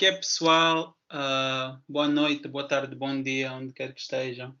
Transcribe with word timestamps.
que 0.00 0.06
é, 0.06 0.12
pessoal? 0.12 0.96
Uh, 1.12 1.78
boa 1.86 2.08
noite, 2.08 2.48
boa 2.48 2.66
tarde, 2.66 2.96
bom 2.96 3.20
dia, 3.20 3.52
onde 3.52 3.70
quer 3.70 3.92
que 3.92 4.00
estejam. 4.00 4.58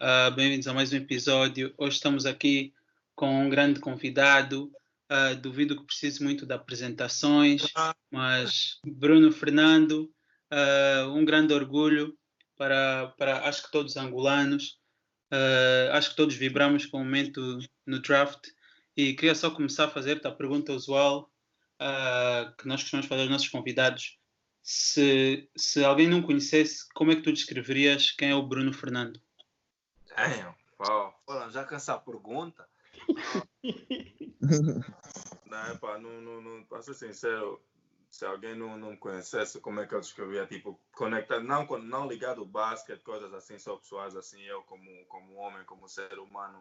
Uh, 0.00 0.32
Bem-vindos 0.36 0.68
a 0.68 0.72
mais 0.72 0.92
um 0.92 0.96
episódio. 0.96 1.74
Hoje 1.76 1.96
estamos 1.96 2.24
aqui 2.24 2.72
com 3.16 3.46
um 3.46 3.50
grande 3.50 3.80
convidado. 3.80 4.70
Uh, 5.10 5.34
duvido 5.40 5.76
que 5.76 5.84
precise 5.84 6.22
muito 6.22 6.46
de 6.46 6.54
apresentações, 6.54 7.62
mas 8.12 8.78
Bruno 8.86 9.32
Fernando, 9.32 10.08
um 11.12 11.24
grande 11.24 11.52
orgulho 11.52 12.16
para, 12.56 13.12
para 13.18 13.40
acho 13.48 13.64
que 13.64 13.72
todos 13.72 13.96
os 13.96 13.96
angolanos. 13.96 14.78
acho 15.94 16.10
que 16.10 16.16
todos 16.16 16.36
vibramos 16.36 16.86
com 16.86 16.98
o 16.98 17.04
momento 17.04 17.58
no 17.84 18.00
draft. 18.00 18.50
E 18.96 19.14
queria 19.14 19.34
só 19.34 19.50
começar 19.50 19.86
a 19.86 19.90
fazer 19.90 20.24
a 20.24 20.30
pergunta 20.30 20.72
usual 20.72 21.28
que 22.56 22.68
nós 22.68 22.82
costumamos 22.82 23.08
fazer 23.08 23.22
aos 23.22 23.30
nossos 23.30 23.48
convidados 23.48 24.16
se, 24.68 25.48
se 25.56 25.84
alguém 25.84 26.08
não 26.08 26.20
conhecesse, 26.20 26.92
como 26.92 27.12
é 27.12 27.14
que 27.14 27.22
tu 27.22 27.32
descreverias 27.32 28.10
quem 28.10 28.30
é 28.30 28.34
o 28.34 28.42
Bruno 28.42 28.72
Fernando? 28.72 29.20
Damn, 30.08 30.56
wow. 30.80 31.14
Olha, 31.28 31.48
já 31.50 31.64
cansa 31.64 31.94
a 31.94 31.98
pergunta. 31.98 32.68
não, 35.46 35.72
epá, 35.72 35.98
não, 35.98 36.20
não, 36.20 36.42
não, 36.42 36.64
para 36.64 36.82
ser 36.82 36.94
sincero, 36.94 37.62
se 38.10 38.26
alguém 38.26 38.56
não, 38.56 38.76
não 38.76 38.96
conhecesse, 38.96 39.60
como 39.60 39.78
é 39.78 39.86
que 39.86 39.94
eu 39.94 40.00
descrevia, 40.00 40.44
tipo, 40.46 40.80
conectado, 40.96 41.44
não, 41.44 41.64
não 41.78 42.08
ligado 42.08 42.40
ao 42.40 42.46
basquete, 42.46 43.04
coisas 43.04 43.32
assim, 43.34 43.60
só 43.60 43.76
pessoas 43.76 44.16
assim, 44.16 44.42
eu 44.42 44.62
como, 44.62 45.06
como 45.06 45.36
homem, 45.36 45.64
como 45.64 45.88
ser 45.88 46.18
humano, 46.18 46.60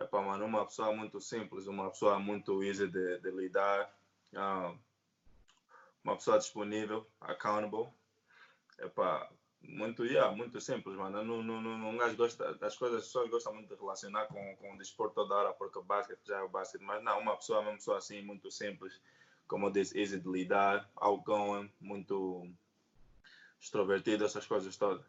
epá, 0.00 0.22
mano, 0.22 0.46
uma 0.46 0.64
pessoa 0.64 0.90
muito 0.96 1.20
simples, 1.20 1.66
uma 1.66 1.90
pessoa 1.90 2.18
muito 2.18 2.64
easy 2.64 2.88
de, 2.88 3.18
de 3.18 3.30
lidar, 3.30 3.94
uh, 4.32 4.85
uma 6.06 6.16
pessoa 6.16 6.38
disponível, 6.38 7.04
accountable. 7.20 7.88
Epá, 8.78 9.28
muito, 9.60 10.04
yeah, 10.04 10.34
muito 10.34 10.60
simples, 10.60 10.96
mano. 10.96 11.24
Não, 11.24 11.42
não, 11.42 11.60
não, 11.60 11.90
um 11.90 11.96
gajo 11.96 12.16
gosta 12.16 12.54
das 12.54 12.76
coisas, 12.76 13.00
as 13.00 13.06
pessoas 13.06 13.28
gostam 13.28 13.54
muito 13.54 13.74
de 13.74 13.80
relacionar 13.80 14.26
com, 14.26 14.56
com 14.56 14.74
o 14.74 14.78
desporto 14.78 15.16
toda 15.16 15.34
hora, 15.34 15.52
porque 15.52 15.78
o 15.78 15.82
basquete 15.82 16.20
já 16.24 16.38
é 16.38 16.42
o 16.42 16.48
basquete, 16.48 16.82
mas 16.82 17.02
não, 17.02 17.18
uma 17.18 17.36
pessoa, 17.36 17.60
uma 17.60 17.72
pessoa 17.72 17.98
assim, 17.98 18.22
muito 18.22 18.50
simples, 18.52 19.00
como 19.48 19.66
eu 19.66 19.72
disse, 19.72 19.98
easy 19.98 20.20
de 20.20 20.28
lidar, 20.28 20.88
outgoing, 20.94 21.70
muito 21.80 22.48
extrovertido, 23.60 24.24
essas 24.24 24.46
coisas 24.46 24.76
todas. 24.76 25.04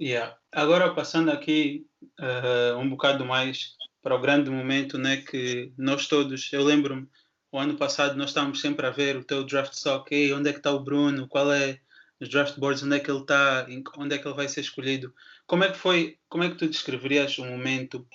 Yeah. 0.00 0.36
Agora 0.52 0.94
passando 0.94 1.30
aqui 1.30 1.86
uh, 2.20 2.76
um 2.78 2.88
bocado 2.88 3.24
mais 3.24 3.76
para 4.00 4.14
o 4.14 4.20
grande 4.20 4.50
momento, 4.50 4.98
né, 4.98 5.16
que 5.18 5.72
nós 5.76 6.06
todos, 6.06 6.52
eu 6.52 6.62
lembro-me 6.62 7.08
o 7.52 7.58
ano 7.58 7.76
passado 7.76 8.16
nós 8.16 8.30
estávamos 8.30 8.60
sempre 8.60 8.86
a 8.86 8.90
ver 8.90 9.16
o 9.16 9.24
teu 9.24 9.44
draft 9.44 9.74
stock, 9.74 10.12
Ei, 10.12 10.32
onde 10.32 10.48
é 10.48 10.52
que 10.52 10.58
está 10.58 10.72
o 10.72 10.80
Bruno, 10.80 11.28
qual 11.28 11.52
é 11.52 11.80
os 12.18 12.28
draft 12.28 12.58
boards, 12.58 12.82
onde 12.82 12.96
é 12.96 13.00
que 13.00 13.10
ele 13.10 13.20
está, 13.20 13.66
onde 13.98 14.14
é 14.14 14.18
que 14.18 14.26
ele 14.26 14.34
vai 14.34 14.48
ser 14.48 14.62
escolhido. 14.62 15.14
Como 15.46 15.62
é 15.62 15.70
que 15.70 15.76
foi, 15.76 16.18
como 16.28 16.44
é 16.44 16.48
que 16.48 16.56
tu 16.56 16.66
descreverias 16.66 17.36
o 17.38 17.44
momento 17.44 18.06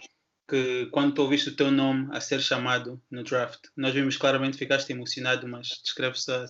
que 0.49 0.87
quando 0.87 1.13
tu 1.13 1.21
ouviste 1.21 1.49
o 1.49 1.55
teu 1.55 1.69
nome 1.69 2.07
a 2.11 2.19
ser 2.19 2.41
chamado 2.41 2.99
no 3.11 3.23
draft? 3.23 3.67
Nós 3.75 3.93
vimos 3.93 4.17
claramente 4.17 4.57
ficaste 4.57 4.91
emocionado, 4.91 5.47
mas 5.47 5.81
descreve 5.83 6.17
só. 6.17 6.45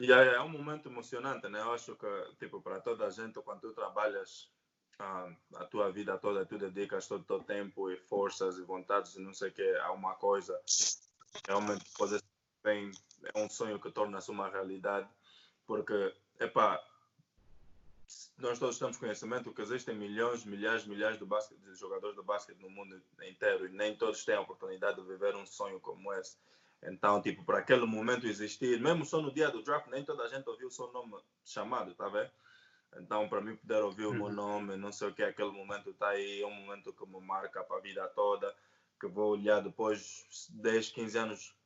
Yeah, 0.00 0.24
yeah, 0.24 0.38
é 0.38 0.40
um 0.40 0.48
momento 0.48 0.88
emocionante, 0.88 1.48
né? 1.48 1.60
Eu 1.60 1.72
acho 1.72 1.96
que, 1.96 2.36
tipo, 2.38 2.60
para 2.60 2.80
toda 2.80 3.06
a 3.06 3.10
gente, 3.10 3.40
quando 3.40 3.60
tu 3.60 3.72
trabalhas 3.72 4.50
ah, 4.98 5.30
a 5.54 5.64
tua 5.64 5.90
vida 5.90 6.18
toda, 6.18 6.44
tu 6.44 6.58
dedicas 6.58 7.06
todo 7.06 7.22
o 7.22 7.24
teu 7.24 7.40
tempo 7.40 7.88
e 7.90 7.96
forças 7.96 8.58
e 8.58 8.62
vontades 8.62 9.14
e 9.14 9.20
não 9.20 9.32
sei 9.32 9.50
o 9.50 9.52
que 9.52 9.76
a 9.76 9.92
uma 9.92 10.16
coisa, 10.16 10.60
realmente 11.46 11.84
pode 11.96 12.12
ser 12.12 12.24
bem, 12.62 12.90
é 13.34 13.38
um 13.38 13.48
sonho 13.48 13.78
que 13.78 13.90
torna-se 13.90 14.30
uma 14.30 14.48
realidade, 14.48 15.08
porque, 15.66 16.14
epá, 16.40 16.82
nós 18.38 18.58
todos 18.58 18.78
temos 18.78 18.96
conhecimento 18.96 19.52
que 19.52 19.62
existem 19.62 19.94
milhões, 19.94 20.44
milhares, 20.44 20.86
milhares 20.86 21.18
de, 21.18 21.24
basquete, 21.24 21.58
de 21.58 21.74
jogadores 21.74 22.16
de 22.16 22.22
basquete 22.22 22.58
no 22.58 22.70
mundo 22.70 23.00
inteiro 23.22 23.66
e 23.66 23.70
nem 23.70 23.96
todos 23.96 24.24
têm 24.24 24.34
a 24.34 24.40
oportunidade 24.40 25.00
de 25.00 25.06
viver 25.06 25.34
um 25.36 25.46
sonho 25.46 25.80
como 25.80 26.12
esse. 26.14 26.36
Então, 26.82 27.22
tipo, 27.22 27.44
para 27.44 27.58
aquele 27.58 27.86
momento 27.86 28.26
existir, 28.26 28.80
mesmo 28.80 29.06
só 29.06 29.22
no 29.22 29.32
dia 29.32 29.50
do 29.50 29.62
draft, 29.62 29.86
nem 29.88 30.04
toda 30.04 30.24
a 30.24 30.28
gente 30.28 30.48
ouviu 30.48 30.68
o 30.68 30.70
seu 30.70 30.92
nome 30.92 31.16
chamado, 31.44 31.94
tá 31.94 32.08
vendo? 32.08 32.30
Então, 32.96 33.28
para 33.28 33.40
mim 33.40 33.56
poder 33.56 33.82
ouvir 33.82 34.06
uhum. 34.06 34.10
o 34.10 34.14
meu 34.14 34.26
uhum. 34.26 34.32
nome, 34.32 34.76
não 34.76 34.92
sei 34.92 35.08
o 35.08 35.14
que, 35.14 35.22
aquele 35.22 35.50
momento 35.50 35.90
está 35.90 36.08
aí, 36.08 36.42
é 36.42 36.46
um 36.46 36.54
momento 36.54 36.92
que 36.92 37.06
me 37.06 37.20
marca 37.20 37.64
para 37.64 37.78
a 37.78 37.80
vida 37.80 38.06
toda 38.08 38.54
que 39.00 39.06
vou 39.06 39.32
olhar 39.32 39.60
depois 39.60 40.48
10, 40.50 40.90
15 40.90 41.18
anos 41.18 41.56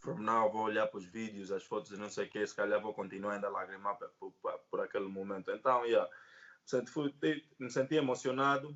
from 0.00 0.18
now, 0.18 0.50
vou 0.50 0.62
olhar 0.62 0.86
para 0.86 0.98
os 0.98 1.04
vídeos, 1.04 1.50
as 1.50 1.64
fotos 1.64 1.90
e 1.92 1.96
não 1.96 2.08
sei 2.08 2.26
o 2.26 2.30
que, 2.30 2.46
se 2.46 2.54
calhar 2.54 2.80
vou 2.80 2.94
continuar 2.94 3.34
ainda 3.34 3.48
a 3.48 3.50
lagrimar 3.50 3.96
por, 3.96 4.32
por, 4.32 4.52
por 4.70 4.80
aquele 4.80 5.08
momento. 5.08 5.50
Então, 5.50 5.84
yeah, 5.84 6.08
me 7.58 7.70
senti 7.70 7.96
emocionado, 7.96 8.70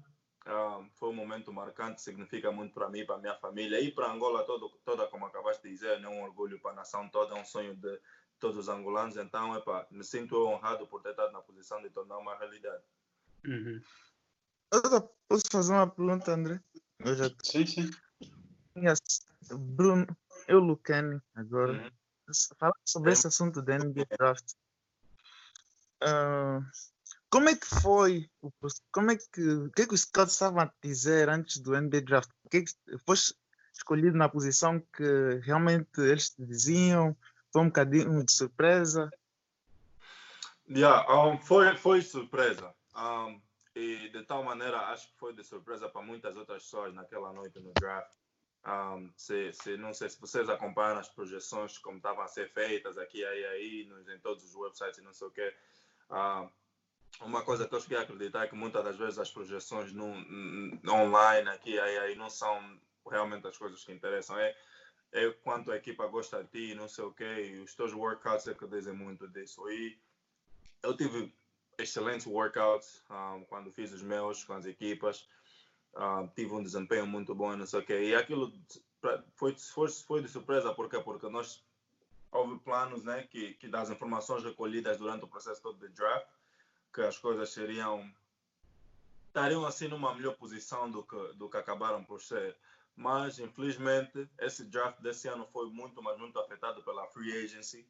uh, 0.46 0.84
foi 0.94 1.10
um 1.10 1.14
momento 1.14 1.52
marcante, 1.52 2.02
significa 2.02 2.50
muito 2.50 2.74
para 2.74 2.88
mim, 2.88 3.04
para 3.04 3.16
a 3.16 3.18
minha 3.18 3.34
família 3.36 3.80
e 3.80 3.92
para 3.92 4.10
Angola 4.10 4.44
todo, 4.44 4.68
toda, 4.84 5.06
como 5.06 5.26
acabaste 5.26 5.62
de 5.62 5.70
dizer, 5.70 6.02
é 6.02 6.08
um 6.08 6.22
orgulho 6.22 6.60
para 6.60 6.72
a 6.72 6.76
nação 6.76 7.08
toda, 7.08 7.36
é 7.36 7.40
um 7.40 7.44
sonho 7.44 7.76
de 7.76 8.00
todos 8.38 8.58
os 8.58 8.68
angolanos. 8.68 9.16
Então, 9.16 9.54
epa, 9.56 9.86
me 9.90 10.02
sinto 10.02 10.36
honrado 10.46 10.86
por 10.86 11.02
ter 11.02 11.10
estado 11.10 11.32
na 11.32 11.40
posição 11.40 11.80
de 11.80 11.90
tornar 11.90 12.18
uma 12.18 12.36
realidade. 12.36 12.82
Uhum. 13.44 13.80
Posso 15.28 15.44
fazer 15.50 15.72
uma 15.72 15.86
pergunta, 15.86 16.32
André? 16.32 16.60
Eu 17.04 17.16
já... 17.16 17.30
Sim, 17.42 17.66
sim. 17.66 17.90
Bruno, 19.50 20.06
eu, 20.48 20.58
Lucani, 20.60 21.20
agora, 21.34 21.72
uhum. 21.72 22.32
falar 22.58 22.74
sobre 22.84 23.12
esse 23.12 23.26
assunto 23.26 23.60
da 23.60 23.78
NBA 23.78 24.06
Draft. 24.16 24.52
Uh, 26.02 26.64
como 27.30 27.48
é 27.48 27.56
que 27.56 27.66
foi? 27.66 28.30
Como 28.92 29.10
é 29.10 29.16
que, 29.16 29.40
o 29.40 29.70
que 29.70 29.82
é 29.82 29.86
que 29.86 29.94
os 29.94 30.02
scouts 30.02 30.34
estavam 30.34 30.60
a 30.60 30.72
dizer 30.82 31.28
antes 31.28 31.58
do 31.58 31.78
NBA 31.80 32.02
Draft? 32.02 32.30
O 32.44 32.48
que 32.48 32.58
é 32.58 32.62
que 32.62 32.98
foste 33.06 33.34
escolhido 33.72 34.16
na 34.16 34.28
posição 34.28 34.80
que 34.80 35.40
realmente 35.42 35.98
eles 35.98 36.30
te 36.30 36.44
diziam? 36.44 37.16
Foi 37.52 37.62
um 37.62 37.66
bocadinho 37.66 38.24
de 38.24 38.32
surpresa? 38.32 39.10
Yeah, 40.68 41.06
um, 41.12 41.38
foi, 41.38 41.76
foi 41.76 42.02
surpresa. 42.02 42.74
Um, 42.96 43.40
e 43.74 44.08
de 44.10 44.22
tal 44.24 44.42
maneira, 44.42 44.78
acho 44.88 45.08
que 45.08 45.18
foi 45.18 45.32
de 45.32 45.42
surpresa 45.42 45.88
para 45.88 46.02
muitas 46.02 46.36
outras 46.36 46.62
pessoas 46.62 46.94
naquela 46.94 47.32
noite 47.32 47.58
no 47.58 47.72
draft. 47.74 48.12
Um, 48.64 49.10
se, 49.16 49.52
se, 49.52 49.76
não 49.76 49.92
sei 49.92 50.08
se 50.08 50.20
vocês 50.20 50.48
acompanham 50.48 50.98
as 50.98 51.08
projeções 51.08 51.78
como 51.78 51.96
estavam 51.96 52.22
a 52.22 52.28
ser 52.28 52.48
feitas 52.52 52.96
aqui, 52.96 53.24
aí, 53.24 53.44
aí, 53.46 53.84
nos, 53.86 54.08
em 54.08 54.18
todos 54.20 54.44
os 54.44 54.54
websites 54.54 54.98
e 54.98 55.02
não 55.02 55.12
sei 55.12 55.26
o. 55.26 55.32
Um, 56.14 56.50
uma 57.26 57.42
coisa 57.42 57.66
que 57.66 57.74
eu 57.74 57.80
cheguei 57.80 57.98
a 57.98 58.02
acreditar 58.02 58.44
é 58.44 58.48
que 58.48 58.54
muitas 58.54 58.84
das 58.84 58.96
vezes 58.96 59.18
as 59.18 59.30
projeções 59.30 59.92
no, 59.92 60.04
online 60.86 61.48
aqui, 61.48 61.78
aí, 61.78 61.98
aí, 61.98 62.14
não 62.14 62.30
são 62.30 62.80
realmente 63.10 63.46
as 63.46 63.56
coisas 63.56 63.82
que 63.84 63.92
interessam. 63.92 64.38
É, 64.38 64.56
é 65.12 65.30
quanto 65.42 65.72
a 65.72 65.76
equipa 65.76 66.06
gosta 66.06 66.42
de 66.44 66.50
ti, 66.50 66.74
não 66.74 66.88
sei 66.88 67.04
o 67.04 67.12
quê, 67.12 67.52
e 67.54 67.60
os 67.60 67.74
teus 67.74 67.92
workouts 67.92 68.46
é 68.48 68.54
que 68.54 68.66
dizem 68.66 68.94
muito 68.94 69.26
disso. 69.28 69.68
E 69.70 69.98
eu 70.82 70.96
tive 70.96 71.34
excelentes 71.78 72.26
workouts 72.26 73.02
um, 73.10 73.44
quando 73.44 73.72
fiz 73.72 73.92
os 73.92 74.02
meus 74.02 74.44
com 74.44 74.54
as 74.54 74.66
equipas. 74.66 75.28
Um, 75.94 76.26
tive 76.28 76.54
um 76.54 76.62
desempenho 76.62 77.06
muito 77.06 77.34
bom, 77.34 77.54
não 77.56 77.66
sei 77.66 77.80
o 77.80 77.84
quê. 77.84 78.02
E 78.04 78.14
aquilo 78.14 78.52
foi, 79.34 79.56
foi, 79.56 79.88
foi 79.88 80.22
de 80.22 80.28
surpresa, 80.28 80.74
porque 80.74 80.98
Porque 81.00 81.28
nós 81.28 81.62
houve 82.30 82.58
planos, 82.60 83.04
né, 83.04 83.26
que, 83.30 83.54
que 83.54 83.68
das 83.68 83.90
informações 83.90 84.42
recolhidas 84.42 84.96
durante 84.96 85.24
o 85.24 85.28
processo 85.28 85.60
todo 85.60 85.78
de 85.78 85.92
draft, 85.92 86.26
que 86.92 87.02
as 87.02 87.18
coisas 87.18 87.50
seriam 87.50 88.10
estariam 89.26 89.64
assim 89.64 89.88
numa 89.88 90.14
melhor 90.14 90.36
posição 90.36 90.90
do 90.90 91.02
que 91.02 91.32
do 91.34 91.48
que 91.48 91.56
acabaram 91.56 92.04
por 92.04 92.20
ser. 92.20 92.56
Mas 92.94 93.38
infelizmente 93.38 94.28
esse 94.38 94.64
draft 94.64 95.00
desse 95.00 95.26
ano 95.28 95.46
foi 95.46 95.70
muito, 95.70 96.02
mas 96.02 96.18
muito 96.18 96.38
afetado 96.38 96.82
pela 96.82 97.06
free 97.06 97.44
agency 97.44 97.86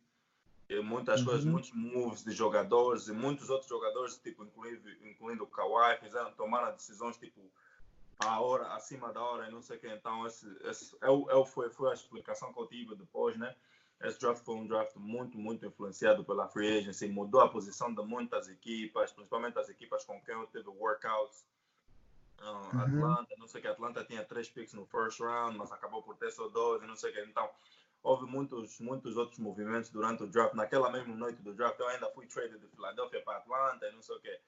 muitas 0.80 1.20
uhum. 1.20 1.26
coisas, 1.26 1.44
muitos 1.44 1.72
moves 1.72 2.24
de 2.24 2.32
jogadores 2.32 3.08
e 3.08 3.12
muitos 3.12 3.50
outros 3.50 3.68
jogadores, 3.68 4.16
tipo, 4.18 4.44
incluindo, 4.44 4.90
incluindo 5.06 5.44
o 5.44 5.46
Kawhi, 5.46 5.98
fizeram, 5.98 6.32
tomaram 6.32 6.72
decisões 6.72 7.16
tipo 7.16 7.40
a 8.18 8.40
hora, 8.40 8.68
acima 8.74 9.12
da 9.12 9.20
hora 9.20 9.48
e 9.48 9.50
não 9.50 9.60
sei 9.60 9.76
o 9.76 9.80
que. 9.80 9.88
Então, 9.88 10.26
esse, 10.26 10.46
esse 10.64 10.96
é, 11.02 11.08
é, 11.08 11.44
foi, 11.44 11.70
foi 11.70 11.90
a 11.90 11.94
explicação 11.94 12.52
que 12.52 12.60
eu 12.60 12.66
tive 12.66 12.94
depois, 12.94 13.36
né? 13.36 13.54
Esse 14.00 14.18
draft 14.18 14.44
foi 14.44 14.56
um 14.56 14.66
draft 14.66 14.96
muito, 14.96 15.38
muito 15.38 15.64
influenciado 15.64 16.24
pela 16.24 16.48
free 16.48 16.78
agency, 16.78 17.06
mudou 17.06 17.40
a 17.40 17.48
posição 17.48 17.94
de 17.94 18.02
muitas 18.02 18.48
equipas, 18.48 19.12
principalmente 19.12 19.58
as 19.58 19.68
equipas 19.68 20.04
com 20.04 20.20
quem 20.22 20.34
eu 20.34 20.46
tive 20.48 20.68
workouts. 20.68 21.46
Uh, 22.40 22.44
uhum. 22.44 22.80
Atlanta, 22.80 23.34
não 23.38 23.46
sei 23.46 23.60
o 23.60 23.62
que, 23.62 23.68
Atlanta 23.68 24.04
tinha 24.04 24.24
três 24.24 24.48
picks 24.48 24.74
no 24.74 24.84
first 24.86 25.20
round, 25.20 25.56
mas 25.56 25.70
acabou 25.70 26.02
por 26.02 26.16
ter 26.16 26.32
só 26.32 26.48
dois 26.48 26.82
e 26.82 26.86
não 26.86 26.96
sei 26.96 27.10
o 27.10 27.14
que. 27.14 27.20
Então, 27.20 27.48
houve 28.02 28.26
muitos, 28.26 28.80
muitos 28.80 29.16
outros 29.16 29.38
movimentos 29.38 29.90
durante 29.90 30.22
o 30.24 30.26
draft. 30.26 30.54
Naquela 30.54 30.90
mesma 30.90 31.14
noite 31.14 31.40
do 31.42 31.54
draft, 31.54 31.78
eu 31.78 31.88
ainda 31.88 32.10
fui 32.10 32.26
traded 32.26 32.58
de 32.58 32.68
Filadélfia 32.68 33.22
para 33.22 33.38
Atlanta 33.38 33.86
e 33.86 33.92
não 33.92 34.02
sei 34.02 34.16
o 34.16 34.20
quê. 34.20 34.40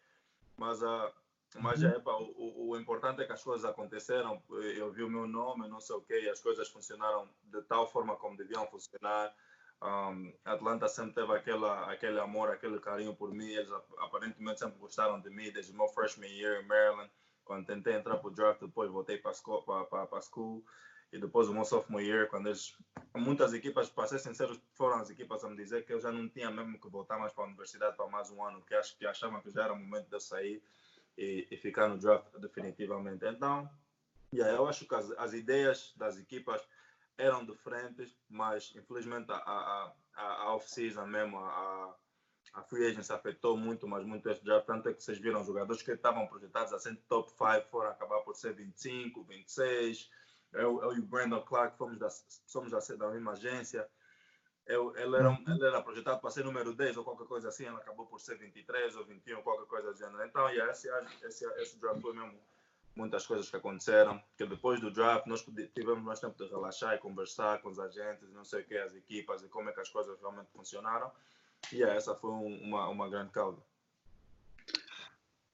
Mas, 0.57 0.83
uh, 0.83 1.13
mas 1.57 1.83
uhum. 1.83 1.91
epa, 1.91 2.13
o, 2.13 2.71
o, 2.71 2.77
importante 2.79 3.23
é 3.23 3.27
que 3.27 3.33
as 3.33 3.43
coisas 3.43 3.65
aconteceram. 3.65 4.43
Eu 4.77 4.91
vi 4.93 5.03
o 5.03 5.11
meu 5.11 5.27
nome, 5.27 5.69
não 5.69 5.81
sei 5.81 5.97
o 5.97 6.03
quê, 6.03 6.23
e 6.23 6.29
as 6.29 6.41
coisas 6.41 6.69
funcionaram 6.69 7.29
de 7.45 7.63
tal 7.63 7.89
forma 7.91 8.17
como 8.17 8.37
deviam 8.37 8.67
funcionar. 8.67 9.35
Um, 9.83 10.33
Atlanta 10.45 10.89
sempre 10.89 11.15
teve 11.15 11.33
aquela, 11.33 11.93
aquele 11.93 12.19
amor, 12.19 12.51
aquele 12.51 12.81
carinho 12.81 13.15
por 13.15 13.33
mim. 13.33 13.51
Eles 13.51 13.71
aparentemente 13.99 14.61
sempre 14.61 14.79
gostaram 14.79 15.21
de 15.21 15.31
mim 15.31 15.53
desde 15.53 15.73
o 15.73 15.77
meu 15.77 15.89
freshman 15.89 16.31
year 16.31 16.63
em 16.63 16.67
Maryland. 16.67 17.11
Quando 17.45 17.67
tentei 17.67 17.95
entrar 17.95 18.17
para 18.17 18.29
o 18.29 18.31
draft, 18.31 18.61
depois 18.61 18.91
voltei 18.91 19.19
para 19.19 19.31
a 19.31 19.35
school. 20.23 20.65
E 21.13 21.19
depois 21.19 21.49
o 21.49 21.55
meu 21.55 21.65
sophomore 21.65 22.05
year, 22.05 22.29
quando 22.29 22.49
eles. 22.49 22.77
Muitas 23.17 23.53
equipas, 23.53 23.89
para 23.89 24.09
ser 24.09 24.19
sincero, 24.19 24.61
foram 24.73 24.97
as 24.97 25.09
equipas 25.09 25.45
a 25.45 25.49
me 25.49 25.57
dizer 25.57 25.87
que 25.87 25.93
eu 25.93 26.01
já 26.01 26.11
não 26.11 26.29
tinha 26.29 26.51
mesmo 26.51 26.81
que 26.81 26.89
voltar 26.89 27.17
mais 27.17 27.33
para 27.33 27.45
a 27.45 27.47
universidade 27.47 27.97
para 27.97 28.09
mais 28.09 28.29
um 28.31 28.43
ano, 28.43 28.61
que 28.63 28.75
acho 28.75 28.97
que 28.99 29.07
achavam 29.07 29.41
que 29.41 29.51
já 29.51 29.65
era 29.65 29.73
o 29.73 29.79
momento 29.79 30.09
de 30.09 30.17
eu 30.17 30.21
sair 30.21 30.61
e, 31.17 31.47
e 31.49 31.57
ficar 31.57 31.89
no 31.89 31.97
draft 31.97 32.27
definitivamente. 32.41 33.25
Então, 33.25 33.71
yeah, 34.33 34.57
eu 34.57 34.67
acho 34.67 34.87
que 34.87 34.95
as, 34.97 35.11
as 35.13 35.33
ideias 35.33 35.93
das 35.97 36.19
equipas 36.19 36.61
eram 37.17 37.45
diferentes, 37.45 38.17
mas 38.29 38.73
infelizmente 38.75 39.31
a, 39.31 39.37
a, 39.37 39.95
a 40.17 40.55
off-season 40.55 41.07
mesmo, 41.07 41.39
a, 41.39 41.95
a 42.55 42.63
free 42.63 42.87
agency 42.87 43.13
afetou 43.13 43.57
muito, 43.57 43.87
mas 43.87 44.05
muito 44.05 44.29
este 44.29 44.45
draft. 44.45 44.67
Tanto 44.67 44.89
é 44.89 44.95
que 44.95 45.03
vocês 45.03 45.19
viram 45.19 45.45
jogadores 45.45 45.83
que 45.83 45.93
estavam 45.93 46.27
projetados 46.27 46.73
a 46.73 46.79
ser 46.79 46.97
top 47.09 47.31
5 47.31 47.69
foram 47.71 47.91
acabar 47.91 48.21
por 48.21 48.35
ser 48.35 48.55
25, 48.55 49.25
26. 49.25 50.11
Eu, 50.55 50.83
eu 50.83 50.97
e 50.97 51.01
o 51.01 51.03
Brandon 51.03 51.43
Clark 51.43 51.77
fomos 51.77 51.99
da, 51.99 52.09
somos 52.47 52.71
da, 52.71 52.79
da 52.97 53.11
mesma 53.11 53.33
agência. 53.33 53.87
Eu, 54.67 54.97
ele, 54.97 55.17
era, 55.17 55.31
uhum. 55.31 55.45
ele 55.47 55.67
era 55.67 55.83
projetado 55.83 56.21
para 56.21 56.31
ser 56.31 56.45
número 56.45 56.75
10 56.75 56.97
ou 56.97 57.05
qualquer 57.05 57.27
coisa 57.27 57.49
assim, 57.49 57.67
ele 57.67 57.77
acabou 57.77 58.07
por 58.07 58.19
ser 58.19 58.39
23 58.39 58.97
ou 58.97 59.05
21, 59.05 59.43
qualquer 59.43 59.67
coisa 59.67 59.93
do 59.93 59.99
gênero. 59.99 60.25
Então, 60.25 60.49
yeah, 60.49 60.73
esse, 60.73 60.89
esse, 61.23 61.45
esse 61.61 61.79
draft 61.79 62.01
foi 62.01 62.15
mesmo 62.15 62.39
muitas 62.97 63.27
coisas 63.27 63.51
que 63.51 63.57
aconteceram, 63.57 64.23
que 64.37 64.47
depois 64.47 64.81
do 64.81 64.91
draft 64.91 65.27
nós 65.27 65.45
tivemos 65.75 66.03
mais 66.03 66.21
tempo 66.21 66.37
de 66.43 66.49
relaxar 66.49 66.95
e 66.95 66.99
conversar 66.99 67.61
com 67.61 67.69
os 67.69 67.79
agentes, 67.79 68.33
não 68.33 68.45
sei 68.45 68.63
o 68.63 68.65
que, 68.65 68.77
as 68.77 68.95
equipas 68.95 69.43
e 69.43 69.49
como 69.49 69.69
é 69.69 69.73
que 69.73 69.81
as 69.81 69.91
coisas 69.91 70.19
realmente 70.21 70.49
funcionaram. 70.53 71.11
E 71.73 71.77
yeah, 71.77 71.95
essa 71.95 72.15
foi 72.15 72.31
um, 72.31 72.57
uma, 72.63 72.89
uma 72.89 73.09
grande 73.09 73.31
causa. 73.33 73.61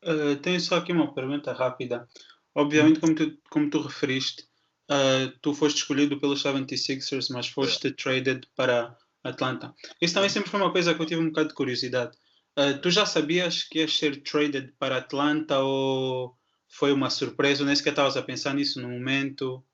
Uh, 0.03 0.37
tenho 0.41 0.61
só 0.61 0.77
aqui 0.77 0.93
uma 0.93 1.13
pergunta 1.13 1.53
rápida. 1.53 2.09
Obviamente, 2.55 3.01
como 3.01 3.15
tu, 3.15 3.39
como 3.51 3.71
tu 3.71 3.81
referiste, 3.81 4.50
uh, 4.91 5.31
tu 5.41 5.55
foste 5.55 5.79
escolhido 5.79 6.19
pelos 6.19 6.43
76ers, 6.43 7.29
mas 7.31 7.49
foste 7.49 7.93
traded 7.93 8.47
para 8.57 8.97
Atlanta. 9.23 9.75
Isso 10.01 10.15
também 10.15 10.29
sempre 10.29 10.51
foi 10.51 10.61
uma 10.61 10.73
coisa 10.73 10.95
que 10.95 11.01
eu 11.01 11.07
tive 11.07 11.23
um 11.23 11.29
bocado 11.29 11.49
de 11.49 11.55
curiosidade. 11.55 12.17
Uh, 12.59 12.79
tu 12.81 12.91
já 12.91 13.07
sabias 13.07 13.63
que 13.63 13.79
ias 13.79 13.97
ser 13.97 14.23
traded 14.23 14.75
para 14.79 14.99
Atlanta 14.99 15.61
ou 15.61 16.37
foi 16.69 16.93
uma 16.93 17.09
surpresa? 17.09 17.65
Nem 17.65 17.77
sequer 17.77 17.91
estavas 17.91 18.17
a 18.17 18.23
pensar 18.23 18.55
nisso 18.55 18.81
no 18.81 18.89
momento? 18.89 19.65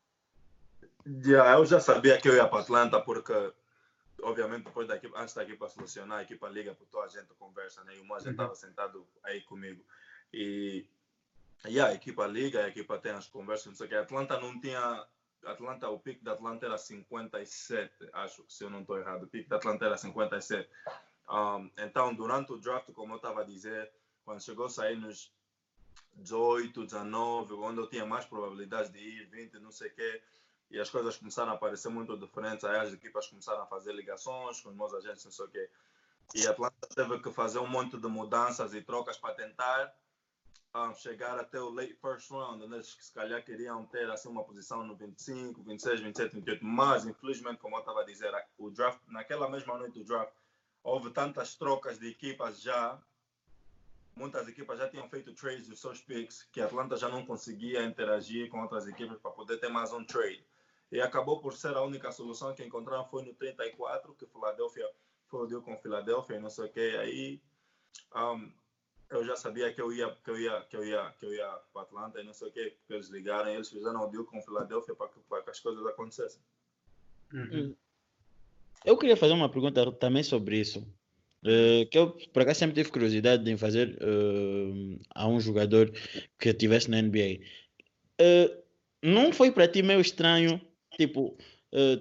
Yeah, 1.06 1.58
eu 1.58 1.64
já 1.64 1.80
sabia 1.80 2.18
que 2.18 2.28
eu 2.28 2.34
ia 2.34 2.46
para 2.46 2.60
Atlanta 2.60 3.00
porque, 3.00 3.32
obviamente, 4.22 4.64
depois 4.64 4.88
da 4.88 4.96
equipa, 4.96 5.20
antes 5.20 5.34
da 5.34 5.44
equipa 5.44 5.68
selecionar, 5.68 6.18
a 6.18 6.22
equipa 6.22 6.48
liga 6.48 6.74
para 6.74 6.86
toda 6.86 7.04
a 7.04 7.08
gente 7.08 7.28
conversa, 7.38 7.84
né? 7.84 7.96
E 7.96 8.00
o 8.00 8.04
Moja 8.04 8.30
estava 8.30 8.50
uhum. 8.50 8.54
sentado 8.56 9.06
aí 9.22 9.40
comigo. 9.42 9.84
E 10.34 10.84
yeah, 11.64 11.92
a 11.92 11.94
equipa 11.94 12.26
liga, 12.26 12.64
a 12.64 12.68
equipa 12.68 12.98
tem 12.98 13.12
as 13.12 13.28
conversas, 13.28 13.66
não 13.66 13.74
sei 13.74 13.86
o 13.86 13.88
que. 13.88 13.94
Atlanta 13.94 14.40
não 14.40 14.60
tinha. 14.60 15.06
Atlanta, 15.44 15.88
o 15.88 15.98
pique 15.98 16.24
da 16.24 16.32
Atlanta 16.32 16.66
era 16.66 16.76
57, 16.76 18.10
acho 18.12 18.42
que 18.42 18.52
se 18.52 18.64
eu 18.64 18.70
não 18.70 18.80
estou 18.80 18.98
errado. 18.98 19.24
O 19.24 19.28
pique 19.28 19.48
da 19.48 19.56
Atlanta 19.56 19.84
era 19.84 19.96
57. 19.96 20.68
Um, 21.28 21.70
então, 21.78 22.14
durante 22.14 22.52
o 22.52 22.58
draft, 22.58 22.90
como 22.92 23.12
eu 23.12 23.16
estava 23.16 23.42
a 23.42 23.44
dizer, 23.44 23.90
quando 24.24 24.42
chegou 24.42 24.66
a 24.66 24.68
sair 24.68 24.96
nos 24.96 25.32
18, 26.14 26.84
19, 26.84 27.54
onde 27.54 27.80
eu 27.80 27.86
tinha 27.88 28.06
mais 28.06 28.24
probabilidades 28.24 28.90
de 28.90 28.98
ir, 28.98 29.26
20, 29.26 29.58
não 29.60 29.70
sei 29.70 29.88
o 29.88 29.94
quê, 29.94 30.22
e 30.70 30.80
as 30.80 30.90
coisas 30.90 31.16
começaram 31.16 31.52
a 31.52 31.54
aparecer 31.54 31.88
muito 31.88 32.16
diferentes, 32.16 32.64
aí 32.64 32.78
as 32.78 32.92
equipas 32.92 33.28
começaram 33.28 33.62
a 33.62 33.66
fazer 33.66 33.92
ligações 33.92 34.60
com 34.60 34.70
os 34.70 34.76
meus 34.76 34.92
agentes, 34.94 35.24
não 35.24 35.32
sei 35.32 35.44
o 35.44 35.48
quê. 35.48 35.70
E 36.34 36.46
a 36.46 36.50
Atlanta 36.50 36.88
teve 36.94 37.20
que 37.20 37.30
fazer 37.30 37.60
um 37.60 37.68
monte 37.68 37.96
de 37.96 38.08
mudanças 38.08 38.74
e 38.74 38.82
trocas 38.82 39.16
para 39.16 39.34
tentar 39.34 39.94
um, 40.76 40.94
chegar 40.94 41.38
até 41.38 41.60
o 41.60 41.70
late 41.70 41.94
first 41.94 42.30
round, 42.30 42.66
né? 42.66 42.78
que 42.78 43.04
se 43.04 43.12
calhar 43.12 43.42
queriam 43.44 43.84
ter 43.86 44.10
assim, 44.10 44.28
uma 44.28 44.44
posição 44.44 44.84
no 44.84 44.94
25, 44.94 45.62
26, 45.62 46.00
27, 46.00 46.34
28, 46.34 46.64
mas 46.64 47.06
infelizmente, 47.06 47.58
como 47.58 47.76
eu 47.76 47.80
estava 47.80 48.02
a 48.02 48.04
dizer, 48.04 48.32
o 48.58 48.70
draft, 48.70 49.00
naquela 49.08 49.48
mesma 49.48 49.78
noite 49.78 49.98
do 49.98 50.04
draft, 50.04 50.32
houve 50.82 51.10
tantas 51.10 51.54
trocas 51.54 51.98
de 51.98 52.08
equipas 52.08 52.60
já 52.60 53.00
muitas 54.16 54.48
equipas 54.48 54.78
já 54.78 54.88
tinham 54.88 55.08
feito 55.10 55.34
trades 55.34 55.68
dos 55.68 55.78
seus 55.78 56.00
picks, 56.00 56.48
que 56.50 56.60
a 56.60 56.64
Atlanta 56.64 56.96
já 56.96 57.08
não 57.08 57.24
conseguia 57.24 57.84
interagir 57.84 58.48
com 58.48 58.62
outras 58.62 58.88
equipes 58.88 59.18
para 59.18 59.30
poder 59.30 59.58
ter 59.58 59.68
mais 59.68 59.92
um 59.92 60.02
trade. 60.02 60.42
E 60.90 61.00
acabou 61.00 61.40
por 61.40 61.52
ser 61.52 61.76
a 61.76 61.82
única 61.82 62.10
solução 62.10 62.54
que 62.54 62.64
encontraram 62.64 63.04
foi 63.04 63.22
no 63.22 63.34
34, 63.34 64.14
que 64.14 64.26
Filadélfia 64.26 64.88
foi 65.26 65.40
o 65.40 65.46
deal 65.46 65.60
com 65.60 65.76
Filadélfia 65.76 66.36
e 66.36 66.40
não 66.40 66.48
sei 66.48 66.64
o 66.64 66.72
que. 66.72 66.96
Aí 66.96 67.42
um, 68.14 68.50
eu 69.10 69.24
já 69.24 69.36
sabia 69.36 69.72
que 69.72 69.80
eu 69.80 69.92
ia 69.92 70.10
que 70.24 70.30
eu 70.30 70.40
ia 70.40 70.60
que 70.62 70.76
eu 70.76 70.84
ia 70.84 71.14
que 71.18 71.26
eu 71.26 71.34
ia 71.34 71.48
para 71.72 71.82
Atlanta 71.82 72.20
e 72.20 72.24
não 72.24 72.32
sei 72.32 72.48
o 72.48 72.52
que, 72.52 72.70
porque 72.70 72.94
eles 72.94 73.08
ligaram, 73.08 73.50
eles 73.50 73.68
fizeram 73.68 74.00
o 74.02 74.06
deal 74.08 74.24
com 74.24 74.42
Filadélfia 74.42 74.94
para 74.94 75.08
que, 75.08 75.20
que 75.20 75.50
as 75.50 75.60
coisas 75.60 75.84
acontecessem. 75.86 76.40
Uhum. 77.32 77.74
Eu 78.84 78.96
queria 78.96 79.16
fazer 79.16 79.32
uma 79.32 79.48
pergunta 79.48 79.90
também 79.92 80.22
sobre 80.22 80.58
isso. 80.58 80.86
Uh, 81.44 81.86
que 81.90 81.98
eu, 81.98 82.10
por 82.32 82.42
acaso, 82.42 82.60
sempre 82.60 82.74
tive 82.74 82.90
curiosidade 82.90 83.48
em 83.50 83.56
fazer 83.56 83.96
uh, 84.02 84.98
a 85.14 85.28
um 85.28 85.38
jogador 85.40 85.92
que 86.38 86.48
estivesse 86.48 86.90
na 86.90 87.00
NBA. 87.00 87.40
Uh, 87.40 87.40
eh, 88.18 88.62
não 89.02 89.32
foi 89.32 89.52
para 89.52 89.68
ti 89.68 89.82
meio 89.82 90.00
estranho, 90.00 90.60
tipo, 90.96 91.36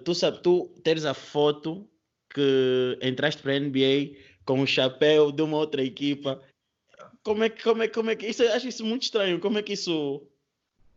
tu, 0.04 0.16
sabe, 0.16 0.42
tu 0.42 0.74
teres 0.84 1.06
a 1.06 1.14
foto 1.14 1.88
que 2.34 2.98
entraste 3.02 3.42
para 3.42 3.54
a 3.54 3.60
NBA 3.60 4.18
com 4.46 4.62
o 4.62 4.68
chapéu 4.68 5.32
de 5.32 5.44
uma 5.44 5.58
outra 5.58 5.84
equipa. 5.84 6.42
Como 7.26 7.44
é 7.44 7.50
que, 7.50 7.64
como 7.64 7.82
é, 7.82 7.88
como 7.88 8.10
é 8.12 8.16
que, 8.16 8.28
isso, 8.28 8.44
acho 8.44 8.68
isso 8.68 8.86
muito 8.86 9.02
estranho, 9.02 9.40
como 9.40 9.58
é 9.58 9.64
que 9.64 9.74
isso... 9.74 10.22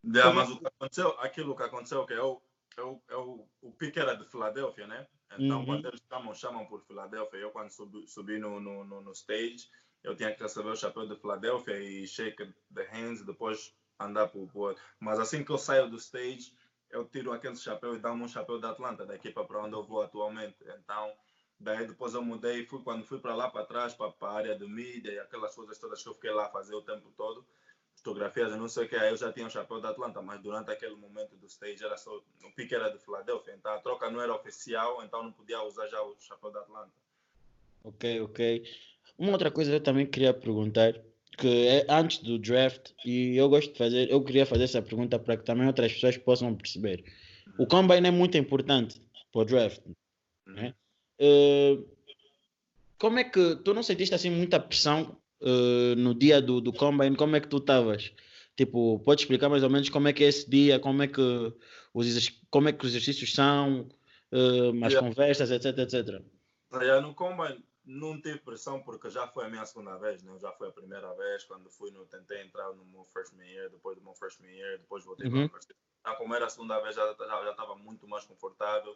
Yeah, 0.05 0.31
mas 0.35 0.51
o 0.51 0.59
que 0.59 0.67
aconteceu, 0.67 1.09
aquilo 1.21 1.57
que 1.57 1.63
aconteceu 1.63 2.05
que 2.05 2.13
eu, 2.13 2.43
eu, 2.77 3.03
eu, 3.09 3.49
o 3.63 3.73
pique 3.73 3.99
era 3.99 4.15
de 4.15 4.27
Filadélfia, 4.27 4.87
né? 4.87 5.07
Então, 5.39 5.61
uhum. 5.61 5.65
quando 5.65 5.89
eles 5.89 6.01
chamam, 6.07 6.35
chamam 6.35 6.67
por 6.67 6.83
Filadélfia. 6.83 7.39
Eu, 7.39 7.51
quando 7.51 7.71
subi, 7.71 8.07
subi 8.07 8.39
no, 8.39 8.61
no, 8.61 8.85
no, 8.85 9.01
no, 9.01 9.13
stage, 9.13 9.70
eu 10.05 10.15
tinha 10.15 10.35
que 10.35 10.43
receber 10.43 10.69
o 10.69 10.77
chapéu 10.77 11.08
de 11.08 11.17
Filadélfia 11.17 11.81
e 11.81 12.06
shake 12.06 12.53
the 12.75 12.85
hands, 12.91 13.25
depois 13.25 13.75
andar 13.99 14.29
por, 14.29 14.47
por. 14.49 14.77
Mas 15.01 15.19
assim 15.19 15.43
que 15.43 15.51
eu 15.51 15.58
saio 15.58 15.89
do 15.89 15.97
stage, 15.97 16.53
eu 16.91 17.06
tiro 17.06 17.32
aquele 17.32 17.56
chapéu 17.56 17.94
e 17.94 17.99
dou-me 17.99 18.23
um 18.23 18.29
chapéu 18.29 18.61
da 18.61 18.70
Atlanta, 18.70 19.06
da 19.06 19.17
equipa 19.17 19.44
para 19.44 19.65
onde 19.65 19.75
eu 19.75 19.82
vou 19.82 20.03
atualmente. 20.03 20.56
Então, 20.79 21.11
daí 21.60 21.86
depois 21.86 22.15
eu 22.15 22.22
mudei, 22.22 22.65
fui 22.65 22.81
quando 22.82 23.05
fui 23.05 23.19
para 23.19 23.34
lá 23.34 23.50
para 23.50 23.65
trás, 23.65 23.94
para, 23.94 24.12
a 24.20 24.32
área 24.32 24.58
de 24.58 24.67
mídia 24.67 25.12
e 25.12 25.19
aquelas 25.19 25.55
coisas 25.55 25.79
todas 25.79 26.03
que 26.03 26.08
eu 26.08 26.15
fiquei 26.15 26.31
lá 26.31 26.48
fazer 26.48 26.74
o 26.74 26.82
tempo 26.82 27.12
todo 27.17 27.44
fotografias, 27.98 28.53
eu 28.53 28.58
não 28.58 28.69
sei 28.69 28.84
o 28.84 28.88
que, 28.88 28.96
aí 28.96 29.10
eu 29.10 29.17
já 29.17 29.32
tinha 29.32 29.46
o 29.46 29.50
chapéu 29.50 29.81
da 29.81 29.91
Atlanta, 29.91 30.22
mas 30.22 30.41
durante 30.41 30.70
aquele 30.70 30.94
momento 30.94 31.36
do 31.36 31.46
stage 31.46 31.84
era 31.84 31.96
só, 31.96 32.17
o 32.17 32.50
pique 32.55 32.74
era 32.74 32.88
de 32.91 32.98
Filadélfia, 32.98 33.55
então 33.58 33.72
a 33.72 33.79
troca 33.79 34.10
não 34.10 34.20
era 34.20 34.34
oficial, 34.34 35.03
então 35.05 35.22
não 35.22 35.32
podia 35.32 35.62
usar 35.62 35.86
já 35.88 36.00
o 36.03 36.17
chapéu 36.20 36.50
da 36.50 36.60
Atlanta. 36.60 36.93
Ok, 37.84 38.20
ok. 38.20 38.65
Uma 39.19 39.32
outra 39.32 39.50
coisa 39.50 39.72
eu 39.72 39.81
também 39.81 40.06
queria 40.06 40.32
perguntar, 40.32 40.94
que 41.36 41.67
é 41.67 41.86
antes 41.88 42.19
do 42.19 42.38
draft, 42.38 42.93
e 43.05 43.36
eu 43.36 43.48
gosto 43.48 43.72
de 43.72 43.79
fazer, 43.79 44.10
eu 44.10 44.22
queria 44.22 44.46
fazer 44.46 44.65
essa 44.65 44.82
pergunta 44.82 45.19
para 45.19 45.36
que 45.36 45.44
também 45.44 45.67
outras 45.67 45.93
pessoas 45.93 46.17
possam 46.17 46.55
perceber. 46.55 47.05
O 47.58 47.67
combine 47.67 48.08
é 48.08 48.12
muito 48.12 48.38
importante 48.38 49.00
para 49.32 49.43
o 49.43 49.44
draft, 49.44 49.82
né? 50.46 50.74
Uh, 51.20 51.87
como 52.98 53.19
é 53.19 53.25
que 53.25 53.56
tu 53.56 53.75
não 53.75 53.82
sentiste 53.82 54.15
assim 54.15 54.31
muita 54.31 54.58
pressão 54.58 55.17
uh, 55.41 55.96
no 55.96 56.15
dia 56.15 56.41
do, 56.41 56.60
do 56.60 56.72
combine, 56.72 57.17
como 57.17 57.37
é 57.37 57.41
que 57.41 57.48
tu 57.48 57.58
estavas? 57.58 58.13
Tipo, 58.56 58.98
pode 59.01 59.22
explicar 59.22 59.48
mais 59.48 59.63
ou 59.63 59.70
menos 59.70 59.89
como 59.89 60.08
é 60.08 60.13
que 60.13 60.25
é 60.25 60.29
esse 60.29 60.48
dia, 60.48 60.81
como 60.81 61.03
é 61.03 61.06
que 61.06 61.20
os, 61.94 62.41
como 62.51 62.69
é 62.69 62.72
que 62.72 62.84
os 62.84 62.91
exercícios 62.91 63.32
são, 63.32 63.89
uh, 64.32 64.84
as 64.84 64.93
yeah. 64.93 65.01
conversas, 65.01 65.51
etc, 65.51 65.79
etc. 65.79 66.22
Yeah, 66.72 67.01
no 67.01 67.15
combine 67.15 67.63
não 67.89 68.20
tive 68.20 68.39
pressão 68.41 68.82
porque 68.82 69.08
já 69.08 69.27
foi 69.27 69.46
a 69.46 69.48
minha 69.48 69.65
segunda 69.65 69.96
vez, 69.96 70.22
né? 70.22 70.39
já 70.39 70.53
foi 70.53 70.69
a 70.69 70.72
primeira 70.72 71.10
vez 71.15 71.44
quando 71.44 71.70
fui 71.70 71.91
no 71.91 72.05
tentei 72.05 72.43
entrar 72.43 72.70
no 72.75 72.84
meu 72.84 73.05
freshman 73.06 73.48
year, 73.48 73.70
depois 73.70 73.96
do 73.96 74.05
meu 74.05 74.15
freshman 74.15 74.51
year, 74.51 74.79
depois 74.79 75.05
voltei 75.06 75.27
uhum. 75.27 75.32
para 75.32 75.41
a 75.41 75.44
universidade. 75.44 75.81
Então, 76.01 76.17
como 76.17 76.34
era 76.34 76.46
a 76.46 76.51
segunda 76.51 76.79
vez, 76.81 76.94
já 76.94 77.15
já 77.19 77.51
estava 77.51 77.75
muito 77.77 78.06
mais 78.06 78.27
confortável, 78.27 78.94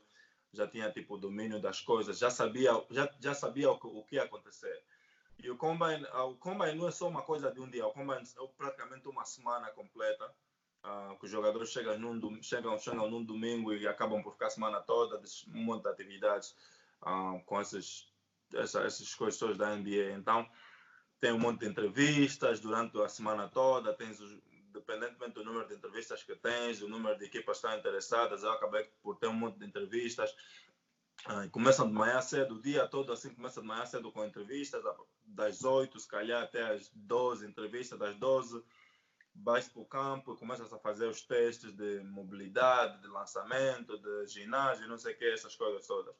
já 0.52 0.66
tinha 0.66 0.90
tipo 0.90 1.16
domínio 1.16 1.60
das 1.60 1.80
coisas, 1.80 2.18
já 2.18 2.30
sabia 2.30 2.72
já 2.90 3.10
já 3.20 3.34
sabia 3.34 3.70
o 3.70 3.78
que, 3.78 3.86
o 3.86 4.02
que 4.04 4.16
ia 4.16 4.24
acontecer. 4.24 4.84
E 5.42 5.50
o 5.50 5.56
Combine, 5.56 6.04
uh, 6.14 6.30
o 6.30 6.36
Combine 6.36 6.74
não 6.74 6.86
é 6.86 6.90
só 6.90 7.08
uma 7.08 7.22
coisa 7.22 7.50
de 7.50 7.60
um 7.60 7.68
dia, 7.68 7.86
o 7.86 7.92
Combine 7.92 8.22
é 8.22 8.46
praticamente 8.56 9.08
uma 9.08 9.24
semana 9.24 9.70
completa, 9.70 10.32
uh, 10.84 11.18
que 11.18 11.24
os 11.24 11.30
jogadores 11.30 11.70
chegam 11.70 11.98
num, 11.98 12.42
chegam, 12.42 12.78
chegam 12.78 13.10
num 13.10 13.24
domingo 13.24 13.72
e 13.74 13.88
acabam 13.88 14.22
por 14.22 14.34
ficar 14.34 14.46
a 14.46 14.50
semana 14.50 14.80
toda, 14.80 15.20
um 15.48 15.64
monte 15.64 15.82
de 15.82 15.88
atividades 15.88 16.54
uh, 17.02 17.42
com 17.44 17.60
essas, 17.60 18.08
essa, 18.54 18.82
essas 18.82 19.14
coisas 19.14 19.56
da 19.56 19.74
NBA. 19.74 20.12
Então, 20.16 20.48
tem 21.18 21.32
um 21.32 21.38
monte 21.38 21.60
de 21.60 21.68
entrevistas 21.68 22.60
durante 22.60 23.00
a 23.00 23.08
semana 23.08 23.48
toda, 23.48 23.94
tens 23.94 24.20
independentemente 24.72 25.34
do 25.34 25.44
número 25.44 25.68
de 25.68 25.74
entrevistas 25.74 26.22
que 26.22 26.34
tens, 26.34 26.80
o 26.80 26.88
número 26.88 27.18
de 27.18 27.26
equipas 27.26 27.60
que 27.60 27.66
estão 27.66 27.78
interessadas, 27.78 28.42
eu 28.42 28.50
acabei 28.50 28.90
por 29.02 29.16
ter 29.16 29.28
um 29.28 29.34
monte 29.34 29.58
de 29.58 29.66
entrevistas. 29.66 30.34
Uh, 31.26 31.48
começam 31.50 31.86
de 31.86 31.92
manhã 31.92 32.20
cedo, 32.20 32.56
o 32.56 32.62
dia 32.62 32.88
todo 32.88 33.12
assim, 33.12 33.32
começa 33.32 33.60
de 33.60 33.66
manhã 33.66 33.84
cedo 33.86 34.10
com 34.10 34.24
entrevistas, 34.24 34.82
das 35.24 35.62
8, 35.62 36.00
se 36.00 36.08
calhar 36.08 36.42
até 36.42 36.62
as 36.74 36.90
12, 36.94 37.46
entrevistas 37.46 37.98
das 37.98 38.16
12, 38.16 38.64
vais 39.36 39.68
para 39.68 39.82
o 39.82 39.84
campo 39.84 40.32
e 40.32 40.36
começas 40.36 40.72
a 40.72 40.78
fazer 40.78 41.06
os 41.06 41.22
testes 41.22 41.72
de 41.76 42.00
mobilidade, 42.00 43.00
de 43.00 43.08
lançamento, 43.08 43.98
de 43.98 44.26
ginásio, 44.26 44.88
não 44.88 44.98
sei 44.98 45.14
o 45.14 45.18
que, 45.18 45.26
essas 45.26 45.54
coisas 45.54 45.86
todas. 45.86 46.14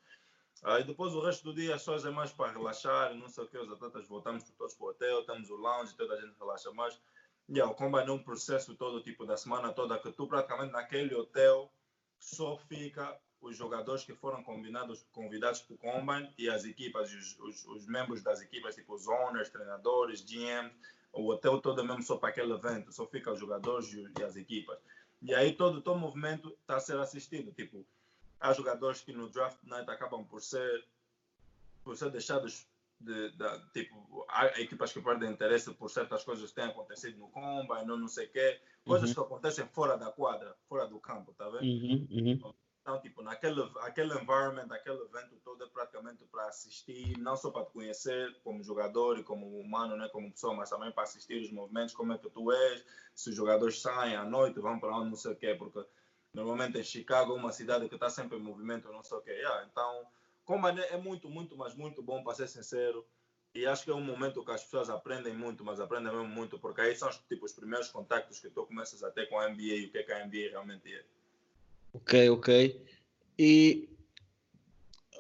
Aí 0.63 0.85
depois 0.85 1.13
o 1.13 1.21
resto 1.21 1.45
do 1.45 1.55
dia 1.55 1.77
só 1.79 1.97
é 1.97 2.11
mais 2.11 2.31
para 2.31 2.53
relaxar, 2.53 3.13
não 3.15 3.29
sei 3.29 3.43
o 3.43 3.49
que, 3.49 3.59
os 3.59 3.73
atletas 3.73 4.07
voltamos 4.07 4.45
todos 4.45 4.75
para 4.75 4.87
o 4.87 4.91
hotel, 4.91 5.25
temos 5.25 5.51
o 5.51 5.57
lounge, 5.57 5.97
toda 5.97 6.15
a 6.15 6.21
gente 6.21 6.39
relaxa 6.39 6.71
mais. 6.73 7.01
Yeah, 7.49 7.71
o 7.71 7.75
combine 7.75 8.09
é 8.09 8.13
um 8.13 8.23
processo 8.23 8.75
todo, 8.75 9.03
tipo, 9.03 9.27
da 9.27 9.37
semana 9.37 9.73
toda, 9.73 9.99
que 9.99 10.13
tu 10.13 10.27
praticamente 10.27 10.73
naquele 10.73 11.15
hotel 11.15 11.71
só 12.19 12.57
fica 12.57 13.19
os 13.43 13.57
jogadores 13.57 14.05
que 14.05 14.15
foram 14.15 14.43
combinados, 14.43 15.05
convidados 15.13 15.61
para 15.61 15.75
o 15.75 15.79
Combine 15.79 16.33
e 16.39 16.49
as 16.49 16.65
equipas, 16.65 17.13
os, 17.13 17.39
os, 17.41 17.67
os, 17.67 17.87
membros 17.87 18.23
das 18.23 18.41
equipas, 18.41 18.77
tipo 18.77 18.95
os 18.95 19.09
owners, 19.09 19.51
treinadores, 19.51 20.25
GM, 20.25 20.71
o 21.13 21.29
hotel 21.29 21.61
todo 21.61 21.85
mesmo 21.85 22.03
só 22.03 22.17
para 22.17 22.29
aquele 22.29 22.53
evento, 22.53 22.93
só 22.93 23.05
fica 23.07 23.33
os 23.33 23.41
jogadores 23.41 23.93
e, 23.93 24.09
e 24.19 24.23
as 24.23 24.37
equipas. 24.37 24.79
E 25.21 25.35
aí 25.35 25.53
todo 25.53 25.85
o 25.85 25.99
movimento 25.99 26.57
está 26.61 26.77
a 26.77 26.81
ser 26.81 26.99
assistido. 26.99 27.53
Tipo, 27.53 27.85
há 28.41 28.53
jogadores 28.53 29.01
que 29.01 29.13
no 29.13 29.29
draft 29.29 29.59
night 29.65 29.91
acabam 29.91 30.25
por 30.25 30.41
ser, 30.41 30.85
por 31.83 31.97
ser 31.97 32.11
deixados 32.11 32.67
de, 33.03 33.31
de, 33.33 33.73
tipo, 33.73 34.25
há 34.29 34.47
equipas 34.61 34.93
que 34.93 35.01
perdem 35.01 35.31
interesse 35.31 35.73
por 35.75 35.91
certas 35.91 36.25
coisas 36.25 36.49
que 36.51 36.55
têm 36.55 36.65
acontecido 36.65 37.19
no 37.19 37.29
combine, 37.29 37.85
não, 37.85 37.97
não 37.97 38.09
sei 38.09 38.27
o 38.27 38.31
quê, 38.31 38.61
coisas 38.85 39.11
uhum. 39.11 39.15
que 39.15 39.21
acontecem 39.21 39.67
fora 39.67 39.97
da 39.97 40.11
quadra, 40.11 40.57
fora 40.69 40.87
do 40.87 40.99
campo, 41.01 41.33
tá 41.35 41.49
vendo? 41.49 41.63
Uhum, 41.63 42.09
uhum. 42.11 42.55
Então, 42.83 43.01
tipo, 43.01 43.23
naquele 43.23 43.63
aquele 43.81 44.13
environment, 44.15 44.67
aquele 44.73 45.01
evento 45.03 45.37
todo 45.45 45.63
é 45.63 45.69
praticamente 45.69 46.25
para 46.25 46.49
assistir, 46.49 47.17
não 47.17 47.37
só 47.37 47.51
para 47.51 47.65
te 47.65 47.71
conhecer 47.71 48.37
como 48.43 48.63
jogador 48.63 49.19
e 49.19 49.23
como 49.23 49.61
humano, 49.61 49.97
né, 49.97 50.09
como 50.09 50.33
pessoa, 50.33 50.55
mas 50.55 50.69
também 50.69 50.91
para 50.91 51.05
assistir 51.05 51.41
os 51.41 51.53
movimentos, 51.53 51.95
como 51.95 52.13
é 52.13 52.19
que 52.19 52.29
tu 52.29 52.51
és, 52.51 52.85
se 53.15 53.31
os 53.31 53.37
jogadores 53.37 53.81
saem 53.81 54.17
à 54.17 54.25
noite, 54.25 54.59
vão 54.59 54.81
para 54.81 54.97
onde, 54.97 55.11
não 55.11 55.17
sei 55.17 55.33
o 55.33 55.37
quê, 55.37 55.55
porque 55.55 55.85
normalmente 56.35 56.77
em 56.77 56.83
Chicago 56.83 57.33
é 57.33 57.37
uma 57.37 57.53
cidade 57.53 57.89
que 57.89 57.95
está 57.95 58.11
sempre 58.11 58.37
em 58.37 58.43
movimento, 58.43 58.91
não 58.91 59.05
sei 59.05 59.17
o 59.17 59.23
quê. 59.23 59.31
Yeah, 59.31 59.65
então, 59.71 60.07
como 60.45 60.67
é, 60.69 60.89
é 60.91 60.97
muito, 60.97 61.29
muito, 61.29 61.57
mas 61.57 61.75
muito 61.75 62.03
bom, 62.03 62.23
para 62.23 62.35
ser 62.35 62.49
sincero, 62.49 63.05
e 63.55 63.67
acho 63.67 63.85
que 63.85 63.91
é 63.91 63.95
um 63.95 64.03
momento 64.03 64.45
que 64.45 64.51
as 64.51 64.65
pessoas 64.65 64.89
aprendem 64.89 65.35
muito, 65.35 65.63
mas 65.65 65.79
aprendem 65.79 66.13
mesmo 66.13 66.29
muito, 66.29 66.59
porque 66.59 66.81
aí 66.81 66.97
são 66.97 67.11
tipo, 67.29 67.45
os 67.45 67.53
primeiros 67.53 67.89
contactos 67.89 68.41
que 68.41 68.49
tu 68.49 68.65
começas 68.65 69.03
a 69.03 69.11
ter 69.11 69.29
com 69.29 69.39
a 69.39 69.49
NBA 69.49 69.63
e 69.63 69.87
o 69.87 69.91
que, 69.91 69.99
é 69.99 70.03
que 70.03 70.13
a 70.13 70.27
NBA 70.27 70.51
realmente 70.51 70.93
é. 70.93 71.05
Ok, 71.93 72.31
ok. 72.31 72.83
E 73.39 73.89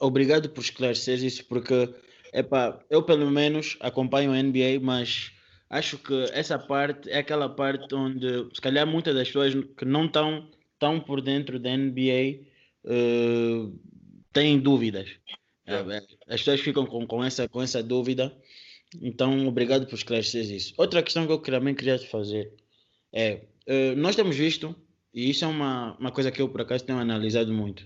obrigado 0.00 0.48
por 0.48 0.62
esclarecer 0.62 1.22
isso, 1.22 1.44
porque 1.44 1.94
epá, 2.32 2.82
eu 2.88 3.02
pelo 3.02 3.30
menos 3.30 3.76
acompanho 3.80 4.32
a 4.32 4.42
NBA, 4.42 4.80
mas 4.80 5.32
acho 5.68 5.98
que 5.98 6.24
essa 6.32 6.58
parte 6.58 7.10
é 7.10 7.18
aquela 7.18 7.48
parte 7.48 7.94
onde 7.94 8.48
se 8.54 8.60
calhar 8.60 8.86
muitas 8.86 9.14
das 9.14 9.28
pessoas 9.28 9.52
que 9.76 9.84
não 9.84 10.06
estão 10.06 10.48
tão 10.78 10.98
por 10.98 11.20
dentro 11.20 11.58
da 11.58 11.76
NBA 11.76 12.40
uh, 12.84 12.86
eh, 12.86 13.70
têm 14.32 14.58
dúvidas. 14.58 15.10
É. 15.66 15.76
As 16.28 16.40
pessoas 16.40 16.60
ficam 16.60 16.84
com, 16.86 17.06
com, 17.06 17.22
essa, 17.24 17.48
com 17.48 17.62
essa 17.62 17.82
dúvida. 17.82 18.34
Então, 19.00 19.46
obrigado 19.46 19.86
por 19.86 19.94
esclarecer 19.94 20.44
isso. 20.50 20.74
Outra 20.76 21.02
questão 21.02 21.26
que 21.26 21.32
eu 21.32 21.38
também 21.38 21.74
queria 21.74 21.98
te 21.98 22.06
fazer 22.08 22.52
é: 23.12 23.42
uh, 23.66 23.96
nós 23.96 24.16
temos 24.16 24.36
visto 24.36 24.76
e 25.14 25.30
isso 25.30 25.44
é 25.44 25.48
uma, 25.48 25.96
uma 25.98 26.10
coisa 26.10 26.30
que 26.30 26.40
eu, 26.40 26.48
por 26.48 26.62
acaso, 26.62 26.84
tenho 26.84 26.98
analisado 26.98 27.52
muito. 27.52 27.82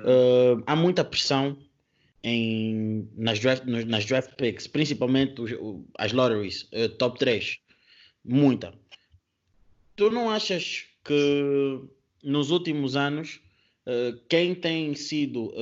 Uh, 0.00 0.62
há 0.66 0.74
muita 0.74 1.04
pressão 1.04 1.56
em, 2.22 3.08
nas, 3.16 3.38
draft, 3.38 3.64
nas 3.64 4.04
draft 4.04 4.34
picks, 4.36 4.66
principalmente 4.66 5.40
os, 5.40 5.52
as 5.96 6.12
lotteries, 6.12 6.68
uh, 6.72 6.88
top 6.98 7.18
3. 7.18 7.58
Muita. 8.24 8.74
Tu 9.94 10.10
não 10.10 10.30
achas 10.30 10.86
que 11.04 11.80
nos 12.22 12.50
últimos 12.50 12.96
anos 12.96 13.40
uh, 13.86 14.18
quem 14.28 14.54
tem 14.54 14.94
sido 14.94 15.52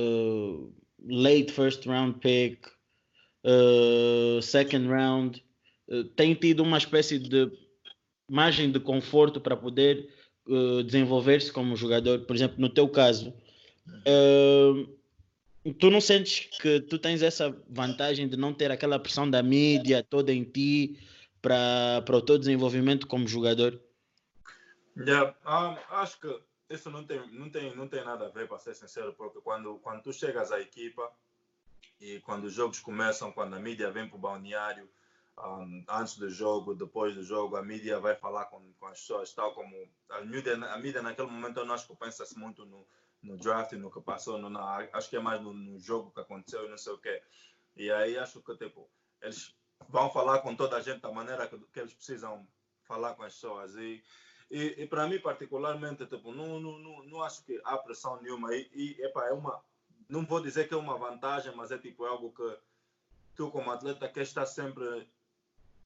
late 1.05 1.51
first 1.51 1.85
round 1.85 2.19
pick, 2.19 2.65
second 4.41 4.87
round, 4.87 5.43
tem 6.15 6.33
tido 6.33 6.63
uma 6.63 6.77
espécie 6.77 7.19
de 7.19 7.51
margem 8.29 8.71
de 8.71 8.79
conforto 8.79 9.39
para 9.39 9.55
poder 9.55 10.09
uh, 10.47 10.83
desenvolver-se 10.83 11.51
como 11.51 11.75
jogador, 11.75 12.21
por 12.21 12.35
exemplo, 12.35 12.55
no 12.59 12.69
teu 12.69 12.87
caso, 12.87 13.33
uh, 14.07 15.73
tu 15.73 15.89
não 15.89 16.01
sentes 16.01 16.49
que 16.59 16.81
tu 16.81 16.97
tens 16.97 17.21
essa 17.21 17.55
vantagem 17.69 18.27
de 18.27 18.37
não 18.37 18.53
ter 18.53 18.71
aquela 18.71 18.99
pressão 18.99 19.29
da 19.29 19.41
mídia 19.41 20.03
toda 20.03 20.33
em 20.33 20.43
ti 20.43 20.97
para, 21.41 22.01
para 22.05 22.17
o 22.17 22.21
teu 22.21 22.37
desenvolvimento 22.37 23.07
como 23.07 23.27
jogador? 23.27 23.79
Yeah, 24.97 25.35
um, 25.45 25.95
acho 25.95 26.19
que 26.19 26.39
isso 26.75 26.89
não 26.89 27.05
tem, 27.05 27.25
não, 27.31 27.49
tem, 27.49 27.75
não 27.75 27.87
tem 27.87 28.03
nada 28.03 28.27
a 28.27 28.29
ver, 28.29 28.47
para 28.47 28.59
ser 28.59 28.75
sincero, 28.75 29.13
porque 29.13 29.39
quando, 29.41 29.79
quando 29.79 30.01
tu 30.01 30.13
chegas 30.13 30.51
à 30.51 30.59
equipa 30.59 31.11
e 31.99 32.19
quando 32.21 32.45
os 32.45 32.53
jogos 32.53 32.79
começam, 32.79 33.31
quando 33.31 33.55
a 33.55 33.59
mídia 33.59 33.91
vem 33.91 34.07
para 34.07 34.17
o 34.17 34.19
balneário, 34.19 34.89
um, 35.37 35.83
antes 35.89 36.17
do 36.17 36.29
jogo, 36.29 36.75
depois 36.75 37.15
do 37.15 37.23
jogo, 37.23 37.55
a 37.55 37.63
mídia 37.63 37.99
vai 37.99 38.15
falar 38.15 38.45
com, 38.45 38.73
com 38.73 38.85
as 38.87 38.99
pessoas, 38.99 39.33
tal 39.33 39.53
como 39.53 39.75
a 40.09 40.21
mídia, 40.21 40.53
a 40.53 40.77
mídia 40.77 41.01
naquele 41.01 41.29
momento 41.29 41.57
eu 41.57 41.65
não 41.65 41.73
acho 41.73 41.87
que 41.87 41.95
pensa-se 41.95 42.37
muito 42.37 42.65
no, 42.65 42.87
no 43.21 43.37
draft, 43.37 43.71
no 43.73 43.91
que 43.91 44.01
passou, 44.01 44.37
no, 44.37 44.49
na, 44.49 44.87
acho 44.93 45.09
que 45.09 45.15
é 45.15 45.19
mais 45.19 45.41
no, 45.41 45.53
no, 45.53 45.79
jogo 45.79 46.11
que 46.11 46.19
aconteceu 46.19 46.65
e 46.65 46.69
não 46.69 46.77
sei 46.77 46.93
o 46.93 46.97
quê. 46.97 47.21
E 47.75 47.91
aí 47.91 48.17
acho 48.17 48.41
que 48.41 48.55
tipo, 48.57 48.89
eles 49.21 49.55
vão 49.89 50.09
falar 50.11 50.39
com 50.39 50.55
toda 50.55 50.77
a 50.77 50.81
gente 50.81 51.01
da 51.01 51.11
maneira 51.11 51.47
que, 51.47 51.57
que 51.57 51.79
eles 51.79 51.93
precisam 51.93 52.47
falar 52.83 53.15
com 53.15 53.23
as 53.23 53.33
pessoas. 53.33 53.75
E, 53.75 54.03
e, 54.49 54.83
e 54.83 54.87
para 54.87 55.07
mim, 55.07 55.19
particularmente, 55.19 56.05
tipo, 56.05 56.31
não, 56.31 56.59
não, 56.59 56.77
não, 56.79 57.03
não 57.03 57.23
acho 57.23 57.43
que 57.43 57.59
há 57.63 57.77
pressão 57.77 58.21
nenhuma. 58.21 58.53
E, 58.55 58.69
e 58.73 59.01
epa, 59.03 59.25
é 59.25 59.33
uma, 59.33 59.61
não 60.09 60.25
vou 60.25 60.41
dizer 60.41 60.67
que 60.67 60.73
é 60.73 60.77
uma 60.77 60.97
vantagem, 60.97 61.55
mas 61.55 61.71
é 61.71 61.77
tipo 61.77 62.05
algo 62.05 62.31
que 62.31 62.57
tu, 63.35 63.49
como 63.51 63.71
atleta, 63.71 64.07
quer 64.07 64.21
estar 64.21 64.45
sempre 64.45 65.07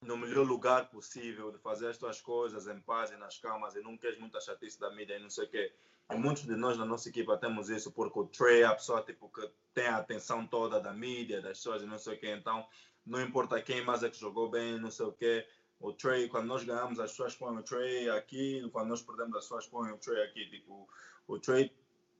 no 0.00 0.16
melhor 0.16 0.46
lugar 0.46 0.90
possível 0.90 1.50
de 1.50 1.58
fazer 1.58 1.88
as 1.88 1.98
tuas 1.98 2.20
coisas 2.20 2.68
em 2.68 2.80
paz 2.80 3.10
e 3.10 3.16
nas 3.16 3.38
calmas 3.38 3.74
e 3.74 3.80
não 3.80 3.96
queres 3.96 4.18
muita 4.18 4.40
chatice 4.40 4.78
da 4.78 4.90
mídia 4.90 5.16
e 5.16 5.22
não 5.22 5.30
sei 5.30 5.44
o 5.44 5.48
quê. 5.48 5.72
E 6.10 6.16
muitos 6.16 6.44
de 6.44 6.56
nós 6.56 6.78
na 6.78 6.84
nossa 6.84 7.08
equipa 7.08 7.36
temos 7.36 7.68
isso 7.68 7.90
porque 7.92 8.18
o 8.18 8.26
Trey 8.26 8.62
é 8.62 8.66
a 8.66 8.74
pessoa 8.74 9.02
tipo, 9.02 9.28
que 9.28 9.50
tem 9.74 9.86
a 9.86 9.96
atenção 9.96 10.46
toda 10.46 10.80
da 10.80 10.92
mídia, 10.92 11.42
das 11.42 11.58
pessoas 11.58 11.82
e 11.82 11.86
não 11.86 11.98
sei 11.98 12.14
o 12.14 12.18
quê. 12.18 12.34
Então, 12.38 12.66
não 13.04 13.20
importa 13.20 13.60
quem 13.60 13.84
mais 13.84 14.02
é 14.02 14.10
que 14.10 14.18
jogou 14.18 14.48
bem, 14.48 14.78
não 14.78 14.90
sei 14.90 15.06
o 15.06 15.12
quê. 15.12 15.46
O 15.80 15.92
Trey, 15.92 16.28
quando 16.28 16.46
nós 16.46 16.64
ganhamos, 16.64 16.98
as 16.98 17.10
pessoas 17.10 17.34
põem 17.36 17.56
o 17.56 17.62
Trey 17.62 18.10
aqui, 18.10 18.68
quando 18.72 18.88
nós 18.88 19.02
perdemos, 19.02 19.36
as 19.36 19.44
pessoas 19.44 19.66
põem 19.66 19.92
o 19.92 19.98
Trey 19.98 20.22
aqui. 20.22 20.50
Tipo, 20.50 20.88
o 21.26 21.38
Trey 21.38 21.72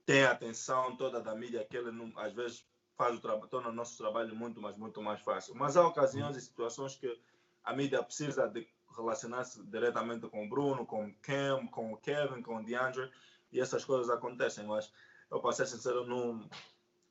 tem 0.07 0.25
a 0.25 0.31
atenção 0.31 0.97
toda 0.97 1.21
da 1.21 1.35
mídia 1.35 1.65
que 1.65 1.77
ele, 1.77 1.91
não, 1.91 2.13
às 2.17 2.33
vezes, 2.33 2.65
faz 2.97 3.17
o 3.17 3.21
trabalho, 3.21 3.49
torna 3.49 3.69
o 3.69 3.73
nosso 3.73 3.99
trabalho 3.99 4.35
muito, 4.35 4.61
mas 4.61 4.77
muito 4.77 5.03
mais 5.03 5.21
fácil. 5.21 5.55
Mas 5.55 5.77
há 5.77 5.87
ocasiões 5.87 6.37
e 6.37 6.41
situações 6.41 6.95
que 6.95 7.21
a 7.65 7.75
mídia 7.75 8.03
precisa 8.03 8.47
de 8.49 8.67
relacionar-se 8.97 9.63
diretamente 9.65 10.29
com 10.29 10.47
o 10.47 10.49
Bruno, 10.49 10.87
com 10.87 11.07
o 11.07 11.15
Cam, 11.17 11.67
com 11.69 11.93
o 11.93 11.97
Kevin, 11.97 12.43
com 12.43 12.57
o 12.57 12.65
DeAndre, 12.65 13.11
e 13.53 13.61
essas 13.61 13.85
coisas 13.85 14.11
acontecem, 14.11 14.67
mas 14.67 14.93
eu, 15.31 15.41
para 15.41 15.53
ser 15.53 15.67
sincero, 15.67 16.07
não, 16.07 16.49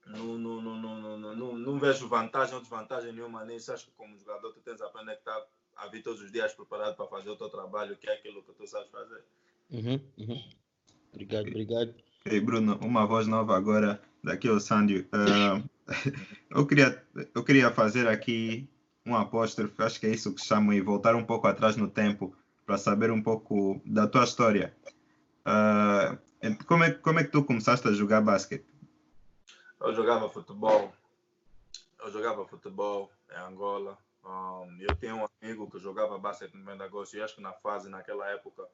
não, 0.06 0.38
não, 0.38 0.62
não, 0.62 0.78
não, 1.00 1.36
não, 1.36 1.54
não 1.54 1.80
vejo 1.80 2.08
vantagem 2.08 2.56
ou 2.56 2.62
desvantagem 2.62 3.14
nenhuma 3.14 3.46
nisso. 3.46 3.72
Acho 3.72 3.86
que 3.86 3.92
como 3.92 4.18
jogador 4.18 4.54
tu 4.54 4.62
tens 4.62 4.82
a 4.82 4.88
aprender 4.88 5.14
que 5.14 5.20
estar 5.20 5.46
a 5.78 5.88
vir 5.88 6.02
todos 6.02 6.22
os 6.22 6.32
dias 6.32 6.54
preparado 6.54 6.96
para 6.96 7.08
fazer 7.08 7.30
o 7.30 7.36
teu 7.36 7.50
trabalho, 7.50 7.98
que 7.98 8.10
é 8.10 8.14
aquilo 8.14 8.44
que 8.44 8.54
tu 8.54 8.68
sabes 8.68 8.90
fazer. 8.90 9.24
Uhum, 9.70 10.00
uhum. 10.18 10.44
Obrigado, 11.14 11.48
obrigado. 11.48 11.96
Ei, 12.26 12.40
Bruno, 12.40 12.78
uma 12.82 13.06
voz 13.06 13.28
nova 13.28 13.56
agora, 13.56 14.02
daqui 14.24 14.48
ao 14.48 14.60
Sandio. 14.60 15.08
Uh, 15.14 15.68
eu, 16.52 16.66
queria, 16.66 17.04
eu 17.34 17.44
queria 17.44 17.72
fazer 17.72 18.08
aqui 18.08 18.68
um 19.06 19.16
apóstrofe, 19.16 19.82
acho 19.82 20.00
que 20.00 20.08
é 20.08 20.12
isso 20.12 20.34
que 20.34 20.44
chamam, 20.44 20.74
e 20.74 20.82
voltar 20.82 21.16
um 21.16 21.24
pouco 21.24 21.48
atrás 21.48 21.78
no 21.78 21.90
tempo 21.90 22.36
para 22.66 22.78
saber 22.78 23.12
um 23.12 23.22
pouco 23.22 23.82
da 23.86 24.08
tua 24.08 24.26
história. 24.26 24.76
Uh, 25.46 26.18
como, 26.66 26.84
é, 26.84 26.92
como 26.92 27.20
é 27.20 27.24
que 27.24 27.32
tu 27.32 27.44
começaste 27.44 27.88
a 27.88 27.94
jogar 27.94 28.22
basquete? 28.22 28.66
Eu 29.80 29.94
jogava 29.94 30.30
futebol. 30.30 30.94
Eu 32.04 32.12
jogava 32.12 32.46
futebol 32.46 33.12
em 33.32 33.40
Angola. 33.40 33.98
Um, 34.28 34.78
eu 34.82 34.96
tinha 34.98 35.16
um 35.16 35.26
amigo 35.42 35.72
que 35.72 35.80
jogava 35.80 36.20
basquete 36.20 36.54
no 36.54 36.64
Primeiro 36.64 37.08
de 37.08 37.18
e 37.18 37.22
acho 37.22 37.36
que 37.36 37.42
na 37.42 37.54
fase, 37.54 37.90
naquela 37.90 38.30
época, 38.30 38.68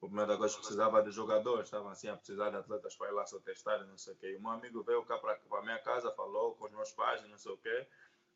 o 0.00 0.06
Primeiro 0.06 0.32
de 0.32 0.38
precisava 0.38 1.02
de 1.02 1.10
jogadores, 1.10 1.64
estavam 1.64 1.88
assim 1.88 2.08
a 2.08 2.16
precisar 2.16 2.50
de 2.50 2.56
atletas 2.56 2.94
para 2.94 3.08
ir 3.08 3.12
lá 3.12 3.26
só 3.26 3.38
testar 3.40 3.84
não 3.84 3.98
sei 3.98 4.14
o 4.14 4.16
quê. 4.16 4.36
E 4.36 4.38
meu 4.38 4.50
amigo 4.50 4.82
veio 4.84 5.04
cá 5.04 5.18
para 5.18 5.38
a 5.58 5.62
minha 5.62 5.78
casa, 5.80 6.12
falou 6.12 6.54
com 6.54 6.66
os 6.66 6.72
meus 6.72 6.92
pais, 6.92 7.28
não 7.28 7.36
sei 7.36 7.52
o 7.52 7.58
quê 7.58 7.86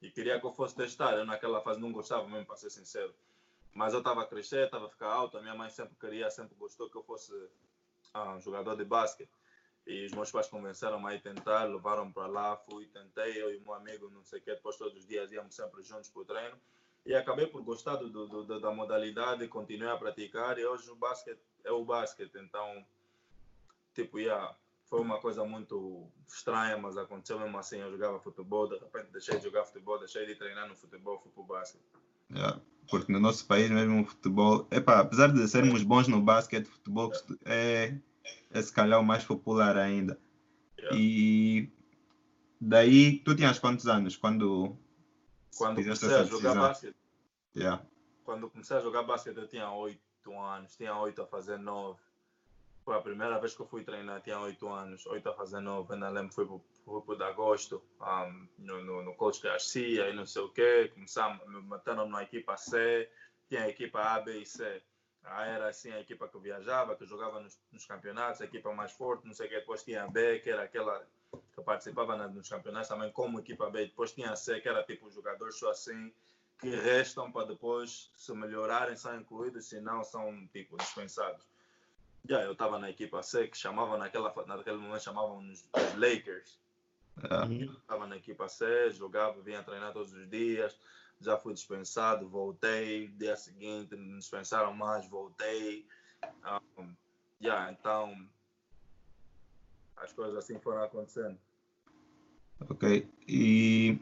e 0.02 0.10
queria 0.10 0.40
que 0.40 0.46
eu 0.46 0.52
fosse 0.52 0.74
testar. 0.74 1.14
Eu 1.14 1.24
naquela 1.24 1.60
fase 1.60 1.80
não 1.80 1.92
gostava 1.92 2.26
mesmo, 2.26 2.46
para 2.46 2.56
ser 2.56 2.70
sincero. 2.70 3.14
Mas 3.72 3.92
eu 3.92 4.00
estava 4.00 4.22
a 4.22 4.26
crescer, 4.26 4.64
estava 4.64 4.86
a 4.86 4.90
ficar 4.90 5.12
alto. 5.12 5.38
A 5.38 5.42
minha 5.42 5.54
mãe 5.54 5.70
sempre 5.70 5.94
queria, 5.96 6.30
sempre 6.30 6.54
gostou 6.56 6.90
que 6.90 6.96
eu 6.96 7.02
fosse 7.02 7.32
ah, 8.14 8.34
um 8.34 8.40
jogador 8.40 8.76
de 8.76 8.84
basquete. 8.84 9.30
E 9.86 10.06
os 10.06 10.12
meus 10.12 10.30
pais 10.30 10.46
convenceram-me 10.46 11.06
a 11.06 11.14
ir 11.14 11.20
tentar, 11.20 11.64
levaram 11.64 12.12
para 12.12 12.26
lá, 12.26 12.56
fui, 12.56 12.86
tentei, 12.86 13.42
eu 13.42 13.54
e 13.54 13.60
meu 13.60 13.74
amigo, 13.74 14.10
não 14.10 14.24
sei 14.24 14.38
o 14.38 14.42
que, 14.42 14.54
depois 14.54 14.76
todos 14.76 14.96
os 14.96 15.06
dias 15.06 15.32
íamos 15.32 15.54
sempre 15.54 15.82
juntos 15.82 16.08
para 16.10 16.22
o 16.22 16.24
treino. 16.24 16.56
E 17.04 17.14
acabei 17.14 17.46
por 17.46 17.62
gostar 17.62 17.96
do, 17.96 18.10
do, 18.10 18.44
do, 18.44 18.60
da 18.60 18.70
modalidade, 18.70 19.48
continuei 19.48 19.90
a 19.90 19.96
praticar 19.96 20.58
e 20.58 20.66
hoje 20.66 20.90
o 20.90 20.96
basquete 20.96 21.40
é 21.64 21.70
o 21.72 21.84
basquete, 21.84 22.36
então, 22.36 22.84
tipo, 23.94 24.18
yeah, 24.18 24.54
foi 24.90 25.00
uma 25.00 25.18
coisa 25.18 25.44
muito 25.44 26.06
estranha, 26.26 26.76
mas 26.76 26.96
aconteceu 26.96 27.38
mesmo 27.38 27.56
assim. 27.56 27.78
Eu 27.78 27.92
jogava 27.92 28.18
futebol, 28.18 28.68
de 28.68 28.76
repente 28.76 29.12
deixei 29.12 29.38
de 29.38 29.44
jogar 29.44 29.64
futebol, 29.64 29.98
deixei 29.98 30.26
de 30.26 30.34
treinar 30.34 30.68
no 30.68 30.74
futebol, 30.74 31.18
fui 31.20 31.30
para 31.32 31.42
o 31.42 31.46
basquete. 31.46 31.82
Yeah, 32.30 32.60
porque 32.88 33.12
no 33.12 33.20
nosso 33.20 33.46
país 33.46 33.70
mesmo 33.70 34.02
o 34.02 34.04
futebol, 34.04 34.66
epa, 34.70 35.00
apesar 35.00 35.28
de 35.28 35.46
sermos 35.48 35.82
bons 35.84 36.08
no 36.08 36.20
basquete, 36.20 36.66
futebol 36.66 37.12
é, 37.44 37.96
é 38.50 38.62
se 38.62 38.72
calhar 38.72 39.00
o 39.00 39.04
mais 39.04 39.24
popular 39.24 39.76
ainda. 39.76 40.18
Yeah. 40.78 40.96
E 40.98 41.72
daí 42.60 43.18
tu 43.18 43.34
tinhas 43.34 43.58
quantos 43.58 43.86
anos 43.86 44.16
quando 44.16 44.76
Quando 45.56 45.82
comecei 45.82 46.14
a 46.14 46.24
jogar 46.24 46.54
basquete, 46.54 46.96
Yeah. 47.54 47.84
quando 48.24 48.48
comecei 48.48 48.76
a 48.76 48.80
jogar 48.80 49.02
basquete 49.02 49.36
eu 49.36 49.48
tinha 49.48 49.70
8 49.72 49.98
anos, 50.38 50.76
tinha 50.76 50.96
8 50.96 51.22
a 51.22 51.26
fazer 51.26 51.58
9. 51.58 51.98
Foi 52.84 52.96
a 52.96 53.00
primeira 53.00 53.38
vez 53.38 53.54
que 53.54 53.60
eu 53.60 53.66
fui 53.66 53.82
treinar, 53.82 54.22
tinha 54.22 54.38
8 54.38 54.68
anos, 54.68 55.04
8 55.06 55.28
a 55.28 55.34
fazer 55.34 55.60
9. 55.60 55.94
Ainda 55.94 56.08
lembro, 56.08 56.32
fui 56.32 56.46
pro, 56.46 56.64
fui 56.84 57.00
pro 57.02 57.16
de 57.16 57.24
agosto, 57.24 57.82
um, 58.00 58.48
no, 58.58 58.84
no, 58.84 59.02
no 59.02 59.14
coach 59.14 59.42
Garcia 59.42 60.08
e 60.08 60.14
não 60.14 60.24
sei 60.24 60.42
o 60.42 60.48
quê. 60.48 60.90
Começamos, 60.94 61.46
me 61.48 61.60
meteram 61.62 62.08
na 62.08 62.22
equipa 62.22 62.56
C, 62.56 63.10
tinha 63.48 63.64
a 63.64 63.68
equipa 63.68 64.00
A, 64.00 64.20
B 64.20 64.38
e 64.38 64.46
C. 64.46 64.82
Aí 65.24 65.50
era 65.50 65.68
assim 65.68 65.92
a 65.92 66.00
equipa 66.00 66.26
que 66.28 66.34
eu 66.34 66.40
viajava, 66.40 66.96
que 66.96 67.04
eu 67.04 67.08
jogava 67.08 67.40
nos, 67.40 67.58
nos 67.70 67.84
campeonatos, 67.84 68.40
a 68.40 68.44
equipa 68.44 68.72
mais 68.72 68.92
forte, 68.92 69.26
não 69.26 69.34
sei 69.34 69.46
o 69.46 69.48
quê. 69.50 69.56
Depois 69.60 69.84
tinha 69.84 70.04
a 70.04 70.08
B, 70.08 70.40
que 70.40 70.50
era 70.50 70.62
aquela 70.62 71.06
que 71.54 71.62
participava 71.62 72.16
na- 72.16 72.28
nos 72.28 72.48
campeonatos 72.48 72.88
também 72.88 73.12
como 73.12 73.38
equipa 73.38 73.68
B. 73.70 73.86
Depois 73.86 74.12
tinha 74.12 74.30
a 74.30 74.36
C, 74.36 74.60
que 74.60 74.68
era 74.68 74.82
tipo 74.82 75.10
jogadores 75.10 75.58
só 75.58 75.70
assim, 75.70 76.12
que 76.58 76.68
restam 76.70 77.30
para 77.30 77.46
depois, 77.46 78.10
se 78.16 78.32
melhorarem, 78.32 78.96
são 78.96 79.18
incluídos, 79.18 79.66
se 79.66 79.80
não, 79.80 80.02
são 80.02 80.46
tipo 80.52 80.76
dispensados. 80.76 81.46
Já, 82.28 82.42
eu 82.42 82.52
estava 82.52 82.78
na 82.78 82.90
equipa 82.90 83.22
C, 83.22 83.48
que 83.48 83.56
chamavam 83.56 83.98
naquela, 83.98 84.34
naquele 84.46 84.76
momento 84.76 85.02
chamavam 85.02 85.40
nos 85.40 85.60
os 85.74 85.94
Lakers. 85.94 86.58
Yeah. 87.22 87.46
Uhum. 87.46 87.72
Estava 87.72 88.06
na 88.06 88.16
equipa 88.16 88.48
C, 88.48 88.90
jogava, 88.90 89.40
vinha 89.42 89.62
treinar 89.62 89.92
todos 89.92 90.12
os 90.12 90.28
dias. 90.28 90.78
Já 91.20 91.36
fui 91.36 91.52
dispensado, 91.54 92.28
voltei. 92.28 93.08
Dia 93.08 93.36
seguinte 93.36 93.96
dispensaram 94.16 94.74
mais, 94.74 95.08
voltei. 95.08 95.86
Um, 96.78 96.94
já, 97.40 97.70
então 97.72 98.14
as 99.96 100.12
coisas 100.12 100.36
assim 100.36 100.58
foram 100.58 100.82
acontecendo. 100.82 101.38
Ok. 102.68 103.08
E 103.28 103.98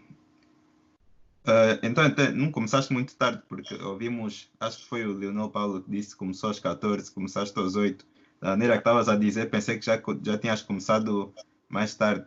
eh, 1.46 1.80
então 1.82 2.04
até 2.04 2.30
não 2.30 2.52
começaste 2.52 2.92
muito 2.92 3.16
tarde, 3.16 3.42
porque 3.48 3.74
ouvimos, 3.76 4.50
acho 4.60 4.78
que 4.78 4.84
foi 4.84 5.06
o 5.06 5.14
Leonel 5.14 5.48
Paulo 5.50 5.82
que 5.82 5.90
disse 5.90 6.10
que 6.10 6.16
começou 6.16 6.48
aos 6.48 6.60
14, 6.60 7.10
começaste 7.10 7.58
aos 7.58 7.74
8. 7.74 8.06
Da 8.40 8.50
maneira 8.50 8.74
que 8.74 8.80
estavas 8.80 9.08
a 9.08 9.16
dizer, 9.16 9.50
pensei 9.50 9.78
que 9.78 9.86
já, 9.86 10.00
já 10.22 10.38
tinhas 10.38 10.62
começado 10.62 11.32
mais 11.68 11.94
tarde. 11.94 12.26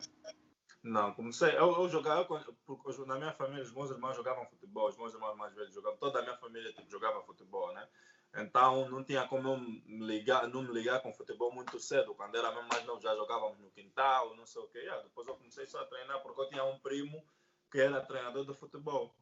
Não, 0.84 1.14
comecei. 1.14 1.56
Eu, 1.56 1.72
eu 1.74 1.90
jogava, 1.90 2.26
porque 2.66 3.06
na 3.06 3.16
minha 3.16 3.34
família, 3.34 3.64
os 3.64 3.72
meus 3.72 3.92
irmãos 3.92 4.16
jogavam 4.16 4.48
futebol, 4.48 4.90
os 4.90 4.98
meus 4.98 5.14
irmãos 5.14 5.38
mais 5.38 5.54
velhos 5.54 5.74
jogavam, 5.74 5.98
toda 6.00 6.20
a 6.20 6.22
minha 6.24 6.38
família 6.38 6.74
tipo, 6.74 6.90
jogava 6.90 7.22
futebol, 7.22 7.72
né? 7.74 7.88
Então 8.36 8.90
não 8.90 9.04
tinha 9.04 9.28
como 9.28 9.50
eu 9.50 9.58
me 9.58 10.00
ligar, 10.08 10.48
não 10.48 10.64
me 10.64 10.74
ligar 10.74 11.02
com 11.02 11.14
futebol 11.14 11.54
muito 11.54 11.80
cedo. 11.80 12.16
Quando 12.16 12.36
era 12.36 12.52
mesmo 12.52 12.68
mais 12.70 12.84
novo, 12.86 13.02
já 13.02 13.14
jogávamos 13.16 13.60
no 13.60 13.70
quintal, 13.72 14.36
não 14.36 14.46
sei 14.46 14.62
o 14.62 14.68
quê. 14.68 14.88
Ah, 14.90 15.02
depois 15.02 15.28
eu 15.28 15.36
comecei 15.36 15.68
só 15.68 15.82
a 15.82 15.86
treinar 15.86 16.22
porque 16.24 16.42
eu 16.42 16.50
tinha 16.50 16.64
um 16.64 16.80
primo 16.80 17.22
que 17.70 17.80
era 17.80 18.02
treinador 18.02 18.46
de 18.46 18.54
futebol. 18.54 19.14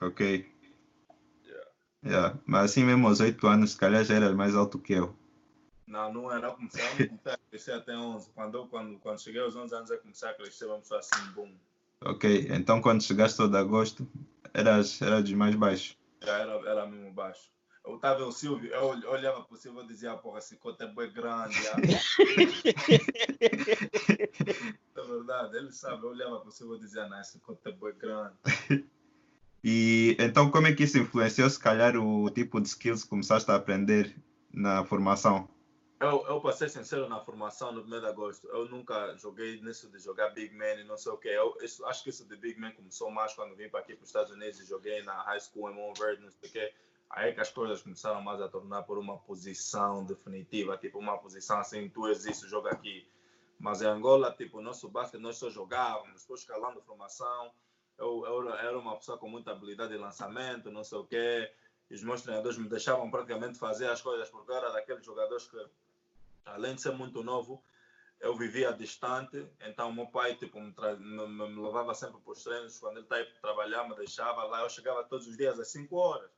Ok. 0.00 0.52
Yeah. 1.44 1.70
Yeah. 2.04 2.40
Mas 2.46 2.72
assim 2.72 2.84
mesmo 2.84 3.06
aos 3.06 3.20
8 3.20 3.46
anos, 3.46 3.72
se 3.72 3.78
calhar 3.78 4.04
já 4.04 4.14
eras 4.14 4.34
mais 4.34 4.54
alto 4.54 4.78
que 4.78 4.92
eu. 4.92 5.16
Não, 5.88 6.12
não 6.12 6.30
era, 6.30 6.50
comecei 6.50 6.82
a 7.24 7.38
crescer 7.50 7.72
até 7.72 7.96
11. 7.96 8.30
Quando, 8.34 8.66
quando, 8.66 8.98
quando 8.98 9.22
cheguei 9.22 9.40
aos 9.40 9.56
11 9.56 9.74
anos, 9.74 9.90
eu 9.90 9.98
comecei 9.98 10.28
a 10.28 10.34
crescer, 10.34 10.66
vamos 10.66 10.86
só 10.86 10.98
assim, 10.98 11.18
boom. 11.34 11.50
Ok. 12.04 12.48
Então 12.50 12.80
quando 12.80 13.02
chegaste 13.02 13.40
ao 13.40 13.48
de 13.48 13.56
agosto, 13.56 14.06
eras, 14.52 15.00
eras 15.00 15.22
dos 15.24 15.32
mais 15.32 15.54
baixos. 15.56 15.96
Já 16.22 16.38
era, 16.38 16.52
era 16.68 16.86
mesmo 16.86 17.10
baixo. 17.12 17.50
Eu 17.84 17.96
estava 17.96 18.22
o 18.22 18.30
Silvio, 18.32 18.70
eu 18.70 18.84
ol- 18.84 19.08
olhava 19.12 19.42
para 19.44 19.54
o 19.54 19.56
Silvio 19.56 19.82
e 19.82 19.86
dizia, 19.86 20.14
porra, 20.14 20.40
esse 20.40 20.56
cote 20.58 20.82
é 20.82 20.86
bem 20.86 21.10
grande. 21.10 21.56
ah." 21.68 21.80
é 24.94 25.02
verdade, 25.02 25.56
ele 25.56 25.72
sabe, 25.72 26.02
eu 26.04 26.10
olhava 26.10 26.40
para 26.40 26.48
o 26.48 26.52
Silvio 26.52 26.76
e 26.76 26.80
dizia, 26.80 27.08
não, 27.08 27.18
esse 27.20 27.38
cote 27.40 27.66
é 27.66 27.72
bem 27.72 27.94
grande. 27.96 28.34
E 29.64 30.16
então 30.20 30.52
como 30.52 30.68
é 30.68 30.72
que 30.72 30.84
isso 30.84 30.98
influenciou, 30.98 31.50
se 31.50 31.58
calhar, 31.58 31.96
o 31.96 32.30
tipo 32.30 32.60
de 32.60 32.68
skills 32.68 33.02
que 33.02 33.10
começaste 33.10 33.50
a 33.50 33.56
aprender 33.56 34.14
na 34.52 34.84
formação? 34.84 35.48
Eu, 36.00 36.24
eu 36.28 36.40
para 36.40 36.52
ser 36.52 36.70
sincero, 36.70 37.08
na 37.08 37.18
formação 37.18 37.72
no 37.72 37.82
1 37.82 38.00
de 38.00 38.06
agosto, 38.06 38.46
eu 38.48 38.68
nunca 38.68 39.16
joguei 39.16 39.60
nisso 39.60 39.90
de 39.90 39.98
jogar 39.98 40.30
Big 40.30 40.54
Man 40.54 40.74
e 40.74 40.84
não 40.84 40.96
sei 40.96 41.10
o 41.10 41.16
que. 41.16 41.28
Eu 41.28 41.56
isso, 41.60 41.84
acho 41.86 42.04
que 42.04 42.10
isso 42.10 42.24
de 42.24 42.36
Big 42.36 42.60
Man 42.60 42.70
começou 42.70 43.10
mais 43.10 43.34
quando 43.34 43.56
vim 43.56 43.68
para 43.68 43.80
aqui 43.80 43.96
para 43.96 44.04
os 44.04 44.08
Estados 44.08 44.30
Unidos 44.30 44.60
e 44.60 44.64
joguei 44.64 45.02
na 45.02 45.22
high 45.22 45.40
school 45.40 45.70
em 45.70 45.74
Mount 45.74 45.98
não 46.20 46.30
sei 46.30 46.48
o 46.48 46.52
que. 46.52 46.74
Aí 47.10 47.32
que 47.32 47.40
as 47.40 47.50
coisas 47.50 47.82
começaram 47.82 48.22
mais 48.22 48.40
a 48.40 48.48
tornar 48.48 48.84
por 48.84 48.96
uma 48.96 49.18
posição 49.18 50.04
definitiva, 50.04 50.76
tipo 50.76 51.00
uma 51.00 51.18
posição 51.18 51.58
assim, 51.58 51.88
tu 51.88 52.06
existes, 52.06 52.48
joga 52.48 52.70
aqui. 52.70 53.04
Mas 53.58 53.82
em 53.82 53.86
Angola, 53.86 54.32
tipo, 54.32 54.60
nosso 54.60 54.88
basquete 54.88 55.20
nós 55.20 55.36
só 55.36 55.50
jogávamos, 55.50 56.20
depois 56.20 56.40
escalando 56.40 56.80
formação. 56.82 57.50
Eu, 57.98 58.24
eu 58.24 58.48
era 58.54 58.78
uma 58.78 58.96
pessoa 58.96 59.18
com 59.18 59.28
muita 59.28 59.50
habilidade 59.50 59.90
de 59.90 59.98
lançamento, 59.98 60.70
não 60.70 60.84
sei 60.84 60.98
o 60.98 61.04
quê. 61.04 61.50
E 61.90 61.94
os 61.94 62.04
meus 62.04 62.22
treinadores 62.22 62.56
me 62.56 62.68
deixavam 62.68 63.10
praticamente 63.10 63.58
fazer 63.58 63.88
as 63.88 64.00
coisas, 64.00 64.30
eu 64.30 64.54
era 64.54 64.70
daqueles 64.70 65.04
jogadores 65.04 65.48
que, 65.48 65.56
além 66.54 66.74
de 66.74 66.82
ser 66.82 66.92
muito 66.92 67.22
novo, 67.22 67.64
eu 68.20 68.36
vivia 68.36 68.72
distante. 68.72 69.46
Então, 69.60 69.92
meu 69.92 70.06
pai 70.06 70.34
tipo, 70.36 70.60
me, 70.60 70.74
me, 70.98 71.26
me- 71.48 71.62
levava 71.62 71.94
sempre 71.94 72.20
para 72.20 72.32
os 72.32 72.42
treinos. 72.42 72.78
Quando 72.78 72.96
ele 72.96 73.04
estava 73.04 73.24
para 73.24 73.40
trabalhar, 73.40 73.88
me 73.88 73.94
deixava 73.96 74.44
lá. 74.44 74.62
Eu 74.62 74.70
chegava 74.70 75.04
todos 75.04 75.26
os 75.26 75.36
dias 75.36 75.58
às 75.58 75.68
5 75.68 75.96
horas. 75.96 76.30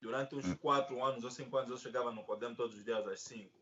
Durante 0.00 0.34
uns 0.34 0.52
4 0.54 1.02
anos 1.04 1.24
ou 1.24 1.30
5 1.30 1.56
anos, 1.56 1.70
eu 1.70 1.76
chegava 1.76 2.10
no 2.12 2.24
Podem 2.24 2.54
todos 2.54 2.76
os 2.76 2.84
dias 2.84 3.06
às 3.06 3.20
5 3.20 3.56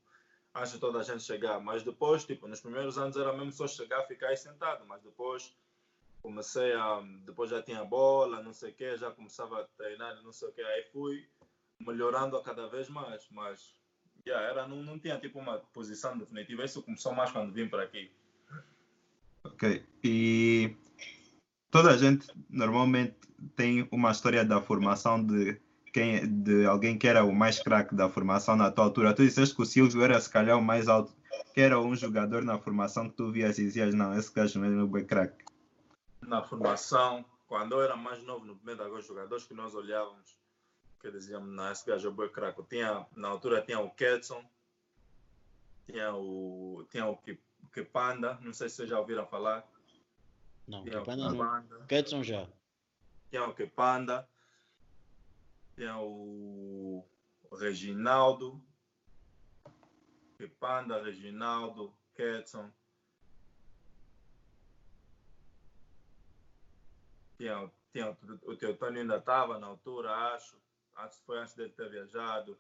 antes 0.55 0.73
de 0.73 0.79
toda 0.79 1.01
a 1.01 1.03
gente 1.03 1.23
chegar. 1.23 1.61
Mas 1.61 1.83
depois, 1.83 2.25
tipo, 2.25 2.49
nos 2.49 2.61
primeiros 2.61 2.97
anos 2.99 3.17
era 3.17 3.33
mesmo 3.33 3.53
só 3.53 3.67
chegar, 3.69 4.03
ficar 4.07 4.29
aí 4.29 4.37
sentado. 4.37 4.87
Mas 4.87 5.03
depois 5.03 5.55
comecei 6.23 6.73
a. 6.73 7.01
Depois 7.25 7.51
já 7.51 7.63
tinha 7.63 7.85
bola, 7.85 8.43
não 8.43 8.53
sei 8.53 8.71
o 8.71 8.75
quê, 8.75 8.97
já 8.97 9.11
começava 9.11 9.61
a 9.61 9.65
treinar, 9.77 10.23
não 10.23 10.33
sei 10.33 10.49
o 10.49 10.53
quê. 10.53 10.63
Aí 10.63 10.83
fui 10.93 11.29
melhorando 11.79 12.37
a 12.37 12.43
cada 12.43 12.67
vez 12.69 12.89
mais. 12.89 13.29
Mas, 13.31 13.75
yeah, 14.27 14.47
era, 14.49 14.67
não, 14.67 14.83
não 14.83 14.99
tinha 14.99 15.19
tipo 15.19 15.39
uma 15.39 15.59
posição 15.59 16.17
definitiva. 16.19 16.65
Isso 16.65 16.83
começou 16.83 17.15
mais 17.15 17.31
quando 17.31 17.53
vim 17.53 17.69
para 17.69 17.85
aqui. 17.85 18.11
Ok. 19.45 19.85
E 20.03 20.77
toda 21.71 21.91
a 21.91 21.97
gente 21.97 22.27
normalmente 22.51 23.15
tem 23.55 23.89
uma 23.93 24.11
história 24.11 24.45
da 24.45 24.61
formação 24.61 25.25
de 25.25 25.61
quem 25.93 26.27
de 26.27 26.67
alguém 26.67 26.99
que 26.99 27.07
era 27.07 27.25
o 27.25 27.33
mais 27.33 27.59
craque 27.63 27.95
da 27.95 28.09
formação 28.09 28.57
na 28.57 28.71
tua 28.71 28.85
altura. 28.85 29.15
Tu 29.15 29.25
disseste 29.25 29.55
que 29.55 29.63
o 29.63 29.67
Silvio 29.67 30.03
era 30.03 30.21
se 30.21 30.29
calhar 30.29 30.59
o 30.59 30.63
mais 30.63 30.89
alto, 30.89 31.15
que 31.55 31.61
era 31.61 31.81
um 31.81 31.95
jogador 31.95 32.43
na 32.43 32.59
formação 32.59 33.09
que 33.09 33.17
tu 33.17 33.31
vias 33.31 33.59
e 33.59 33.65
dizias, 33.65 33.95
não, 33.95 34.17
esse 34.19 34.33
gajo 34.33 34.59
mesmo 34.59 34.83
é 34.83 34.87
bem 34.87 35.07
craque. 35.07 35.45
Na 36.21 36.43
formação, 36.43 37.25
quando 37.47 37.73
eu 37.73 37.83
era 37.83 37.97
mais 37.97 38.23
novo, 38.25 38.45
no 38.45 38.57
primeiro 38.57 38.81
de 38.81 38.87
agosto, 38.87 39.09
jogadores 39.09 39.45
que 39.45 39.55
nós 39.55 39.75
olhávamos, 39.75 40.37
que 41.01 41.09
esse 41.09 41.87
gajo 41.87 42.09
é 42.09 42.11
bem 42.13 42.29
craque. 42.29 42.63
Tinha, 42.65 43.07
na 43.15 43.29
altura 43.29 43.63
tinha 43.63 43.81
o 43.81 43.91
Ketson, 43.91 44.45
tinha 45.87 46.15
o, 46.15 46.87
tinha 46.91 47.07
o 47.07 47.17
Kipanda, 47.73 48.39
não 48.41 48.53
sei 48.53 48.69
se 48.69 48.77
vocês 48.77 48.89
já 48.89 48.99
ouviram 48.99 49.27
falar. 49.27 49.67
Não, 50.67 50.83
Tinha 50.83 50.97
o 50.99 51.01
Kipanda 51.01 51.33
não. 51.33 51.87
Ketson 51.87 52.23
já. 52.23 52.47
tinha 53.31 53.45
o 53.45 53.55
Kepanda, 53.55 54.29
tinha 55.77 55.97
o 55.99 57.05
Reginaldo, 57.53 58.61
Kepanda, 60.39 61.03
Reginaldo, 61.03 61.95
Ketson. 62.15 62.71
Tinha, 67.39 67.61
o- 67.65 67.71
tinha 67.93 68.11
o, 68.11 68.51
o 68.51 68.57
Teotônio 68.57 69.03
ainda 69.03 69.19
estava 69.19 69.59
na 69.59 69.67
altura, 69.67 70.11
acho. 70.35 70.57
Antes, 70.99 71.21
foi 71.27 71.39
antes 71.39 71.55
dele 71.55 71.71
ter 71.71 71.91
viajado. 71.91 72.59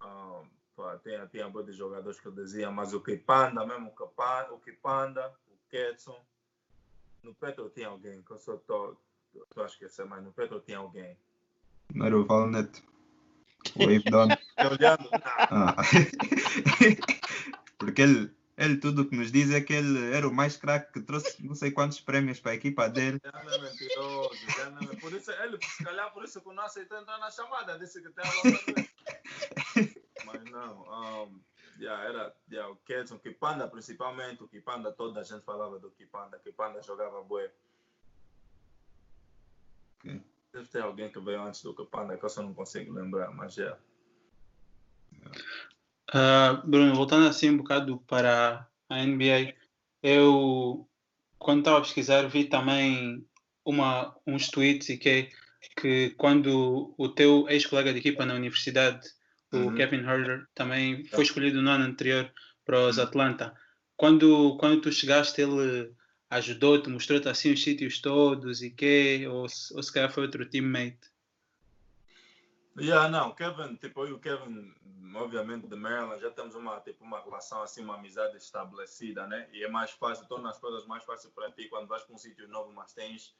Ah, 0.00 0.42
pá, 0.74 0.98
tinha, 0.98 1.26
tinha 1.26 1.48
boa 1.48 1.64
de 1.64 1.72
jogadores 1.72 2.18
que 2.18 2.26
eu 2.26 2.32
dizia, 2.32 2.70
mas 2.70 2.94
o 2.94 3.00
Kepanda 3.00 3.66
mesmo, 3.66 3.90
o 3.90 4.60
Kepanda, 4.60 5.28
o, 5.28 5.32
o 5.52 5.58
Ketson. 5.68 6.24
No 7.22 7.34
Petro 7.34 7.68
tinha 7.70 7.88
alguém, 7.88 8.22
que 8.22 8.30
eu 8.30 8.38
só 8.38 8.54
estou 8.54 8.98
a 9.56 9.66
esquecer, 9.66 10.06
mas 10.06 10.24
no 10.24 10.32
Petro 10.32 10.60
tinha 10.60 10.78
alguém. 10.78 11.18
Não 11.94 12.06
era 12.06 12.18
o 12.18 12.24
Valnet. 12.24 12.82
O 13.76 13.80
Wave 13.80 14.04
Down. 14.04 14.28
Porque 17.78 18.02
ele, 18.02 18.34
ele 18.60 18.76
tudo 18.76 19.08
que 19.08 19.16
nos 19.16 19.32
diz 19.32 19.50
é 19.50 19.60
que 19.62 19.72
ele 19.72 20.12
era 20.12 20.28
o 20.28 20.32
mais 20.32 20.54
craque 20.54 20.92
que 20.92 21.00
trouxe 21.00 21.42
não 21.42 21.54
sei 21.54 21.70
quantos 21.70 21.98
prémios 21.98 22.38
para 22.38 22.52
a 22.52 22.54
equipa 22.54 22.90
dele. 22.90 23.18
Já 23.24 23.32
não 23.32 23.54
é 23.54 23.58
mentiroso, 23.58 24.46
já 24.54 24.70
não 24.70 24.82
é. 24.82 24.96
Por 24.96 25.12
isso, 25.14 25.30
ele, 25.30 25.58
se 25.64 25.82
calhar 25.82 26.12
por 26.12 26.22
isso 26.24 26.42
que 26.42 26.52
não 26.52 26.62
aceitou 26.62 26.98
entrar 26.98 27.16
na 27.16 27.30
chamada, 27.30 27.78
disse 27.78 28.02
que 28.02 28.10
tem 28.10 28.22
a 28.22 28.30
Mas 30.26 30.44
não, 30.50 30.82
um, 30.82 31.40
yeah, 31.78 32.04
era 32.04 32.36
yeah, 32.52 32.70
o 32.70 32.76
Kedson, 32.76 33.14
o 33.14 33.18
Kipanda 33.18 33.66
principalmente, 33.66 34.42
o 34.42 34.48
Kipanda, 34.48 34.92
toda 34.92 35.20
a 35.20 35.24
gente 35.24 35.42
falava 35.42 35.78
do 35.78 35.90
Kipanda, 35.92 36.36
o 36.36 36.40
Kipanda 36.40 36.82
jogava 36.82 37.22
bué. 37.22 37.50
Ok. 40.00 40.22
Deve 40.52 40.68
ter 40.68 40.82
alguém 40.82 41.10
que 41.10 41.18
veio 41.20 41.42
antes 41.42 41.62
do 41.62 41.74
Kipanda, 41.74 42.18
que 42.18 42.24
eu 42.26 42.28
só 42.28 42.42
não 42.42 42.52
consigo 42.52 42.92
lembrar, 42.92 43.30
mas 43.30 43.56
é. 43.56 43.74
Ah, 46.12 46.62
Bruno, 46.64 46.94
voltando 46.94 47.28
assim 47.28 47.50
um 47.50 47.56
bocado 47.58 47.98
para 48.06 48.66
a 48.88 48.98
NBA, 48.98 49.54
eu 50.02 50.88
quando 51.38 51.60
estava 51.60 51.78
a 51.78 51.80
pesquisar 51.80 52.28
vi 52.28 52.44
também 52.44 53.24
uma, 53.64 54.14
uns 54.26 54.48
tweets 54.48 54.88
e 54.90 54.98
que, 54.98 55.30
que 55.80 56.10
quando 56.18 56.94
o 56.98 57.08
teu 57.08 57.48
ex-colega 57.48 57.92
de 57.92 58.00
equipa 58.00 58.26
na 58.26 58.34
universidade, 58.34 59.08
o 59.52 59.56
Uhum. 59.56 59.74
Kevin 59.74 60.04
Herter, 60.04 60.46
também 60.54 61.04
foi 61.06 61.24
escolhido 61.24 61.60
no 61.62 61.70
ano 61.70 61.84
anterior 61.84 62.30
para 62.64 62.86
os 62.86 62.98
Atlanta. 62.98 63.54
Quando, 63.96 64.56
quando 64.58 64.80
tu 64.80 64.92
chegaste, 64.92 65.40
ele 65.40 65.92
ajudou-te, 66.30 66.88
mostrou-te 66.88 67.28
assim 67.28 67.52
os 67.52 67.62
sítios 67.62 68.00
todos 68.00 68.62
e 68.62 68.70
que, 68.70 69.26
ou, 69.26 69.42
ou 69.42 69.82
se 69.82 69.92
calhar 69.92 70.10
foi 70.10 70.24
outro 70.24 70.48
teammate. 70.48 71.09
Yeah, 72.78 73.08
não, 73.08 73.32
Kevin, 73.34 73.74
tipo, 73.76 74.04
eu 74.04 74.08
e 74.10 74.12
o 74.12 74.18
Kevin, 74.18 74.72
obviamente, 75.14 75.66
de 75.66 75.74
Maryland, 75.76 76.20
já 76.20 76.30
temos 76.30 76.54
uma, 76.54 76.80
tipo, 76.80 77.04
uma 77.04 77.20
relação, 77.20 77.62
assim, 77.62 77.82
uma 77.82 77.96
amizade 77.96 78.36
estabelecida, 78.36 79.26
né? 79.26 79.48
E 79.52 79.64
é 79.64 79.68
mais 79.68 79.90
fácil, 79.90 80.26
torna 80.28 80.50
as 80.50 80.58
coisas 80.58 80.86
mais 80.86 81.04
fáceis 81.04 81.32
para 81.34 81.50
ti 81.50 81.68
quando 81.68 81.88
vais 81.88 82.02
para 82.04 82.14
um 82.14 82.18
sítio 82.18 82.46
novo, 82.48 82.72
mas 82.72 82.92
tens, 82.92 83.34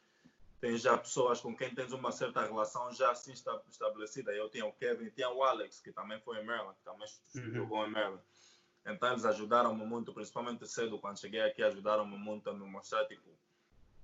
tens 0.60 0.82
já 0.82 0.98
pessoas 0.98 1.40
com 1.40 1.56
quem 1.56 1.72
tens 1.74 1.92
uma 1.92 2.10
certa 2.12 2.42
relação 2.42 2.92
já 2.92 3.12
assim 3.12 3.32
esta- 3.32 3.62
estabelecida. 3.70 4.32
Eu 4.32 4.50
tinha 4.50 4.66
o 4.66 4.72
Kevin, 4.72 5.10
tinha 5.10 5.30
o 5.30 5.42
Alex, 5.44 5.80
que 5.80 5.92
também 5.92 6.20
foi 6.20 6.38
em 6.40 6.44
Maryland, 6.44 6.76
que 6.76 6.84
também 6.84 7.08
Uhum. 7.36 7.52
jogou 7.54 7.86
em 7.86 7.90
Maryland. 7.90 8.22
Então 8.84 9.10
eles 9.12 9.24
ajudaram-me 9.24 9.86
muito, 9.86 10.12
principalmente 10.12 10.66
cedo, 10.66 10.98
quando 10.98 11.20
cheguei 11.20 11.40
aqui, 11.40 11.62
ajudaram-me 11.62 12.18
muito 12.18 12.50
a 12.50 12.52
me 12.52 12.64
mostrar, 12.66 13.04
tipo, 13.06 13.30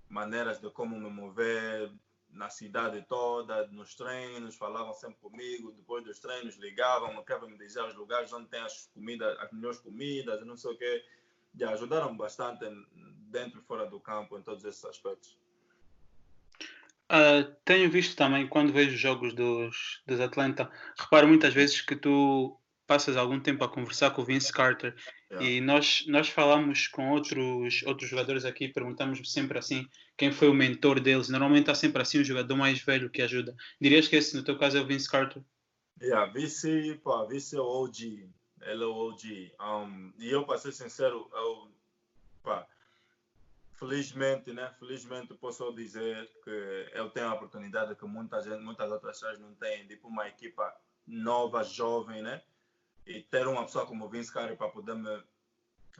maneiras 0.09 0.61
de 0.61 0.71
como 0.71 0.99
me 0.99 1.11
mover 1.11 1.91
na 2.37 2.51
cidade 2.51 3.05
toda, 3.09 3.67
nos 3.69 3.95
treinos, 3.95 4.57
falavam 4.57 4.93
sempre 4.95 5.19
comigo, 5.21 5.73
depois 5.73 6.05
dos 6.05 6.19
treinos 6.19 6.57
ligavam, 6.57 7.25
Kevin 7.25 7.49
me 7.49 7.59
dizia 7.59 7.85
os 7.87 7.95
lugares 7.95 8.33
onde 8.33 8.49
tem 8.49 8.61
as 8.61 8.87
comidas, 8.95 9.39
as 9.41 9.51
melhores 9.53 9.79
comidas, 9.79 10.47
não 10.47 10.57
sei 10.57 10.73
o 10.73 10.79
quê. 10.79 11.05
Já 11.59 11.71
ajudaram 11.71 12.17
bastante 12.17 12.65
dentro 13.31 13.61
e 13.61 13.63
fora 13.63 13.87
do 13.87 13.99
campo 13.99 14.39
em 14.39 14.43
todos 14.43 14.65
esses 14.65 14.85
aspectos. 14.85 15.39
Ah, 17.09 17.49
tenho 17.65 17.91
visto 17.91 18.17
também, 18.17 18.47
quando 18.49 18.73
vejo 18.73 18.97
jogos 18.97 19.33
dos, 19.33 20.03
dos 20.07 20.21
Atlanta, 20.21 20.71
reparo 20.99 21.29
muitas 21.29 21.55
vezes 21.55 21.81
que 21.81 21.97
tu 21.97 22.59
passas 22.87 23.17
algum 23.17 23.41
tempo 23.41 23.65
a 23.65 23.69
conversar 23.69 24.11
com 24.11 24.23
o 24.23 24.25
Vince 24.25 24.53
Carter 24.53 24.95
Yeah. 25.29 25.45
e 25.45 25.61
nós, 25.61 26.05
nós 26.07 26.29
falamos 26.29 26.87
com 26.87 27.11
outros, 27.11 27.83
outros 27.83 28.09
jogadores 28.09 28.45
aqui, 28.45 28.69
perguntamos 28.69 29.21
sempre 29.33 29.59
assim 29.59 29.89
quem 30.17 30.31
foi 30.31 30.49
o 30.49 30.55
mentor 30.55 31.01
deles. 31.01 31.29
Normalmente 31.29 31.69
há 31.69 31.75
sempre 31.75 32.01
assim 32.01 32.21
um 32.21 32.25
jogador 32.25 32.55
mais 32.55 32.81
velho 32.81 33.11
que 33.11 33.21
ajuda. 33.21 33.55
Dirias 33.81 34.07
que 34.07 34.15
esse, 34.15 34.37
no 34.37 34.45
teu 34.45 34.57
caso, 34.57 34.79
é 34.79 34.81
o 34.81 34.87
Vince 34.87 35.11
Carter? 35.11 35.43
Yeah, 36.01 36.31
vice, 36.33 37.01
pá, 37.03 37.25
vice 37.25 37.57
é 37.57 37.61
o 37.61 37.65
OG. 37.65 38.31
Ele 38.63 38.83
é 38.83 38.87
o 38.87 38.95
OG. 38.95 39.53
Um, 39.61 40.13
e 40.19 40.31
eu, 40.31 40.45
para 40.45 40.59
ser 40.59 40.71
sincero, 40.71 41.29
eu, 41.33 41.73
pá, 42.45 42.67
felizmente, 43.73 44.53
né? 44.53 44.71
Felizmente 44.79 45.35
posso 45.35 45.73
dizer 45.73 46.31
que 46.45 46.89
eu 46.95 47.11
tenho 47.11 47.29
a 47.29 47.35
oportunidade 47.35 47.97
que 47.97 48.07
muita 48.07 48.41
gente, 48.43 48.63
muitas 48.63 48.91
outras 48.91 49.19
pessoas 49.19 49.41
não 49.41 49.55
têm, 49.55 49.87
tipo 49.87 50.09
uma 50.09 50.29
equipa 50.29 50.73
nova, 51.07 51.63
jovem, 51.63 52.23
né? 52.23 52.43
E 53.07 53.23
ter 53.23 53.47
uma 53.47 53.65
pessoa 53.65 53.87
como 53.87 54.05
o 54.05 54.09
Vince 54.09 54.33
Carter 54.33 54.57
para 54.57 54.69
poder 54.69 54.95
me, 54.97 55.23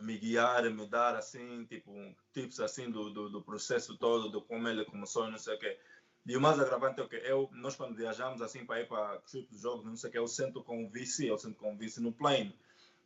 me 0.01 0.19
guiar, 0.19 0.69
me 0.71 0.87
dar 0.87 1.15
assim, 1.15 1.65
tipo, 1.67 1.93
tips 2.33 2.61
assim 2.61 2.91
do, 2.91 3.11
do, 3.11 3.31
do 3.31 3.43
processo 3.43 3.97
todo, 3.97 4.31
de 4.31 4.45
como 4.47 4.67
ele 4.69 4.85
começou, 4.85 5.31
não 5.31 5.39
sei 5.39 5.55
o 5.55 5.59
quê. 5.59 5.79
E 6.27 6.37
o 6.37 6.41
mais 6.41 6.59
agravante 6.59 7.01
é 7.01 7.07
que 7.07 7.17
eu, 7.17 7.49
nós 7.53 7.77
quando 7.77 7.95
viajamos 7.95 8.43
assim 8.43 8.67
para 8.67 8.81
ir 8.81 8.89
para 8.89 9.19
trip 9.21 9.49
de 9.49 9.59
jogos, 9.59 9.85
não 9.85 9.97
sei 9.97 10.09
o 10.09 10.13
que, 10.13 10.19
eu 10.19 10.27
sento 10.27 10.63
com 10.65 10.85
o 10.85 10.91
vice, 10.91 11.27
eu 11.27 11.39
sento 11.39 11.57
com 11.57 11.73
o 11.73 11.77
vice 11.77 12.01
no 12.01 12.13
plane. 12.13 12.59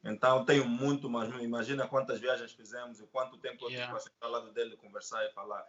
Então 0.03 0.43
tenho 0.47 0.67
muito, 0.67 1.11
mas 1.11 1.29
imagina 1.43 1.87
quantas 1.87 2.19
viagens 2.19 2.53
fizemos 2.53 2.99
e 3.01 3.07
quanto 3.09 3.37
tempo 3.37 3.65
eu 3.65 3.69
tive 3.69 3.73
Yeah. 3.75 3.93
para 3.93 4.01
sentar 4.01 4.27
ao 4.27 4.31
lado 4.31 4.51
dele, 4.53 4.75
conversar 4.79 5.23
e 5.27 5.33
falar. 5.33 5.63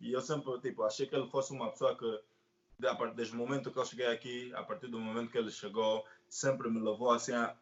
E 0.00 0.10
eu 0.10 0.22
sempre, 0.22 0.58
tipo, 0.60 0.82
achei 0.82 1.06
que 1.06 1.14
ele 1.14 1.28
fosse 1.28 1.52
uma 1.52 1.70
pessoa 1.70 1.94
que, 1.94 2.86
a 2.86 2.94
partir- 2.94 3.14
desde 3.14 3.34
o 3.34 3.36
momento 3.38 3.70
que 3.70 3.78
eu 3.78 3.84
cheguei 3.84 4.06
aqui, 4.06 4.50
a 4.54 4.62
partir 4.62 4.88
do 4.88 4.98
momento 4.98 5.30
que 5.30 5.36
ele 5.36 5.50
chegou, 5.50 6.06
sempre 6.26 6.70
me 6.70 6.80
levou 6.80 7.10
assim 7.10 7.32
a, 7.34 7.54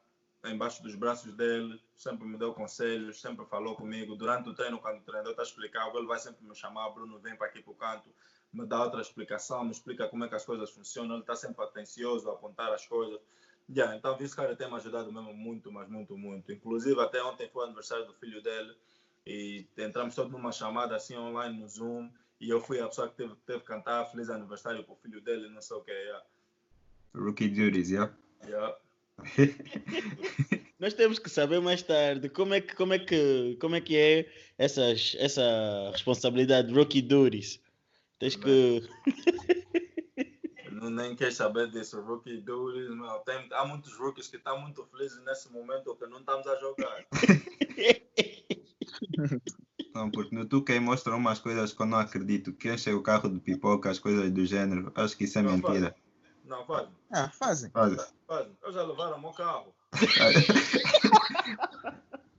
embaixo 0.45 0.83
dos 0.83 0.95
braços 0.95 1.33
dele, 1.35 1.81
sempre 1.95 2.27
me 2.27 2.37
deu 2.37 2.53
conselhos, 2.53 3.21
sempre 3.21 3.45
falou 3.47 3.77
comigo. 3.77 4.17
Durante 4.17 4.49
o 4.49 4.55
treino, 4.55 4.79
quando 4.79 4.99
o 4.99 5.03
treinador 5.03 5.33
está 5.33 5.43
a 5.43 5.45
explicar, 5.45 5.95
ele 5.95 6.07
vai 6.07 6.19
sempre 6.19 6.45
me 6.45 6.55
chamar, 6.55 6.91
Bruno, 6.91 7.19
vem 7.19 7.37
para 7.37 7.47
aqui 7.47 7.63
para 7.63 7.73
o 7.73 7.77
canto, 7.77 8.09
me 8.53 8.67
dá 8.67 8.83
outra 8.83 9.01
explicação, 9.01 9.65
me 9.65 9.71
explica 9.71 10.09
como 10.09 10.25
é 10.25 10.29
que 10.29 10.35
as 10.35 10.45
coisas 10.45 10.71
funcionam. 10.71 11.15
Ele 11.15 11.23
está 11.23 11.37
sempre 11.37 11.63
atencioso 11.65 12.29
a 12.29 12.33
apontar 12.33 12.73
as 12.73 12.87
coisas. 12.87 13.21
Yeah, 13.71 13.97
então, 13.97 14.17
esse 14.21 14.35
cara 14.35 14.57
tem 14.57 14.69
me 14.69 14.75
ajudado 14.75 15.13
mesmo 15.13 15.33
muito, 15.33 15.71
mas 15.71 15.89
muito, 15.89 16.17
muito. 16.19 16.53
Inclusive, 16.53 17.01
até 17.01 17.23
ontem 17.23 17.49
foi 17.49 17.63
o 17.63 17.67
aniversário 17.67 18.07
do 18.07 18.13
filho 18.15 18.43
dele 18.43 18.77
e 19.25 19.67
entramos 19.79 20.15
todos 20.15 20.33
numa 20.33 20.51
chamada 20.51 20.97
assim 20.97 21.17
online 21.17 21.59
no 21.59 21.69
Zoom 21.69 22.11
e 22.41 22.51
eu 22.51 22.61
fui 22.61 22.81
a 22.81 22.89
pessoa 22.89 23.09
que 23.09 23.15
teve, 23.15 23.35
teve 23.47 23.61
que 23.61 23.67
cantar 23.67 24.05
feliz 24.07 24.29
aniversário 24.29 24.83
para 24.83 24.93
o 24.93 24.97
filho 24.97 25.21
dele, 25.21 25.49
não 25.49 25.63
sei 25.63 25.77
o 25.77 25.81
que. 25.81 25.93
Yeah. 25.93 26.25
Rookie 27.15 27.49
duties, 27.49 27.91
yeah. 27.91 28.13
Yeah. 28.45 28.77
Nós 30.79 30.95
temos 30.95 31.19
que 31.19 31.31
saber 31.31 31.61
mais 31.61 31.83
tarde 31.83 32.29
como 32.29 32.55
é 32.55 32.61
que, 32.61 32.75
como 32.75 32.93
é 32.93 32.99
que, 32.99 33.57
como 33.61 33.77
é, 33.77 33.81
que 33.81 33.97
é 33.97 34.29
essas, 34.59 35.17
essa 35.19 35.91
responsabilidade 35.93 36.69
de 36.69 36.75
rookie 36.75 37.03
duties. 37.03 37.61
Tens 38.19 38.37
que. 38.37 38.83
Não, 40.73 40.91
nem 40.91 41.15
quer 41.15 41.33
saber 41.33 41.71
disso, 41.71 42.01
rookie 42.01 42.39
duties, 42.39 42.91
meu. 42.91 43.19
Tem, 43.21 43.49
há 43.53 43.65
muitos 43.65 43.97
rookies 43.97 44.27
que 44.27 44.37
estão 44.37 44.61
muito 44.61 44.85
felizes 44.87 45.23
nesse 45.25 45.53
momento 45.53 45.95
que 45.95 46.07
não 46.07 46.19
estamos 46.19 46.47
a 46.47 46.59
jogar. 46.59 47.07
Não, 49.95 50.11
porque 50.11 50.35
no 50.35 50.47
2K 50.47 50.81
mostram 50.81 51.19
umas 51.19 51.39
coisas 51.39 51.73
que 51.73 51.83
eu 51.83 51.87
não 51.87 51.99
acredito. 51.99 52.53
Que 52.53 52.73
enche 52.73 52.93
o 52.93 53.03
carro 53.03 53.29
de 53.29 53.39
pipoca, 53.39 53.91
as 53.91 53.99
coisas 53.99 54.31
do 54.31 54.45
género. 54.47 54.91
Acho 54.95 55.17
que 55.17 55.25
isso 55.25 55.39
é 55.39 55.43
Não, 55.43 55.53
mentira. 55.53 55.95
Não, 56.45 56.67
faz, 56.67 56.89
Ah, 57.13 57.29
fazem. 57.31 57.71
Faz. 57.71 58.15
faz. 58.27 58.49
Eu 58.63 58.73
já 58.73 58.83
levaram 58.83 59.17
o 59.17 59.21
meu 59.21 59.33
carro. 59.33 59.75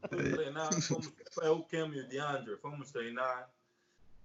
Fomos 0.10 0.34
treinar, 0.36 0.70
fomos, 0.88 1.14
é 1.42 1.50
o 1.50 1.64
Cam 1.64 1.88
e 1.96 2.02
o 2.02 2.08
DeAndre, 2.08 2.58
fomos 2.58 2.92
treinar. 2.92 3.50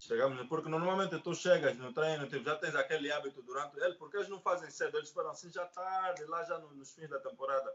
Chegamos, 0.01 0.47
porque 0.49 0.69
normalmente 0.69 1.19
tu 1.21 1.35
chegas 1.35 1.77
no 1.77 1.93
treino, 1.93 2.29
tipo, 2.29 2.45
já 2.45 2.55
tens 2.57 2.75
aquele 2.77 3.11
hábito 3.11 3.43
durante 3.43 3.77
ele, 3.81 3.95
porque 3.95 4.17
eles 4.17 4.29
não 4.29 4.41
fazem 4.41 4.71
cedo, 4.71 4.97
eles 4.97 5.09
esperam 5.09 5.31
assim 5.31 5.51
já 5.51 5.67
tarde, 5.67 6.25
lá 6.27 6.45
já 6.45 6.57
no- 6.59 6.71
nos 6.73 6.93
fins 6.95 7.09
da 7.09 7.19
temporada. 7.19 7.75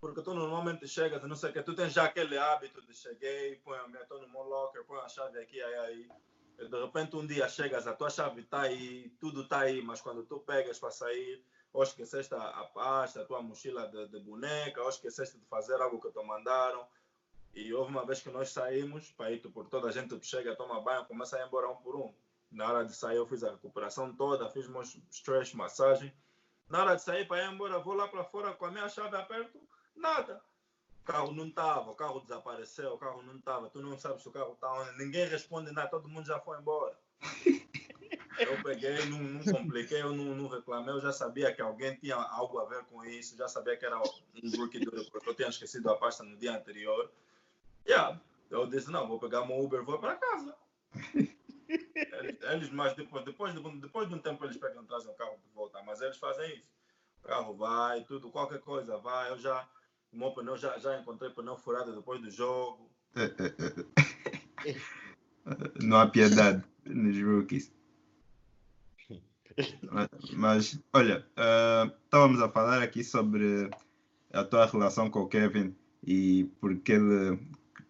Porque 0.00 0.22
tu 0.22 0.32
normalmente 0.32 0.88
chegas, 0.88 1.22
não 1.22 1.36
sei 1.36 1.50
o 1.50 1.52
que, 1.52 1.62
tu 1.62 1.74
tens 1.74 1.92
já 1.92 2.04
aquele 2.04 2.38
hábito 2.38 2.80
de 2.80 2.94
cheguei, 2.94 3.56
põe 3.56 3.76
a 3.78 3.86
minha, 3.88 4.00
estou 4.02 4.18
no 4.22 4.28
meu 4.30 4.42
locker, 4.42 4.82
põe 4.84 4.98
a 5.00 5.08
chave 5.08 5.38
aqui, 5.38 5.60
aí, 5.60 5.74
aí. 5.74 6.08
De 6.68 6.80
repente 6.80 7.16
um 7.16 7.26
dia 7.26 7.48
chegas, 7.48 7.86
a 7.86 7.94
tua 7.94 8.10
chave 8.10 8.42
está 8.42 8.62
aí, 8.62 9.08
tudo 9.18 9.42
está 9.42 9.60
aí, 9.60 9.80
mas 9.82 10.00
quando 10.00 10.24
tu 10.24 10.40
pegas 10.40 10.78
para 10.78 10.90
sair, 10.90 11.42
ou 11.72 11.82
esqueceste 11.82 12.34
a, 12.34 12.64
pasta, 12.74 13.22
a 13.22 13.24
tua 13.24 13.40
mochila 13.40 13.88
de, 13.88 14.08
de 14.08 14.20
boneca, 14.20 14.82
ou 14.82 14.88
esqueceste 14.88 15.38
de 15.38 15.46
fazer 15.46 15.80
algo 15.80 16.00
que 16.00 16.10
te 16.10 16.22
mandaram. 16.22 16.86
E 17.54 17.72
houve 17.72 17.90
uma 17.90 18.04
vez 18.04 18.20
que 18.20 18.30
nós 18.30 18.50
saímos, 18.50 19.10
para 19.12 19.30
ir, 19.32 19.40
por 19.40 19.68
toda 19.68 19.88
a 19.88 19.92
gente 19.92 20.18
chega, 20.24 20.54
toma 20.54 20.80
banho, 20.80 21.06
começa 21.06 21.36
a 21.36 21.40
ir 21.40 21.46
embora 21.46 21.70
um 21.70 21.76
por 21.76 21.96
um. 21.96 22.14
Na 22.50 22.68
hora 22.68 22.84
de 22.84 22.94
sair, 22.94 23.16
eu 23.16 23.26
fiz 23.26 23.42
a 23.42 23.52
recuperação 23.52 24.14
toda, 24.14 24.50
fiz 24.50 24.68
meus 24.68 24.96
stretch, 25.10 25.54
massagem. 25.54 26.12
Na 26.68 26.82
hora 26.82 26.96
de 26.96 27.02
sair 27.02 27.26
para 27.26 27.42
ir 27.42 27.52
embora, 27.52 27.78
vou 27.78 27.94
lá 27.94 28.06
para 28.06 28.24
fora 28.24 28.52
com 28.52 28.66
a 28.66 28.70
minha 28.70 28.88
chave 28.88 29.16
aperto, 29.16 29.60
nada. 29.94 30.42
O 31.00 31.04
carro 31.04 31.32
não 31.32 31.48
estava, 31.48 31.90
o 31.90 31.94
carro 31.94 32.20
desapareceu, 32.20 32.92
o 32.92 32.98
carro 32.98 33.22
não 33.22 33.36
estava, 33.36 33.68
tu 33.70 33.80
não 33.82 33.98
sabes 33.98 34.22
se 34.22 34.28
o 34.28 34.32
carro 34.32 34.52
está 34.52 34.72
onde, 34.72 34.98
ninguém 34.98 35.26
responde 35.26 35.72
nada, 35.72 35.88
todo 35.88 36.08
mundo 36.08 36.26
já 36.26 36.38
foi 36.40 36.58
embora. 36.58 36.96
Eu 38.38 38.62
peguei, 38.62 39.04
não, 39.04 39.18
não 39.18 39.44
compliquei, 39.44 40.00
eu 40.00 40.14
não, 40.14 40.34
não 40.34 40.48
reclamei, 40.48 40.94
eu 40.94 41.00
já 41.00 41.12
sabia 41.12 41.52
que 41.52 41.60
alguém 41.60 41.94
tinha 41.96 42.16
algo 42.16 42.58
a 42.58 42.64
ver 42.64 42.84
com 42.84 43.04
isso, 43.04 43.36
já 43.36 43.46
sabia 43.46 43.76
que 43.76 43.84
era 43.84 43.98
um 43.98 44.02
do 44.02 45.10
porque 45.10 45.28
eu 45.28 45.34
tinha 45.34 45.48
esquecido 45.48 45.90
a 45.90 45.96
pasta 45.96 46.22
no 46.22 46.38
dia 46.38 46.56
anterior. 46.56 47.12
Yeah. 47.86 48.18
Eu 48.50 48.66
disse, 48.66 48.90
não, 48.90 49.06
vou 49.06 49.18
pegar 49.18 49.44
meu 49.44 49.58
Uber, 49.58 49.84
vou 49.84 49.98
para 49.98 50.16
casa. 50.16 50.56
eles, 51.68 52.70
mas 52.70 52.94
depois, 52.94 53.24
depois, 53.24 53.54
de, 53.54 53.80
depois 53.80 54.08
de 54.08 54.14
um 54.14 54.18
tempo 54.18 54.44
eles 54.44 54.56
pegam, 54.56 54.84
trazem 54.84 55.10
o 55.10 55.14
carro 55.14 55.38
de 55.38 55.48
volta, 55.54 55.82
mas 55.82 56.00
eles 56.00 56.16
fazem 56.16 56.56
isso. 56.56 56.70
O 57.22 57.28
carro 57.28 57.54
vai, 57.54 58.02
tudo, 58.04 58.30
qualquer 58.30 58.60
coisa 58.60 58.96
vai. 58.96 59.30
Eu 59.30 59.38
já, 59.38 59.68
o 60.12 60.18
meu 60.18 60.32
pneu, 60.32 60.56
já, 60.56 60.78
já 60.78 60.98
encontrei 60.98 61.30
pneu 61.30 61.56
furado 61.56 61.94
depois 61.94 62.20
do 62.20 62.30
jogo. 62.30 62.90
Não 65.82 65.98
há 65.98 66.06
piedade 66.10 66.64
nos 66.84 67.20
rookies. 67.22 67.72
Mas, 70.32 70.80
olha, 70.92 71.26
uh, 71.36 71.92
estávamos 72.04 72.40
a 72.40 72.48
falar 72.48 72.82
aqui 72.82 73.04
sobre 73.04 73.70
a 74.32 74.44
tua 74.44 74.66
relação 74.66 75.10
com 75.10 75.20
o 75.20 75.28
Kevin 75.28 75.74
e 76.04 76.44
porque 76.60 76.92
ele 76.92 77.38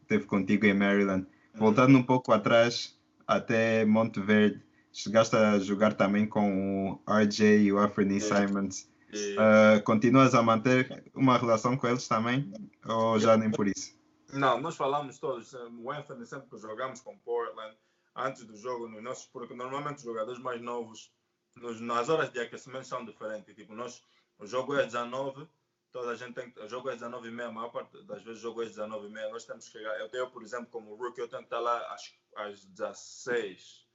esteve 0.02 0.24
contigo 0.24 0.66
em 0.66 0.74
Maryland. 0.74 1.26
Voltando 1.54 1.96
um 1.96 2.02
pouco 2.02 2.33
atrás, 2.33 2.98
até 3.26 3.85
Monteverde, 3.85 4.62
chegaste 4.92 5.37
a 5.37 5.59
jogar 5.59 5.94
também 5.94 6.26
com 6.26 6.92
o 7.06 7.12
RJ 7.12 7.62
e 7.62 7.72
o 7.72 7.78
Anthony 7.78 8.20
Simons. 8.20 8.89
Uh, 9.12 9.83
continuas 9.85 10.35
a 10.35 10.42
manter 10.42 11.05
uma 11.14 11.37
relação 11.37 11.77
com 11.77 11.88
eles 11.88 12.07
também? 12.07 12.53
Ou 12.87 13.18
já 13.18 13.37
nem 13.37 13.51
por 13.51 13.66
isso? 13.66 13.99
Não, 14.33 14.61
nós 14.61 14.77
falamos 14.77 15.18
todos. 15.18 15.53
O 15.53 15.90
Anthony, 15.90 16.27
sempre 16.27 16.49
que 16.49 16.59
jogamos 16.59 17.01
com 17.01 17.18
Portland, 17.18 17.77
antes 18.14 18.44
do 18.44 18.57
jogo, 18.57 18.88
nos 18.88 19.03
nossos, 19.03 19.27
porque 19.27 19.55
normalmente 19.55 19.99
os 19.99 20.05
jogadores 20.05 20.40
mais 20.40 20.61
novos, 20.61 21.12
nos, 21.57 21.81
nas 21.81 22.09
horas 22.09 22.31
de 22.31 22.40
aquecimento 22.40 22.87
são 22.87 23.05
diferentes. 23.05 23.55
Tipo, 23.55 23.75
nós, 23.75 24.03
o 24.38 24.46
jogo 24.46 24.77
é 24.77 24.85
19, 24.85 25.49
toda 25.92 26.11
a 26.12 26.16
gente 26.16 26.35
tem 26.35 26.53
o 26.62 26.68
jogo 26.68 26.90
é 26.90 26.94
19 26.94 27.29
e 27.29 27.31
meia, 27.31 27.49
a 27.49 27.53
maior 27.53 27.70
parte 27.70 28.03
das 28.05 28.23
vezes 28.23 28.38
o 28.38 28.42
jogo 28.42 28.62
é 28.62 28.66
19 28.66 29.07
e 29.07 29.11
meia, 29.11 29.31
nós 29.31 29.44
temos 29.44 29.66
que 29.66 29.73
chegar, 29.73 29.99
eu 29.99 30.09
tenho, 30.09 30.31
por 30.31 30.42
exemplo, 30.42 30.66
como 30.66 30.94
rookie, 30.94 31.20
eu 31.20 31.29
tenho 31.29 31.42
que 31.42 31.46
estar 31.46 31.61
lá 31.61 31.79
às, 31.92 32.14
às 32.37 32.64
16, 32.64 33.87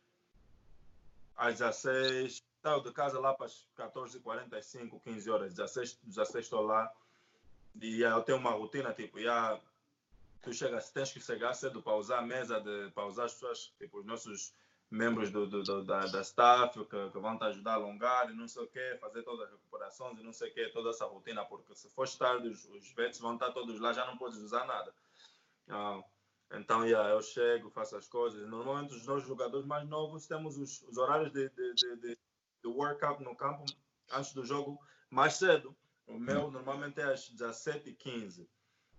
às 1.37 1.59
16, 1.59 2.43
saio 2.65 2.81
de 2.81 2.91
casa 2.91 3.19
lá 3.19 3.31
para 3.31 3.45
as 3.45 3.67
14h45, 3.77 4.99
15 5.03 5.29
horas, 5.29 5.53
16, 5.53 5.99
16 6.03 6.45
estou 6.45 6.61
lá, 6.61 6.91
e 7.79 8.01
eu 8.01 8.23
tenho 8.23 8.39
uma 8.39 8.49
rotina, 8.49 8.91
tipo, 8.91 9.19
já, 9.19 9.59
tu 10.41 10.51
chegas, 10.51 10.89
tens 10.89 11.11
que 11.13 11.21
chegar 11.21 11.53
cedo 11.53 11.79
para 11.83 11.95
usar 11.95 12.17
a 12.17 12.21
mesa, 12.23 12.59
de, 12.59 12.89
para 12.89 13.05
usar 13.05 13.25
as 13.25 13.33
pessoas, 13.35 13.71
tipo, 13.77 13.99
os 13.99 14.05
nossos 14.05 14.51
membros 14.89 15.29
do, 15.29 15.45
do, 15.45 15.61
do, 15.61 15.83
da, 15.83 16.07
da 16.07 16.21
staff 16.21 16.83
que, 16.85 17.09
que, 17.11 17.19
vão 17.19 17.37
te 17.37 17.43
ajudar 17.43 17.73
a 17.73 17.75
alongar 17.75 18.31
e 18.31 18.33
não 18.33 18.47
sei 18.47 18.63
o 18.63 18.67
quê, 18.67 18.97
fazer 18.99 19.21
todas 19.21 19.45
as 19.45 19.51
recuperações 19.51 20.19
e 20.19 20.23
não 20.23 20.33
sei 20.33 20.49
o 20.49 20.53
quê, 20.53 20.67
toda 20.69 20.89
essa 20.89 21.05
rotina, 21.05 21.45
porque 21.45 21.75
se 21.75 21.87
for 21.89 22.09
tarde, 22.09 22.47
os, 22.47 22.65
os 22.69 22.91
vets 22.93 23.19
vão 23.19 23.35
estar 23.35 23.51
todos 23.51 23.79
lá, 23.79 23.93
já 23.93 24.07
não 24.07 24.17
podes 24.17 24.39
usar 24.39 24.65
nada. 24.65 24.91
Uh, 25.67 26.03
então, 26.51 26.83
yeah, 26.83 27.11
eu 27.11 27.21
chego, 27.21 27.69
faço 27.69 27.95
as 27.95 28.07
coisas. 28.07 28.47
Normalmente, 28.47 28.95
os 28.95 29.05
nossos 29.05 29.27
jogadores 29.27 29.67
mais 29.67 29.87
novos 29.87 30.25
temos 30.25 30.57
os, 30.57 30.81
os 30.83 30.97
horários 30.97 31.31
de, 31.31 31.49
de, 31.49 31.73
de, 31.73 31.95
de, 31.97 32.17
de 32.65 32.67
workout 32.67 33.23
no 33.23 33.35
campo 33.35 33.63
antes 34.11 34.33
do 34.33 34.43
jogo 34.43 34.79
mais 35.09 35.35
cedo. 35.35 35.75
O 36.07 36.19
meu 36.19 36.49
normalmente 36.49 36.99
é 36.99 37.03
às 37.03 37.31
17h15. 37.31 38.47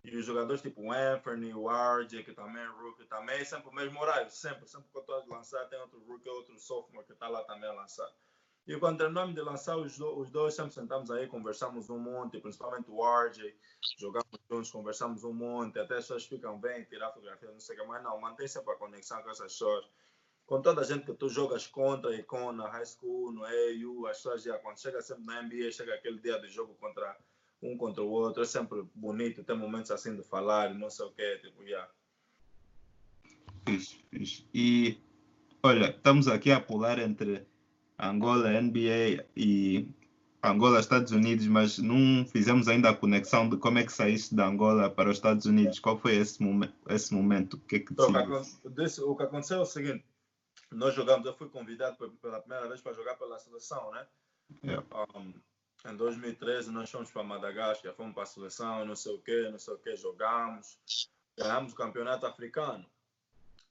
E 0.04 0.16
os 0.16 0.24
jogadores 0.24 0.62
tipo 0.62 0.82
o 0.82 0.92
Anthony, 0.92 1.52
o 1.52 1.68
RJ, 1.68 2.22
que 2.22 2.32
também 2.32 2.62
é 2.62 2.66
rookie, 2.66 3.04
também 3.06 3.40
é 3.40 3.44
sempre 3.44 3.68
o 3.68 3.74
mesmo 3.74 4.00
horário, 4.00 4.30
sempre, 4.30 4.68
sempre 4.68 4.88
que 4.88 4.96
eu 4.96 5.00
estou 5.00 5.16
a 5.16 5.36
lançar, 5.36 5.68
tem 5.68 5.80
outro 5.80 5.98
rookie, 6.06 6.28
outro 6.28 6.56
sophomore 6.60 7.04
que 7.04 7.12
está 7.12 7.28
lá 7.28 7.42
também 7.42 7.68
a 7.68 7.72
lançar. 7.72 8.08
E 8.68 8.76
quando 8.78 8.98
terminamos 8.98 9.34
de 9.34 9.40
lançar, 9.40 9.76
os, 9.76 9.98
do, 9.98 10.16
os 10.16 10.30
dois 10.30 10.54
sempre 10.54 10.72
sentamos 10.72 11.10
aí, 11.10 11.26
conversamos 11.26 11.90
um 11.90 11.98
monte, 11.98 12.40
principalmente 12.40 12.88
o 12.88 13.04
RJ, 13.04 13.56
jogamos 13.98 14.26
juntos, 14.48 14.70
conversamos 14.70 15.24
um 15.24 15.32
monte, 15.32 15.78
até 15.78 15.94
as 15.94 16.02
pessoas 16.02 16.24
ficam 16.24 16.58
bem, 16.58 16.84
tirar 16.84 17.12
fotografia, 17.12 17.50
não 17.50 17.60
sei 17.60 17.76
o 17.76 17.80
que, 17.80 17.86
mas 17.86 18.02
não, 18.02 18.20
mantém 18.20 18.46
sempre 18.46 18.74
a 18.74 18.76
conexão 18.76 19.20
com 19.22 19.30
essas 19.30 19.52
pessoas. 19.52 19.88
Com 20.46 20.62
toda 20.62 20.80
a 20.80 20.84
gente 20.84 21.04
que 21.04 21.12
tu 21.12 21.28
jogas 21.28 21.66
contra 21.66 22.14
e 22.14 22.22
com 22.22 22.52
na 22.52 22.68
high 22.68 22.86
school, 22.86 23.32
no 23.32 23.44
AU, 23.44 24.06
as 24.06 24.18
pessoas 24.18 24.44
já, 24.44 24.56
quando 24.58 24.80
chega 24.80 25.02
sempre 25.02 25.24
na 25.24 25.42
NBA, 25.42 25.72
chega 25.72 25.94
aquele 25.94 26.20
dia 26.20 26.40
de 26.40 26.48
jogo 26.48 26.74
contra 26.74 27.16
um 27.62 27.76
contra 27.76 28.02
o 28.02 28.08
outro, 28.08 28.42
é 28.42 28.46
sempre 28.46 28.84
bonito, 28.94 29.42
tem 29.42 29.56
momentos 29.56 29.90
assim 29.90 30.14
de 30.14 30.22
falar, 30.22 30.74
não 30.74 30.88
sei 30.88 31.06
o 31.06 31.10
quê, 31.10 31.40
tipo, 31.42 31.62
yeah. 31.62 31.90
Fixe, 33.66 34.04
fixe. 34.10 34.46
E 34.54 34.98
olha, 35.62 35.90
estamos 35.90 36.28
aqui 36.28 36.52
a 36.52 36.60
pular 36.60 36.98
entre 36.98 37.44
Angola, 37.98 38.60
NBA 38.60 39.26
e 39.34 39.88
Angola, 40.42 40.78
Estados 40.78 41.10
Unidos, 41.10 41.46
mas 41.48 41.78
não 41.78 42.24
fizemos 42.26 42.68
ainda 42.68 42.90
a 42.90 42.94
conexão 42.94 43.48
de 43.48 43.56
como 43.56 43.78
é 43.78 43.84
que 43.84 43.92
saíste 43.92 44.34
da 44.34 44.46
Angola 44.46 44.88
para 44.88 45.10
os 45.10 45.16
Estados 45.16 45.46
Unidos. 45.46 45.80
Qual 45.80 45.98
foi 45.98 46.16
esse, 46.16 46.40
momen 46.40 46.70
esse 46.88 47.12
momento? 47.12 47.54
O 47.54 47.60
que, 47.60 47.76
é 47.76 47.80
que 47.80 47.92
então, 47.92 48.10
o 48.10 49.16
que 49.16 49.22
aconteceu 49.22 49.58
é 49.58 49.60
o 49.60 49.66
seguinte: 49.66 50.04
nós 50.70 50.94
jogamos, 50.94 51.26
eu 51.26 51.34
fui 51.34 51.48
convidado 51.48 51.96
pela 52.20 52.40
primeira 52.40 52.68
vez 52.68 52.80
para 52.80 52.92
jogar 52.92 53.16
pela 53.16 53.38
seleção, 53.38 53.90
né? 53.92 54.06
Yeah. 54.64 54.86
Um, 55.14 55.34
em 55.88 55.96
2013 55.96 56.70
nós 56.70 56.90
fomos 56.90 57.10
para 57.10 57.22
Madagascar, 57.22 57.94
fomos 57.94 58.14
para 58.14 58.24
a 58.24 58.26
seleção, 58.26 58.84
não 58.84 58.96
sei 58.96 59.14
o 59.14 59.18
quê, 59.20 59.48
não 59.50 59.58
sei 59.58 59.74
o 59.74 59.78
quê, 59.78 59.96
jogamos, 59.96 60.78
ganhamos 61.36 61.72
o 61.72 61.76
campeonato 61.76 62.26
africano 62.26 62.84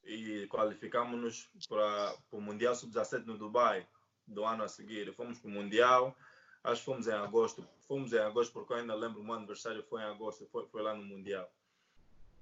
e 0.03 0.47
qualificamos-nos 0.47 1.49
para, 1.67 2.15
para 2.29 2.39
o 2.39 2.41
Mundial 2.41 2.75
Sub-17 2.75 3.25
no 3.25 3.37
Dubai 3.37 3.87
do 4.27 4.45
ano 4.45 4.63
a 4.63 4.67
seguir. 4.67 5.13
Fomos 5.13 5.39
para 5.39 5.49
o 5.49 5.51
Mundial, 5.51 6.15
acho 6.63 6.81
que 6.81 6.85
fomos 6.85 7.07
em 7.07 7.13
agosto, 7.13 7.67
fomos 7.87 8.13
em 8.13 8.19
agosto 8.19 8.53
porque 8.53 8.73
eu 8.73 8.77
ainda 8.77 8.95
lembro 8.95 9.21
o 9.21 9.23
meu 9.23 9.33
aniversário 9.33 9.83
foi 9.83 10.01
em 10.01 10.05
agosto, 10.05 10.47
foi, 10.47 10.65
foi 10.67 10.81
lá 10.81 10.93
no 10.93 11.03
Mundial. 11.03 11.51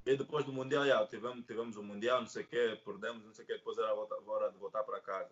E 0.05 0.17
depois 0.17 0.45
do 0.45 0.51
Mundial, 0.51 0.85
já, 0.85 1.05
tivemos, 1.07 1.45
tivemos 1.45 1.77
o 1.77 1.83
Mundial, 1.83 2.19
não 2.19 2.27
sei 2.27 2.43
o 2.43 2.47
quê, 2.47 2.79
perdemos, 2.83 3.23
não 3.23 3.33
sei 3.33 3.45
o 3.45 3.47
quê, 3.47 3.53
depois 3.53 3.77
era 3.77 3.89
a 3.89 3.93
hora 3.93 4.51
de 4.51 4.57
voltar 4.57 4.83
para 4.83 4.99
casa. 4.99 5.31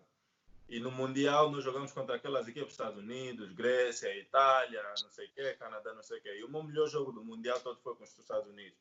E 0.68 0.80
no 0.80 0.90
Mundial 0.90 1.50
nós 1.50 1.62
jogamos 1.62 1.92
contra 1.92 2.16
aquelas 2.16 2.48
equipes 2.48 2.70
Estados 2.70 2.96
Unidos, 2.96 3.52
Grécia, 3.52 4.16
Itália, 4.16 4.82
não 5.02 5.10
sei 5.10 5.26
o 5.26 5.32
quê, 5.32 5.54
Canadá, 5.58 5.92
não 5.92 6.02
sei 6.02 6.18
o 6.18 6.22
quê. 6.22 6.38
E 6.38 6.44
o 6.44 6.48
meu 6.48 6.62
melhor 6.62 6.88
jogo 6.88 7.12
do 7.12 7.22
Mundial 7.22 7.60
todo 7.60 7.78
foi 7.80 7.94
com 7.94 8.04
os 8.04 8.18
Estados 8.18 8.48
Unidos. 8.48 8.78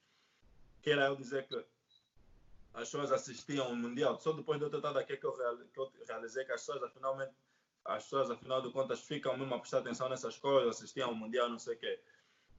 Queira 0.81 1.07
eu 1.07 1.17
dizer 1.17 1.47
que 1.47 1.55
as 2.73 2.89
pessoas 2.89 3.11
assistiam 3.11 3.67
ao 3.67 3.75
Mundial. 3.75 4.17
Só 4.19 4.31
depois 4.31 4.57
de 4.57 4.65
eu 4.65 4.69
ter 4.69 4.85
aqui 4.97 5.17
que 5.17 5.25
eu, 5.25 5.33
realizei 6.07 6.45
que 6.45 6.51
as 6.53 6.65
pessoas, 6.65 6.93
finalmente, 6.93 7.33
as 7.83 8.03
pessoas, 8.03 8.31
afinal 8.31 8.61
de 8.61 8.71
contas, 8.71 9.01
ficam 9.01 9.35
mesmo 9.35 9.53
a 9.53 9.59
prestar 9.59 9.79
atenção 9.79 10.07
nessas 10.07 10.37
coisas, 10.37 10.77
assistiam 10.77 11.09
ao 11.09 11.15
Mundial, 11.15 11.49
não 11.49 11.59
sei 11.59 11.75
o 11.75 11.77
quê. 11.77 11.99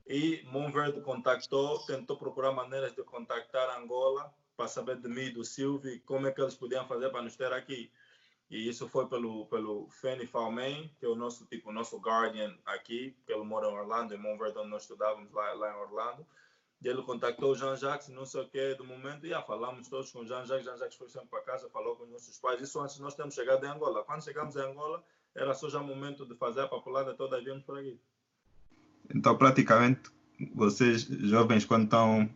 E 0.07 0.43
Monverde 0.47 1.01
contactou, 1.01 1.79
tentou 1.87 2.17
procurar 2.17 2.53
maneiras 2.53 2.95
de 2.95 3.03
contactar 3.05 3.79
Angola 3.79 4.33
para 4.57 4.69
saber 4.69 5.01
de 5.01 5.09
mim, 5.09 5.33
do 5.33 5.45
Silvio, 5.45 6.01
como 6.05 6.27
é 6.27 6.33
que 6.33 6.41
eles 6.41 6.55
podiam 6.55 6.87
fazer 6.87 7.11
para 7.11 7.23
nos 7.23 7.37
ter 7.37 7.53
aqui. 7.53 7.91
E 8.51 8.69
isso 8.69 8.87
foi 8.87 9.09
pelo, 9.09 9.47
pelo 9.47 9.89
Fanny 9.89 10.27
Falman, 10.27 10.91
que 10.99 11.07
é 11.07 11.09
o 11.09 11.15
nosso 11.15 11.47
tipo, 11.47 11.71
o 11.71 11.73
nosso 11.73 11.99
guardian 11.99 12.55
aqui, 12.67 13.17
que 13.25 13.33
ele 13.33 13.45
mora 13.45 13.67
em 13.67 13.73
Orlando, 13.73 14.15
em 14.15 14.19
Montverde, 14.19 14.59
onde 14.59 14.69
nós 14.69 14.83
estudávamos 14.83 15.33
lá, 15.33 15.55
lá 15.55 15.73
em 15.73 15.81
Orlando. 15.81 16.27
E 16.83 16.89
ele 16.89 17.03
contactou 17.03 17.53
o 17.53 17.55
Jean-Jacques, 17.55 18.09
não 18.09 18.27
sei 18.27 18.43
o 18.43 18.49
que, 18.49 18.75
do 18.75 18.85
momento, 18.85 19.25
e 19.25 19.31
já 19.31 19.41
falamos 19.41 19.89
todos 19.89 20.11
com 20.11 20.19
o 20.19 20.27
Jean-Jacques. 20.27 20.67
Jean-Jacques 20.67 20.99
foi 20.99 21.09
sempre 21.09 21.29
para 21.29 21.41
casa, 21.43 21.71
falou 21.71 21.97
com 21.97 22.03
os 22.03 22.11
nossos 22.11 22.39
pais. 22.39 22.61
Isso 22.61 22.79
antes 22.79 22.97
de 22.97 23.03
nós 23.03 23.15
termos 23.15 23.35
chegado 23.35 23.65
em 23.65 23.69
Angola. 23.69 24.05
Quando 24.05 24.23
chegamos 24.23 24.55
em 24.57 24.61
Angola, 24.61 25.03
era 25.35 25.55
só 25.55 25.71
já 25.71 25.81
momento 25.81 26.27
de 26.27 26.35
fazer 26.35 26.61
a 26.61 26.69
papelada 26.69 27.15
toda, 27.15 27.41
viemos 27.41 27.65
por 27.65 27.79
aqui. 27.79 27.99
Então, 29.15 29.37
praticamente, 29.37 30.01
vocês 30.55 31.03
jovens, 31.03 31.65
quando 31.65 31.85
estão 31.85 32.29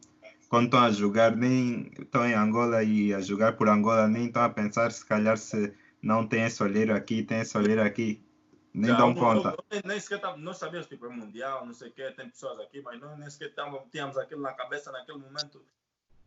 quando 0.48 0.66
estão 0.66 0.80
a 0.80 0.90
jogar, 0.90 1.34
nem 1.36 1.90
estão 1.98 2.26
em 2.26 2.34
Angola 2.34 2.82
e 2.82 3.12
a 3.12 3.20
jogar 3.20 3.56
por 3.56 3.68
Angola, 3.68 4.06
nem 4.06 4.26
estão 4.26 4.42
a 4.42 4.48
pensar 4.48 4.92
se 4.92 5.04
calhar 5.04 5.36
se 5.36 5.74
não 6.00 6.26
tem 6.26 6.44
esse 6.44 6.62
olheiro 6.62 6.94
aqui, 6.94 7.22
tem 7.22 7.40
esse 7.40 7.56
olheiro 7.58 7.82
aqui, 7.82 8.22
nem 8.72 8.94
dão 8.94 9.12
conta. 9.12 9.56
Nem, 9.70 9.82
nem 9.84 10.00
sequer 10.00 10.36
nós 10.36 10.58
sabíamos 10.58 10.86
tipo 10.86 11.06
é 11.06 11.08
mundial, 11.08 11.66
não 11.66 11.74
sei 11.74 11.88
o 11.88 11.92
que, 11.92 12.10
tem 12.12 12.28
pessoas 12.28 12.60
aqui, 12.60 12.80
mas 12.80 13.00
nós 13.00 13.18
nem 13.18 13.28
sequer 13.28 13.52
tínhamos 13.90 14.16
aquilo 14.16 14.42
na 14.42 14.52
cabeça 14.52 14.92
naquele 14.92 15.18
momento. 15.18 15.64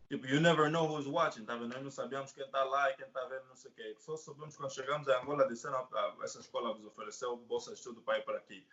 Tipo, 0.08 0.26
you 0.26 0.40
never 0.40 0.68
know 0.68 0.88
who's 0.88 1.06
watching, 1.06 1.44
tá 1.44 1.54
vendo? 1.54 1.68
Nós 1.68 1.84
não 1.84 1.90
sabíamos 1.90 2.32
quem 2.32 2.44
está 2.44 2.64
lá 2.64 2.90
e 2.90 2.94
quem 2.94 3.06
está 3.06 3.24
vendo, 3.26 3.44
não 3.48 3.54
sei 3.54 3.70
o 3.70 3.74
que. 3.74 3.94
Só 4.00 4.16
soubemos 4.16 4.56
quando 4.56 4.74
chegamos 4.74 5.08
a 5.08 5.20
Angola, 5.20 5.46
disseram, 5.46 5.86
ah, 5.92 6.14
essa 6.24 6.40
escola 6.40 6.74
vos 6.74 6.84
ofereceu 6.84 7.36
bolsa 7.36 7.70
de 7.70 7.76
estudo 7.76 8.02
para 8.02 8.18
ir 8.18 8.24
para 8.24 8.38
aqui. 8.38 8.66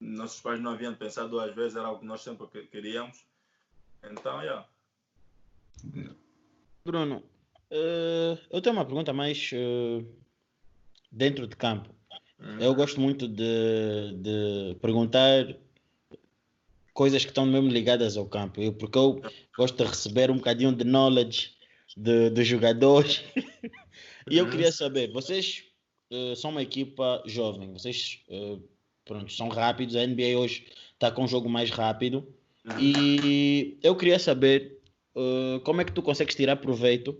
Nossos 0.00 0.40
pais 0.40 0.60
não 0.60 0.72
haviam 0.72 0.94
pensado 0.94 1.30
duas 1.30 1.54
vezes, 1.54 1.76
era 1.76 1.86
algo 1.86 2.00
que 2.00 2.06
nós 2.06 2.20
sempre 2.22 2.46
queríamos. 2.66 3.24
Então, 4.02 4.40
yeah. 4.42 4.66
Bruno, 6.84 7.22
uh, 7.70 8.38
eu 8.50 8.60
tenho 8.60 8.76
uma 8.76 8.84
pergunta 8.84 9.12
mais 9.12 9.50
uh, 9.52 10.06
dentro 11.10 11.46
de 11.46 11.56
campo. 11.56 11.94
Uhum. 12.38 12.60
Eu 12.60 12.74
gosto 12.74 13.00
muito 13.00 13.26
de, 13.26 14.12
de 14.16 14.76
perguntar 14.80 15.56
coisas 16.92 17.24
que 17.24 17.30
estão 17.30 17.46
mesmo 17.46 17.68
ligadas 17.68 18.16
ao 18.16 18.26
campo, 18.26 18.60
eu, 18.60 18.72
porque 18.72 18.98
eu 18.98 19.20
gosto 19.56 19.76
de 19.76 19.84
receber 19.84 20.30
um 20.30 20.36
bocadinho 20.36 20.74
de 20.74 20.84
knowledge 20.84 21.52
de 21.96 22.44
jogadores. 22.44 23.24
e 24.30 24.38
eu 24.38 24.48
queria 24.50 24.70
saber, 24.70 25.12
vocês 25.12 25.64
uh, 26.12 26.36
são 26.36 26.50
uma 26.50 26.62
equipa 26.62 27.22
jovem, 27.26 27.72
vocês 27.72 28.22
uh, 28.28 28.62
pronto, 29.04 29.32
são 29.32 29.48
rápidos, 29.48 29.96
a 29.96 30.06
NBA 30.06 30.38
hoje 30.38 30.66
está 30.94 31.10
com 31.10 31.24
um 31.24 31.28
jogo 31.28 31.48
mais 31.48 31.70
rápido. 31.70 32.26
E 32.78 33.76
eu 33.82 33.94
queria 33.94 34.18
saber 34.18 34.78
uh, 35.14 35.60
como 35.60 35.82
é 35.82 35.84
que 35.84 35.92
tu 35.92 36.02
consegues 36.02 36.34
tirar 36.34 36.56
proveito 36.56 37.16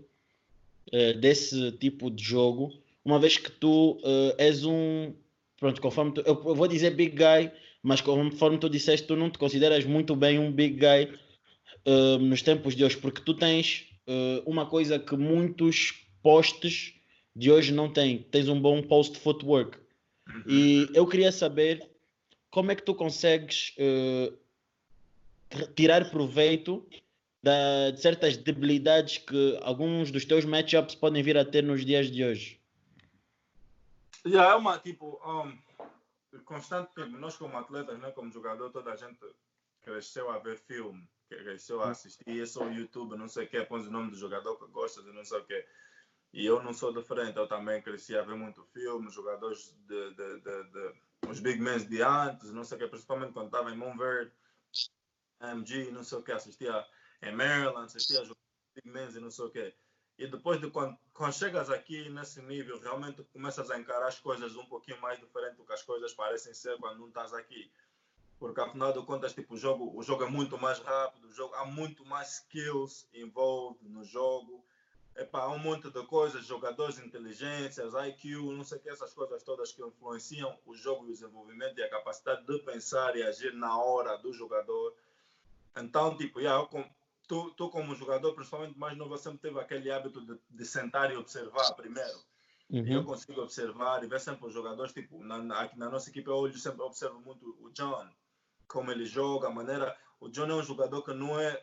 desse 1.19 1.71
tipo 1.73 2.11
de 2.11 2.23
jogo 2.23 2.71
uma 3.05 3.19
vez 3.19 3.37
que 3.37 3.51
tu 3.51 3.99
uh, 4.03 4.33
és 4.37 4.65
um. 4.65 5.13
Pronto, 5.59 5.79
conforme 5.79 6.11
tu, 6.11 6.21
eu, 6.21 6.41
eu, 6.43 6.55
vou 6.55 6.67
dizer 6.67 6.89
big 6.95 7.15
guy, 7.15 7.51
mas 7.81 8.01
conforme 8.01 8.57
tu 8.57 8.67
disseste, 8.67 9.05
tu 9.05 9.15
não 9.15 9.29
te 9.29 9.37
consideras 9.37 9.85
muito 9.85 10.15
bem 10.15 10.39
um 10.39 10.51
big 10.51 10.79
guy 10.79 11.13
uh, 11.85 12.17
nos 12.17 12.41
tempos 12.41 12.75
de 12.75 12.83
hoje, 12.83 12.97
porque 12.97 13.21
tu 13.21 13.35
tens 13.35 13.85
uh, 14.07 14.41
uma 14.49 14.65
coisa 14.65 14.97
que 14.97 15.15
muitos 15.15 15.93
postes 16.23 16.95
de 17.35 17.51
hoje 17.51 17.71
não 17.71 17.87
têm. 17.87 18.17
Tens 18.17 18.49
um 18.49 18.59
bom 18.59 18.81
post 18.81 19.17
footwork. 19.19 19.77
E 20.47 20.89
eu 20.93 21.07
queria 21.07 21.31
saber 21.31 21.89
como 22.49 22.71
é 22.71 22.75
que 22.75 22.83
tu 22.83 22.95
consegues 22.95 23.75
uh, 23.77 24.37
tirar 25.75 26.09
proveito 26.09 26.85
da, 27.43 27.91
de 27.91 28.01
certas 28.01 28.37
debilidades 28.37 29.19
que 29.19 29.59
alguns 29.61 30.11
dos 30.11 30.25
teus 30.25 30.45
matchups 30.45 30.95
podem 30.95 31.21
vir 31.21 31.37
a 31.37 31.45
ter 31.45 31.63
nos 31.63 31.85
dias 31.85 32.09
de 32.09 32.23
hoje. 32.23 32.59
Já 34.25 34.51
é 34.51 34.55
uma, 34.55 34.79
tipo, 34.79 35.21
um, 35.23 36.39
constante, 36.45 36.89
nós 37.19 37.37
como 37.37 37.55
atletas, 37.57 37.99
né, 37.99 38.09
como 38.11 38.31
jogador, 38.31 38.71
toda 38.71 38.93
a 38.93 38.95
gente 38.95 39.19
cresceu 39.83 40.31
a 40.31 40.39
ver 40.39 40.57
filme, 40.57 41.07
cresceu 41.29 41.81
a 41.81 41.91
assistir, 41.91 42.41
é 42.41 42.45
só 42.45 42.67
YouTube, 42.67 43.15
não 43.15 43.27
sei 43.27 43.45
o 43.45 43.47
que, 43.47 43.61
põe 43.65 43.81
o 43.81 43.91
nome 43.91 44.09
do 44.09 44.17
jogador 44.17 44.57
que 44.57 44.65
gosta, 44.71 45.01
não 45.03 45.23
sei 45.23 45.37
o 45.37 45.45
que. 45.45 45.65
E 46.35 46.45
eu 46.45 46.61
não 46.61 46.73
sou 46.73 46.91
diferente, 46.91 47.37
eu 47.37 47.47
também 47.47 47.81
cresci 47.81 48.13
a 48.13 48.21
ver 48.21 48.35
muito 48.35 48.61
filme, 48.65 49.09
jogadores 49.09 49.73
de, 49.87 50.13
de, 50.15 50.41
de, 50.41 50.63
de 50.65 50.95
os 51.29 51.39
big 51.39 51.61
men 51.61 51.79
de 51.87 52.01
antes, 52.01 52.51
não 52.51 52.65
sei 52.65 52.75
o 52.75 52.81
que, 52.81 52.87
principalmente 52.89 53.31
quando 53.31 53.45
estava 53.45 53.71
em 53.71 53.77
Montverde, 53.77 54.33
MG, 55.39 55.91
não 55.91 56.03
sei 56.03 56.17
o 56.17 56.21
que, 56.21 56.33
assistia 56.33 56.85
em 57.21 57.33
Maryland, 57.33 57.85
assistia 57.85 58.19
a 58.19 58.23
big 58.75 58.85
men 58.85 59.07
e 59.15 59.19
não 59.21 59.31
sei 59.31 59.45
o 59.45 59.49
que. 59.49 59.73
E 60.17 60.27
depois 60.27 60.59
de 60.59 60.69
quando, 60.69 60.97
quando 61.13 61.31
chegas 61.31 61.69
aqui 61.69 62.09
nesse 62.09 62.41
nível, 62.41 62.81
realmente 62.81 63.23
começas 63.31 63.71
a 63.71 63.79
encarar 63.79 64.07
as 64.07 64.19
coisas 64.19 64.57
um 64.57 64.65
pouquinho 64.65 64.99
mais 64.99 65.17
diferente 65.17 65.55
do 65.55 65.65
que 65.65 65.71
as 65.71 65.83
coisas 65.83 66.13
parecem 66.13 66.53
ser 66.53 66.77
quando 66.79 66.99
não 66.99 67.07
estás 67.07 67.33
aqui. 67.33 67.71
Porque 68.37 68.59
afinal 68.59 68.91
de 68.91 69.05
contas, 69.05 69.33
tipo, 69.33 69.53
o 69.53 69.57
jogo, 69.57 69.97
o 69.97 70.03
jogo 70.03 70.25
é 70.25 70.29
muito 70.29 70.57
mais 70.57 70.79
rápido, 70.79 71.29
o 71.29 71.33
jogo, 71.33 71.55
há 71.55 71.65
muito 71.65 72.05
mais 72.05 72.39
skills 72.39 73.07
envolved 73.13 73.87
no 73.87 74.03
jogo. 74.03 74.65
Epá, 75.15 75.47
um 75.47 75.57
monte 75.57 75.89
de 75.89 76.05
coisas, 76.07 76.45
jogadores, 76.45 76.99
inteligências, 76.99 77.93
IQ, 77.93 78.53
não 78.53 78.65
sei 78.65 78.77
o 78.77 78.81
que, 78.81 78.89
essas 78.89 79.13
coisas 79.13 79.43
todas 79.43 79.71
que 79.71 79.81
influenciam 79.81 80.59
o 80.65 80.75
jogo 80.75 81.05
e 81.05 81.09
o 81.09 81.13
desenvolvimento 81.13 81.77
e 81.79 81.83
a 81.83 81.89
capacidade 81.89 82.45
de 82.45 82.59
pensar 82.59 83.15
e 83.15 83.23
agir 83.23 83.53
na 83.53 83.81
hora 83.81 84.17
do 84.17 84.33
jogador. 84.33 84.93
Então, 85.77 86.17
tipo, 86.17 86.41
yeah, 86.41 86.67
tu, 87.27 87.51
tu 87.51 87.69
como 87.69 87.95
jogador, 87.95 88.33
principalmente 88.33 88.77
mais 88.77 88.97
novo, 88.97 89.17
sempre 89.17 89.39
teve 89.39 89.57
aquele 89.57 89.89
hábito 89.89 90.19
de, 90.19 90.37
de 90.49 90.65
sentar 90.65 91.09
e 91.11 91.15
observar 91.15 91.73
primeiro. 91.75 92.19
Uhum. 92.67 92.93
eu 92.93 93.03
consigo 93.03 93.41
observar 93.41 94.03
e 94.03 94.07
ver 94.07 94.19
sempre 94.19 94.47
os 94.47 94.53
jogadores, 94.53 94.91
tipo, 94.91 95.23
na, 95.23 95.61
aqui 95.61 95.77
na 95.77 95.87
nossa 95.89 96.09
equipe 96.09 96.27
eu 96.27 96.51
sempre 96.57 96.81
observo 96.81 97.21
muito 97.21 97.55
o 97.61 97.69
John, 97.69 98.09
como 98.67 98.91
ele 98.91 99.05
joga, 99.05 99.47
a 99.47 99.51
maneira... 99.51 99.95
O 100.19 100.29
John 100.29 100.47
é 100.47 100.55
um 100.55 100.63
jogador 100.63 101.03
que 101.03 101.13
não 101.13 101.39
é... 101.39 101.61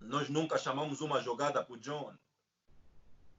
Nós 0.00 0.28
nunca 0.28 0.58
chamamos 0.58 1.00
uma 1.00 1.20
jogada 1.20 1.62
para 1.62 1.74
o 1.74 1.78
John. 1.78 2.12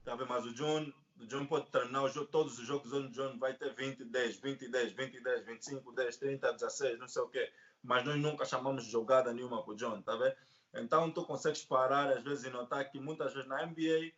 Tá 0.08 0.24
Mas 0.24 0.46
o 0.46 0.54
John, 0.54 0.90
o 1.20 1.26
John 1.26 1.44
pode 1.44 1.66
terminar 1.66 2.02
o 2.02 2.24
todos 2.24 2.58
os 2.58 2.66
jogos 2.66 2.90
onde 2.94 3.08
o 3.08 3.10
John 3.10 3.36
vai 3.36 3.52
ter 3.52 3.74
20, 3.74 4.06
10, 4.06 4.36
20, 4.36 4.66
10, 4.66 4.92
20, 4.92 5.20
10, 5.20 5.44
25, 5.44 5.92
10, 5.92 6.16
30, 6.16 6.52
16, 6.54 6.98
não 6.98 7.06
sei 7.06 7.20
o 7.20 7.28
quê. 7.28 7.50
Mas 7.82 8.02
nós 8.06 8.18
nunca 8.18 8.46
chamamos 8.46 8.84
jogada 8.84 9.34
nenhuma 9.34 9.62
para 9.62 9.72
o 9.72 9.76
John, 9.76 10.00
tá 10.00 10.16
vendo? 10.16 10.34
Então 10.72 11.10
tu 11.10 11.22
consegues 11.24 11.62
parar 11.62 12.08
às 12.08 12.24
vezes 12.24 12.44
e 12.44 12.48
notar 12.48 12.90
que 12.90 12.98
muitas 12.98 13.34
vezes 13.34 13.46
na 13.46 13.66
NBA 13.66 14.10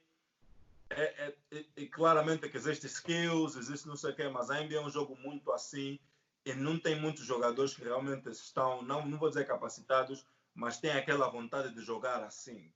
é, 0.91 1.35
é, 1.51 1.65
é 1.77 1.87
claramente 1.87 2.49
que 2.49 2.57
existe 2.57 2.87
skills, 2.87 3.57
existe 3.57 3.89
não 3.89 3.97
sei 3.97 4.13
o 4.13 4.15
quê, 4.15 4.29
mas 4.29 4.49
a 4.49 4.63
NBA 4.63 4.77
é 4.77 4.81
um 4.81 4.91
jogo 4.91 5.17
muito 5.17 5.51
assim 5.51 5.99
e 6.47 6.55
não 6.55 6.79
tem 6.79 6.95
muitos 6.95 7.25
jogadores 7.25 7.75
que 7.75 7.83
realmente 7.83 8.29
estão, 8.31 8.81
não, 8.83 9.05
não 9.05 9.19
vou 9.19 9.29
dizer 9.29 9.45
capacitados, 9.45 10.25
mas 10.55 10.79
têm 10.79 10.93
aquela 10.93 11.27
vontade 11.27 11.75
de 11.75 11.81
jogar 11.81 12.23
assim. 12.23 12.73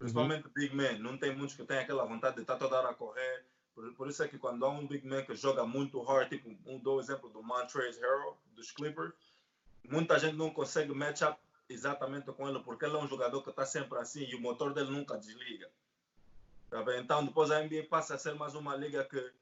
Principalmente 0.00 0.46
uhum. 0.46 0.52
Big 0.54 0.74
Man, 0.74 0.98
não 0.98 1.18
tem 1.18 1.36
muitos 1.36 1.54
que 1.54 1.62
têm 1.62 1.76
aquela 1.76 2.06
vontade 2.06 2.36
de 2.36 2.40
estar 2.40 2.56
toda 2.56 2.78
hora 2.78 2.88
a 2.88 2.94
correr. 2.94 3.44
Por, 3.74 3.92
por, 3.92 4.08
isso 4.08 4.22
é 4.22 4.28
que 4.28 4.38
quando 4.38 4.64
há 4.64 4.70
um 4.70 4.86
Big 4.86 5.06
Man 5.06 5.22
que 5.22 5.34
joga 5.34 5.62
muito 5.66 6.00
hard, 6.00 6.30
tipo 6.30 6.48
um 6.64 6.78
do 6.78 6.98
exemplo 6.98 7.28
do 7.28 7.42
Montrezl 7.42 8.00
Harrell, 8.00 8.38
dos 8.54 8.70
Clippers, 8.72 9.12
muita 9.86 10.18
gente 10.18 10.36
não 10.36 10.48
consegue 10.48 10.94
match 10.94 11.20
up 11.20 11.38
exatamente 11.68 12.32
com 12.32 12.48
ele, 12.48 12.60
porque 12.60 12.86
ele 12.86 12.96
é 12.96 12.98
um 12.98 13.06
jogador 13.06 13.42
que 13.42 13.50
está 13.50 13.66
sempre 13.66 13.98
assim 13.98 14.24
e 14.24 14.34
o 14.34 14.40
motor 14.40 14.72
dele 14.72 14.90
nunca 14.90 15.18
desliga. 15.18 15.70
Tá 16.70 16.82
então, 16.96 17.22
depois 17.22 17.50
a 17.50 17.62
NBA 17.62 17.84
passa 17.90 18.14
a 18.14 18.18
ser 18.18 18.34
mais 18.34 18.54
uma 18.54 18.74
liga 18.74 19.04
que, 19.04 19.32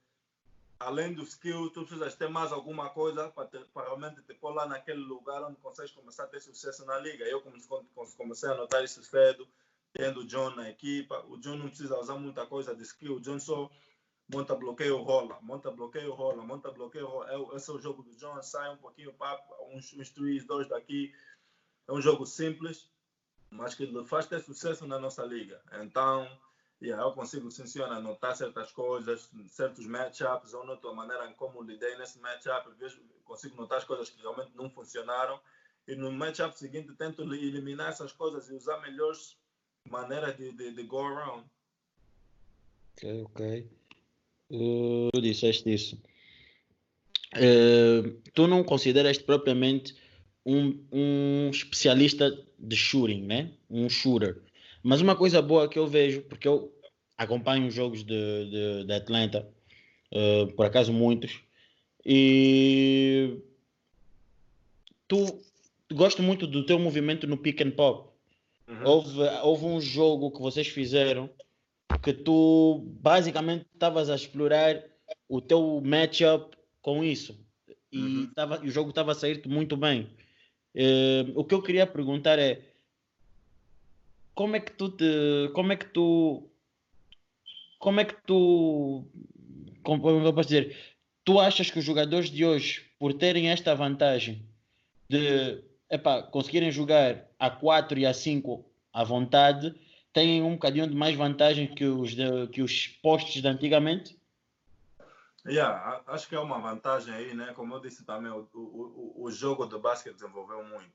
além 0.80 1.14
do 1.14 1.22
skill, 1.22 1.70
tu 1.70 1.82
precisas 1.86 2.16
ter 2.16 2.28
mais 2.28 2.50
alguma 2.50 2.90
coisa 2.90 3.28
para 3.30 3.84
realmente 3.84 4.22
te 4.22 4.34
pôr 4.34 4.50
lá 4.50 4.66
naquele 4.66 5.02
lugar 5.02 5.40
onde 5.44 5.56
consegues 5.58 5.92
começar 5.92 6.24
a 6.24 6.26
ter 6.26 6.40
sucesso 6.40 6.84
na 6.84 6.98
liga. 6.98 7.24
Eu 7.26 7.44
comecei 8.16 8.50
a 8.50 8.54
notar 8.56 8.82
isso 8.82 9.04
cedo, 9.04 9.48
tendo 9.98 10.20
o 10.20 10.24
John 10.24 10.50
na 10.50 10.70
equipa. 10.70 11.24
O 11.26 11.36
John 11.38 11.56
não 11.56 11.66
precisa 11.68 11.98
usar 11.98 12.14
muita 12.14 12.46
coisa 12.46 12.72
de 12.74 12.84
skill, 12.84 13.16
o 13.16 13.20
John 13.20 13.40
só 13.40 13.68
monta 14.32 14.54
bloqueio, 14.54 15.02
rola, 15.02 15.40
monta 15.42 15.72
bloqueio, 15.72 16.14
rola, 16.14 16.44
monta 16.44 16.70
bloqueio, 16.70 17.08
rola. 17.08 17.28
É 17.32 17.56
esse 17.56 17.68
é 17.68 17.74
o 17.74 17.80
jogo 17.80 18.04
do 18.04 18.14
John, 18.14 18.40
sai 18.40 18.72
um 18.72 18.76
pouquinho, 18.76 19.12
papo, 19.14 19.42
uns, 19.74 19.92
uns 19.94 20.10
três, 20.10 20.44
dois 20.44 20.68
daqui, 20.68 21.12
é 21.88 21.92
um 21.92 22.00
jogo 22.00 22.24
simples, 22.24 22.88
mas 23.50 23.74
que 23.74 23.92
faz 24.04 24.26
ter 24.26 24.40
sucesso 24.40 24.86
na 24.86 25.00
nossa 25.00 25.24
liga. 25.24 25.60
Então, 25.82 26.30
yeah, 26.80 27.02
eu 27.02 27.12
consigo, 27.12 27.50
sim, 27.50 27.66
senhor, 27.66 27.90
anotar 27.90 28.36
certas 28.36 28.70
coisas, 28.70 29.28
certos 29.48 29.84
matchups, 29.84 30.52
eu 30.52 30.64
noto 30.64 30.86
a 30.86 30.94
maneira 30.94 31.26
como 31.32 31.60
lidei 31.60 31.98
nesse 31.98 32.20
matchup, 32.20 32.70
vejo, 32.78 33.02
consigo 33.24 33.56
notar 33.56 33.78
as 33.78 33.84
coisas 33.84 34.08
que 34.08 34.20
realmente 34.20 34.52
não 34.54 34.70
funcionaram, 34.70 35.40
e 35.88 35.96
no 35.96 36.12
matchup 36.12 36.56
seguinte 36.56 36.94
tento 36.94 37.22
eliminar 37.22 37.88
essas 37.88 38.12
coisas 38.12 38.48
e 38.48 38.54
usar 38.54 38.78
melhores 38.80 39.36
maneiras 39.88 40.36
de, 40.36 40.52
de, 40.52 40.72
de 40.72 40.82
go 40.84 41.00
around. 41.00 41.44
Ok, 42.92 43.22
ok. 43.22 43.66
Uh, 44.50 45.10
tu 45.12 45.20
disseste 45.20 45.72
isso. 45.72 46.00
Uh, 47.34 48.20
tu 48.32 48.46
não 48.46 48.64
consideras 48.64 49.18
propriamente 49.18 49.94
um, 50.44 50.82
um 50.90 51.50
especialista 51.50 52.30
de 52.58 52.76
shooting, 52.76 53.22
né? 53.22 53.52
Um 53.68 53.88
shooter. 53.88 54.40
Mas 54.82 55.00
uma 55.00 55.14
coisa 55.14 55.42
boa 55.42 55.68
que 55.68 55.78
eu 55.78 55.86
vejo, 55.86 56.22
porque 56.22 56.48
eu 56.48 56.72
acompanho 57.16 57.66
os 57.66 57.74
jogos 57.74 58.02
de, 58.02 58.50
de, 58.50 58.84
de 58.84 58.92
Atlanta, 58.92 59.46
uh, 60.12 60.52
por 60.54 60.64
acaso 60.64 60.92
muitos, 60.92 61.40
e 62.04 63.42
tu 65.06 65.42
gosto 65.92 66.22
muito 66.22 66.46
do 66.46 66.64
teu 66.64 66.78
movimento 66.78 67.26
no 67.26 67.36
pick 67.36 67.60
and 67.60 67.72
pop. 67.72 68.07
Uhum. 68.68 68.84
Houve, 68.84 69.20
houve 69.42 69.64
um 69.64 69.80
jogo 69.80 70.30
que 70.30 70.40
vocês 70.40 70.68
fizeram 70.68 71.30
que 72.02 72.12
tu 72.12 72.84
basicamente 73.00 73.66
estavas 73.72 74.10
a 74.10 74.14
explorar 74.14 74.84
o 75.28 75.40
teu 75.40 75.80
matchup 75.82 76.56
com 76.82 77.02
isso. 77.02 77.38
E 77.90 77.98
uhum. 77.98 78.32
Tava, 78.34 78.60
o 78.60 78.70
jogo 78.70 78.90
estava 78.90 79.12
a 79.12 79.14
sair 79.14 79.42
muito 79.46 79.76
bem. 79.76 80.10
Uh, 80.74 81.32
o 81.34 81.44
que 81.44 81.54
eu 81.54 81.62
queria 81.62 81.86
perguntar 81.86 82.38
é 82.38 82.62
como 84.34 84.54
é 84.54 84.60
que 84.60 84.72
tu 84.72 84.90
te, 84.90 85.50
como 85.54 85.72
é 85.72 85.76
que 85.76 85.86
tu 85.86 86.48
como 87.78 88.00
é 88.00 88.04
que 88.04 88.14
tu 88.24 89.04
como 89.82 90.08
eu 90.10 90.32
posso 90.32 90.50
dizer 90.50 90.76
tu 91.24 91.40
achas 91.40 91.70
que 91.70 91.78
os 91.78 91.84
jogadores 91.84 92.30
de 92.30 92.44
hoje 92.44 92.84
por 92.98 93.14
terem 93.14 93.50
esta 93.50 93.74
vantagem 93.74 94.46
de 95.08 95.62
epá, 95.90 96.22
conseguirem 96.22 96.70
jogar 96.70 97.26
a 97.38 97.50
4 97.50 97.98
e 97.98 98.06
a 98.06 98.14
5 98.14 98.64
à 98.92 99.04
vontade 99.04 99.74
têm 100.12 100.42
um 100.42 100.52
bocadinho 100.52 100.88
de 100.88 100.96
mais 100.96 101.14
vantagem 101.14 101.74
que 101.74 101.84
os, 101.84 102.14
de, 102.14 102.48
que 102.48 102.62
os 102.62 102.86
postos 102.86 103.40
de 103.40 103.46
antigamente 103.46 104.18
Yeah, 105.48 106.02
acho 106.08 106.28
que 106.28 106.34
é 106.34 106.40
uma 106.40 106.58
vantagem 106.58 107.14
aí, 107.14 107.34
né? 107.34 107.54
Como 107.54 107.74
eu 107.74 107.80
disse 107.80 108.04
também, 108.04 108.30
o, 108.30 108.46
o, 108.52 109.24
o 109.24 109.30
jogo 109.30 109.66
de 109.66 109.78
basquete 109.78 110.14
desenvolveu 110.14 110.62
muito. 110.62 110.92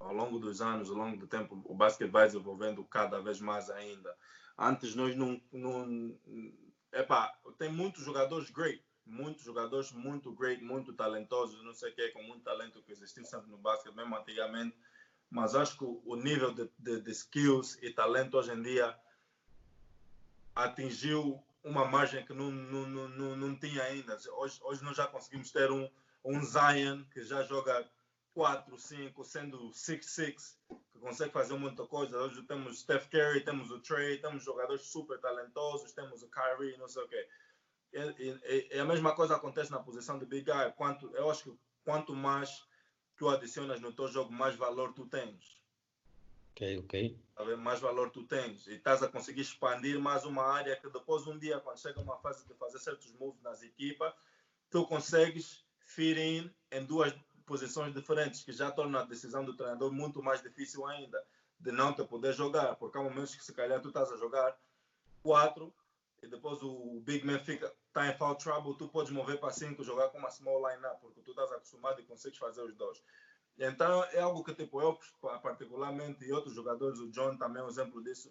Ao 0.00 0.12
longo 0.12 0.38
dos 0.40 0.60
anos, 0.60 0.90
ao 0.90 0.96
longo 0.96 1.16
do 1.16 1.28
tempo, 1.28 1.62
o 1.64 1.74
basquete 1.74 2.10
vai 2.10 2.26
desenvolvendo 2.26 2.84
cada 2.84 3.20
vez 3.20 3.40
mais 3.40 3.70
ainda. 3.70 4.12
Antes 4.58 4.96
nós 4.96 5.14
não. 5.14 5.40
não 5.52 6.18
epá, 6.92 7.32
tem 7.56 7.70
muitos 7.70 8.02
jogadores 8.04 8.50
great, 8.50 8.82
muitos 9.06 9.44
jogadores 9.44 9.92
muito 9.92 10.32
great, 10.32 10.62
muito 10.62 10.92
talentosos, 10.92 11.62
não 11.62 11.72
sei 11.72 11.92
o 11.92 11.94
que, 11.94 12.08
com 12.08 12.22
muito 12.22 12.42
talento 12.42 12.82
que 12.82 12.92
existiu 12.92 13.24
sempre 13.24 13.50
no 13.50 13.58
basquete, 13.58 13.94
mesmo 13.94 14.16
antigamente. 14.16 14.76
Mas 15.30 15.54
acho 15.54 15.78
que 15.78 15.84
o 15.84 16.16
nível 16.16 16.52
de, 16.52 16.70
de, 16.78 17.00
de 17.00 17.10
skills 17.10 17.78
e 17.82 17.90
talento 17.92 18.36
hoje 18.36 18.52
em 18.52 18.62
dia 18.62 18.96
atingiu 20.54 21.42
uma 21.62 21.84
margem 21.84 22.24
que 22.24 22.32
não, 22.32 22.50
não, 22.50 23.08
não, 23.08 23.36
não 23.36 23.56
tinha 23.56 23.82
ainda. 23.82 24.16
Hoje, 24.34 24.60
hoje 24.62 24.84
nós 24.84 24.96
já 24.96 25.06
conseguimos 25.06 25.50
ter 25.50 25.70
um, 25.70 25.88
um 26.24 26.42
Zion 26.42 27.04
que 27.12 27.24
já 27.24 27.42
joga 27.42 27.88
4, 28.34 28.78
5, 28.78 29.24
sendo 29.24 29.70
6-6, 29.70 30.56
que 30.92 30.98
consegue 31.00 31.32
fazer 31.32 31.54
muita 31.54 31.86
coisa. 31.86 32.18
Hoje 32.18 32.42
temos 32.42 32.80
Steph 32.80 33.08
Curry, 33.08 33.44
temos 33.44 33.70
o 33.70 33.80
Trey, 33.80 34.18
temos 34.18 34.44
jogadores 34.44 34.82
super 34.82 35.18
talentosos, 35.18 35.92
temos 35.92 36.22
o 36.22 36.28
Kyrie, 36.28 36.76
não 36.76 36.86
sei 36.86 37.02
o 37.02 37.08
quê. 37.08 37.28
E, 37.96 38.22
e, 38.22 38.76
e, 38.76 38.78
a 38.78 38.84
mesma 38.84 39.14
coisa 39.14 39.36
acontece 39.36 39.70
na 39.70 39.78
posição 39.78 40.18
de 40.18 40.26
Big 40.26 40.44
Guy. 40.44 40.72
Quanto, 40.76 41.10
eu 41.16 41.30
acho 41.30 41.44
que 41.44 41.58
quanto 41.82 42.14
mais 42.14 42.62
tu 43.16 43.28
adicionas 43.28 43.80
no 43.80 43.92
teu 43.92 44.06
jogo, 44.06 44.30
mais 44.30 44.54
valor 44.54 44.92
tu 44.92 45.06
tens. 45.06 45.56
Ok, 46.52 46.78
ok. 46.78 47.18
tá 47.34 47.56
mais 47.56 47.80
valor 47.80 48.10
tu 48.10 48.24
tens. 48.24 48.66
E 48.66 48.74
estás 48.74 49.02
a 49.02 49.08
conseguir 49.08 49.40
expandir 49.40 49.98
mais 49.98 50.24
uma 50.24 50.42
área 50.42 50.76
que 50.76 50.90
depois 50.90 51.26
um 51.26 51.38
dia, 51.38 51.58
quando 51.60 51.78
chega 51.78 52.00
uma 52.00 52.18
fase 52.18 52.46
de 52.46 52.54
fazer 52.54 52.78
certos 52.78 53.10
moves 53.14 53.42
nas 53.42 53.62
equipas, 53.62 54.12
tu 54.70 54.86
consegues 54.86 55.64
fit 55.78 56.18
in 56.18 56.50
em 56.70 56.84
duas 56.84 57.14
posições 57.46 57.94
diferentes, 57.94 58.42
que 58.42 58.52
já 58.52 58.70
torna 58.70 59.00
a 59.00 59.04
decisão 59.04 59.44
do 59.44 59.56
treinador 59.56 59.92
muito 59.92 60.22
mais 60.22 60.42
difícil 60.42 60.84
ainda, 60.86 61.22
de 61.58 61.72
não 61.72 61.94
te 61.94 62.04
poder 62.04 62.34
jogar, 62.34 62.74
porque 62.76 62.98
há 62.98 63.02
momentos 63.02 63.34
que 63.34 63.44
se 63.44 63.54
calhar 63.54 63.80
tu 63.80 63.88
estás 63.88 64.10
a 64.10 64.16
jogar 64.16 64.58
quatro 65.22 65.72
e 66.22 66.26
depois 66.26 66.62
o 66.62 67.00
big 67.00 67.24
man 67.24 67.38
fica 67.38 67.72
tá 67.96 68.06
em 68.06 68.14
foul 68.18 68.34
trouble, 68.34 68.76
tu 68.76 68.88
podes 68.88 69.10
mover 69.10 69.40
para 69.40 69.50
cinco, 69.50 69.82
jogar 69.82 70.10
com 70.10 70.18
uma 70.18 70.30
small 70.30 70.68
line-up, 70.68 71.00
porque 71.00 71.22
tu 71.22 71.30
estás 71.30 71.50
acostumado 71.50 71.98
e 71.98 72.04
consegues 72.04 72.38
fazer 72.38 72.60
os 72.60 72.74
dois. 72.74 73.02
Então 73.58 74.04
é 74.12 74.20
algo 74.20 74.44
que 74.44 74.54
tipo 74.54 74.82
eu 74.82 74.98
particularmente 75.40 76.22
e 76.26 76.30
outros 76.30 76.54
jogadores, 76.54 76.98
o 76.98 77.10
John 77.10 77.38
também 77.38 77.62
é 77.62 77.64
um 77.64 77.68
exemplo 77.70 78.04
disso, 78.04 78.30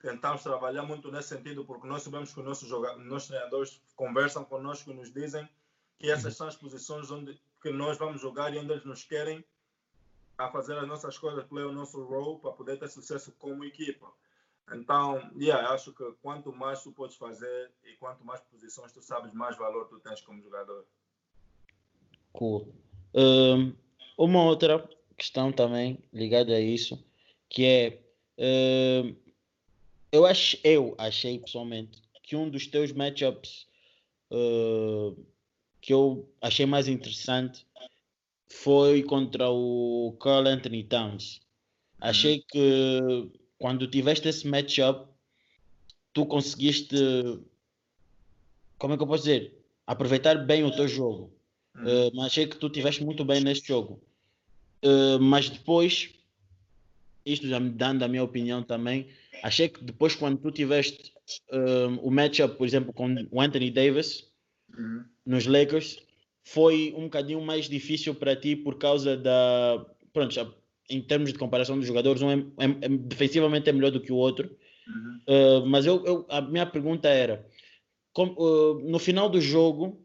tentamos 0.00 0.42
trabalhar 0.42 0.82
muito 0.82 1.12
nesse 1.12 1.28
sentido, 1.28 1.64
porque 1.64 1.86
nós 1.86 2.02
sabemos 2.02 2.34
que 2.34 2.40
os 2.40 2.44
nossos, 2.44 2.68
jogadores, 2.68 3.06
nossos 3.08 3.28
treinadores 3.28 3.80
conversam 3.94 4.44
conosco 4.44 4.90
e 4.90 4.94
nos 4.94 5.12
dizem 5.12 5.48
que 5.96 6.10
essas 6.10 6.36
são 6.36 6.48
as 6.48 6.56
posições 6.56 7.08
onde 7.12 7.40
que 7.62 7.70
nós 7.70 7.96
vamos 7.96 8.20
jogar 8.20 8.52
e 8.52 8.58
onde 8.58 8.72
eles 8.72 8.84
nos 8.84 9.04
querem 9.04 9.44
a 10.36 10.50
fazer 10.50 10.76
as 10.76 10.88
nossas 10.88 11.16
coisas, 11.16 11.44
play 11.44 11.64
o 11.64 11.72
nosso 11.72 12.02
role 12.02 12.40
para 12.40 12.50
poder 12.50 12.80
ter 12.80 12.88
sucesso 12.88 13.30
como 13.38 13.64
equipa. 13.64 14.12
Então, 14.72 15.30
yeah, 15.36 15.70
acho 15.70 15.92
que 15.92 16.04
quanto 16.22 16.52
mais 16.52 16.82
tu 16.82 16.90
podes 16.92 17.16
fazer 17.16 17.70
e 17.84 17.92
quanto 17.96 18.24
mais 18.24 18.40
posições 18.40 18.92
tu 18.92 19.02
sabes, 19.02 19.32
mais 19.32 19.56
valor 19.56 19.86
tu 19.88 20.00
tens 20.00 20.20
como 20.22 20.42
jogador. 20.42 20.84
Cool. 22.32 22.72
Um, 23.14 23.74
uma 24.16 24.42
outra 24.44 24.88
questão 25.16 25.52
também 25.52 25.98
ligada 26.12 26.54
a 26.54 26.60
isso, 26.60 27.04
que 27.48 27.64
é 27.64 28.04
um, 28.38 29.14
eu, 30.10 30.26
ach, 30.26 30.58
eu 30.64 30.94
achei 30.98 31.38
pessoalmente 31.38 32.02
que 32.22 32.34
um 32.36 32.48
dos 32.48 32.66
teus 32.66 32.92
matchups 32.92 33.66
uh, 34.30 35.16
que 35.80 35.92
eu 35.92 36.28
achei 36.40 36.66
mais 36.66 36.88
interessante 36.88 37.66
foi 38.48 39.02
contra 39.02 39.50
o 39.50 40.16
Carl 40.20 40.46
Anthony 40.46 40.84
Towns. 40.84 41.40
Achei 42.00 42.44
que 42.48 43.30
quando 43.58 43.86
tiveste 43.86 44.28
esse 44.28 44.46
matchup, 44.46 45.08
tu 46.12 46.26
conseguiste, 46.26 46.96
como 48.78 48.94
é 48.94 48.96
que 48.96 49.02
eu 49.02 49.06
posso 49.06 49.24
dizer, 49.24 49.54
aproveitar 49.86 50.36
bem 50.44 50.64
o 50.64 50.74
teu 50.74 50.88
jogo. 50.88 51.32
Uh, 51.76 52.14
mas 52.14 52.26
achei 52.26 52.46
que 52.46 52.56
tu 52.56 52.70
tiveste 52.70 53.04
muito 53.04 53.24
bem 53.24 53.40
neste 53.40 53.68
jogo. 53.68 54.00
Uh, 54.84 55.18
mas 55.20 55.50
depois, 55.50 56.14
isto 57.26 57.48
já 57.48 57.58
me 57.58 57.70
dando 57.70 58.04
a 58.04 58.08
minha 58.08 58.22
opinião 58.22 58.62
também, 58.62 59.08
achei 59.42 59.68
que 59.68 59.82
depois 59.82 60.14
quando 60.14 60.38
tu 60.38 60.50
tiveste 60.52 61.12
uh, 61.50 61.98
o 62.00 62.10
matchup, 62.10 62.56
por 62.56 62.66
exemplo, 62.66 62.92
com 62.92 63.12
o 63.30 63.40
Anthony 63.40 63.70
Davis 63.70 64.32
Uhum. 64.76 65.04
nos 65.24 65.46
Lakers, 65.46 65.98
foi 66.42 66.92
um 66.96 67.04
bocadinho 67.04 67.40
mais 67.40 67.68
difícil 67.68 68.14
para 68.14 68.36
ti 68.36 68.54
por 68.56 68.78
causa 68.78 69.16
da. 69.16 69.84
Pronto, 70.12 70.56
em 70.88 71.00
termos 71.00 71.32
de 71.32 71.38
comparação 71.38 71.78
dos 71.78 71.86
jogadores, 71.86 72.22
um 72.22 72.30
é, 72.30 72.36
é, 72.36 72.64
é, 72.82 72.88
defensivamente 72.88 73.68
é 73.68 73.72
melhor 73.72 73.90
do 73.90 74.00
que 74.00 74.12
o 74.12 74.16
outro. 74.16 74.54
Uhum. 74.86 75.20
Uh, 75.28 75.66
mas 75.66 75.86
eu, 75.86 76.04
eu, 76.04 76.26
a 76.28 76.40
minha 76.40 76.66
pergunta 76.66 77.08
era: 77.08 77.46
com, 78.12 78.26
uh, 78.26 78.80
no 78.80 78.98
final 78.98 79.28
do 79.28 79.40
jogo, 79.40 80.00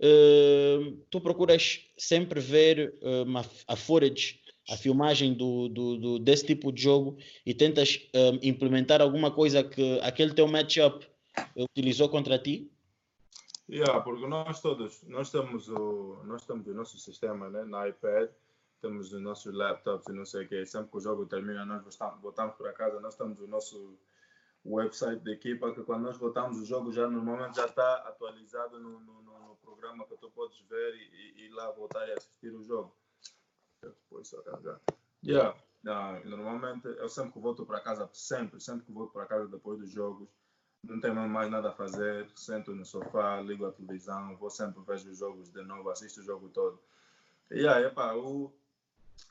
uh, 0.00 0.92
tu 1.10 1.20
procuras 1.20 1.80
sempre 1.98 2.40
ver 2.40 2.94
uma, 3.26 3.44
a 3.66 3.76
footage, 3.76 4.40
a 4.70 4.76
filmagem 4.76 5.34
do, 5.34 5.68
do, 5.68 5.96
do, 5.98 6.18
desse 6.18 6.46
tipo 6.46 6.72
de 6.72 6.82
jogo 6.82 7.18
e 7.44 7.52
tentas 7.52 8.00
implementar 8.40 9.02
alguma 9.02 9.30
coisa 9.30 9.62
que 9.62 10.00
aquele 10.00 10.32
teu 10.32 10.48
matchup 10.48 11.06
utilizou 11.56 12.08
contra 12.08 12.38
ti? 12.38 12.70
Yeah, 13.68 14.00
porque 14.00 14.26
nós 14.26 14.60
todos, 14.60 15.02
nós 15.04 15.30
temos 15.30 15.68
o, 15.68 16.22
nós 16.24 16.44
temos 16.44 16.66
o 16.66 16.74
nosso 16.74 16.98
sistema, 16.98 17.48
né, 17.48 17.64
na 17.64 17.88
iPad, 17.88 18.28
temos 18.84 19.12
os 19.14 19.22
nossos 19.22 19.54
laptops 19.54 20.08
e 20.08 20.12
não 20.12 20.26
sei 20.26 20.44
o 20.44 20.48
que, 20.48 20.66
sempre 20.66 20.90
que 20.90 20.96
o 20.98 21.00
jogo 21.00 21.24
termina, 21.24 21.64
nós 21.64 21.82
voltamos, 22.20 22.54
para 22.56 22.72
casa, 22.74 23.00
nós 23.00 23.16
temos 23.16 23.40
o 23.40 23.46
nosso 23.46 23.96
website 24.64 25.24
da 25.24 25.32
equipa, 25.32 25.72
que 25.72 25.82
quando 25.82 26.02
nós 26.02 26.18
voltamos 26.18 26.58
o 26.58 26.66
jogo 26.66 26.92
já 26.92 27.08
normalmente 27.08 27.56
já 27.56 27.64
está 27.64 27.96
atualizado 28.06 28.78
no, 28.78 29.00
no, 29.00 29.22
no, 29.22 29.56
programa 29.62 30.06
que 30.06 30.16
tu 30.18 30.30
podes 30.30 30.60
ver 30.68 30.94
e, 30.96 31.44
e, 31.44 31.48
lá 31.50 31.70
voltar 31.70 32.06
e 32.08 32.12
assistir 32.12 32.54
o 32.54 32.62
jogo. 32.62 32.94
Depois 33.80 34.34
arranjar. 34.34 34.78
Yeah, 35.24 35.56
yeah, 35.84 36.22
normalmente 36.28 36.86
eu 36.86 37.08
sempre 37.08 37.32
que 37.32 37.40
volto 37.40 37.64
para 37.64 37.80
casa, 37.80 38.08
sempre, 38.12 38.60
sempre 38.60 38.84
que 38.84 38.92
volto 38.92 39.12
para 39.12 39.26
casa 39.26 39.48
depois 39.48 39.78
dos 39.78 39.90
jogos, 39.90 40.28
não 40.82 41.00
tenho 41.00 41.14
mais 41.14 41.50
nada 41.50 41.70
a 41.70 41.72
fazer, 41.72 42.28
sento 42.34 42.74
no 42.74 42.84
sofá, 42.84 43.40
ligo 43.40 43.64
a 43.64 43.72
televisão, 43.72 44.36
vou 44.36 44.50
sempre 44.50 44.82
vejo 44.86 45.10
os 45.10 45.18
jogos 45.18 45.50
de 45.50 45.62
novo, 45.62 45.88
assisto 45.88 46.20
o 46.20 46.24
jogo 46.24 46.50
todo. 46.50 46.78
E 47.50 47.66
aí, 47.66 47.84
epa, 47.84 48.14
o 48.14 48.52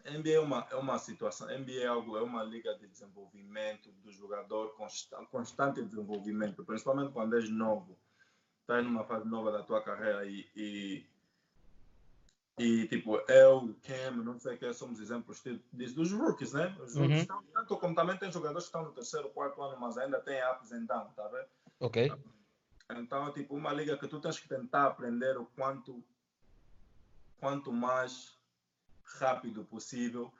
NBA 0.05 0.33
é 0.33 0.39
uma, 0.39 0.67
é 0.69 0.75
uma 0.75 0.97
situação, 0.97 1.47
NBA 1.47 1.83
é, 1.83 1.87
algo, 1.87 2.17
é 2.17 2.21
uma 2.21 2.43
liga 2.43 2.75
de 2.75 2.87
desenvolvimento 2.87 3.91
do 4.03 4.11
jogador, 4.11 4.75
constante, 4.75 5.29
constante 5.29 5.83
desenvolvimento, 5.83 6.63
principalmente 6.65 7.13
quando 7.13 7.35
és 7.35 7.49
novo, 7.49 7.97
estás 8.61 8.83
numa 8.83 9.05
fase 9.05 9.27
nova 9.27 9.51
da 9.51 9.63
tua 9.63 9.81
carreira 9.81 10.25
e, 10.25 10.45
e, 10.55 11.05
e 12.57 12.87
tipo, 12.87 13.17
eu, 13.29 13.73
Cam, 13.81 14.23
não 14.23 14.37
sei 14.37 14.55
o 14.55 14.57
que, 14.57 14.73
somos 14.73 14.99
exemplos 14.99 15.41
de, 15.41 15.61
dos 15.93 16.11
rookies, 16.11 16.51
né? 16.53 16.75
Os 16.81 16.95
rookies 16.95 16.99
Uhum. 16.99 17.21
estão, 17.21 17.43
tanto 17.53 17.77
como 17.77 17.95
também 17.95 18.17
tem 18.17 18.31
jogadores 18.31 18.65
que 18.65 18.69
estão 18.69 18.83
no 18.83 18.93
terceiro, 18.93 19.29
quarto 19.29 19.61
ano, 19.61 19.79
mas 19.79 19.97
ainda 19.97 20.19
tem 20.19 20.37
ups 20.51 20.73
and 20.73 20.85
downs, 20.85 21.13
tá 21.15 21.27
vendo? 21.29 21.47
Ok. 21.79 22.11
Então, 22.91 23.27
é 23.27 23.31
tipo 23.31 23.55
uma 23.55 23.71
liga 23.71 23.97
que 23.97 24.07
tu 24.07 24.19
tens 24.19 24.37
que 24.37 24.49
tentar 24.49 24.87
aprender 24.87 25.37
o 25.37 25.45
quanto, 25.45 26.03
quanto 27.39 27.71
mais 27.71 28.37
rápido 29.19 29.63
possível 29.65 30.33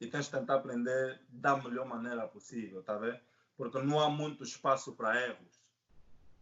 e 0.00 0.06
tens 0.06 0.26
que 0.28 0.36
tentar 0.38 0.56
aprender 0.56 1.20
da 1.28 1.56
melhor 1.56 1.86
maneira 1.86 2.26
possível, 2.28 2.82
tá 2.82 2.96
vendo? 2.96 3.20
Porque 3.56 3.80
não 3.82 3.98
há 4.00 4.08
muito 4.08 4.44
espaço 4.44 4.94
para 4.94 5.20
erros. 5.20 5.60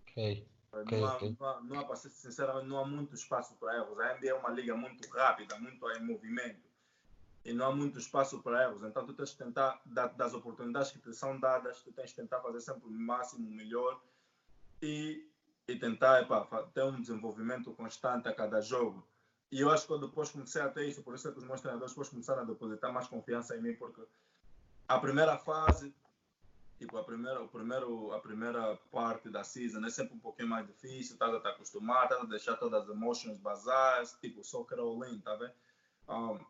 Ok. 0.03 0.47
Ok, 0.73 0.99
não, 0.99 1.07
há, 1.07 1.17
ok. 1.17 1.37
não, 1.39 1.49
há, 1.49 1.61
não 1.63 1.81
há, 1.81 1.85
para 1.85 1.97
ser 1.97 2.11
sinceramente, 2.11 2.67
não 2.67 2.79
há 2.79 2.85
muito 2.87 3.15
espaço 3.15 3.55
para 3.57 3.77
erros. 3.77 3.99
A 3.99 4.15
NBA 4.17 4.31
é 4.31 4.35
uma 4.35 4.51
liga 4.51 4.77
muito 4.77 5.09
rápida, 5.09 5.59
muito 5.59 5.91
em 5.93 6.03
movimento. 6.05 6.67
E 7.45 7.53
não 7.53 7.67
há 7.67 7.75
muito 7.75 7.99
espaço 7.99 8.43
para 8.43 8.65
erros. 8.65 8.83
Então, 8.83 9.07
tu 9.07 9.15
tens 9.15 9.31
que 9.31 9.39
tentar, 9.39 9.81
da- 9.87 10.09
das 10.09 10.35
oportunidades 10.35 10.91
que 10.91 10.99
te 10.99 11.15
são 11.15 11.39
dadas, 11.39 11.81
tu 11.83 11.93
tens 11.93 12.11
que 12.11 12.17
tentar 12.21 12.41
fazer 12.41 12.61
sempre 12.61 12.89
o 12.89 12.91
máximo, 12.91 13.49
o 13.49 13.53
melhor 13.53 14.03
e, 14.83 15.27
e 15.69 15.77
tentar 15.79 16.23
epá, 16.23 16.45
ter 16.75 16.83
um 16.85 17.01
desenvolvimento 17.01 17.73
constante 17.75 18.29
a 18.29 18.35
cada 18.35 18.61
jogo. 18.61 19.07
E 19.51 19.61
eu 19.61 19.71
acho 19.71 19.87
que 19.87 19.93
eu 19.93 19.99
depois 19.99 20.31
comecei 20.31 20.61
a 20.61 20.69
ter 20.69 20.89
isso, 20.89 21.03
por 21.03 21.15
isso 21.15 21.29
é 21.29 21.33
que 21.33 21.39
os 21.39 21.45
meus 21.45 21.61
treinadores 21.61 21.93
depois 21.93 22.09
começaram 22.09 22.43
a 22.43 22.45
depositar 22.45 22.93
mais 22.93 23.07
confiança 23.07 23.57
em 23.57 23.63
mim, 23.63 23.75
porque 23.75 24.03
a 24.89 24.99
primeira 24.99 25.39
fase, 25.39 25.95
tipo, 26.79 26.97
a 26.97 27.05
primeira, 27.05 27.43
o 27.43 27.49
primeiro, 27.49 28.13
a 28.13 28.21
primeira 28.21 28.77
parte 28.91 29.31
da 29.31 29.45
season 29.45 29.85
é 29.85 29.91
sempre 29.91 30.15
um 30.15 30.19
pouquinho 30.19 30.49
mais 30.49 30.67
difícil, 30.67 31.15
estás 31.15 31.33
a 31.33 31.41
te 31.41 31.47
acostumar, 31.49 32.05
estás 32.05 32.23
a 32.23 32.27
deixar 32.27 32.57
todas 32.57 32.83
as 32.83 32.89
emotions 32.89 33.39
bazar, 33.39 34.05
tipo, 34.21 34.43
all 34.79 35.05
in, 35.05 35.21
tá 35.21 35.37
vendo? 35.37 35.55
Um, 36.09 36.45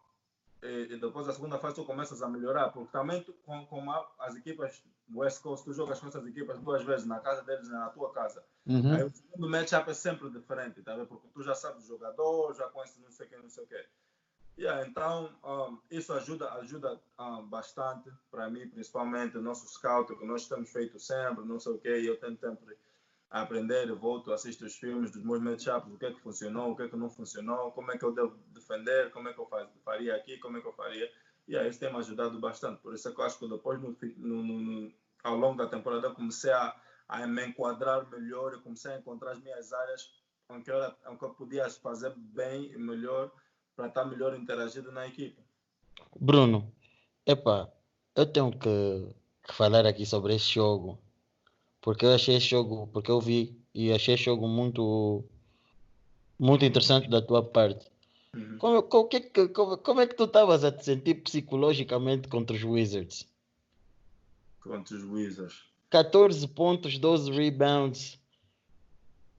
e, 0.63 0.95
e 0.95 0.99
depois 0.99 1.29
a 1.29 1.33
segunda 1.33 1.59
fase 1.59 1.75
tu 1.75 1.85
começas 1.85 2.23
a 2.23 2.29
melhorar, 2.29 2.71
porque 2.71 2.91
também 2.91 3.23
tu, 3.23 3.33
com, 3.45 3.67
com 3.67 3.91
a- 3.91 4.11
as 4.21 4.37
equipas 4.37 4.83
West 5.15 5.43
Coast, 5.43 5.65
tu 5.65 5.73
jogas 5.73 6.01
com 6.01 6.09
essas 6.09 6.27
equipas 6.27 6.59
duas 6.59 6.83
vezes, 6.83 7.07
na 7.07 7.21
casa 7.21 7.43
deles 7.43 7.69
e 7.69 7.73
na 7.73 7.89
tua 7.91 8.13
casa. 8.13 8.45
Uhum. 8.67 8.95
Aí 8.95 9.05
o 9.05 9.11
segundo 9.11 9.49
matchup 9.49 9.91
é 9.91 9.95
sempre 9.95 10.31
diferente, 10.31 10.83
tá 10.83 10.97
vendo? 10.97 11.07
Porque 11.07 11.29
tu 11.29 11.43
já 11.43 11.55
sabes 11.55 11.85
o 11.85 11.89
jogador, 11.89 12.55
já 12.55 12.69
conheces 12.69 12.99
não 12.99 13.11
sei 13.11 13.27
o 13.27 13.29
que, 13.29 13.37
não 13.37 13.49
sei 13.49 13.65
o 13.65 13.67
que. 13.67 13.87
Yeah, 14.59 14.89
então, 14.89 15.31
um, 15.45 15.79
isso 15.91 16.15
ajuda, 16.15 16.51
ajuda 16.55 16.99
um, 17.21 17.47
bastante 17.47 18.11
para 18.31 18.49
mim, 18.49 18.67
principalmente 18.69 19.37
o 19.37 19.43
nosso 19.43 19.69
scout, 19.69 20.17
que 20.17 20.25
nós 20.25 20.49
temos 20.49 20.73
feito 20.73 20.99
sempre, 20.99 21.45
não 21.45 21.61
sei 21.61 21.73
o 21.73 21.79
que, 21.79 21.95
e 21.95 22.07
eu 22.07 22.19
tento 22.19 22.41
sempre 22.41 22.77
aprender, 23.31 23.93
volto, 23.93 24.33
assisto 24.33 24.65
os 24.65 24.75
filmes 24.77 25.11
dos 25.11 25.23
meus 25.23 25.43
matchups, 25.43 25.93
o 25.93 25.99
que 25.99 26.07
é 26.07 26.13
que 26.13 26.21
funcionou, 26.21 26.73
o 26.73 26.77
que 26.77 26.85
é 26.85 26.89
que 26.89 26.97
não 26.97 27.11
funcionou, 27.11 27.71
como 27.73 27.93
é 27.93 27.99
que 27.99 28.05
eu 28.05 28.13
devo 28.13 28.35
defender, 28.49 29.11
como 29.11 29.29
é 29.29 29.35
que 29.35 29.41
eu 29.41 29.47
faz, 29.47 29.69
faria 29.85 30.17
aqui, 30.17 30.39
como 30.39 30.57
é 30.57 30.61
que 30.61 30.67
eu 30.67 30.73
faria. 30.73 31.11
E 31.47 31.53
yeah, 31.53 31.69
isso 31.69 31.79
tem 31.79 31.93
me 31.93 31.99
ajudado 31.99 32.39
bastante. 32.41 32.81
Por 32.81 32.95
isso 32.95 33.09
é 33.09 33.13
que 33.13 33.21
eu 33.21 33.25
acho 33.25 33.39
que 33.39 33.49
depois, 33.49 33.81
no, 33.81 33.97
no, 34.17 34.43
no, 34.43 34.93
ao 35.23 35.37
longo 35.37 35.57
da 35.57 35.69
temporada, 35.69 36.09
eu 36.09 36.15
comecei 36.15 36.51
a, 36.51 36.75
a 37.09 37.27
me 37.27 37.47
enquadrar 37.47 38.09
melhor, 38.11 38.53
eu 38.53 38.63
comecei 38.63 38.93
a 38.93 38.99
encontrar 38.99 39.33
as 39.33 39.41
minhas 39.41 39.73
áreas 39.73 40.11
em 40.51 40.63
que 40.63 40.71
eu, 40.71 40.85
em 41.11 41.17
que 41.17 41.25
eu 41.25 41.31
podia 41.31 41.69
fazer 41.71 42.13
bem 42.17 42.73
e 42.73 42.79
melhor 42.79 43.31
para 43.77 43.89
estar 43.89 44.05
melhor 44.05 44.37
interagido 44.37 44.91
na 44.91 45.07
equipe. 45.07 45.41
Bruno, 46.19 46.73
epá, 47.25 47.69
eu 48.15 48.27
tenho 48.27 48.51
que, 48.51 49.15
que 49.45 49.55
falar 49.55 49.87
aqui 49.87 50.07
sobre 50.07 50.35
esse 50.35 50.55
jogo. 50.55 50.99
Porque 51.81 52.05
eu 52.05 52.15
achei 52.15 52.37
esse 52.37 52.47
jogo, 52.47 52.89
porque 52.89 53.11
eu 53.11 53.21
vi 53.21 53.57
e 53.73 53.93
achei 53.93 54.15
esse 54.15 54.25
jogo 54.25 54.49
muito, 54.49 55.25
muito 56.39 56.65
interessante 56.65 57.09
da 57.09 57.23
tua 57.23 57.45
parte. 57.45 57.87
Uhum. 58.37 58.59
Como, 58.59 58.83
como, 58.83 59.09
é 59.13 59.21
que- 59.21 59.49
como, 59.49 59.79
como 59.79 60.01
é 60.01 60.07
que 60.07 60.15
tu 60.15 60.25
estavas 60.25 60.63
a 60.63 60.71
te 60.71 60.85
sentir 60.85 61.15
psicologicamente 61.23 62.29
contra 62.29 62.55
os 62.55 62.63
Wizards? 62.63 63.27
contra 64.61 64.97
os 64.97 65.05
Wizards. 65.05 65.65
14 65.91 66.47
pontos, 66.49 66.99
12 66.99 67.31
rebounds. 67.31 68.21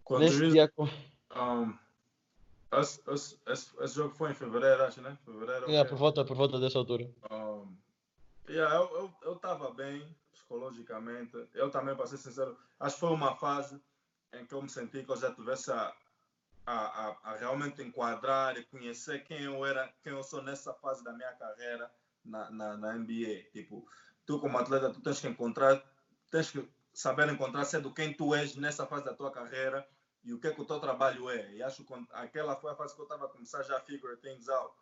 Contra 0.03 0.25
os 0.25 0.31
Nesse 0.39 0.45
Wizards, 0.45 0.73
dia. 0.77 0.87
um, 1.35 1.77
esse, 2.79 3.01
esse, 3.11 3.37
esse, 3.45 3.83
esse 3.83 3.95
jogo 3.95 4.15
foi 4.15 4.31
em 4.31 4.33
fevereiro, 4.33 4.83
acho, 4.83 5.01
né? 5.01 5.17
Fevereiro. 5.25 5.65
Yeah, 5.69 5.81
ok. 5.81 5.89
por, 5.89 5.97
volta, 5.97 6.25
por 6.25 6.35
volta 6.37 6.59
dessa 6.59 6.79
altura. 6.79 7.09
Um, 7.29 7.75
yeah, 8.49 8.73
eu 8.75 8.89
eu 8.97 9.13
eu 9.23 9.33
estava 9.33 9.69
bem 9.71 10.01
psicologicamente. 10.31 11.37
Eu 11.53 11.69
também, 11.69 11.95
para 11.95 12.07
ser 12.07 12.17
sincero, 12.17 12.57
acho 12.79 12.95
que 12.95 12.99
foi 13.01 13.09
uma 13.11 13.35
fase 13.35 13.79
em 14.33 14.45
que 14.45 14.53
eu 14.53 14.61
me 14.61 14.69
senti 14.69 15.03
que 15.03 15.11
eu 15.11 15.17
já 15.17 15.33
tivesse 15.33 15.71
a, 15.71 15.93
a, 16.67 16.73
a, 16.73 17.31
a 17.31 17.35
realmente 17.37 17.81
enquadrar 17.81 18.57
e 18.57 18.65
conhecer 18.65 19.23
quem 19.23 19.41
eu 19.41 19.65
era, 19.65 19.89
quem 20.03 20.11
eu 20.11 20.21
sou 20.21 20.43
nessa 20.43 20.73
fase 20.73 21.01
da 21.01 21.13
minha 21.13 21.31
carreira 21.31 21.89
na, 22.25 22.51
na, 22.51 22.77
na 22.77 22.93
NBA. 22.93 23.45
Tipo, 23.53 23.87
tu 24.25 24.37
como 24.37 24.57
atleta, 24.57 24.91
tu 24.91 25.01
tens 25.01 25.21
que 25.21 25.29
encontrar, 25.29 25.81
tens 26.29 26.51
que 26.51 26.69
saber 26.93 27.29
encontrar 27.29 27.63
cedo 27.63 27.93
quem 27.93 28.13
tu 28.13 28.35
és 28.35 28.57
nessa 28.57 28.85
fase 28.85 29.05
da 29.05 29.13
tua 29.13 29.31
carreira 29.31 29.87
e 30.25 30.33
o 30.33 30.39
que 30.39 30.47
é 30.47 30.53
que 30.53 30.59
o 30.59 30.65
teu 30.65 30.77
trabalho 30.77 31.29
é. 31.29 31.53
E 31.53 31.63
acho 31.63 31.85
que 31.85 31.93
aquela 32.11 32.57
foi 32.57 32.71
a 32.71 32.75
fase 32.75 32.93
que 32.93 32.99
eu 32.99 33.05
estava 33.05 33.25
a 33.25 33.29
começar 33.29 33.63
já 33.63 33.77
a 33.77 33.81
figure 33.81 34.17
things 34.17 34.49
out. 34.49 34.73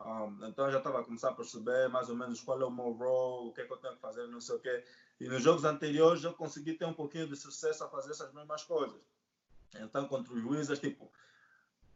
Um, 0.00 0.46
então 0.46 0.70
já 0.72 0.78
estava 0.78 1.00
a 1.00 1.04
começar 1.04 1.28
a 1.28 1.34
perceber 1.34 1.88
mais 1.88 2.08
ou 2.08 2.16
menos 2.16 2.40
qual 2.40 2.60
é 2.60 2.64
o 2.64 2.70
meu 2.70 2.92
role, 2.92 3.50
o 3.50 3.52
que 3.52 3.60
é 3.60 3.66
que 3.66 3.72
eu 3.72 3.76
tenho 3.76 3.94
que 3.94 4.00
fazer, 4.00 4.26
não 4.28 4.40
sei 4.40 4.56
o 4.56 4.60
quê. 4.60 4.82
E 5.20 5.28
nos 5.28 5.42
jogos 5.42 5.64
anteriores 5.64 6.24
eu 6.24 6.32
consegui 6.32 6.72
ter 6.72 6.86
um 6.86 6.94
pouquinho 6.94 7.28
de 7.28 7.36
sucesso 7.36 7.84
a 7.84 7.88
fazer 7.90 8.12
essas 8.12 8.32
mesmas 8.32 8.64
coisas. 8.64 8.98
Então 9.74 10.08
contra 10.08 10.32
os 10.32 10.42
Wizards, 10.42 10.80
tipo, 10.80 11.12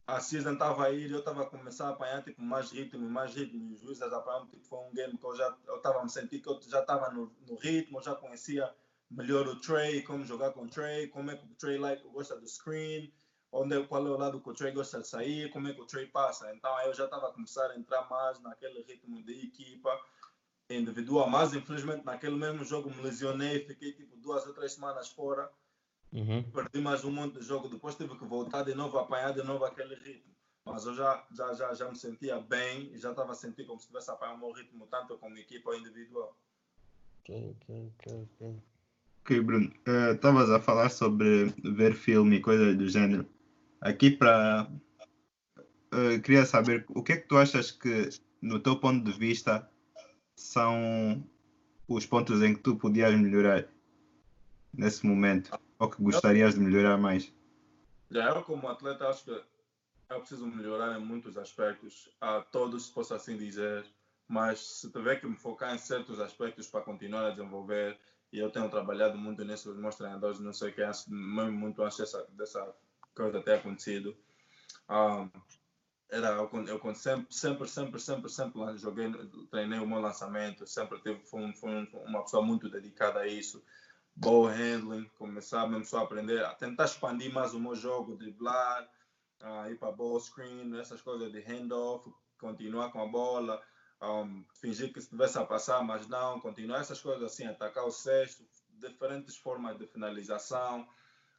a 0.08 0.20
season 0.20 0.54
estava 0.54 0.86
a 0.86 0.90
ir, 0.90 1.10
eu 1.10 1.18
estava 1.18 1.42
a 1.42 1.46
começar 1.46 1.88
a 1.88 1.90
apanhar 1.90 2.24
tipo, 2.24 2.40
mais 2.40 2.70
ritmo, 2.72 3.08
mais 3.10 3.34
ritmo. 3.34 3.74
Os 3.74 3.84
Wizards 3.84 4.14
apanharam, 4.14 4.46
tipo, 4.46 4.64
foi 4.64 4.78
um 4.78 4.90
game 4.94 5.18
que 5.18 5.24
eu 5.24 5.36
já 5.36 5.54
estava 5.76 6.00
a 6.00 6.02
me 6.02 6.08
sentir 6.08 6.40
que 6.40 6.48
eu 6.48 6.58
já 6.66 6.80
estava 6.80 7.10
no, 7.10 7.30
no 7.46 7.56
ritmo, 7.56 8.02
já 8.02 8.14
conhecia 8.14 8.74
melhor 9.10 9.46
o 9.46 9.60
Trey, 9.60 10.02
como 10.02 10.24
jogar 10.24 10.52
com 10.52 10.62
o 10.62 10.68
Trey, 10.68 11.08
como 11.08 11.30
é 11.30 11.36
que 11.36 11.44
o 11.44 11.54
Trey 11.56 11.76
like, 11.76 12.02
gosta 12.08 12.40
do 12.40 12.48
screen, 12.48 13.12
onde, 13.52 13.86
qual 13.86 14.06
é 14.06 14.10
o 14.10 14.16
lado 14.16 14.40
que 14.40 14.48
o 14.48 14.54
Trey 14.54 14.72
gosta 14.72 14.98
de 14.98 15.06
sair, 15.06 15.50
como 15.50 15.68
é 15.68 15.74
que 15.74 15.80
o 15.82 15.86
Trey 15.86 16.06
passa. 16.06 16.54
Então 16.54 16.80
eu 16.80 16.94
já 16.94 17.04
estava 17.04 17.28
a 17.28 17.32
começar 17.32 17.70
a 17.70 17.78
entrar 17.78 18.08
mais 18.08 18.40
naquele 18.40 18.80
ritmo 18.84 19.22
de 19.22 19.46
equipa 19.46 19.94
individual, 20.70 21.28
mas 21.28 21.52
infelizmente 21.52 22.06
naquele 22.06 22.36
mesmo 22.36 22.64
jogo 22.64 22.88
me 22.88 23.02
lesionei, 23.02 23.62
fiquei 23.66 23.92
tipo 23.92 24.16
duas 24.16 24.46
ou 24.46 24.54
três 24.54 24.72
semanas 24.72 25.10
fora, 25.10 25.50
Uhum. 26.12 26.42
perdi 26.42 26.80
mais 26.80 27.04
um 27.04 27.10
monte 27.10 27.38
de 27.38 27.44
jogo, 27.44 27.68
depois 27.68 27.94
tive 27.94 28.16
que 28.16 28.24
voltar 28.24 28.62
de 28.62 28.74
novo, 28.74 28.98
apanhar 28.98 29.32
de 29.32 29.42
novo 29.42 29.64
aquele 29.64 29.94
ritmo. 29.94 30.32
Mas 30.64 30.84
eu 30.86 30.94
já, 30.94 31.24
já, 31.30 31.52
já, 31.54 31.74
já 31.74 31.88
me 31.88 31.96
sentia 31.96 32.40
bem 32.40 32.92
e 32.92 32.98
já 32.98 33.10
estava 33.10 33.32
a 33.32 33.34
sentir 33.34 33.66
como 33.66 33.78
se 33.78 33.86
estivesse 33.86 34.10
apanhando 34.10 34.36
o 34.36 34.46
meu 34.46 34.52
ritmo, 34.52 34.86
tanto 34.86 35.18
como 35.18 35.36
equipa 35.36 35.70
ou 35.70 35.76
individual. 35.76 36.36
Ok, 37.20 37.56
ok, 37.56 37.92
ok, 37.98 38.28
ok. 38.32 38.62
Ok, 39.20 39.40
Bruno, 39.40 39.72
eh, 39.86 40.12
estavas 40.12 40.50
a 40.50 40.60
falar 40.60 40.88
sobre 40.90 41.54
ver 41.62 41.94
filme 41.94 42.36
e 42.36 42.40
coisas 42.40 42.76
do 42.76 42.88
gênero. 42.88 43.26
Aqui 43.80 44.10
para. 44.10 44.70
queria 46.22 46.46
saber 46.46 46.86
o 46.88 47.02
que 47.02 47.12
é 47.12 47.16
que 47.18 47.28
tu 47.28 47.36
achas 47.36 47.70
que, 47.70 48.08
no 48.40 48.60
teu 48.60 48.76
ponto 48.76 49.04
de 49.04 49.18
vista, 49.18 49.70
são 50.34 51.22
os 51.86 52.06
pontos 52.06 52.42
em 52.42 52.54
que 52.54 52.60
tu 52.60 52.76
podias 52.76 53.14
melhorar 53.18 53.68
nesse 54.74 55.06
momento 55.06 55.50
ou 55.78 55.90
que 55.90 56.02
gostarias 56.02 56.54
de 56.54 56.60
melhorar 56.60 56.96
mais? 56.96 57.32
Já 58.10 58.30
eu, 58.30 58.42
como 58.42 58.68
atleta, 58.68 59.08
acho 59.08 59.24
que 59.24 59.42
eu 60.10 60.18
preciso 60.20 60.46
melhorar 60.46 60.98
em 60.98 61.04
muitos 61.04 61.36
aspectos, 61.36 62.08
a 62.20 62.40
todos, 62.40 62.86
se 62.86 62.92
posso 62.92 63.14
assim 63.14 63.36
dizer, 63.36 63.84
mas 64.26 64.60
se 64.60 64.90
tiver 64.90 65.20
que 65.20 65.26
me 65.26 65.36
focar 65.36 65.74
em 65.74 65.78
certos 65.78 66.18
aspectos 66.20 66.66
para 66.66 66.80
continuar 66.80 67.26
a 67.26 67.30
desenvolver, 67.30 67.98
e 68.32 68.38
eu 68.38 68.50
tenho 68.50 68.68
trabalhado 68.70 69.16
muito 69.18 69.44
nisso, 69.44 69.74
meus 69.74 69.96
treinadores, 69.96 70.40
não 70.40 70.52
sei 70.52 70.70
o 70.70 70.74
que, 70.74 70.82
mesmo 71.08 71.52
muito 71.52 71.82
antes 71.82 71.98
dessa, 71.98 72.26
dessa 72.30 72.74
coisa 73.14 73.42
ter 73.42 73.54
acontecido, 73.54 74.16
um, 74.88 75.30
era, 76.10 76.28
eu, 76.28 76.50
eu 76.66 76.94
sempre, 76.94 77.26
sempre, 77.34 77.68
sempre, 77.68 78.00
sempre, 78.00 78.30
sempre 78.30 78.78
joguei, 78.78 79.12
treinei 79.50 79.78
o 79.78 79.86
meu 79.86 80.00
lançamento, 80.00 80.66
sempre 80.66 80.98
tive, 81.00 81.20
fui, 81.26 81.52
fui 81.52 81.70
um- 81.70 81.86
uma 82.06 82.22
pessoa 82.22 82.42
muito 82.42 82.68
dedicada 82.70 83.20
a 83.20 83.26
isso, 83.26 83.62
ball 84.18 84.46
handling, 84.46 85.08
começar 85.16 85.66
mesmo 85.68 85.84
só 85.84 86.00
a 86.00 86.02
aprender, 86.02 86.44
a 86.44 86.54
tentar 86.54 86.84
expandir 86.84 87.32
mais 87.32 87.54
o 87.54 87.60
meu 87.60 87.74
jogo, 87.74 88.16
driblar, 88.16 88.88
ah, 89.40 89.70
ir 89.70 89.78
para 89.78 89.92
ball 89.92 90.18
screen, 90.18 90.76
essas 90.78 91.00
coisas 91.00 91.30
de 91.30 91.40
handoff, 91.40 92.12
continuar 92.38 92.90
com 92.90 93.00
a 93.00 93.06
bola, 93.06 93.62
um, 94.02 94.44
fingir 94.60 94.92
que 94.92 94.98
estivesse 94.98 95.38
a 95.38 95.44
passar, 95.44 95.82
mas 95.84 96.08
não, 96.08 96.40
continuar 96.40 96.80
essas 96.80 97.00
coisas 97.00 97.22
assim, 97.22 97.46
atacar 97.46 97.84
o 97.84 97.90
sexto, 97.90 98.44
diferentes 98.70 99.36
formas 99.36 99.78
de 99.78 99.86
finalização, 99.86 100.88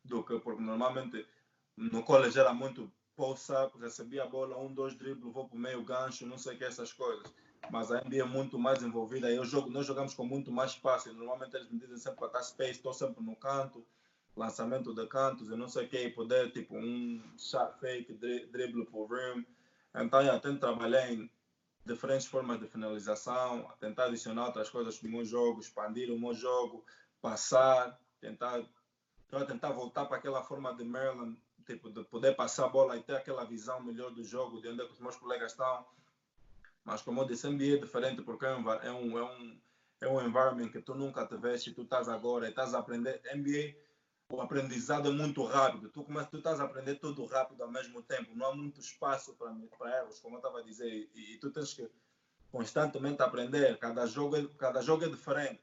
do 0.03 0.23
que 0.23 0.39
porque 0.39 0.61
normalmente 0.61 1.27
no 1.75 2.03
college 2.03 2.39
era 2.39 2.53
muito 2.53 2.91
post-up, 3.15 3.77
recebia 3.77 4.23
a 4.23 4.27
bola, 4.27 4.57
um, 4.57 4.73
dois 4.73 4.95
dribles, 4.95 5.33
vou 5.33 5.49
para 5.49 5.57
o 5.57 5.59
meio 5.59 5.83
gancho, 5.83 6.25
não 6.25 6.37
sei 6.37 6.55
o 6.55 6.57
que, 6.57 6.63
essas 6.63 6.93
coisas. 6.93 7.29
Mas 7.69 7.91
a 7.91 8.01
NBA 8.01 8.21
é 8.21 8.23
muito 8.23 8.57
mais 8.57 8.81
envolvida. 8.81 9.29
Eu 9.31 9.45
jogo, 9.45 9.69
nós 9.69 9.85
jogamos 9.85 10.13
com 10.13 10.25
muito 10.25 10.51
mais 10.51 10.71
espaço. 10.71 11.13
Normalmente 11.13 11.55
eles 11.55 11.69
me 11.69 11.79
dizem 11.79 11.97
sempre 11.97 12.19
para 12.19 12.27
estar 12.27 12.43
space, 12.43 12.71
estou 12.71 12.93
sempre 12.93 13.23
no 13.23 13.35
canto, 13.35 13.85
lançamento 14.35 14.93
de 14.93 15.05
cantos, 15.07 15.49
e 15.49 15.55
não 15.55 15.67
sei 15.67 15.85
o 15.85 15.89
que, 15.89 16.09
poder, 16.09 16.51
tipo, 16.51 16.77
um 16.77 17.21
shot 17.37 17.77
fake, 17.79 18.13
dri 18.13 18.47
drible 18.47 18.85
por 18.85 19.07
rim. 19.07 19.45
Então, 19.95 20.21
eu 20.21 20.39
tento 20.39 20.59
trabalhar 20.59 21.11
em 21.11 21.29
diferentes 21.85 22.27
formas 22.27 22.59
de 22.59 22.67
finalização, 22.67 23.67
tentar 23.79 24.05
adicionar 24.05 24.47
outras 24.47 24.69
coisas 24.69 25.01
no 25.01 25.09
meu 25.09 25.25
jogo, 25.25 25.59
expandir 25.59 26.11
o 26.11 26.19
meu 26.19 26.33
jogo, 26.33 26.85
passar, 27.21 27.99
tentar, 28.19 28.63
tentar 29.47 29.71
voltar 29.71 30.05
para 30.05 30.17
aquela 30.17 30.43
forma 30.43 30.73
de 30.75 30.83
Maryland, 30.83 31.37
tipo, 31.65 31.89
de 31.89 32.03
poder 32.03 32.35
passar 32.35 32.65
a 32.65 32.69
bola 32.69 32.97
e 32.97 33.03
ter 33.03 33.15
aquela 33.15 33.43
visão 33.43 33.81
melhor 33.81 34.11
do 34.11 34.23
jogo, 34.23 34.61
de 34.61 34.69
onde 34.69 34.81
é 34.81 34.85
que 34.85 34.93
os 34.93 34.99
meus 34.99 35.15
colegas 35.15 35.51
estão. 35.51 35.85
Mas 36.83 37.01
como 37.01 37.21
eu 37.21 37.25
disse, 37.25 37.47
NBA 37.47 37.75
é 37.75 37.77
diferente 37.77 38.21
porque 38.21 38.45
é 38.45 38.55
um, 38.55 38.71
é 38.71 38.91
um, 38.91 39.17
é 39.17 39.23
um, 39.23 39.61
é 40.01 40.07
um 40.07 40.21
environment 40.21 40.69
que 40.69 40.81
tu 40.81 40.95
nunca 40.95 41.25
te 41.25 41.37
vês 41.37 41.65
e 41.67 41.73
tu 41.73 41.83
estás 41.83 42.09
agora 42.09 42.47
e 42.47 42.49
estás 42.49 42.73
a 42.73 42.79
aprender. 42.79 43.21
NBA, 43.33 43.75
o 44.31 44.41
aprendizado 44.41 45.09
é 45.09 45.11
muito 45.11 45.43
rápido. 45.43 45.89
Tu, 45.89 46.03
começa, 46.03 46.29
tu 46.29 46.37
estás 46.37 46.59
a 46.59 46.63
aprender 46.63 46.95
tudo 46.95 47.25
rápido 47.25 47.63
ao 47.63 47.71
mesmo 47.71 48.01
tempo. 48.03 48.35
Não 48.35 48.47
há 48.47 48.55
muito 48.55 48.79
espaço 48.79 49.35
para 49.35 49.97
erros, 49.97 50.19
como 50.19 50.35
eu 50.35 50.39
estava 50.39 50.59
a 50.59 50.63
dizer. 50.63 51.09
E, 51.13 51.33
e 51.33 51.37
tu 51.39 51.51
tens 51.51 51.73
que 51.73 51.89
constantemente 52.51 53.21
aprender. 53.21 53.77
Cada 53.77 54.05
jogo 54.05 54.37
é, 54.37 54.47
cada 54.57 54.81
jogo 54.81 55.05
é 55.05 55.09
diferente. 55.09 55.61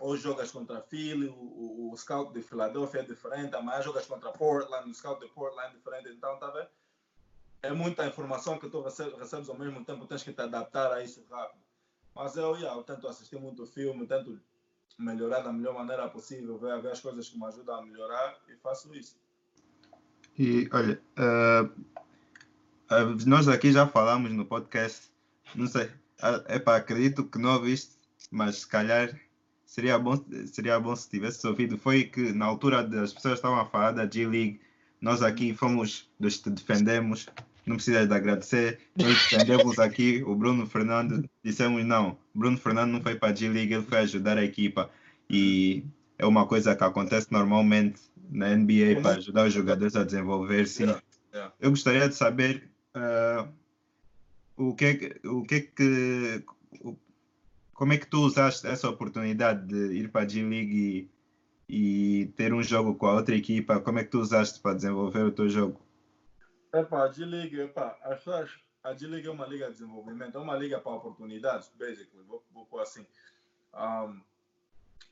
Hoje 0.00 0.22
jogas 0.22 0.50
contra 0.50 0.80
Philly, 0.80 1.28
o, 1.28 1.34
o, 1.34 1.92
o 1.92 1.96
scout 1.96 2.32
de 2.32 2.40
Filadélfia 2.40 3.00
é 3.00 3.04
diferente. 3.04 3.54
Amanhã 3.56 3.82
jogas 3.82 4.06
contra 4.06 4.30
Portland, 4.32 4.88
o 4.88 4.94
scout 4.94 5.20
de 5.20 5.32
Portland 5.32 5.74
é 5.74 5.76
diferente. 5.76 6.08
Então, 6.10 6.38
tá 6.38 6.50
vendo? 6.50 6.68
É 7.62 7.72
muita 7.72 8.06
informação 8.06 8.58
que 8.58 8.68
tu 8.68 8.80
rece- 8.82 9.14
recebes 9.18 9.48
ao 9.48 9.58
mesmo 9.58 9.84
tempo, 9.84 10.06
tens 10.06 10.22
que 10.22 10.32
te 10.32 10.40
adaptar 10.40 10.92
a 10.92 11.02
isso 11.02 11.24
rápido. 11.30 11.60
Mas 12.14 12.36
eu, 12.36 12.56
yeah, 12.56 12.76
eu 12.76 12.82
tento 12.82 13.06
assistir 13.06 13.38
muito 13.38 13.66
filme, 13.66 14.06
tento 14.06 14.40
melhorar 14.98 15.40
da 15.40 15.52
melhor 15.52 15.74
maneira 15.74 16.08
possível, 16.08 16.58
ver, 16.58 16.80
ver 16.80 16.92
as 16.92 17.00
coisas 17.00 17.28
que 17.28 17.38
me 17.38 17.46
ajudam 17.46 17.76
a 17.76 17.86
melhorar 17.86 18.36
e 18.48 18.56
faço 18.56 18.94
isso. 18.94 19.16
E 20.36 20.68
olha, 20.72 21.00
ah, 21.16 21.68
ah, 22.90 23.04
nós 23.26 23.48
aqui 23.48 23.72
já 23.72 23.86
falamos 23.86 24.32
no 24.32 24.44
podcast, 24.44 25.10
não 25.54 25.66
sei, 25.66 25.90
é 26.46 26.58
para 26.58 26.78
acredito 26.78 27.24
que 27.24 27.38
não 27.38 27.54
ouviste, 27.54 27.96
mas 28.30 28.60
se 28.60 28.66
calhar 28.66 29.18
seria 29.64 29.98
bom, 29.98 30.16
seria 30.46 30.80
bom 30.80 30.96
se 30.96 31.08
tivesse 31.08 31.46
ouvido. 31.46 31.78
Foi 31.78 32.04
que 32.04 32.32
na 32.32 32.46
altura 32.46 32.82
das 32.82 33.12
pessoas 33.12 33.34
estavam 33.34 33.60
a 33.60 33.66
falar 33.66 33.92
da 33.92 34.08
G-League, 34.08 34.60
nós 35.00 35.22
aqui 35.22 35.54
fomos 35.54 36.10
dos 36.18 36.38
que 36.38 36.50
defendemos, 36.50 37.28
não 37.68 37.76
precisas 37.76 38.08
de 38.08 38.14
agradecer, 38.14 38.78
nós 38.96 39.08
defendemos 39.30 39.78
aqui 39.78 40.22
o 40.26 40.34
Bruno 40.34 40.66
Fernando, 40.66 41.28
dissemos 41.44 41.84
não, 41.84 42.18
Bruno 42.34 42.56
Fernando 42.58 42.90
não 42.92 43.00
foi 43.00 43.14
para 43.14 43.32
a 43.32 43.34
G-League, 43.34 43.72
ele 43.72 43.84
foi 43.84 43.98
ajudar 43.98 44.38
a 44.38 44.44
equipa 44.44 44.90
e 45.30 45.84
é 46.18 46.26
uma 46.26 46.46
coisa 46.46 46.74
que 46.74 46.82
acontece 46.84 47.28
normalmente 47.30 48.00
na 48.30 48.48
NBA 48.56 49.00
para 49.02 49.16
ajudar 49.16 49.46
os 49.46 49.52
jogadores 49.52 49.94
a 49.96 50.04
desenvolver-se. 50.04 50.82
Yeah, 50.82 51.02
yeah. 51.32 51.54
Eu 51.60 51.70
gostaria 51.70 52.08
de 52.08 52.14
saber 52.14 52.68
ah, 52.94 53.48
o 54.56 54.74
que 54.74 54.84
é 54.84 55.28
o 55.28 55.42
que 55.44 55.54
é 55.54 55.60
que 55.60 56.44
o- 56.80 56.96
como 57.72 57.92
é 57.92 57.96
que 57.98 58.06
tu 58.08 58.18
usaste 58.20 58.66
essa 58.66 58.88
oportunidade 58.88 59.66
de 59.68 59.94
ir 59.96 60.08
para 60.10 60.22
a 60.24 60.28
G-League 60.28 61.08
e, 61.68 62.22
e 62.22 62.26
ter 62.36 62.52
um 62.52 62.62
jogo 62.62 62.94
com 62.96 63.06
a 63.06 63.14
outra 63.14 63.36
equipa? 63.36 63.78
Como 63.80 63.98
é 64.00 64.04
que 64.04 64.10
tu 64.10 64.18
usaste 64.20 64.58
para 64.60 64.74
desenvolver 64.74 65.22
o 65.24 65.30
teu 65.30 65.48
jogo? 65.48 65.80
Epá, 66.72 67.04
a 67.04 67.12
G-League, 67.12 67.60
epá, 67.60 67.98
as 68.02 68.26
a 68.82 68.94
G-League 68.94 69.26
é 69.26 69.30
uma 69.30 69.46
liga 69.46 69.66
de 69.66 69.72
desenvolvimento, 69.72 70.36
é 70.36 70.40
uma 70.40 70.56
liga 70.56 70.78
para 70.78 70.92
oportunidades, 70.92 71.70
basically, 71.74 72.22
vou, 72.24 72.44
vou 72.52 72.66
pôr 72.66 72.80
assim. 72.80 73.06
Um, 73.74 74.20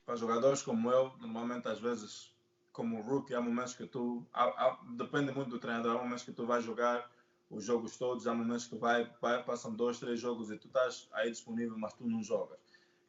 para 0.05 0.15
jogadores 0.15 0.61
como 0.61 0.91
eu, 0.91 1.11
normalmente 1.19 1.67
às 1.67 1.79
vezes, 1.79 2.31
como 2.71 3.01
rookie, 3.01 3.33
há 3.33 3.41
momentos 3.41 3.73
que 3.73 3.85
tu, 3.85 4.25
há- 4.31 4.45
há- 4.45 4.79
depende 4.95 5.31
muito 5.31 5.49
do 5.49 5.59
treinador, 5.59 5.97
há 5.97 6.03
momentos 6.03 6.23
que 6.23 6.31
tu 6.31 6.45
vais 6.45 6.63
jogar 6.63 7.09
os 7.49 7.63
jogos 7.63 7.97
todos, 7.97 8.27
há 8.27 8.33
momentos 8.33 8.67
que 8.67 8.75
vai, 8.75 9.11
vai, 9.21 9.43
passam 9.43 9.73
dois, 9.73 9.99
três 9.99 10.19
jogos 10.19 10.51
e 10.51 10.57
tu 10.57 10.67
estás 10.67 11.09
aí 11.13 11.29
disponível, 11.31 11.77
mas 11.77 11.93
tu 11.93 12.05
não 12.07 12.23
jogas. 12.23 12.59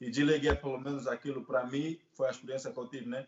E 0.00 0.12
G-League 0.12 0.48
é 0.48 0.54
pelo 0.54 0.78
menos 0.80 1.06
aquilo 1.06 1.44
para 1.44 1.66
mim, 1.66 1.98
foi 2.12 2.28
a 2.28 2.30
experiência 2.30 2.72
que 2.72 2.78
eu 2.78 2.88
tive, 2.88 3.06
né? 3.08 3.26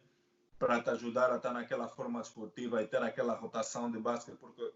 Para 0.59 0.81
te 0.83 0.91
ajudar 0.91 1.33
a 1.33 1.37
estar 1.37 1.53
naquela 1.53 1.89
forma 1.89 2.21
esportiva 2.21 2.83
e 2.83 2.87
ter 2.87 3.03
aquela 3.03 3.35
rotação 3.35 3.91
de 3.91 3.99
basquete, 3.99 4.37
porque 4.39 4.73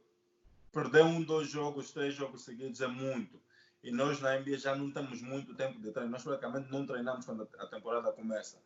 perder 0.75 1.05
um, 1.05 1.23
dois 1.23 1.49
jogos, 1.49 1.93
três 1.93 2.15
jogos 2.15 2.45
seguidos 2.45 2.81
é 2.81 2.87
muito. 2.87 3.41
E 3.83 3.91
nós 3.91 4.21
na 4.21 4.39
NBA 4.39 4.59
já 4.59 4.75
não 4.75 4.91
temos 4.91 5.23
muito 5.23 5.55
tempo 5.55 5.81
de 5.81 5.93
treino. 5.93 6.11
Nós 6.11 6.25
praticamente 6.25 6.71
não 6.71 6.85
treinamos 6.85 7.25
quando 7.25 7.49
a 7.59 7.67
temporada 7.67 8.13
começa. 8.13 8.61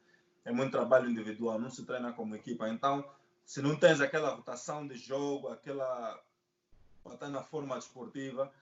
É 0.44 0.50
muito 0.50 0.72
trabalho 0.72 1.10
individual, 1.10 1.58
não 1.58 1.70
se 1.70 1.84
treina 1.84 2.12
como 2.12 2.34
equipa. 2.34 2.68
Então, 2.68 3.04
se 3.44 3.60
não 3.60 3.76
tens 3.76 4.00
aquela 4.00 4.34
rotação 4.34 4.86
de 4.86 4.96
jogo, 4.96 5.48
aquela 5.48 6.18
estar 7.10 7.28
na 7.28 7.42
forma 7.42 7.76
esportiva, 7.78 8.52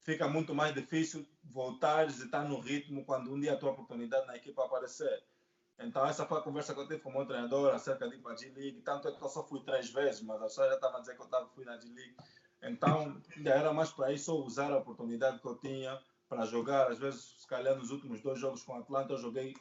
fica 0.00 0.28
muito 0.28 0.54
mais 0.54 0.74
difícil 0.74 1.26
voltar 1.42 2.06
e 2.06 2.10
estar 2.10 2.44
no 2.44 2.60
ritmo 2.60 3.04
quando 3.04 3.32
um 3.32 3.40
dia 3.40 3.54
a 3.54 3.56
tua 3.56 3.70
oportunidade 3.72 4.26
na 4.26 4.36
equipa 4.36 4.64
aparecer. 4.64 5.24
Então, 5.78 6.06
essa 6.06 6.24
foi 6.24 6.38
a 6.38 6.42
conversa 6.42 6.74
que 6.74 6.80
eu 6.80 6.86
tive 6.86 7.00
com 7.00 7.10
o 7.10 7.12
meu 7.12 7.26
treinador 7.26 7.74
acerca 7.74 8.08
de 8.08 8.16
ir 8.16 8.18
para 8.20 8.32
a 8.32 8.36
G-League. 8.36 8.82
Tanto 8.82 9.08
é 9.08 9.12
que 9.12 9.22
eu 9.22 9.28
só 9.28 9.42
fui 9.42 9.60
três 9.64 9.90
vezes, 9.90 10.22
mas 10.22 10.40
a 10.40 10.44
pessoa 10.44 10.68
já 10.68 10.74
estava 10.74 10.98
a 10.98 11.00
dizer 11.00 11.16
que 11.16 11.22
eu 11.22 11.48
fui 11.48 11.64
na 11.64 11.76
G-League. 11.78 12.16
Então, 12.64 13.20
era 13.44 13.72
mais 13.72 13.90
para 13.90 14.12
isso, 14.12 14.34
usar 14.42 14.72
a 14.72 14.78
oportunidade 14.78 15.38
que 15.38 15.46
eu 15.46 15.56
tinha 15.56 15.98
para 16.28 16.46
jogar. 16.46 16.90
Às 16.90 16.98
vezes, 16.98 17.34
se 17.38 17.46
calhar, 17.46 17.76
nos 17.76 17.90
últimos 17.90 18.20
dois 18.20 18.38
jogos 18.38 18.62
com 18.62 18.72
o 18.72 18.78
Atlanta, 18.78 19.12
eu 19.12 19.18
joguei 19.18 19.54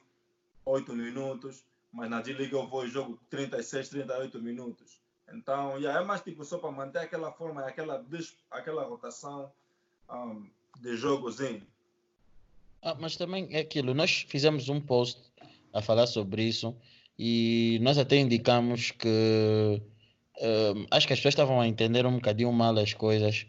oito 0.66 0.93
minutos, 0.93 1.66
mas 1.91 2.10
na 2.10 2.22
G-League 2.22 2.54
eu 2.54 2.68
vou 2.68 2.86
e 2.86 2.89
jogo 2.89 3.20
36, 3.30 3.89
38 3.89 4.41
minutos. 4.41 5.01
Então, 5.32 5.78
yeah, 5.78 6.01
é 6.01 6.04
mais 6.04 6.22
tipo 6.22 6.43
só 6.43 6.58
para 6.58 6.72
manter 6.72 6.99
aquela 6.99 7.32
forma, 7.32 7.66
aquela, 7.66 8.06
aquela 8.51 8.84
rotação 8.84 9.51
um, 10.10 10.47
de 10.80 10.95
jogozinho. 10.95 11.66
Ah, 12.82 12.95
mas 12.99 13.16
também 13.16 13.47
é 13.51 13.60
aquilo, 13.60 13.93
nós 13.93 14.26
fizemos 14.28 14.68
um 14.68 14.80
post 14.82 15.22
a 15.72 15.82
falar 15.82 16.06
sobre 16.06 16.43
isso 16.43 16.76
e 17.18 17.80
nós 17.82 17.97
até 17.97 18.18
indicamos 18.18 18.91
que 18.91 19.82
uh, 20.39 20.86
acho 20.91 21.07
que 21.07 21.13
as 21.13 21.19
pessoas 21.19 21.34
estavam 21.34 21.59
a 21.59 21.67
entender 21.67 22.05
um 22.05 22.15
bocadinho 22.15 22.51
mal 22.51 22.77
as 22.77 22.93
coisas, 22.93 23.45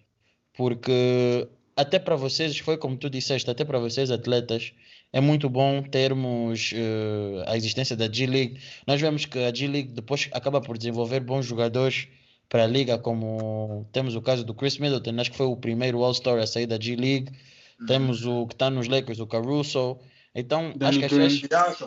porque 0.53 1.49
até 1.77 1.99
para 1.99 2.17
vocês, 2.17 2.59
foi 2.59 2.77
como 2.77 2.97
tu 2.97 3.11
disseste, 3.11 3.51
até 3.51 3.65
para 3.65 3.79
vocês 3.79 4.11
atletas, 4.11 4.73
é 5.13 5.21
muito 5.21 5.49
bom 5.49 5.83
termos 5.83 6.73
uh, 6.73 7.45
a 7.47 7.57
existência 7.57 7.97
da 7.97 8.11
G-League. 8.11 8.61
Nós 8.87 9.01
vemos 9.01 9.25
que 9.27 9.39
a 9.39 9.55
G-League 9.55 9.93
depois 9.93 10.29
acaba 10.33 10.61
por 10.61 10.77
desenvolver 10.77 11.21
bons 11.21 11.47
jogadores 11.47 12.09
para 12.49 12.65
a 12.65 12.67
liga, 12.67 12.99
como 12.99 13.87
temos 13.93 14.15
o 14.15 14.23
caso 14.23 14.45
do 14.45 14.55
Chris 14.55 14.79
Middleton, 14.79 15.21
acho 15.21 15.31
que 15.31 15.37
foi 15.37 15.47
o 15.47 15.57
primeiro 15.57 16.03
All-Star 16.03 16.39
a 16.39 16.47
sair 16.47 16.67
da 16.67 16.79
G-League. 16.79 17.33
Uhum. 17.81 17.87
Temos 17.87 18.25
o 18.25 18.47
que 18.47 18.55
está 18.55 18.71
nos 18.71 18.87
Lakers, 18.87 19.19
o 19.19 19.27
Caruso. 19.27 19.99
Então, 20.35 20.73
Danny 20.77 20.91
acho 20.91 20.99
que 20.99 21.05
as 21.05 21.13
pessoas... 21.13 21.85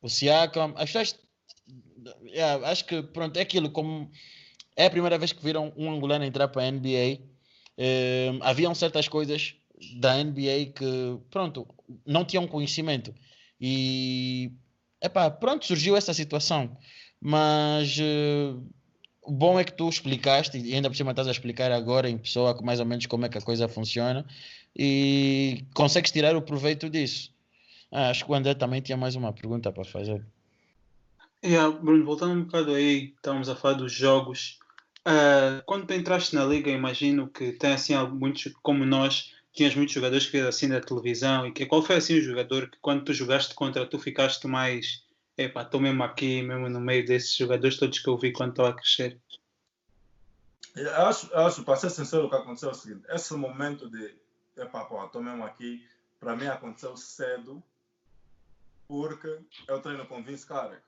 O 0.00 0.08
Siakam. 0.08 0.72
As 0.76 0.92
pessoas... 0.92 1.16
Yeah, 2.24 2.68
acho 2.68 2.84
que, 2.84 3.02
pronto, 3.02 3.36
é 3.36 3.42
aquilo 3.42 3.70
como... 3.70 4.10
É 4.76 4.86
a 4.86 4.90
primeira 4.90 5.18
vez 5.18 5.32
que 5.32 5.42
viram 5.42 5.72
um 5.76 5.90
angolano 5.90 6.24
entrar 6.24 6.48
para 6.48 6.62
a 6.62 6.70
NBA. 6.70 7.20
Uh, 7.76 8.38
haviam 8.42 8.74
certas 8.74 9.08
coisas 9.08 9.54
da 9.96 10.22
NBA 10.22 10.72
que, 10.74 11.18
pronto, 11.30 11.66
não 12.06 12.24
tinham 12.24 12.46
conhecimento. 12.46 13.14
E, 13.60 14.52
epá, 15.02 15.30
pronto, 15.30 15.66
surgiu 15.66 15.96
essa 15.96 16.14
situação. 16.14 16.76
Mas... 17.20 17.98
O 19.28 19.30
bom 19.30 19.60
é 19.60 19.64
que 19.64 19.74
tu 19.74 19.86
explicaste 19.86 20.56
e 20.56 20.74
ainda 20.74 20.88
por 20.88 20.96
cima 20.96 21.10
estás 21.10 21.28
a 21.28 21.30
explicar 21.30 21.70
agora 21.70 22.08
em 22.08 22.16
pessoa 22.16 22.58
mais 22.62 22.80
ou 22.80 22.86
menos 22.86 23.04
como 23.04 23.26
é 23.26 23.28
que 23.28 23.36
a 23.36 23.42
coisa 23.42 23.68
funciona 23.68 24.24
e 24.74 25.66
consegues 25.74 26.10
tirar 26.10 26.34
o 26.34 26.40
proveito 26.40 26.88
disso. 26.88 27.30
Ah, 27.92 28.08
acho 28.08 28.24
que 28.24 28.30
o 28.30 28.34
André 28.34 28.54
também 28.54 28.80
tinha 28.80 28.96
mais 28.96 29.16
uma 29.16 29.30
pergunta 29.30 29.70
para 29.70 29.84
fazer. 29.84 30.24
Yeah, 31.44 31.70
Bruno, 31.70 32.04
voltando 32.04 32.32
um 32.32 32.44
bocado 32.44 32.72
aí, 32.72 33.14
estávamos 33.14 33.48
a 33.48 33.56
falar 33.56 33.74
dos 33.74 33.92
jogos. 33.92 34.58
Uh, 35.06 35.62
quando 35.64 35.86
tu 35.86 35.94
entraste 35.94 36.34
na 36.34 36.44
liga, 36.44 36.70
imagino 36.70 37.28
que 37.28 37.52
tem 37.52 37.72
assim 37.72 37.94
muitos, 38.08 38.52
como 38.62 38.84
nós, 38.84 39.34
tinhas 39.52 39.74
muitos 39.74 39.94
jogadores 39.94 40.26
que 40.26 40.32
viram 40.32 40.48
assim 40.48 40.68
da 40.68 40.80
televisão 40.80 41.46
e 41.46 41.52
que 41.52 41.64
qual 41.66 41.82
foi 41.82 41.96
assim 41.96 42.18
o 42.18 42.22
jogador 42.22 42.68
que 42.70 42.78
quando 42.80 43.04
tu 43.04 43.12
jogaste 43.12 43.54
contra 43.54 43.86
tu 43.86 43.98
ficaste 43.98 44.46
mais 44.46 45.06
Epá, 45.38 45.62
estou 45.62 45.80
mesmo 45.80 46.02
aqui, 46.02 46.42
mesmo 46.42 46.68
no 46.68 46.80
meio 46.80 47.06
desses 47.06 47.32
jogadores 47.32 47.78
todos 47.78 48.00
que 48.00 48.08
eu 48.08 48.18
vi 48.18 48.32
quando 48.32 48.50
estava 48.50 48.70
a 48.70 48.74
crescer. 48.74 49.20
Eu 50.74 51.06
acho, 51.06 51.32
eu 51.32 51.46
acho, 51.46 51.62
para 51.62 51.76
ser 51.76 51.90
sincero, 51.90 52.26
o 52.26 52.28
que 52.28 52.34
aconteceu 52.34 52.70
é 52.70 52.72
o 52.72 52.74
seguinte: 52.74 53.06
esse 53.08 53.32
momento 53.34 53.88
de, 53.88 54.16
epá, 54.56 54.82
estou 55.04 55.22
mesmo 55.22 55.44
aqui, 55.44 55.86
para 56.18 56.34
mim 56.34 56.48
aconteceu 56.48 56.96
cedo, 56.96 57.62
porque 58.88 59.38
eu 59.68 59.80
treino 59.80 60.04
com 60.06 60.24
Vince 60.24 60.44
Carter. 60.44 60.82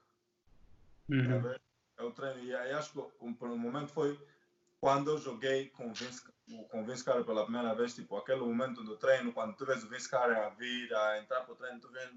Uhum. 1.11 1.55
Eu 1.99 2.13
treino, 2.13 2.45
e 2.45 2.55
aí 2.55 2.73
acho 2.73 2.93
que 2.93 2.99
o, 2.99 3.11
o 3.21 3.59
momento 3.59 3.93
foi 3.93 4.19
quando 4.81 5.11
eu 5.11 5.19
joguei 5.19 5.69
com 5.69 5.93
Vince, 5.93 6.25
com 6.71 6.85
Vince 6.85 7.05
Carter 7.05 7.25
pela 7.25 7.45
primeira 7.45 7.75
vez, 7.75 7.95
tipo, 7.95 8.17
aquele 8.17 8.41
momento 8.41 8.83
do 8.83 8.97
treino, 8.97 9.33
quando 9.33 9.55
tu 9.55 9.67
vês 9.67 9.85
o 9.85 9.89
Vince 9.89 10.09
Carter 10.09 10.39
a 10.39 10.49
vir, 10.51 10.95
a 10.95 11.19
entrar 11.19 11.43
para 11.43 11.53
o 11.53 11.57
treino, 11.57 11.81
tu 11.81 11.91
vês 11.91 12.11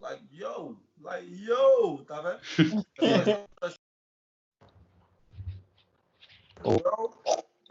like, 0.00 0.26
yo, 0.30 0.80
like, 1.00 1.44
yo, 1.44 2.04
tá 2.06 2.22
vendo? 2.22 2.40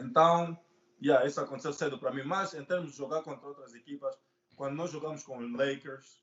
então, 0.00 0.56
yeah, 1.02 1.26
isso 1.26 1.40
aconteceu 1.40 1.72
cedo 1.72 1.98
para 1.98 2.12
mim. 2.12 2.22
Mas 2.22 2.54
em 2.54 2.64
termos 2.64 2.92
de 2.92 2.98
jogar 2.98 3.22
contra 3.22 3.48
outras 3.48 3.74
equipas, 3.74 4.16
quando 4.54 4.76
nós 4.76 4.90
jogamos 4.90 5.24
com 5.24 5.38
os 5.38 5.52
Lakers, 5.52 6.22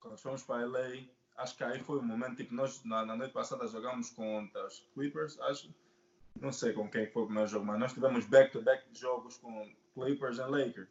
quando 0.00 0.18
fomos 0.18 0.42
para 0.42 0.66
LA, 0.66 1.06
acho 1.38 1.56
que 1.56 1.64
aí 1.64 1.82
foi 1.82 1.98
o 1.98 2.02
momento, 2.02 2.36
tipo, 2.36 2.54
nós 2.54 2.82
na, 2.84 3.04
na 3.06 3.16
noite 3.16 3.32
passada 3.32 3.66
jogamos 3.66 4.10
contra 4.10 4.66
os 4.66 4.86
Clippers, 4.94 5.40
acho. 5.40 5.72
Não 6.40 6.52
sei 6.52 6.72
com 6.72 6.88
quem 6.88 7.10
foi 7.10 7.22
o 7.22 7.26
primeiro 7.26 7.48
jogo, 7.48 7.66
mas 7.66 7.80
nós 7.80 7.92
tivemos 7.92 8.24
back-to-back 8.26 8.84
-back 8.84 8.98
jogos 8.98 9.38
com 9.38 9.68
Clippers 9.94 10.38
e 10.38 10.42
Lakers. 10.42 10.88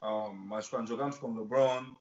Um, 0.00 0.32
mas 0.32 0.68
quando 0.68 0.88
jogamos 0.88 1.18
com 1.18 1.36
LeBron, 1.36 1.94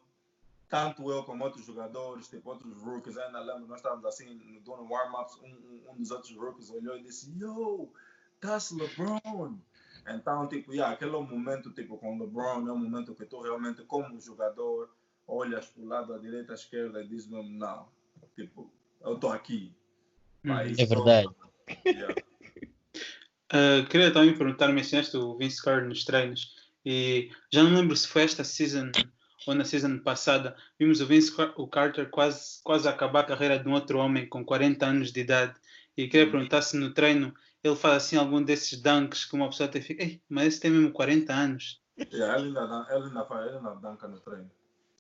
tanto 0.69 1.11
eu 1.11 1.23
como 1.23 1.43
outros 1.43 1.65
jogadores, 1.65 2.29
tipo 2.29 2.49
outros 2.49 2.81
rookies, 2.81 3.17
ainda 3.17 3.39
lembro, 3.39 3.67
nós 3.67 3.79
estávamos 3.79 4.05
assim, 4.05 4.61
no 4.65 4.89
warm-ups, 4.89 5.37
um, 5.41 5.91
um, 5.91 5.95
dos 5.97 6.11
outros 6.11 6.35
rookies 6.35 6.69
olhou 6.69 6.95
e 6.97 7.03
disse, 7.03 7.31
yo, 7.37 7.91
that's 8.39 8.71
LeBron. 8.71 9.57
Então, 10.07 10.47
tipo, 10.47 10.71
yeah, 10.71 10.93
aquele 10.93 11.13
é 11.13 11.17
o 11.17 11.23
momento, 11.23 11.71
tipo, 11.71 11.97
com 11.97 12.17
LeBron, 12.17 12.67
é 12.67 12.71
um 12.71 12.77
momento 12.77 13.15
que 13.15 13.25
tu 13.25 13.41
realmente, 13.41 13.83
como 13.83 14.19
jogador, 14.21 14.89
olhas 15.27 15.67
para 15.67 15.83
o 15.83 15.87
lado, 15.87 16.13
à 16.13 16.17
direita, 16.17 16.53
à 16.53 16.55
esquerda 16.55 17.03
e 17.03 17.07
dizes 17.07 17.27
mesmo, 17.27 17.49
não, 17.49 17.87
tipo, 18.35 18.71
eu 19.01 19.15
estou 19.15 19.31
aqui. 19.31 19.75
Mas, 20.43 20.77
é 20.79 20.85
verdade. 20.85 21.27
Yeah. 21.85 22.15
Uh, 23.51 23.85
queria 23.89 24.11
também 24.11 24.37
perguntar, 24.37 24.69
mencionaste 24.69 25.17
o 25.17 25.37
Vince 25.37 25.61
Carter 25.61 25.87
nos 25.87 26.05
treinos 26.05 26.55
e 26.85 27.29
já 27.51 27.63
não 27.63 27.75
lembro 27.75 27.95
se 27.95 28.07
foi 28.07 28.23
esta 28.23 28.43
season 28.43 28.91
ou 29.45 29.55
na 29.55 29.63
season 29.63 29.99
passada, 29.99 30.55
vimos 30.77 30.99
o 30.99 31.05
Vince 31.05 31.33
o 31.55 31.67
Carter 31.67 32.09
quase, 32.09 32.61
quase 32.63 32.87
acabar 32.87 33.21
a 33.21 33.27
carreira 33.27 33.57
de 33.57 33.67
um 33.67 33.73
outro 33.73 33.97
homem 33.99 34.27
com 34.27 34.43
40 34.43 34.85
anos 34.85 35.11
de 35.11 35.21
idade. 35.21 35.55
E 35.95 36.07
queria 36.07 36.29
perguntar 36.29 36.61
se 36.61 36.77
no 36.77 36.93
treino 36.93 37.33
ele 37.63 37.75
faz 37.75 38.03
assim 38.03 38.17
algum 38.17 38.41
desses 38.41 38.81
dunks 38.81 39.25
que 39.25 39.35
uma 39.35 39.49
pessoa 39.49 39.67
até 39.67 39.81
fica, 39.81 40.03
Ei, 40.03 40.21
mas 40.29 40.47
esse 40.47 40.59
tem 40.59 40.71
mesmo 40.71 40.91
40 40.91 41.33
anos. 41.33 41.81
Yeah, 41.97 42.37
ele, 42.37 42.47
ainda, 42.49 42.87
ele 42.91 43.05
ainda 43.05 43.25
faz, 43.25 43.47
ele 43.47 43.57
ainda 43.57 43.75
danca 43.75 44.07
no 44.07 44.19
treino. 44.19 44.51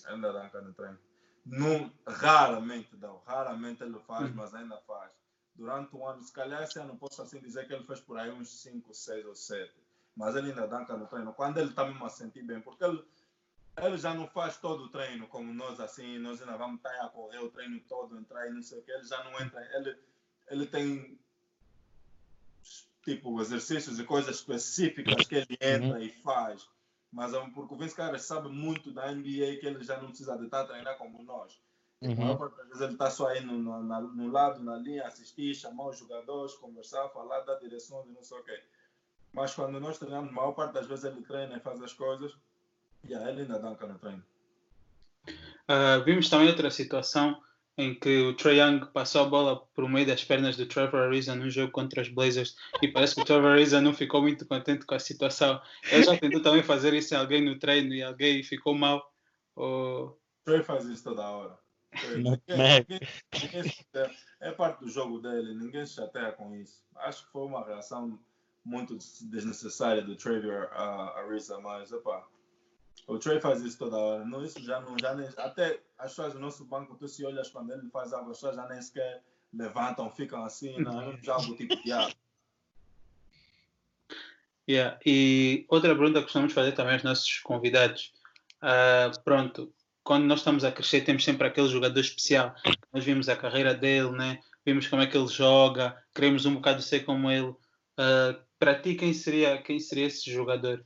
Ele 0.07 0.15
ainda 0.15 0.33
danca 0.33 0.61
no 0.61 0.73
treino. 0.73 0.97
Não, 1.45 1.91
raramente 2.05 2.95
não, 2.97 3.21
raramente 3.25 3.83
ele 3.83 3.99
faz, 3.99 4.29
uhum. 4.29 4.35
mas 4.35 4.53
ainda 4.53 4.77
faz. 4.81 5.11
Durante 5.55 5.95
o 5.95 6.05
ano, 6.05 6.21
se 6.21 6.31
calhar 6.31 6.61
esse 6.63 6.77
ano 6.79 6.97
posso 6.97 7.21
assim 7.21 7.39
dizer 7.39 7.67
que 7.67 7.73
ele 7.73 7.85
fez 7.85 7.99
por 7.99 8.17
aí 8.17 8.31
uns 8.31 8.49
5, 8.61 8.93
6 8.93 9.25
ou 9.25 9.35
7. 9.35 9.73
Mas 10.15 10.35
ele 10.35 10.49
ainda 10.49 10.67
danca 10.67 10.97
no 10.97 11.07
treino. 11.07 11.33
Quando 11.33 11.57
ele 11.57 11.69
está 11.69 11.85
mesmo 11.85 12.05
a 12.05 12.09
sentir 12.09 12.43
bem, 12.43 12.61
porque 12.61 12.83
ele 12.83 13.03
ele 13.85 13.97
já 13.97 14.13
não 14.13 14.27
faz 14.27 14.57
todo 14.57 14.85
o 14.85 14.89
treino 14.89 15.27
como 15.27 15.53
nós, 15.53 15.79
assim, 15.79 16.17
nós 16.17 16.41
ainda 16.41 16.57
vamos 16.57 16.77
estar 16.77 17.05
a 17.05 17.09
correr 17.09 17.39
o 17.39 17.49
treino 17.49 17.79
todo, 17.81 18.17
entrar 18.17 18.47
e 18.47 18.51
não 18.51 18.61
sei 18.61 18.79
o 18.79 18.81
que, 18.81 18.91
ele 18.91 19.03
já 19.03 19.23
não 19.23 19.39
entra, 19.39 19.63
ele, 19.75 19.97
ele 20.49 20.65
tem 20.65 21.19
tipo 23.03 23.39
exercícios 23.39 23.99
e 23.99 24.03
coisas 24.03 24.37
específicas 24.37 25.27
que 25.27 25.35
ele 25.35 25.57
entra 25.61 25.97
uhum. 25.97 26.01
e 26.01 26.09
faz, 26.09 26.67
mas 27.11 27.33
é 27.33 27.39
porque 27.49 27.73
o 27.73 27.77
Vince 27.77 27.95
Carter 27.95 28.21
sabe 28.21 28.49
muito 28.49 28.91
da 28.91 29.11
NBA 29.11 29.57
que 29.59 29.65
ele 29.65 29.83
já 29.83 29.97
não 29.99 30.09
precisa 30.09 30.37
de 30.37 30.45
estar 30.45 30.61
a 30.61 30.65
treinar 30.65 30.97
como 30.97 31.23
nós. 31.23 31.61
Uhum. 32.01 32.11
A 32.11 32.15
maior 32.15 32.37
parte 32.37 32.57
das 32.57 32.67
vezes 32.67 32.81
ele 32.81 32.93
está 32.93 33.09
só 33.09 33.27
aí 33.27 33.43
no, 33.43 33.57
no, 33.57 33.83
no, 33.83 34.31
lado, 34.31 34.63
na 34.63 34.75
linha, 34.77 35.07
assistir, 35.07 35.55
chamar 35.55 35.89
os 35.89 35.97
jogadores, 35.97 36.53
conversar, 36.55 37.09
falar, 37.09 37.41
dar 37.41 37.55
direções 37.55 38.07
e 38.07 38.11
não 38.11 38.23
sei 38.23 38.37
o 38.37 38.43
que. 38.43 38.63
Mas 39.33 39.55
quando 39.55 39.79
nós 39.79 39.97
treinamos, 39.97 40.29
a 40.29 40.33
maior 40.33 40.51
parte 40.51 40.73
das 40.73 40.85
vezes 40.85 41.05
ele 41.05 41.21
treina 41.21 41.57
e 41.57 41.59
faz 41.59 41.81
as 41.81 41.93
coisas 41.93 42.37
Yeah, 43.05 43.29
ele 43.29 43.41
ainda 43.41 43.59
danca 43.59 43.87
no 43.87 43.97
treino. 43.99 44.23
Uh, 45.29 46.03
vimos 46.05 46.29
também 46.29 46.47
outra 46.49 46.71
situação 46.71 47.41
em 47.77 47.93
que 47.93 48.21
o 48.21 48.33
Trae 48.33 48.59
Young 48.59 48.87
passou 48.91 49.21
a 49.21 49.29
bola 49.29 49.55
por 49.75 49.87
meio 49.87 50.07
das 50.07 50.23
pernas 50.23 50.57
do 50.57 50.65
Trevor 50.65 51.01
Ariza 51.01 51.35
num 51.35 51.49
jogo 51.49 51.71
contra 51.71 52.01
os 52.01 52.09
Blazers 52.09 52.55
e 52.81 52.87
parece 52.87 53.13
que 53.15 53.21
o 53.21 53.25
Trevor 53.25 53.51
Ariza 53.51 53.79
não 53.79 53.93
ficou 53.93 54.21
muito 54.21 54.45
contente 54.47 54.85
com 54.85 54.95
a 54.95 54.99
situação. 54.99 55.61
Ele 55.91 56.03
já 56.03 56.17
tentou 56.17 56.41
também 56.41 56.63
fazer 56.63 56.93
isso 56.93 57.13
em 57.13 57.17
alguém 57.17 57.43
no 57.43 57.59
treino 57.59 57.93
e 57.93 58.01
alguém 58.01 58.41
ficou 58.43 58.73
mal. 58.73 59.13
Ou... 59.55 60.19
Trey 60.43 60.63
faz 60.63 60.85
isso 60.85 61.03
toda 61.03 61.29
hora. 61.29 61.57
Não, 62.17 62.39
Ninguém- 62.47 62.85
ninguém-. 63.33 64.17
É 64.39 64.51
parte 64.51 64.79
do 64.81 64.89
jogo 64.89 65.19
dele, 65.19 65.53
ninguém 65.55 65.85
se 65.85 65.93
chateia 65.95 66.31
com 66.31 66.55
isso. 66.55 66.83
Acho 66.95 67.25
que 67.25 67.31
foi 67.31 67.43
uma 67.43 67.65
reação 67.65 68.19
muito 68.65 68.97
desnecessária 69.29 70.01
do 70.01 70.15
Trevor 70.15 70.69
uh, 70.73 71.17
Ariza, 71.17 71.59
mas 71.59 71.91
epá, 71.91 72.25
o 73.07 73.17
Trey 73.17 73.39
faz 73.39 73.61
isso 73.61 73.77
toda 73.77 73.97
hora. 73.97 74.25
Não, 74.25 74.43
isso 74.43 74.61
já 74.61 74.79
não, 74.81 74.95
já 74.99 75.15
nem, 75.15 75.27
até 75.37 75.79
as 75.97 76.11
pessoas 76.11 76.33
do 76.33 76.39
nosso 76.39 76.65
banco, 76.65 76.95
tu 76.95 77.07
se 77.07 77.25
olhas 77.25 77.49
quando 77.49 77.71
ele 77.71 77.89
faz 77.89 78.13
algo, 78.13 78.31
as 78.31 78.37
pessoas 78.37 78.55
já 78.55 78.67
nem 78.67 78.81
sequer 78.81 79.23
levantam, 79.53 80.11
ficam 80.11 80.43
assim, 80.43 80.77
não, 80.79 81.01
é 81.01 81.17
já 81.23 81.33
algo 81.33 81.55
tipo, 81.55 81.73
yeah, 81.85 82.11
Yeah. 84.69 84.99
E 85.05 85.65
outra 85.69 85.95
pergunta 85.95 86.19
que 86.19 86.25
costumamos 86.25 86.53
fazer 86.53 86.73
também 86.73 86.93
aos 86.93 87.03
nossos 87.03 87.39
convidados. 87.39 88.13
Ah, 88.61 89.09
pronto, 89.23 89.73
quando 90.03 90.25
nós 90.25 90.39
estamos 90.39 90.65
a 90.65 90.71
crescer, 90.71 91.01
temos 91.01 91.23
sempre 91.23 91.47
aquele 91.47 91.69
jogador 91.69 91.99
especial. 91.99 92.53
Nós 92.91 93.05
vimos 93.05 93.29
a 93.29 93.35
carreira 93.37 93.73
dele, 93.73 94.11
né? 94.11 94.39
vimos 94.65 94.85
como 94.87 95.01
é 95.01 95.07
que 95.07 95.17
ele 95.17 95.27
joga, 95.27 95.97
queremos 96.13 96.45
um 96.45 96.55
bocado 96.55 96.81
ser 96.81 97.05
como 97.05 97.31
ele. 97.31 97.55
Ah, 97.97 98.37
para 98.59 98.75
ti, 98.75 98.95
quem 98.95 99.13
seria, 99.13 99.61
quem 99.61 99.79
seria 99.79 100.07
esse 100.07 100.29
jogador? 100.29 100.83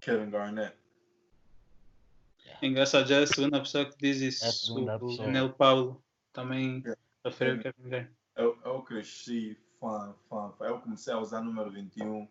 Kevin 0.00 0.30
Garnett. 0.30 0.74
Engraçado, 2.62 3.08
já 3.08 3.16
é 3.16 3.22
a 3.22 3.26
segunda 3.26 3.60
pessoa 3.60 3.84
que 3.84 3.96
diz 3.98 4.20
isso. 4.20 4.44
É 4.44 4.48
a 4.48 4.52
segunda 4.52 4.98
o. 5.04 5.30
Nel 5.30 5.52
Paulo 5.52 6.02
também 6.32 6.82
Yeah. 6.84 7.00
referiu 7.24 7.54
a 7.54 7.58
Kevin 7.58 7.88
Garnett. 7.88 8.12
Eu, 8.36 8.58
eu 8.64 8.82
cresci 8.82 9.56
fã, 9.80 10.14
fã, 10.28 10.52
fã. 10.52 10.66
Eu 10.66 10.80
comecei 10.80 11.12
a 11.12 11.18
usar 11.18 11.40
número 11.40 11.70
21 11.70 12.28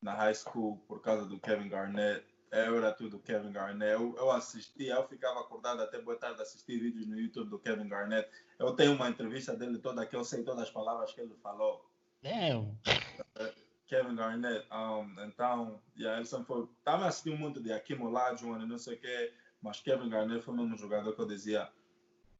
na 0.00 0.14
high 0.14 0.34
school 0.34 0.78
por 0.88 1.00
causa 1.00 1.26
do 1.26 1.38
Kevin 1.38 1.68
Garnett. 1.68 2.24
Eu 2.50 2.76
era 2.76 2.92
tudo 2.92 3.18
Kevin 3.18 3.52
Garnett. 3.52 3.92
Eu, 3.92 4.14
eu 4.18 4.30
assistia, 4.30 4.94
eu 4.94 5.08
ficava 5.08 5.40
acordado 5.40 5.80
até 5.80 6.00
boa 6.00 6.18
tarde 6.18 6.42
assistir 6.42 6.78
vídeos 6.78 7.06
no 7.06 7.18
YouTube 7.18 7.48
do 7.48 7.58
Kevin 7.58 7.88
Garnett. 7.88 8.28
Eu 8.58 8.72
tenho 8.74 8.92
uma 8.92 9.08
entrevista 9.08 9.54
dele 9.54 9.78
toda 9.78 10.04
que 10.04 10.14
eu 10.14 10.24
sei 10.24 10.42
todas 10.42 10.64
as 10.64 10.70
palavras 10.70 11.12
que 11.12 11.20
ele 11.20 11.34
falou. 11.42 11.84
Damn. 12.22 12.78
Kevin 13.86 14.16
Garnett. 14.16 14.66
Um, 14.72 15.22
então, 15.24 15.82
yeah, 15.96 16.18
ele 16.18 16.26
sempre 16.26 16.46
foi. 16.46 16.68
Estava 16.78 17.06
assistindo 17.06 17.36
muito 17.36 17.60
de 17.60 17.72
Akim 17.72 18.00
Olajuwon 18.00 18.62
e 18.62 18.66
não 18.66 18.78
sei 18.78 18.94
o 18.94 19.00
quê, 19.00 19.32
mas 19.62 19.80
Kevin 19.80 20.08
Garnett 20.08 20.44
foi 20.44 20.54
o 20.54 20.56
mesmo 20.56 20.76
jogador 20.76 21.14
que 21.14 21.20
eu 21.20 21.26
dizia. 21.26 21.68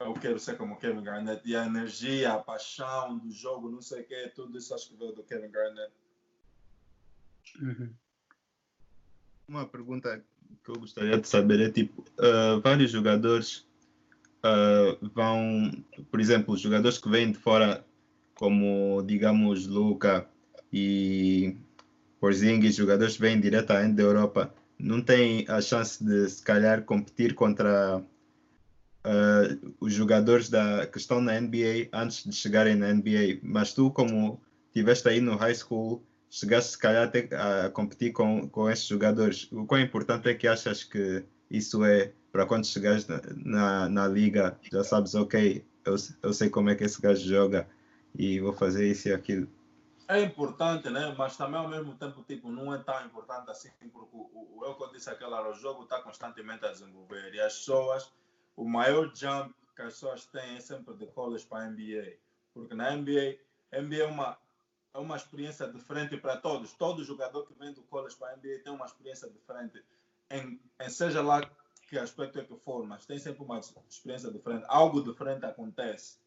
Eu 0.01 0.13
quero 0.15 0.39
ser 0.39 0.57
como 0.57 0.77
Kevin 0.77 1.03
Garnett. 1.03 1.49
E 1.49 1.55
a 1.55 1.65
energia, 1.65 2.33
a 2.33 2.39
paixão 2.39 3.19
do 3.19 3.31
jogo, 3.31 3.71
não 3.71 3.81
sei 3.81 4.03
o 4.03 4.05
quê, 4.05 4.33
tudo 4.35 4.59
isso 4.59 4.75
acho 4.75 4.89
que 4.89 4.97
veio 4.97 5.13
do 5.13 5.23
Kevin 5.23 5.51
Garnett. 5.51 5.93
Uhum. 7.61 7.95
Uma 9.47 9.67
pergunta 9.67 10.25
que 10.65 10.71
eu 10.71 10.77
gostaria 10.77 11.19
de 11.19 11.29
saber 11.29 11.61
é 11.61 11.71
tipo, 11.71 12.05
ah, 12.19 12.61
vários 12.63 12.91
jogadores 12.91 13.67
ah, 14.43 14.97
vão, 15.15 15.71
por 16.11 16.21
exemplo, 16.21 16.55
os 16.55 16.61
jogadores 16.61 16.99
que 16.99 17.09
vêm 17.09 17.31
de 17.31 17.39
fora, 17.39 17.85
como 18.35 19.03
digamos 19.03 19.67
Luca 19.67 20.29
e 20.73 21.57
Porzingis, 22.19 22.75
jogadores 22.75 23.15
que 23.15 23.23
vêm 23.23 23.41
diretamente 23.41 23.95
da 23.95 24.03
Europa, 24.03 24.53
não 24.83 25.01
têm 25.01 25.47
a 25.49 25.61
chance 25.61 26.05
de 26.05 26.29
se 26.29 26.43
calhar 26.43 26.83
competir 26.83 27.35
contra 27.35 28.05
ah, 29.05 29.57
os 29.81 29.93
jogadores 29.93 30.49
da, 30.49 30.87
que 30.87 30.99
estão 30.99 31.21
na 31.21 31.41
NBA 31.41 31.89
antes 31.93 32.25
de 32.25 32.35
chegarem 32.35 32.75
na 32.75 32.93
NBA. 32.93 33.39
Mas 33.43 33.73
tu, 33.73 33.91
como 33.91 34.41
estiveste 34.67 35.09
aí 35.09 35.21
no 35.21 35.37
high 35.37 35.55
school, 35.55 36.03
chegaste 36.29 36.73
se 36.73 36.79
calhar 36.79 37.05
até 37.05 37.29
a 37.37 37.71
competir 37.71 38.13
com, 38.13 38.49
com 38.49 38.69
esses 38.71 38.87
jogadores. 38.87 39.49
O 39.53 39.65
quão 39.67 39.81
importante 39.81 40.29
é 40.29 40.35
que 40.35 40.49
achas 40.49 40.83
que 40.83 41.25
isso 41.51 41.85
é 41.85 42.13
para 42.33 42.47
quando 42.47 42.67
chegares 42.67 43.07
na, 43.07 43.21
na, 43.37 43.89
na 43.89 44.09
liga, 44.09 44.59
já 44.73 44.83
sabes, 44.83 45.15
ok, 45.15 45.63
eu, 45.85 45.97
eu 46.23 46.33
sei 46.33 46.49
como 46.49 46.71
é 46.71 46.75
que 46.75 46.85
esse 46.85 47.01
gajo 47.01 47.29
joga 47.29 47.69
e 48.17 48.41
vou 48.41 48.53
fazer 48.53 48.91
isso 48.91 49.09
e 49.09 49.13
aquilo. 49.13 49.47
É 50.09 50.21
importante, 50.21 50.91
né? 50.91 51.15
Mas 51.17 51.37
também 51.37 51.59
ao 51.59 51.69
mesmo 51.69 51.95
tempo, 51.97 52.23
tipo, 52.23 52.51
não 52.51 52.75
é 52.75 52.79
tão 52.79 53.05
importante 53.07 53.51
assim, 53.51 53.71
porque 53.93 54.17
o, 54.17 54.63
eu 54.65 54.75
quando 54.75 54.93
disse 54.93 55.11
aquela 55.11 55.41
hora, 55.41 55.51
o 55.51 55.55
jogo 55.55 55.85
está 55.85 56.01
constantemente 56.03 56.65
a 56.65 56.73
desenvolver 56.73 57.35
e 57.35 57.41
as 57.41 57.57
pessoas, 57.57 58.13
o 58.57 58.65
maior 58.65 59.11
jump 59.15 59.55
que 59.75 59.83
as 59.83 59.95
pessoas 59.95 60.27
têm 60.27 60.57
é 60.57 60.61
sempre 60.61 60.95
de 60.95 61.07
college 61.07 61.47
para 61.47 61.65
a 61.65 61.71
NBA, 61.71 62.17
porque 62.53 62.75
na 62.75 62.95
NBA, 62.97 63.39
NBA 63.73 63.97
é 63.97 64.07
uma 64.07 64.39
é 64.95 64.99
uma 64.99 65.17
experiência 65.17 65.67
diferente 65.67 66.17
para 66.19 66.37
todos. 66.37 66.73
Todo 66.75 67.03
jogador 67.03 67.47
que 67.47 67.55
vem 67.55 67.73
do 67.73 67.83
college 67.85 68.15
para 68.15 68.33
a 68.33 68.37
NBA 68.37 68.59
tem 68.63 68.73
uma 68.73 68.85
experiência 68.85 69.29
diferente, 69.31 69.83
em, 70.31 70.61
em 70.79 70.91
seja 70.91 71.23
lá 71.23 71.41
que 71.89 71.99
aspecto 71.99 72.39
é 72.39 72.45
que 72.45 72.55
for, 72.57 72.87
mas 72.87 73.07
tem 73.07 73.19
sempre 73.19 73.43
uma 73.43 73.59
experiência 73.59 74.31
diferente. 74.31 74.65
Algo 74.69 75.03
diferente 75.03 75.45
acontece, 75.45 76.19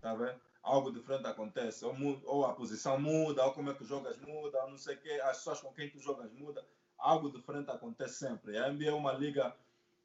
tá 0.00 0.14
vendo? 0.14 0.40
Algo 0.66 0.90
diferente 0.90 1.26
acontece, 1.26 1.84
ou, 1.84 1.94
ou 2.24 2.44
a 2.44 2.52
posição 2.52 2.98
muda, 3.00 3.44
ou 3.44 3.52
como 3.52 3.70
é 3.70 3.74
que 3.74 3.84
jogas 3.84 4.18
muda, 4.18 4.64
ou 4.64 4.70
não 4.70 4.76
sei 4.76 4.96
o 4.96 5.00
quê, 5.00 5.12
as 5.22 5.38
pessoas 5.38 5.60
com 5.60 5.72
quem 5.72 5.88
tu 5.88 6.00
jogas 6.00 6.30
muda, 6.32 6.66
algo 6.98 7.30
diferente 7.30 7.70
acontece 7.70 8.14
sempre. 8.14 8.58
A 8.58 8.70
NBA 8.70 8.86
é 8.86 8.92
uma 8.92 9.12
liga 9.12 9.54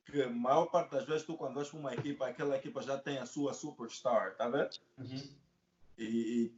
que 0.06 0.22
a 0.22 0.30
maior 0.30 0.68
parte 0.68 0.92
das 0.92 1.06
vezes 1.06 1.26
tu 1.26 1.36
quando 1.36 1.56
vais 1.56 1.68
para 1.68 1.80
uma 1.80 1.94
equipa, 1.94 2.28
aquela 2.28 2.56
equipa 2.56 2.82
já 2.82 2.98
tem 2.98 3.18
a 3.18 3.26
sua 3.26 3.54
superstar, 3.54 4.36
tá 4.36 4.48
vendo? 4.48 4.70
E, 5.98 6.06
e 6.06 6.56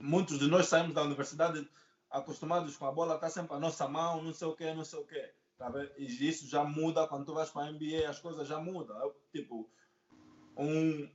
muitos 0.00 0.38
de 0.38 0.48
nós 0.48 0.66
saímos 0.66 0.94
da 0.94 1.02
universidade 1.02 1.68
acostumados 2.10 2.76
com 2.76 2.86
a 2.86 2.92
bola, 2.92 3.16
está 3.16 3.28
sempre 3.28 3.54
a 3.54 3.60
nossa 3.60 3.86
mão, 3.86 4.22
não 4.22 4.32
sei 4.32 4.48
o 4.48 4.56
quê, 4.56 4.72
não 4.72 4.84
sei 4.84 4.98
o 4.98 5.04
quê. 5.04 5.30
Tá 5.58 5.68
vendo? 5.68 5.90
E 5.98 6.28
isso 6.28 6.46
já 6.48 6.64
muda 6.64 7.06
quando 7.06 7.26
tu 7.26 7.34
vais 7.34 7.50
para 7.50 7.66
a 7.66 7.72
NBA, 7.72 8.08
as 8.08 8.18
coisas 8.18 8.48
já 8.48 8.58
mudam. 8.58 8.98
Eu, 8.98 9.14
tipo, 9.30 9.68
um, 10.56 11.10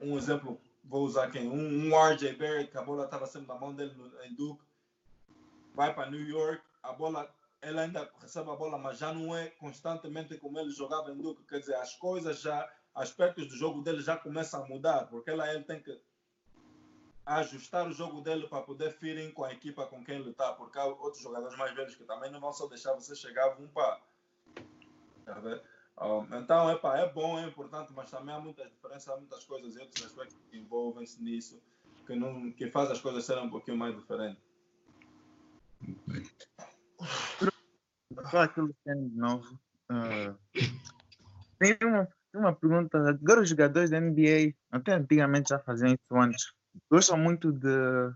um 0.00 0.16
exemplo, 0.16 0.60
vou 0.84 1.04
usar 1.04 1.30
quem? 1.30 1.48
Um, 1.48 1.88
um 1.88 1.96
RJ 1.96 2.34
Barrett, 2.34 2.70
que 2.70 2.78
a 2.78 2.82
bola 2.82 3.04
estava 3.04 3.26
sempre 3.26 3.48
na 3.48 3.54
mão 3.54 3.74
dele 3.74 3.94
no, 3.94 4.22
em 4.24 4.34
Duke, 4.34 4.62
vai 5.74 5.94
para 5.94 6.10
New 6.10 6.22
York, 6.22 6.62
a 6.82 6.92
bola, 6.92 7.32
ele 7.62 7.78
ainda 7.78 8.10
recebe 8.20 8.50
a 8.50 8.56
bola, 8.56 8.78
mas 8.78 8.98
já 8.98 9.12
não 9.12 9.36
é 9.36 9.48
constantemente 9.50 10.36
como 10.38 10.58
ele 10.58 10.70
jogava 10.70 11.10
em 11.10 11.16
Duke. 11.16 11.44
Quer 11.44 11.60
dizer, 11.60 11.74
as 11.76 11.94
coisas 11.94 12.40
já, 12.40 12.70
aspectos 12.94 13.48
do 13.48 13.56
jogo 13.56 13.82
dele 13.82 14.00
já 14.00 14.16
começam 14.16 14.64
a 14.64 14.68
mudar, 14.68 15.06
porque 15.06 15.30
lá 15.30 15.52
ele 15.52 15.64
tem 15.64 15.80
que 15.80 16.00
ajustar 17.26 17.86
o 17.86 17.92
jogo 17.92 18.20
dele 18.22 18.48
para 18.48 18.62
poder 18.62 18.92
feeling 18.92 19.30
com 19.30 19.44
a 19.44 19.52
equipa 19.52 19.86
com 19.86 20.04
quem 20.04 20.16
ele 20.16 20.30
está, 20.30 20.52
porque 20.52 20.78
há 20.78 20.84
outros 20.84 21.22
jogadores 21.22 21.56
mais 21.56 21.74
velhos 21.74 21.94
que 21.94 22.04
também 22.04 22.30
não 22.30 22.40
vão 22.40 22.52
só 22.52 22.66
deixar 22.66 22.94
você 22.94 23.14
chegar, 23.14 23.56
para. 23.72 24.00
Vendo? 25.40 25.56
Um, 25.56 25.79
então, 26.42 26.70
epa, 26.70 26.98
é 26.98 27.12
bom, 27.12 27.38
é 27.38 27.46
importante, 27.46 27.92
mas 27.94 28.10
também 28.10 28.34
há 28.34 28.40
muitas 28.40 28.70
diferenças, 28.70 29.08
há 29.08 29.16
muitas 29.16 29.44
coisas 29.44 29.76
e 29.76 29.78
outros 29.80 30.04
aspectos 30.04 30.36
que 30.50 30.58
envolvem-se 30.58 31.22
nisso, 31.22 31.62
que, 32.06 32.14
não, 32.14 32.50
que 32.52 32.70
faz 32.70 32.90
as 32.90 33.00
coisas 33.00 33.24
serem 33.24 33.44
um 33.44 33.50
pouquinho 33.50 33.76
mais 33.76 33.94
diferentes. 33.96 34.42
Só 38.30 38.38
aquilo 38.42 38.68
que 38.68 38.94
de 38.94 39.16
novo. 39.16 39.58
ah, 39.88 40.34
tem, 41.58 41.76
uma, 41.82 42.08
uma 42.34 42.54
pergunta. 42.54 42.98
Agora 43.08 43.40
os 43.42 43.48
jogadores 43.48 43.90
da 43.90 44.00
NBA, 44.00 44.54
até 44.70 44.94
antigamente 44.94 45.50
já 45.50 45.58
faziam 45.58 45.92
isso 45.92 46.16
antes, 46.16 46.52
gostam 46.90 47.18
muito 47.18 47.52
de 47.52 48.12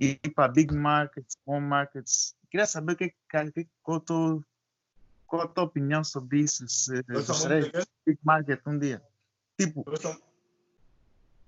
ir 0.00 0.18
para 0.34 0.52
big 0.52 0.74
markets, 0.74 1.36
small 1.42 1.60
markets. 1.60 2.34
Queria 2.50 2.66
saber 2.66 2.92
o 2.92 2.96
que, 2.96 3.14
que, 3.30 3.52
que- 3.52 3.68
qual, 3.82 3.98
a 3.98 4.00
tua, 4.00 4.40
qual 5.26 5.42
a 5.42 5.48
tua 5.48 5.64
opinião 5.64 6.02
sobre 6.04 6.40
isso. 6.40 6.66
Se 6.68 7.02
gostaria 7.02 7.70
de 7.70 7.86
big 8.06 8.18
market 8.22 8.60
um 8.66 8.78
dia. 8.78 9.02
Tipo, 9.58 9.84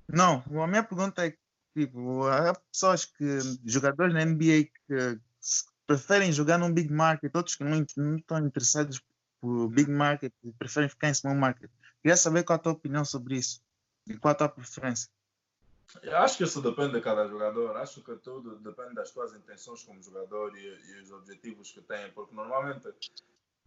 não, 0.09 0.43
a 0.63 0.67
minha 0.67 0.83
pergunta 0.83 1.27
é 1.27 1.37
tipo, 1.77 2.27
há 2.27 2.55
pessoas 2.55 3.05
que, 3.05 3.39
jogadores 3.65 4.15
na 4.15 4.25
NBA 4.25 4.65
que 4.87 5.21
preferem 5.87 6.33
jogar 6.33 6.59
num 6.59 6.73
big 6.73 6.93
market, 6.93 7.35
outros 7.35 7.57
que 7.57 7.65
não, 7.65 7.85
não 7.97 8.17
estão 8.17 8.39
interessados 8.47 9.03
por 9.41 9.69
big 9.69 9.91
market 9.91 10.33
e 10.43 10.53
preferem 10.53 10.89
ficar 10.89 11.09
em 11.09 11.15
small 11.15 11.35
market. 11.35 11.71
Queria 12.03 12.17
saber 12.17 12.45
qual 12.45 12.57
a 12.57 12.59
tua 12.59 12.73
opinião 12.73 13.05
sobre 13.05 13.37
isso 13.37 13.61
e 14.07 14.17
qual 14.17 14.33
a 14.33 14.35
tua 14.35 14.49
preferência. 14.49 15.09
Eu 16.03 16.19
acho 16.19 16.37
que 16.37 16.45
isso 16.45 16.61
depende 16.61 16.93
de 16.93 17.01
cada 17.01 17.27
jogador. 17.27 17.77
Acho 17.79 18.03
que 18.03 18.15
tudo 18.17 18.57
depende 18.57 18.95
das 18.95 19.11
tuas 19.11 19.35
intenções 19.35 19.83
como 19.83 20.03
jogador 20.03 20.55
e, 20.57 20.61
e 20.61 21.01
os 21.01 21.11
objetivos 21.11 21.73
que 21.73 21.81
tem. 21.81 22.11
Porque 22.13 22.35
normalmente, 22.35 22.87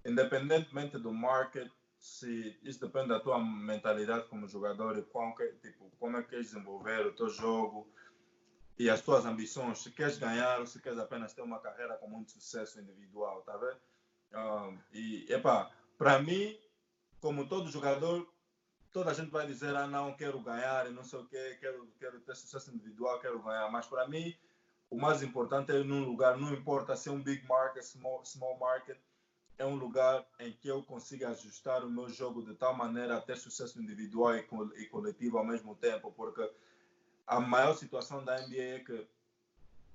independentemente 0.06 0.98
do 0.98 1.14
market, 1.14 1.72
se 1.98 2.60
isso 2.64 2.80
depende 2.80 3.10
da 3.10 3.20
tua 3.20 3.38
mentalidade 3.40 4.28
como 4.28 4.48
jogador 4.48 4.98
e 4.98 5.04
qual 5.04 5.36
que- 5.36 5.54
tipo, 5.62 5.92
como 6.00 6.18
é 6.18 6.24
que 6.24 6.30
queres 6.30 6.48
desenvolver 6.48 7.06
o 7.06 7.16
teu 7.16 7.30
jogo 7.30 7.88
e 8.78 8.90
as 8.90 9.02
tuas 9.02 9.26
ambições. 9.26 9.84
Se 9.84 9.92
queres 9.92 10.18
ganhar 10.18 10.60
ou 10.60 10.66
se 10.66 10.82
queres 10.82 10.98
apenas 10.98 11.34
ter 11.34 11.44
uma 11.44 11.60
carreira 11.60 11.96
com 11.98 12.08
muito 12.08 12.32
sucesso 12.32 12.80
individual, 12.80 13.44
tá 13.44 13.56
vendo? 13.58 13.80
Um, 14.34 14.80
e, 14.92 15.32
epá, 15.32 15.72
para 15.98 16.20
mim, 16.20 16.60
como 17.20 17.48
todo 17.48 17.70
jogador, 17.70 18.28
toda 18.92 19.12
a 19.12 19.14
gente 19.14 19.30
vai 19.30 19.46
dizer, 19.46 19.76
ah, 19.76 19.86
não, 19.86 20.16
quero 20.16 20.40
ganhar 20.40 20.88
e 20.88 20.94
não 20.94 21.04
sei 21.04 21.20
o 21.20 21.26
quê, 21.28 21.58
quero, 21.60 21.88
quero 22.00 22.20
ter 22.22 22.36
sucesso 22.36 22.72
individual, 22.72 23.20
quero 23.20 23.42
ganhar. 23.44 23.70
Mas 23.70 23.86
para 23.86 24.08
mim, 24.08 24.36
o 24.90 24.98
mais 24.98 25.22
importante 25.22 25.72
é 25.72 25.76
ir 25.76 25.86
num 25.86 26.04
lugar, 26.04 26.36
não 26.38 26.52
importa 26.52 26.96
se 26.96 27.10
é 27.10 27.12
um 27.12 27.22
big 27.22 27.46
market, 27.46 27.84
small, 27.84 28.26
small 28.26 28.58
market, 28.58 28.98
é 29.58 29.66
um 29.66 29.76
lugar 29.76 30.26
em 30.40 30.52
que 30.52 30.68
eu 30.68 30.82
consigo 30.84 31.26
ajustar 31.28 31.84
o 31.84 31.90
meu 31.90 32.10
jogo 32.10 32.44
de 32.44 32.54
tal 32.56 32.76
maneira 32.76 33.18
a 33.18 33.22
ter 33.22 33.38
sucesso 33.38 33.82
individual 33.82 34.36
e, 34.36 34.44
co 34.44 34.70
coletivo 34.90 35.38
ao 35.38 35.46
mesmo 35.46 35.76
tempo, 35.76 36.12
porque 36.12 36.50
a 37.28 37.40
maior 37.40 37.76
situação 37.76 38.24
da 38.24 38.42
NBA 38.42 38.62
é 38.62 38.80
que 38.80 39.08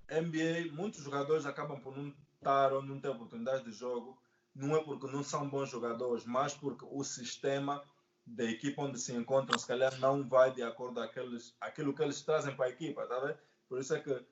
NBA, 0.08 0.72
muitos 0.72 1.02
jogadores 1.02 1.46
acabam 1.46 1.80
por 1.80 1.96
não 1.96 2.14
estar 2.34 2.72
ou 2.72 2.82
não 2.82 3.00
ter 3.00 3.08
oportunidade 3.08 3.64
de 3.64 3.72
jogo, 3.72 4.16
não 4.54 4.76
é 4.76 4.82
porque 4.82 5.06
não 5.08 5.22
são 5.22 5.48
bons 5.48 5.68
jogadores, 5.68 6.24
mas 6.24 6.54
porque 6.54 6.86
o 6.88 7.02
sistema 7.02 7.82
da 8.24 8.44
equipa 8.44 8.82
onde 8.82 8.98
se 8.98 9.12
encontram, 9.12 9.58
se 9.58 9.66
calhar 9.66 9.98
não 9.98 10.26
vai 10.28 10.52
de 10.52 10.62
acordo 10.62 10.94
com 10.94 11.00
aqueles, 11.00 11.54
aquilo 11.60 11.94
que 11.94 12.02
eles 12.02 12.22
trazem 12.22 12.54
para 12.56 12.66
a 12.66 12.70
equipa, 12.70 13.06
tá 13.06 13.20
vendo? 13.20 13.38
Por 13.68 13.80
isso 13.80 13.94
é 13.94 14.00
que 14.00 14.24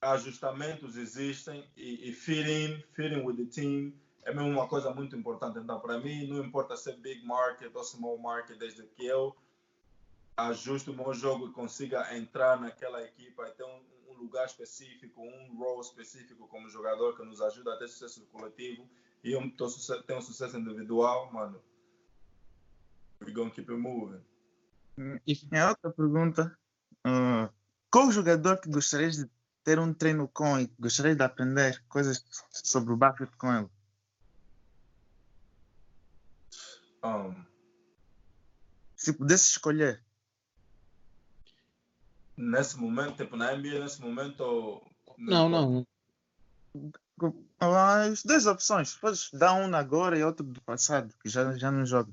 ajustamentos 0.00 0.96
existem 0.96 1.68
e, 1.76 2.08
e 2.10 2.12
fitting 2.12 3.24
with 3.24 3.36
the 3.36 3.44
team 3.44 3.92
é 4.24 4.32
mesmo 4.32 4.50
uma 4.50 4.68
coisa 4.68 4.90
muito 4.90 5.16
importante. 5.16 5.58
Então, 5.58 5.80
para 5.80 5.98
mim, 5.98 6.26
não 6.26 6.44
importa 6.44 6.76
se 6.76 6.90
é 6.90 6.96
big 6.96 7.24
market 7.24 7.74
ou 7.74 7.84
small 7.84 8.18
market, 8.18 8.58
desde 8.58 8.82
que 8.84 9.04
eu 9.04 9.36
ajuste 10.36 10.90
o 10.90 10.94
meu 10.94 11.12
jogo 11.12 11.48
e 11.48 11.52
consiga 11.52 12.16
entrar 12.16 12.60
naquela 12.60 13.02
equipa 13.02 13.48
e 13.48 13.52
ter 13.52 13.64
um, 13.64 13.82
um 14.08 14.14
lugar 14.14 14.46
específico, 14.46 15.20
um 15.20 15.56
role 15.58 15.80
específico 15.80 16.46
como 16.48 16.68
jogador 16.68 17.16
que 17.16 17.24
nos 17.24 17.40
ajuda 17.40 17.74
a 17.74 17.76
ter 17.76 17.88
sucesso 17.88 18.26
coletivo 18.32 18.88
e 19.22 19.32
eu 19.32 19.40
tenho 20.06 20.18
um 20.18 20.22
sucesso 20.22 20.56
individual, 20.56 21.32
mano, 21.32 21.62
we're 23.20 23.32
gonna 23.32 23.50
keep 23.50 23.70
it 23.70 23.80
moving. 23.80 24.20
E 25.26 25.56
a 25.56 25.70
outra 25.70 25.90
pergunta, 25.90 26.58
uh, 27.06 27.52
qual 27.90 28.10
jogador 28.10 28.60
que 28.60 28.68
gostarias 28.68 29.16
de 29.16 29.30
ter 29.64 29.78
um 29.78 29.94
treino 29.94 30.28
com 30.28 30.58
e 30.58 30.66
gostarias 30.78 31.16
de 31.16 31.22
aprender 31.22 31.82
coisas 31.88 32.24
sobre 32.50 32.92
o 32.92 32.96
basquete 32.96 33.36
com 33.36 33.52
ele? 33.54 33.68
Um, 37.02 37.34
Se 38.96 39.12
pudesse 39.12 39.48
escolher. 39.48 40.00
nesse 42.36 42.78
momento, 42.78 43.16
tipo, 43.16 43.36
na 43.36 43.52
NBA, 43.52 43.80
nesse 43.80 44.00
momento. 44.00 44.82
Não, 45.18 45.48
não. 45.48 45.86
As 47.60 48.22
duas 48.22 48.46
opções. 48.46 48.94
Podes 48.94 49.30
dar 49.32 49.54
um 49.54 49.74
agora 49.74 50.18
e 50.18 50.24
outro 50.24 50.44
do 50.44 50.60
passado, 50.62 51.12
que 51.22 51.28
já, 51.28 51.56
já 51.56 51.70
não 51.70 51.84
joga. 51.84 52.10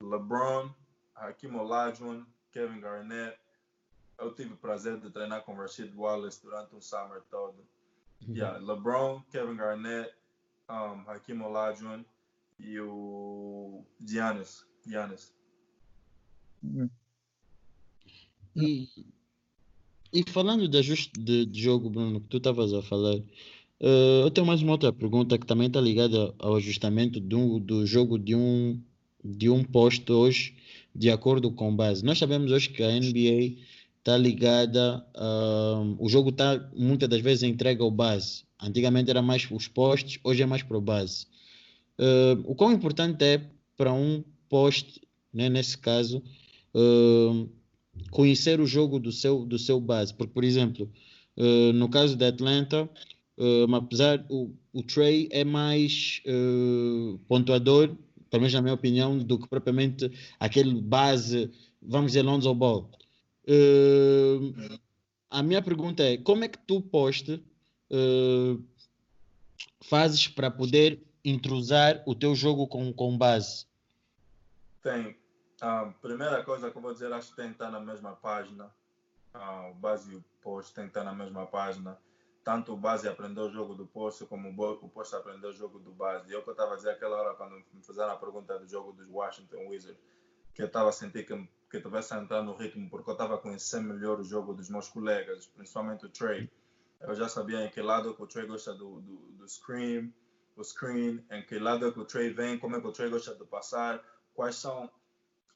LeBron, 0.00 0.70
Hakim 1.14 1.54
Olajuwon, 1.54 2.24
Kevin 2.52 2.80
Garnett. 2.80 3.38
Eu 4.18 4.34
tive 4.34 4.54
o 4.54 4.56
prazer 4.56 4.98
de 4.98 5.10
treinar 5.10 5.42
com 5.42 5.54
Rashid 5.54 5.94
Wallace 5.94 6.42
durante 6.42 6.74
o 6.74 6.80
summer 6.80 7.22
todo. 7.30 7.56
Yeah, 8.26 8.58
LeBron, 8.58 9.22
Kevin 9.30 9.56
Garnett, 9.56 10.14
um, 10.70 11.04
Hakim 11.06 11.42
Olajuwon 11.42 12.02
e 12.58 12.78
o 12.80 13.84
Giannis. 14.00 14.64
Giannis. 14.86 15.32
E, 18.56 18.88
e 20.12 20.30
falando 20.30 20.68
de 20.68 20.78
ajuste 20.78 21.12
de, 21.18 21.46
de 21.46 21.62
jogo, 21.62 21.90
Bruno, 21.90 22.20
que 22.20 22.28
tu 22.28 22.38
estavas 22.38 22.72
a 22.72 22.82
falar, 22.82 23.20
eh, 23.80 24.22
eu 24.22 24.30
tenho 24.30 24.46
mais 24.46 24.62
uma 24.62 24.72
outra 24.72 24.92
pergunta 24.92 25.38
que 25.38 25.46
também 25.46 25.66
está 25.68 25.80
ligada 25.80 26.34
ao 26.38 26.56
ajustamento 26.56 27.20
do, 27.20 27.60
do 27.60 27.86
jogo 27.86 28.18
de 28.18 28.34
um, 28.34 28.80
de 29.22 29.50
um 29.50 29.62
posto 29.62 30.12
hoje, 30.14 30.56
de 30.94 31.10
acordo 31.10 31.50
com 31.50 31.74
base. 31.74 32.04
Nós 32.04 32.18
sabemos 32.18 32.50
hoje 32.50 32.70
que 32.70 32.82
a 32.82 32.90
NBA 32.90 33.62
está 33.98 34.16
ligada, 34.16 35.04
ah, 35.14 35.82
o 35.98 36.08
jogo 36.08 36.30
está 36.30 36.70
muitas 36.74 37.08
das 37.08 37.20
vezes 37.20 37.42
entregue 37.42 37.82
ao 37.82 37.90
base. 37.90 38.44
Antigamente 38.60 39.10
era 39.10 39.20
mais 39.20 39.46
os 39.50 39.68
postes, 39.68 40.18
hoje 40.24 40.42
é 40.42 40.46
mais 40.46 40.62
para 40.62 40.78
o 40.78 40.80
base. 40.80 41.26
Eh, 41.98 42.36
o 42.44 42.54
quão 42.54 42.72
importante 42.72 43.24
é 43.24 43.50
para 43.76 43.92
um 43.92 44.22
poste, 44.48 45.00
né, 45.32 45.48
nesse 45.48 45.76
caso, 45.78 46.22
eh, 46.74 47.46
conhecer 48.10 48.60
o 48.60 48.66
jogo 48.66 48.98
do 48.98 49.12
seu, 49.12 49.44
do 49.44 49.58
seu 49.58 49.80
base. 49.80 50.14
Porque, 50.14 50.32
por 50.32 50.44
exemplo, 50.44 50.90
eh, 51.36 51.72
no 51.72 51.88
caso 51.88 52.16
da 52.16 52.28
Atlanta, 52.28 52.88
apesar 53.74 54.24
o, 54.30 54.50
o 54.72 54.82
Trey 54.82 55.28
é 55.30 55.44
mais 55.44 56.22
eh, 56.24 57.18
pontuador, 57.28 57.94
pelo 58.30 58.40
menos 58.40 58.54
na 58.54 58.62
minha 58.62 58.74
opinião, 58.74 59.18
do 59.18 59.38
que 59.38 59.48
propriamente 59.48 60.10
aquele 60.40 60.80
base, 60.80 61.50
vamos 61.82 62.12
dizer, 62.12 62.22
Lonzo 62.22 62.54
Ball. 62.54 62.90
A 65.30 65.42
minha 65.42 65.60
pergunta 65.60 66.02
é, 66.02 66.16
como 66.16 66.44
é 66.44 66.48
que 66.48 66.58
tu 66.66 66.80
poste 66.80 67.42
eh, 67.90 68.56
fazes 69.82 70.28
para 70.28 70.50
poder 70.50 71.02
intrusar 71.28 72.02
o 72.06 72.14
teu 72.14 72.34
jogo 72.34 72.68
com, 72.68 72.92
com 72.92 73.18
base? 73.18 73.66
Tem. 74.82 75.16
A 75.60 75.86
primeira 76.00 76.44
coisa 76.44 76.70
que 76.70 76.76
eu 76.76 76.82
vou 76.82 76.92
dizer, 76.92 77.12
acho 77.12 77.30
que 77.30 77.36
tem 77.36 77.46
que 77.46 77.52
estar 77.54 77.70
na 77.70 77.80
mesma 77.80 78.12
página. 78.12 78.70
Ah, 79.34 79.68
o 79.70 79.74
base 79.74 80.12
e 80.12 80.16
o 80.16 80.24
post 80.40 80.72
tem 80.74 80.84
que 80.84 80.90
estar 80.90 81.04
na 81.04 81.12
mesma 81.12 81.46
página. 81.46 81.98
Tanto 82.44 82.72
o 82.72 82.76
base 82.76 83.08
aprendeu 83.08 83.46
o 83.46 83.50
jogo 83.50 83.74
do 83.74 83.86
post, 83.86 84.24
como 84.26 84.48
o 84.48 84.52
bo- 84.52 84.78
o 84.80 84.88
post 84.88 85.14
aprendeu 85.16 85.50
o 85.50 85.52
jogo 85.52 85.80
do 85.80 85.90
base. 85.90 86.30
E 86.32 86.36
é 86.36 86.40
que 86.40 86.48
eu 86.48 86.52
estava 86.52 86.74
a 86.74 86.76
dizer 86.76 86.90
aquela 86.90 87.16
hora 87.16 87.34
quando 87.34 87.56
me 87.56 87.82
fizeram 87.82 88.12
a 88.12 88.16
pergunta 88.16 88.56
do 88.58 88.68
jogo 88.68 88.92
dos 88.92 89.08
Washington 89.08 89.66
Wizards, 89.68 90.00
que 90.54 90.62
eu 90.62 90.66
estava 90.66 90.90
a 90.90 90.92
sentir 90.92 91.26
que, 91.26 91.48
que 91.70 91.80
tivesse 91.80 92.14
a 92.14 92.18
entrar 92.18 92.42
no 92.42 92.54
ritmo, 92.54 92.88
porque 92.88 93.10
eu 93.10 93.14
estava 93.14 93.34
a 93.34 93.38
conhecer 93.38 93.80
melhor 93.80 94.20
o 94.20 94.24
jogo 94.24 94.54
dos 94.54 94.70
meus 94.70 94.88
colegas, 94.88 95.46
principalmente 95.48 96.06
o 96.06 96.08
Trey. 96.08 96.48
Eu 97.00 97.14
já 97.14 97.28
sabia 97.28 97.64
em 97.64 97.70
que 97.70 97.82
lado 97.82 98.14
que 98.14 98.22
o 98.22 98.26
Trey 98.26 98.46
gosta 98.46 98.72
do, 98.72 99.00
do, 99.00 99.16
do 99.32 99.48
screen, 99.48 100.14
o 100.56 100.64
screen, 100.64 101.24
em 101.30 101.42
que 101.42 101.58
lado 101.58 101.92
que 101.92 102.00
o 102.00 102.04
Trey 102.04 102.30
vem, 102.30 102.58
como 102.58 102.76
é 102.76 102.80
que 102.80 102.86
o 102.86 102.92
Trey 102.92 103.10
gosta 103.10 103.34
de 103.34 103.44
passar, 103.44 104.02
quais 104.34 104.56
são 104.56 104.90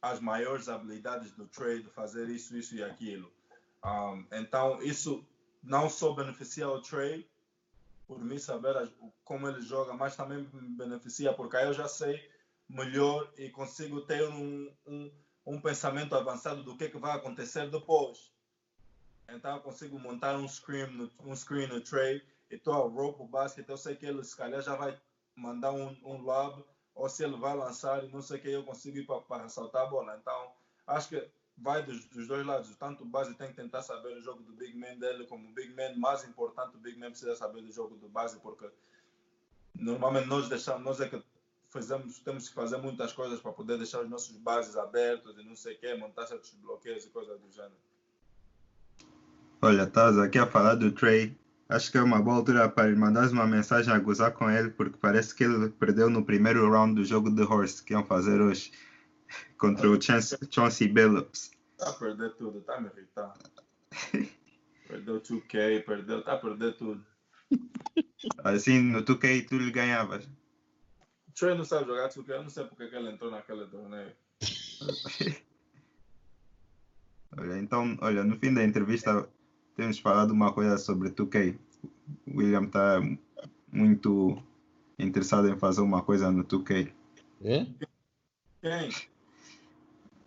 as 0.01 0.21
maiores 0.21 0.69
habilidades 0.69 1.33
do 1.33 1.47
Trey 1.47 1.83
de 1.83 1.91
fazer 1.91 2.29
isso, 2.29 2.57
isso 2.57 2.75
e 2.77 2.85
aquilo. 2.85 3.33
Um, 3.85 4.27
então, 4.33 4.83
isso 4.83 5.27
não 5.63 5.89
só 5.89 6.13
beneficia 6.13 6.69
o 6.69 6.81
Trey, 6.81 7.29
por 8.07 8.23
mim 8.23 8.39
saber 8.39 8.91
como 9.25 9.49
ele 9.49 9.63
joga, 9.63 9.95
mas 9.95 10.17
também 10.17 10.49
beneficia, 10.77 11.33
porque 11.33 11.57
aí 11.57 11.67
eu 11.67 11.73
já 11.73 11.89
sei 11.89 12.29
melhor 12.69 13.33
e 13.37 13.49
consigo 13.51 14.03
ter 14.03 14.29
um, 14.29 14.73
um, 14.87 15.11
um 15.47 15.61
pensamento 15.61 16.15
avançado 16.15 16.63
do 16.63 16.77
que, 16.77 16.89
que 16.89 16.99
vai 16.99 17.17
acontecer 17.17 17.71
depois. 17.71 18.31
Então, 19.29 19.57
eu 19.57 19.63
consigo 19.63 19.99
montar 19.99 20.37
um 20.37 20.49
screen 20.49 21.11
um 21.25 21.35
screen 21.35 21.69
no 21.69 21.81
Trey 21.81 22.23
estou 22.57 22.75
ao 22.75 22.89
rope 22.89 23.23
o 23.23 23.27
basquete, 23.27 23.69
eu 23.69 23.77
sei 23.77 23.97
que 23.97 24.07
ele 24.07 24.23
se 24.25 24.37
calhar 24.37 24.61
já 24.63 24.75
vai 24.77 24.99
mandar 25.37 25.73
um, 25.73 25.97
um 26.05 26.21
lob, 26.21 26.65
ou 26.95 27.09
se 27.09 27.25
ele 27.25 27.37
vai 27.37 27.57
lançar 27.57 28.03
não 28.09 28.21
sei 28.21 28.39
o 28.39 28.41
que, 28.41 28.49
eu 28.51 28.65
consigo 28.65 28.99
ir 28.99 29.07
para 29.07 29.49
saltar 29.49 29.83
a 29.83 29.87
bola. 29.87 30.17
Então, 30.21 30.53
acho 30.87 31.09
que 31.09 31.31
vai 31.57 31.83
dos, 31.83 32.05
dos 32.07 32.27
dois 32.27 32.45
lados. 32.47 32.75
Tanto 32.77 33.05
o 33.05 33.07
base 33.07 33.35
tem 33.35 33.49
que 33.49 33.55
tentar 33.55 33.83
saber 33.83 34.17
o 34.17 34.21
jogo 34.21 34.43
do 34.43 34.53
big 34.53 34.77
man 34.77 34.97
dele, 34.99 35.27
como 35.27 35.49
o 35.49 35.53
big 35.53 35.73
man, 35.75 35.95
mais 35.97 36.25
importante, 36.25 36.77
o 36.77 36.81
big 36.81 36.99
man 36.99 37.11
precisa 37.11 37.37
saber 37.37 37.63
do 37.63 37.73
jogo 37.73 37.97
do 37.97 38.09
base, 38.09 38.39
porque 38.41 38.69
normalmente 39.75 40.27
nós 40.27 40.49
deixamos, 40.49 40.83
nós 40.83 41.01
é 41.01 41.09
que 41.09 41.23
fazemos, 41.69 42.19
temos 42.21 42.49
que 42.49 42.55
fazer 42.55 42.77
muitas 42.79 43.13
coisas 43.13 43.41
para 43.41 43.53
poder 43.53 43.79
deixar 43.79 44.03
os 44.03 44.11
nossos 44.11 44.37
bases 44.37 44.77
abertos 44.77 45.39
e 45.39 45.43
não 45.43 45.55
sei 45.55 45.75
o 45.75 45.79
que, 45.79 45.95
montar 45.95 46.27
certos 46.27 46.51
bloqueios 46.55 47.05
e 47.05 47.11
coisas 47.11 47.41
do 47.41 47.51
gênero. 47.51 47.77
Olha, 49.63 49.83
estás 49.83 50.19
aqui 50.19 50.39
a 50.39 50.47
falar 50.47 50.75
do 50.75 50.91
Trey. 50.91 51.39
Acho 51.71 51.93
que 51.93 51.99
é 51.99 52.03
uma 52.03 52.21
boa 52.21 52.37
altura 52.37 52.69
para 52.69 52.89
lhe 52.89 52.97
mandares 52.97 53.31
uma 53.31 53.47
mensagem 53.47 53.95
a 53.95 53.99
gozar 54.01 54.33
com 54.33 54.51
ele, 54.51 54.71
porque 54.71 54.99
parece 54.99 55.33
que 55.33 55.45
ele 55.45 55.69
perdeu 55.71 56.11
no 56.11 56.25
primeiro 56.25 56.69
round 56.69 56.97
do 56.97 57.05
jogo 57.05 57.31
de 57.31 57.43
Horse 57.43 57.85
que 57.85 57.93
iam 57.93 58.05
fazer 58.05 58.41
hoje 58.41 58.73
contra 59.57 59.89
o 59.89 60.03
Chance, 60.03 60.37
Chauncey 60.51 60.89
Billups. 60.89 61.53
Está 61.79 61.91
a 61.91 61.93
perder 61.93 62.35
tudo, 62.35 62.65
a 62.69 62.81
me 62.81 62.89
irritar. 62.89 63.35
Perdeu 64.89 65.21
2K, 65.21 65.85
perdeu, 65.85 66.19
está 66.19 66.33
a 66.33 66.39
perder 66.39 66.77
tudo. 66.77 67.07
Assim, 68.43 68.83
no 68.83 69.05
2K 69.05 69.47
tu 69.49 69.57
lhe 69.57 69.71
ganhavas. 69.71 70.25
O 71.29 71.33
Trey 71.39 71.57
não 71.57 71.65
sabe 71.65 71.87
jogar 71.87 72.09
2K, 72.09 72.31
eu 72.31 72.43
não 72.43 72.51
sei 72.51 72.65
porque 72.65 72.89
que 72.89 72.97
ele 72.97 73.11
entrou 73.11 73.31
naquele 73.31 73.67
torneio. 73.67 74.13
Olha, 77.39 77.57
então, 77.59 77.97
olha, 78.01 78.25
no 78.25 78.37
fim 78.41 78.53
da 78.53 78.65
entrevista 78.65 79.29
temos 79.81 79.99
falado 79.99 80.33
uma 80.33 80.53
coisa 80.53 80.77
sobre 80.77 81.09
2K. 81.09 81.57
O 82.27 82.39
William 82.39 82.65
está 82.65 83.01
muito 83.73 84.43
interessado 84.99 85.49
em 85.49 85.57
fazer 85.57 85.81
uma 85.81 86.03
coisa 86.03 86.31
no 86.31 86.45
2K. 86.45 86.93
É? 87.43 87.67
Quem? 88.61 88.91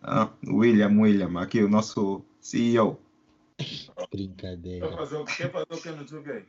Ah, 0.01 0.31
William, 0.47 0.99
William, 0.99 1.39
aqui 1.39 1.61
o 1.61 1.69
nosso 1.69 2.25
CEO. 2.41 2.99
Quer 3.59 4.07
Brincadeira. 4.09 4.91
fazer 4.91 5.17
o 5.17 5.25
quer 5.25 5.51
fazer 5.51 5.67
o 5.69 5.77
que 5.81 5.91
no 5.91 6.03
2K? 6.03 6.45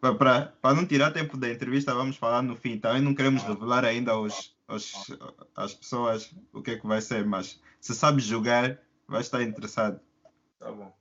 Para 0.00 0.74
não 0.74 0.86
tirar 0.86 1.10
tempo 1.10 1.36
da 1.36 1.50
entrevista, 1.50 1.94
vamos 1.94 2.16
falar 2.16 2.40
no 2.40 2.56
fim. 2.56 2.78
Também 2.78 3.02
não 3.02 3.14
queremos 3.14 3.42
revelar 3.42 3.84
ainda 3.84 4.12
aos, 4.12 4.56
aos, 4.66 5.12
às 5.54 5.74
pessoas 5.74 6.34
o 6.54 6.62
que 6.62 6.70
é 6.70 6.78
que 6.78 6.86
vai 6.86 7.02
ser, 7.02 7.26
mas 7.26 7.60
se 7.78 7.94
sabes 7.94 8.24
jogar, 8.24 8.80
vai 9.06 9.20
estar 9.20 9.42
interessado. 9.42 10.00
Tá 10.60 10.70
bom. 10.70 10.94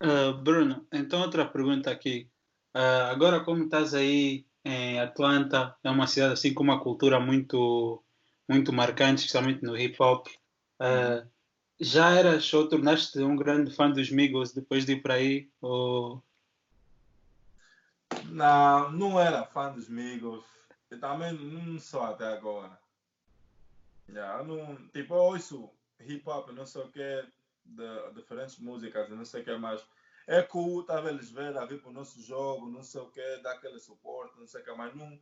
Ah, 0.00 0.32
Bruno, 0.32 0.86
então 0.90 1.20
outra 1.20 1.44
pergunta 1.44 1.90
aqui. 1.90 2.30
Ah, 2.72 3.10
agora, 3.10 3.44
como 3.44 3.64
estás 3.64 3.92
aí 3.92 4.46
em 4.64 5.00
Atlanta. 5.00 5.76
É 5.82 5.90
uma 5.90 6.06
cidade 6.06 6.34
assim 6.34 6.54
com 6.54 6.62
uma 6.62 6.80
cultura 6.80 7.20
muito, 7.20 8.02
muito 8.48 8.72
marcante, 8.72 9.20
especialmente 9.20 9.62
no 9.62 9.76
hip 9.76 10.00
hop. 10.00 10.26
Uh, 10.80 11.28
já 11.78 12.10
eras 12.10 12.52
ou 12.54 12.68
tornaste 12.68 13.18
um 13.20 13.36
grande 13.36 13.74
fã 13.74 13.90
dos 13.90 14.10
Migos 14.10 14.52
depois 14.52 14.84
de 14.84 14.92
ir 14.92 15.02
para 15.02 15.14
aí? 15.14 15.50
Ou... 15.60 16.22
Não, 18.26 18.90
não 18.92 19.20
era 19.20 19.44
fã 19.44 19.72
dos 19.72 19.88
Migos. 19.88 20.44
Eu 20.90 20.98
também 21.00 21.32
não 21.32 21.78
sou 21.78 22.02
até 22.02 22.26
agora. 22.26 22.78
Yeah, 24.08 24.42
não, 24.42 24.76
tipo, 24.88 25.14
eu 25.14 25.18
ouço 25.18 25.70
hip 26.00 26.28
hop, 26.28 26.50
não 26.50 26.66
sei 26.66 26.82
o 26.82 26.90
que, 26.90 27.24
de 27.64 28.12
diferentes 28.14 28.58
músicas, 28.58 29.08
não 29.10 29.24
sei 29.24 29.42
o 29.42 29.44
que 29.44 29.56
mais. 29.56 29.84
É 30.26 30.42
cool, 30.42 30.82
estava 30.82 31.08
eles 31.10 31.30
ver 31.30 31.56
a 31.56 31.64
vir 31.64 31.80
para 31.80 31.90
o 31.90 31.92
nosso 31.92 32.22
jogo, 32.22 32.70
não 32.70 32.82
sei 32.82 33.00
o 33.00 33.10
que, 33.10 33.36
dar 33.38 33.52
aquele 33.52 33.78
suporte, 33.78 34.38
não 34.38 34.46
sei 34.46 34.60
o 34.60 34.64
que 34.64 34.72
mais. 34.74 34.94
Não, 34.94 35.18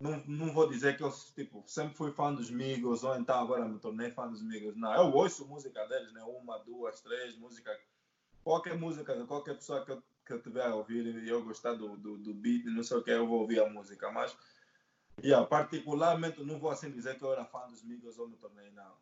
não, 0.00 0.22
não 0.26 0.52
vou 0.52 0.68
dizer 0.68 0.96
que 0.96 1.02
eu 1.02 1.12
tipo, 1.34 1.64
sempre 1.66 1.94
fui 1.94 2.12
fã 2.12 2.32
dos 2.32 2.50
Migos, 2.50 3.02
ou 3.02 3.16
então 3.16 3.40
agora 3.40 3.68
me 3.68 3.78
tornei 3.78 4.10
fã 4.10 4.28
dos 4.28 4.42
Migos. 4.42 4.76
Não, 4.76 4.92
eu 4.94 5.12
ouço 5.12 5.46
música 5.46 5.84
deles, 5.86 6.12
né? 6.12 6.22
Uma, 6.22 6.58
duas, 6.58 7.00
três, 7.00 7.36
música. 7.36 7.70
Qualquer 8.44 8.76
música 8.76 9.26
qualquer 9.26 9.54
pessoa 9.54 9.84
que 9.84 9.92
eu, 9.92 10.02
que 10.24 10.32
eu 10.32 10.42
tiver 10.42 10.66
a 10.66 10.74
ouvir 10.74 11.04
e 11.06 11.28
eu 11.28 11.44
gostar 11.44 11.74
do, 11.74 11.96
do, 11.96 12.16
do 12.18 12.34
beat, 12.34 12.64
não 12.66 12.82
sei 12.82 12.96
o 12.96 13.02
que, 13.02 13.10
eu 13.10 13.26
vou 13.26 13.40
ouvir 13.40 13.60
a 13.60 13.68
música. 13.68 14.10
Mas, 14.10 14.36
yeah, 15.22 15.44
particularmente, 15.46 16.42
não 16.44 16.58
vou 16.58 16.70
assim 16.70 16.90
dizer 16.90 17.18
que 17.18 17.24
eu 17.24 17.32
era 17.32 17.44
fã 17.44 17.66
dos 17.66 17.82
Migos 17.82 18.18
ou 18.18 18.28
me 18.28 18.36
tornei, 18.36 18.70
não. 18.70 18.96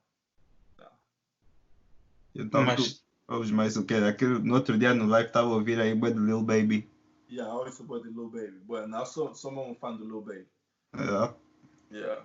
Então, 2.38 2.64
mas... 2.64 2.94
tu 2.94 3.02
ouves 3.28 3.50
mais 3.50 3.76
o 3.76 3.84
que? 3.84 3.94
Aquele, 3.94 4.38
no 4.38 4.54
outro 4.54 4.78
dia 4.78 4.94
no 4.94 5.06
live 5.06 5.28
estava 5.28 5.48
a 5.48 5.54
ouvir 5.54 5.80
aí 5.80 5.94
Boy 5.94 6.12
de 6.12 6.20
Lil 6.20 6.42
Baby. 6.42 6.88
Yeah, 7.30 7.52
eu 7.52 7.58
ouço 7.60 7.82
Boy 7.84 8.02
de 8.02 8.08
Lil 8.08 8.28
Baby. 8.28 8.60
Eu 8.68 9.06
sou, 9.06 9.34
sou 9.34 9.52
um 9.52 9.74
fã 9.74 9.94
do 9.96 10.04
Lil 10.04 10.20
Baby. 10.20 10.46
É. 10.94 11.34
Yeah. 11.94 12.24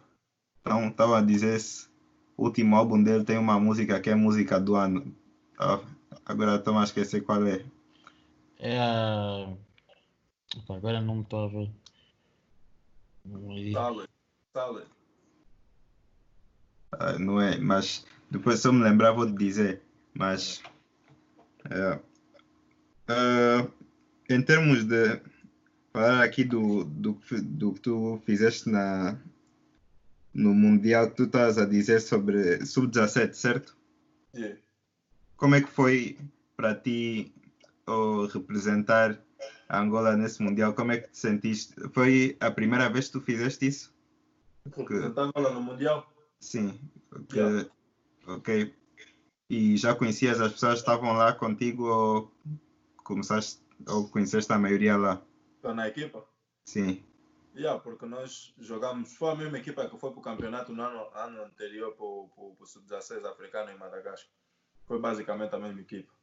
Então, 0.61 0.87
estava 0.89 1.19
a 1.19 1.21
dizer 1.21 1.55
esse 1.55 1.89
último 2.37 2.75
álbum 2.75 3.01
dele 3.01 3.23
tem 3.23 3.37
uma 3.37 3.59
música 3.59 3.99
que 3.99 4.09
é 4.09 4.15
música 4.15 4.59
do 4.59 4.75
ano. 4.75 5.15
Oh, 5.59 5.79
agora 6.25 6.55
estou 6.55 6.77
a 6.77 6.83
esquecer 6.83 7.21
qual 7.21 7.45
é. 7.45 7.63
É 8.59 8.79
a. 8.79 9.53
Agora 10.69 11.01
não 11.01 11.15
me 11.15 11.21
estou 11.21 11.45
a 11.45 11.47
ver. 11.47 11.71
Solid. 13.71 14.09
Solid. 14.53 14.87
Ah, 16.91 17.17
não 17.17 17.39
é, 17.39 17.57
mas 17.57 18.05
depois 18.29 18.59
se 18.59 18.67
eu 18.67 18.73
me 18.73 18.83
lembrar 18.83 19.11
vou 19.11 19.25
te 19.25 19.33
dizer. 19.33 19.81
Mas. 20.13 20.61
É, 21.69 21.99
uh, 23.09 23.71
em 24.29 24.41
termos 24.41 24.83
de 24.85 25.21
falar 25.93 26.23
aqui 26.23 26.43
do, 26.43 26.83
do, 26.85 27.19
do 27.43 27.73
que 27.73 27.79
tu 27.81 28.21
fizeste 28.25 28.69
na, 28.69 29.19
no 30.33 30.53
Mundial 30.53 31.09
que 31.09 31.17
tu 31.17 31.23
estás 31.23 31.57
a 31.57 31.65
dizer 31.65 32.01
sobre 32.01 32.65
Sub-17, 32.65 33.33
certo? 33.33 33.77
Yeah. 34.33 34.57
Como 35.35 35.55
é 35.55 35.61
que 35.61 35.69
foi 35.69 36.17
para 36.55 36.75
ti 36.75 37.33
ou 37.85 38.27
representar 38.27 39.19
a 39.67 39.79
Angola 39.79 40.15
nesse 40.15 40.41
Mundial? 40.41 40.73
Como 40.73 40.91
é 40.91 40.99
que 40.99 41.09
te 41.09 41.17
sentiste? 41.17 41.73
Foi 41.93 42.37
a 42.39 42.51
primeira 42.51 42.89
vez 42.89 43.07
que 43.07 43.13
tu 43.13 43.21
fizeste 43.21 43.67
isso? 43.67 43.93
Representar 44.75 45.23
Angola 45.23 45.51
no 45.51 45.61
Mundial? 45.61 46.11
Sim. 46.39 46.79
Yeah. 47.33 47.69
Ok. 48.27 48.73
E 49.51 49.75
já 49.75 49.93
conhecias 49.93 50.39
as 50.39 50.53
pessoas 50.53 50.75
que 50.75 50.79
estavam 50.79 51.11
lá 51.11 51.33
contigo 51.33 51.83
ou 51.83 52.31
começaste 53.03 53.61
ou 53.85 54.07
conheceste 54.07 54.49
a 54.53 54.57
maioria 54.57 54.95
lá? 54.95 55.21
Estou 55.57 55.73
na 55.73 55.89
equipa? 55.89 56.25
Sim. 56.63 57.03
Yeah, 57.53 57.77
porque 57.83 58.05
nós 58.05 58.53
jogamos, 58.57 59.13
foi 59.13 59.31
a 59.31 59.35
mesma 59.35 59.57
equipa 59.57 59.89
que 59.89 59.97
foi 59.97 60.11
para 60.11 60.19
o 60.19 60.23
campeonato 60.23 60.71
no 60.71 60.81
ano, 60.81 61.05
ano 61.13 61.43
anterior 61.43 61.91
para 61.91 62.05
o 62.05 62.65
Sub-16 62.65 63.25
africano 63.25 63.71
em 63.71 63.77
Madagascar. 63.77 64.31
Foi 64.87 64.97
basicamente 65.01 65.53
a 65.53 65.59
mesma 65.59 65.81
equipa. 65.81 66.13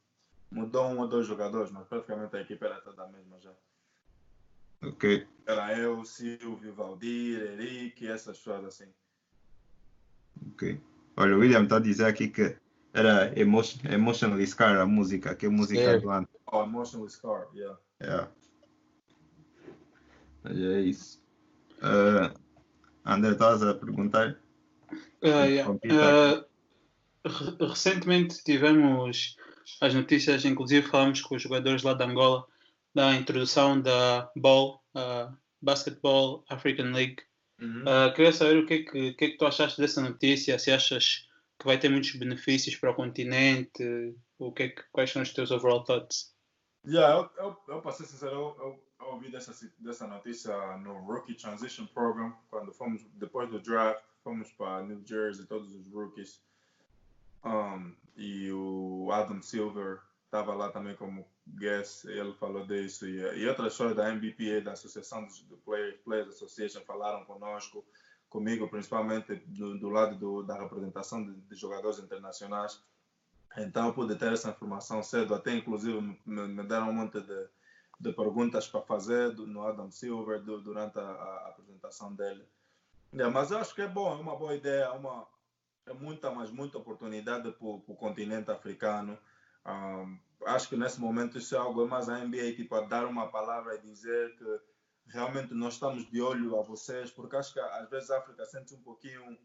Mudou 0.51 0.87
um 0.87 0.99
ou 0.99 1.07
dois 1.07 1.27
jogadores, 1.27 1.71
mas 1.71 1.87
praticamente 1.87 2.35
a 2.35 2.41
equipa 2.41 2.65
era 2.65 2.81
toda 2.81 3.03
a 3.03 3.09
mesma 3.09 3.39
já. 3.41 3.53
Ok. 4.83 5.29
Era 5.45 5.79
eu, 5.79 6.03
Silvio, 6.03 6.73
Valdir, 6.73 7.43
Henrique, 7.53 8.07
essas 8.07 8.39
pessoas 8.39 8.65
assim. 8.65 8.89
Ok. 10.55 10.81
Olha, 11.15 11.37
o 11.37 11.41
William 11.41 11.65
está 11.65 11.77
a 11.77 11.81
dizer 11.81 12.07
aqui 12.07 12.29
que 12.29 12.57
era 12.93 13.33
Emotion, 13.39 13.81
Emotionally 13.91 14.47
Scar 14.47 14.79
a 14.79 14.87
música, 14.87 15.35
que 15.35 15.47
é 15.47 15.49
a 15.49 15.53
música 15.53 15.81
yeah. 15.81 16.01
do 16.01 16.11
ano. 16.11 16.29
Oh, 16.51 16.63
Emotionally 16.63 17.11
Scar, 17.11 17.47
yeah. 17.55 17.79
Yeah. 18.03 18.29
É 20.45 20.81
isso. 20.81 21.21
Uh, 21.79 22.33
André, 23.05 23.33
estás 23.33 23.63
a 23.63 23.75
perguntar? 23.75 24.39
Uh, 25.23 25.45
yeah. 25.47 25.71
uh, 25.71 27.67
recentemente 27.67 28.43
tivemos 28.45 29.37
as 29.81 29.95
notícias, 29.95 30.45
inclusive 30.45 30.87
falamos 30.87 31.21
com 31.21 31.37
os 31.37 31.43
jogadores 31.43 31.83
lá 31.83 31.95
de 31.95 32.05
Angola 32.05 32.47
da 32.95 33.15
introdução 33.15 33.81
da 33.81 34.31
Ball, 34.35 34.83
uh, 34.95 35.33
Basketball 35.61 36.45
African 36.49 36.93
League. 36.93 37.19
Uhum. 37.61 37.83
Uh, 37.83 38.15
queria 38.15 38.33
saber 38.33 38.59
o 38.59 38.67
que, 38.67 38.75
é 38.75 38.83
que, 38.83 39.13
que, 39.15 39.25
é 39.25 39.29
que 39.31 39.37
tu 39.37 39.47
achaste 39.47 39.81
dessa 39.81 40.01
notícia, 40.01 40.59
se 40.59 40.71
achas 40.71 41.28
que 41.59 41.67
vai 41.67 41.79
ter 41.79 41.89
muitos 41.89 42.15
benefícios 42.15 42.77
para 42.77 42.91
o 42.91 42.95
continente, 42.95 44.15
o 44.39 44.53
que, 44.53 44.63
é 44.65 44.69
que 44.69 44.83
quais 44.93 45.11
são 45.11 45.23
os 45.23 45.33
teus 45.33 45.51
overall 45.51 45.83
thoughts? 45.85 46.35
Yeah, 46.87 47.29
eu, 47.39 47.45
eu, 47.45 47.57
eu 47.69 47.83
para 47.83 47.93
ser 47.93 48.07
sincero, 48.07 48.33
eu, 48.33 48.83
eu, 49.01 49.07
ouvi 49.07 49.31
dessa, 49.31 49.53
dessa 49.79 50.07
notícia 50.07 50.55
no 50.79 51.01
Rookie 51.01 51.35
Transition 51.35 51.87
Program, 51.87 52.35
quando 52.51 52.73
fomos, 52.73 53.03
depois 53.15 53.51
do 53.51 53.61
draft, 53.61 54.03
fomos 54.23 54.51
para 54.53 54.85
New 54.85 55.03
Jersey, 55.05 55.47
todos 55.47 55.75
os 55.75 55.93
rookies. 55.93 56.41
Um, 57.45 57.95
e 58.17 58.51
o 58.53 59.11
Adam 59.13 59.43
Silver 59.43 60.01
estava 60.25 60.55
lá 60.55 60.71
também 60.71 60.95
como 60.97 61.27
guest, 61.47 62.05
ele 62.05 62.33
falou 62.35 62.67
disso. 62.67 63.07
E, 63.07 63.19
e 63.39 63.49
outras 63.49 63.73
pessoas 63.73 63.97
da 63.97 64.13
MBPA, 64.13 64.61
da 64.63 64.73
Associação 64.73 65.25
dos 65.25 65.41
do 65.43 65.57
Players, 65.59 65.97
Players 66.05 66.29
Association, 66.29 66.81
falaram 66.83 67.25
conosco, 67.25 67.85
comigo 68.29 68.69
principalmente 68.69 69.35
do, 69.47 69.79
do 69.79 69.89
lado 69.89 70.17
do, 70.17 70.43
da 70.43 70.59
representação 70.59 71.25
de, 71.25 71.33
de, 71.35 71.57
jogadores 71.57 71.99
internacionais. 71.99 72.83
Então 73.57 73.93
pude 73.93 74.15
ter 74.17 74.33
essa 74.33 74.51
informação 74.51 75.03
cedo, 75.03 75.35
até 75.35 75.55
inclusive 75.55 76.01
me, 76.25 76.49
me 76.49 76.63
deram 76.65 76.91
um 76.91 76.93
monte 76.93 77.21
de 77.21 77.49
de 78.01 78.13
perguntas 78.13 78.69
para 78.69 78.81
fazer 78.83 79.33
do, 79.33 79.47
no 79.47 79.67
Adam 79.67 79.91
Silver 79.91 80.41
do, 80.41 80.61
durante 80.61 80.99
a, 80.99 81.03
a, 81.03 81.49
apresentação 81.49 82.15
dele. 82.15 82.45
É, 83.13 83.27
mas 83.27 83.51
eu 83.51 83.59
acho 83.59 83.75
que 83.75 83.83
é 83.83 83.89
bom, 83.89 84.13
é 84.13 84.21
uma 84.21 84.37
boa 84.37 84.55
ideia, 84.55 84.85
é, 84.85 84.91
uma, 84.91 85.27
é 85.87 85.93
muita, 85.93 86.31
mas 86.31 86.51
muita 86.51 86.79
oportunidade 86.79 87.51
para 87.51 87.67
o 87.67 87.97
continente 87.97 88.51
africano. 88.51 89.19
Um, 89.67 90.19
acho 90.47 90.69
que 90.69 90.77
nesse 90.77 91.01
momento 91.01 91.39
isso 91.39 91.57
é 91.57 91.59
algo 91.59 91.87
mais 91.89 92.09
a 92.09 92.19
NBA, 92.19 92.53
tipo, 92.55 92.75
a 92.75 92.83
dar 92.83 93.07
uma 93.07 93.27
palavra 93.29 93.75
e 93.75 93.81
dizer 93.81 94.37
que 94.37 94.61
realmente 95.09 95.55
nós 95.55 95.75
estamos 95.75 96.09
de 96.11 96.21
olho 96.21 96.59
a 96.59 96.63
vocês, 96.63 97.11
porque 97.11 97.37
acho 97.37 97.53
que 97.53 97.61
às 97.61 97.89
vezes 97.89 98.11
a 98.11 98.19
África 98.19 98.45
sente 98.45 98.75
um 98.75 98.83
pouquinho 98.83 99.39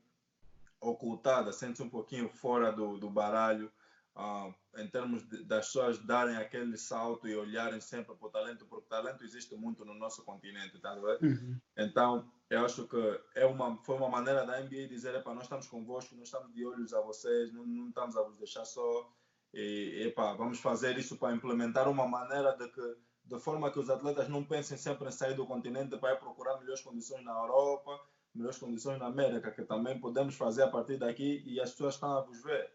ocultada, 0.80 1.52
sente 1.52 1.82
um 1.82 1.90
pouquinho 1.90 2.30
fora 2.30 2.72
do, 2.72 2.98
do 2.98 3.10
baralho 3.10 3.72
uh, 4.16 4.54
em 4.78 4.88
termos 4.88 5.28
de, 5.28 5.44
das 5.44 5.68
pessoas 5.68 5.98
darem 6.00 6.36
aquele 6.36 6.78
salto 6.78 7.28
e 7.28 7.36
olharem 7.36 7.80
sempre 7.80 8.16
para 8.16 8.28
o 8.28 8.30
talento, 8.30 8.66
porque 8.66 8.88
talento 8.88 9.24
existe 9.24 9.56
muito 9.56 9.86
no 9.86 9.94
nosso 9.94 10.24
continente, 10.24 10.80
tá 10.80 10.94
uhum. 10.94 11.58
Então, 11.78 12.32
eu 12.50 12.66
acho 12.66 12.88
que 12.88 13.22
é 13.36 13.46
uma, 13.46 13.78
foi 13.84 13.96
uma 13.96 14.10
maneira 14.10 14.46
da 14.46 14.60
NBA 14.60 14.88
dizer, 14.88 15.16
epa, 15.16 15.34
nós 15.34 15.44
estamos 15.44 15.68
convosco, 15.68 16.16
nós 16.16 16.28
estamos 16.28 16.54
de 16.54 16.66
olhos 16.66 16.94
a 16.94 17.02
vocês, 17.02 17.52
não, 17.54 17.66
não 17.66 17.90
estamos 17.90 18.18
a 18.18 18.22
vos 18.24 18.38
deixar 18.38 18.66
só, 18.66 19.12
e 19.54 20.08
epa, 20.08 20.34
vamos 20.34 20.60
fazer 20.60 20.98
isso 20.98 21.18
para 21.18 21.36
implementar 21.36 21.88
uma 21.88 22.08
maneira 22.08 22.56
de 22.58 22.68
que 22.70 22.98
de 23.26 23.40
forma 23.40 23.72
que 23.72 23.80
os 23.80 23.90
atletas 23.90 24.28
não 24.28 24.44
pensem 24.44 24.78
sempre 24.78 25.08
em 25.08 25.12
sair 25.12 25.36
do 25.36 25.46
continente 25.46 25.98
para 25.98 26.16
procurar 26.16 26.60
melhores 26.60 26.82
condições 26.82 27.24
na 27.24 27.32
Europa, 27.32 28.00
melhores 28.34 28.58
condições 28.58 29.00
na 29.00 29.08
América, 29.08 29.52
que 29.52 29.64
também 29.64 30.00
podemos 30.00 30.36
fazer 30.36 30.64
a 30.64 30.68
partir 30.68 30.98
daqui 30.98 31.44
e 31.46 31.60
as 31.60 31.72
pessoas 31.72 31.96
estão 31.96 32.18
a 32.18 32.22
vos 32.22 32.42
ver. 32.44 32.72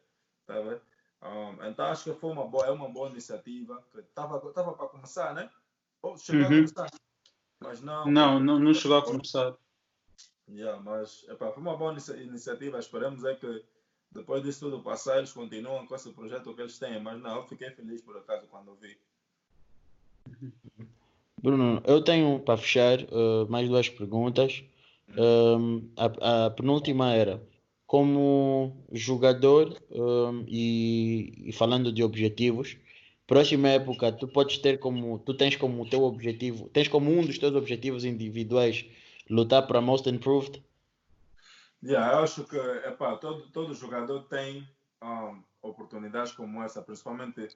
Tá? 0.47 0.55
Um, 1.21 1.65
então 1.67 1.87
acho 1.87 2.05
que 2.05 2.21
foi 2.21 2.31
uma 2.31 2.47
boa, 2.47 2.67
é 2.67 2.71
uma 2.71 2.89
boa 2.89 3.11
iniciativa 3.11 3.85
estava 3.97 4.41
tava 4.53 4.73
para 4.73 4.89
começar, 4.89 5.35
né? 5.35 5.51
Ou 6.01 6.17
chegou 6.17 6.43
uhum. 6.43 6.47
a 6.47 6.51
começar, 6.51 6.91
mas 7.61 7.81
não. 7.81 8.07
Não, 8.07 8.41
não, 8.41 8.59
não 8.59 8.73
chegou 8.73 8.99
a 8.99 9.05
começar. 9.05 9.57
Yeah, 10.49 10.81
mas 10.81 11.27
epa, 11.29 11.53
foi 11.53 11.63
uma 11.63 11.77
boa 11.77 11.93
iniciativa. 11.93 12.79
Esperamos 12.79 13.25
é 13.25 13.35
que 13.35 13.65
depois 14.13 14.43
disso 14.43 14.61
tudo 14.61 14.83
passar 14.83 15.19
eles 15.19 15.33
continuam 15.33 15.87
com 15.87 15.95
esse 15.95 16.11
projeto 16.13 16.55
que 16.55 16.61
eles 16.61 16.79
têm. 16.79 17.03
Mas 17.03 17.21
não, 17.21 17.37
eu 17.37 17.49
fiquei 17.49 17.71
feliz 17.73 18.01
por 18.01 18.17
acaso 18.17 18.47
quando 18.47 18.75
vi. 18.77 18.99
Bruno, 21.43 21.83
eu 21.87 22.03
tenho 22.03 22.41
para 22.41 22.57
fechar 22.57 23.01
uh, 23.05 23.49
mais 23.49 23.69
duas 23.69 23.89
perguntas. 23.89 24.65
Um, 25.17 25.89
a, 25.97 26.47
a 26.47 26.51
penúltima 26.51 27.15
era 27.15 27.43
como 27.87 28.85
jogador 28.93 29.75
um, 29.91 30.45
e, 30.47 31.49
e, 31.49 31.53
falando 31.53 31.91
de 31.91 32.05
objetivos, 32.05 32.77
próxima 33.27 33.69
época 33.69 34.13
tu 34.13 34.29
podes 34.29 34.59
ter 34.59 34.79
como 34.79 35.19
tu 35.19 35.33
tens 35.33 35.57
como 35.57 35.89
teu 35.89 36.03
objetivo, 36.03 36.69
tens 36.69 36.87
como 36.87 37.11
um 37.11 37.25
dos 37.25 37.39
teus 37.39 37.55
objetivos 37.55 38.05
individuais 38.05 38.85
lutar 39.31 39.67
para 39.67 39.81
Most 39.81 40.07
Improved? 40.09 40.63
Yeah, 41.83 42.17
eu 42.17 42.25
acho 42.25 42.45
que 42.45 42.59
epá, 42.59 43.17
todo, 43.17 43.49
todo 43.51 43.73
jogador 43.73 44.25
tem 44.25 44.69
um, 45.03 45.43
oportunidades 45.63 46.33
como 46.33 46.63
essa, 46.63 46.83
principalmente 46.83 47.49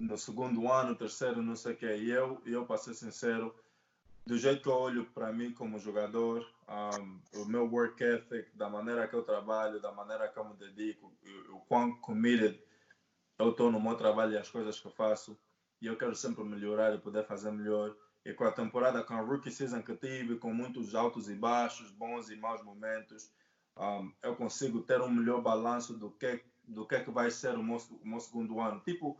no 0.00 0.16
segundo 0.16 0.72
ano, 0.72 0.96
terceiro, 0.96 1.42
não 1.42 1.54
sei 1.54 1.74
o 1.74 1.76
que. 1.76 1.86
E 1.86 2.10
eu, 2.10 2.40
eu 2.46 2.64
para 2.64 2.78
ser 2.78 2.94
sincero, 2.94 3.54
do 4.26 4.38
jeito 4.38 4.62
que 4.62 4.68
eu 4.68 4.72
olho 4.72 5.04
para 5.06 5.30
mim 5.30 5.52
como 5.52 5.78
jogador, 5.78 6.48
um, 6.66 7.20
o 7.42 7.44
meu 7.44 7.70
work 7.70 8.02
ethic, 8.02 8.48
da 8.56 8.68
maneira 8.68 9.06
que 9.06 9.14
eu 9.14 9.22
trabalho, 9.22 9.78
da 9.78 9.92
maneira 9.92 10.26
que 10.26 10.38
eu 10.38 10.44
me 10.44 10.56
dedico, 10.56 11.12
o, 11.50 11.60
quão 11.68 11.94
committed 11.96 12.58
eu 13.38 13.50
estou 13.50 13.70
no 13.70 13.80
meu 13.80 13.94
trabalho 13.94 14.32
e 14.32 14.38
as 14.38 14.48
coisas 14.48 14.80
que 14.80 14.86
eu 14.86 14.92
faço, 14.92 15.38
e 15.82 15.86
eu 15.86 15.96
quero 15.96 16.14
sempre 16.14 16.42
melhorar 16.44 16.94
e 16.94 16.98
poder 16.98 17.26
fazer 17.26 17.50
melhor. 17.50 17.94
E 18.24 18.32
com 18.32 18.44
a 18.44 18.52
temporada, 18.52 19.02
com 19.02 19.14
a 19.14 19.20
rookie 19.20 19.50
season 19.50 19.82
que 19.82 19.94
tive, 19.96 20.36
com 20.36 20.52
muitos 20.52 20.94
altos 20.94 21.28
e 21.28 21.34
baixos, 21.34 21.90
bons 21.90 22.30
e 22.30 22.36
maus 22.36 22.62
momentos, 22.62 23.30
um, 23.76 24.12
eu 24.22 24.34
consigo 24.34 24.80
ter 24.80 25.00
um 25.00 25.10
melhor 25.10 25.42
balanço 25.42 25.94
do 25.94 26.10
que 26.10 26.42
do 26.70 26.86
que 26.86 26.94
é 26.94 27.02
que 27.02 27.10
vai 27.10 27.30
ser 27.30 27.56
o 27.56 27.62
meu, 27.62 27.76
o 27.76 28.08
meu 28.08 28.20
segundo 28.20 28.60
ano. 28.60 28.80
Tipo, 28.80 29.18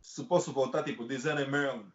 se 0.00 0.24
posso 0.24 0.52
voltar, 0.52 0.82
tipo, 0.82 1.06
dizer 1.06 1.38
em 1.38 1.50
Maryland, 1.50 1.92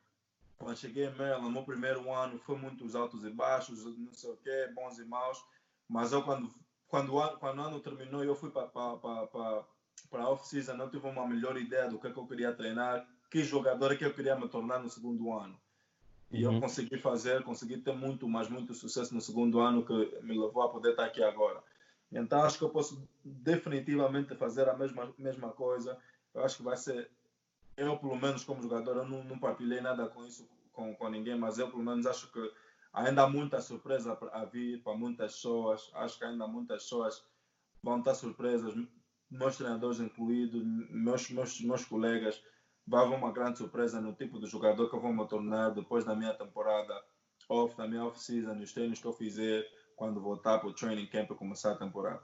quando 0.57 0.77
cheguei 0.77 1.05
em 1.05 1.15
Maryland, 1.15 1.51
meu 1.51 1.63
primeiro 1.63 2.11
ano 2.13 2.39
foi 2.39 2.57
muitos 2.57 2.95
altos 2.95 3.23
e 3.23 3.29
baixos, 3.29 3.85
não 3.97 4.13
sei 4.13 4.31
o 4.31 4.37
quê, 4.37 4.69
bons 4.73 4.97
e 4.99 5.05
maus, 5.05 5.43
mas 5.87 6.11
eu 6.11 6.23
quando 6.23 6.53
quando 6.87 7.13
o 7.13 7.19
ano, 7.19 7.37
quando 7.37 7.59
o 7.59 7.61
ano 7.61 7.79
terminou, 7.79 8.23
eu 8.23 8.35
fui 8.35 8.49
para 8.49 8.67
para 8.67 10.23
a 10.23 10.29
off-season, 10.29 10.75
eu 10.75 10.89
tive 10.89 11.07
uma 11.07 11.27
melhor 11.27 11.57
ideia 11.57 11.89
do 11.89 11.99
que, 11.99 12.07
é 12.07 12.11
que 12.11 12.17
eu 12.17 12.27
queria 12.27 12.53
treinar, 12.53 13.05
que 13.29 13.43
jogador 13.43 13.91
é 13.91 13.95
que 13.95 14.05
eu 14.05 14.13
queria 14.13 14.35
me 14.35 14.47
tornar 14.47 14.79
no 14.79 14.89
segundo 14.89 15.33
ano. 15.33 15.59
E 16.31 16.45
uhum. 16.45 16.55
eu 16.55 16.61
consegui 16.61 16.97
fazer, 16.97 17.43
consegui 17.43 17.77
ter 17.77 17.93
muito, 17.93 18.27
mas 18.27 18.49
muito 18.49 18.73
sucesso 18.73 19.13
no 19.13 19.21
segundo 19.21 19.59
ano 19.59 19.85
que 19.85 19.93
me 20.21 20.37
levou 20.39 20.63
a 20.63 20.69
poder 20.69 20.91
estar 20.91 21.05
aqui 21.05 21.23
agora. 21.23 21.61
Então 22.11 22.43
acho 22.43 22.57
que 22.57 22.63
eu 22.63 22.69
posso 22.69 23.07
definitivamente 23.23 24.35
fazer 24.35 24.69
a 24.69 24.75
mesma, 24.75 25.13
mesma 25.17 25.49
coisa. 25.49 25.97
Eu 26.33 26.43
acho 26.43 26.57
que 26.57 26.63
vai 26.63 26.77
ser, 26.77 27.09
eu 27.77 27.97
pelo 27.97 28.15
menos 28.15 28.43
como 28.43 28.61
jogador, 28.61 28.97
eu 28.97 29.05
não, 29.05 29.23
não 29.23 29.39
partilhei 29.39 29.81
nada 29.81 30.07
com 30.07 30.25
isso 30.25 30.47
com, 30.71 30.93
com 30.95 31.09
ninguém, 31.09 31.37
mas 31.37 31.57
eu 31.57 31.69
pelo 31.69 31.83
menos 31.83 32.05
acho 32.05 32.31
que 32.31 32.53
ainda 32.93 33.23
há 33.23 33.29
muita 33.29 33.61
surpresa 33.61 34.17
a 34.31 34.45
vir 34.45 34.81
para 34.83 34.95
muitas 34.95 35.33
pessoas. 35.33 35.89
Acho 35.93 36.17
que 36.17 36.25
ainda 36.25 36.47
muitas 36.47 36.83
pessoas 36.83 37.23
vão 37.81 37.99
estar 37.99 38.15
surpresas, 38.15 38.73
meus 39.29 39.57
treinadores 39.57 39.99
incluídos, 39.99 40.63
meus, 40.63 41.29
meus, 41.29 41.61
meus 41.61 41.85
colegas 41.85 42.41
vai 42.87 43.03
haver 43.03 43.17
uma 43.17 43.31
grande 43.31 43.57
surpresa 43.57 43.99
no 43.99 44.13
tipo 44.13 44.39
de 44.39 44.45
jogador 44.45 44.89
que 44.89 44.95
eu 44.95 45.01
vou 45.01 45.11
me 45.11 45.27
tornar 45.27 45.69
depois 45.69 46.05
da 46.05 46.15
minha 46.15 46.33
temporada 46.33 46.93
off, 47.49 47.75
da 47.75 47.87
minha 47.87 48.05
off-season, 48.05 48.53
nos 48.53 48.73
treinos 48.73 48.99
que 48.99 49.05
eu 49.05 49.13
fizer 49.13 49.65
quando 49.95 50.21
voltar 50.21 50.59
para 50.59 50.69
o 50.69 50.73
training 50.73 51.07
camp 51.07 51.31
e 51.31 51.35
começar 51.35 51.71
a 51.71 51.77
temporada. 51.77 52.21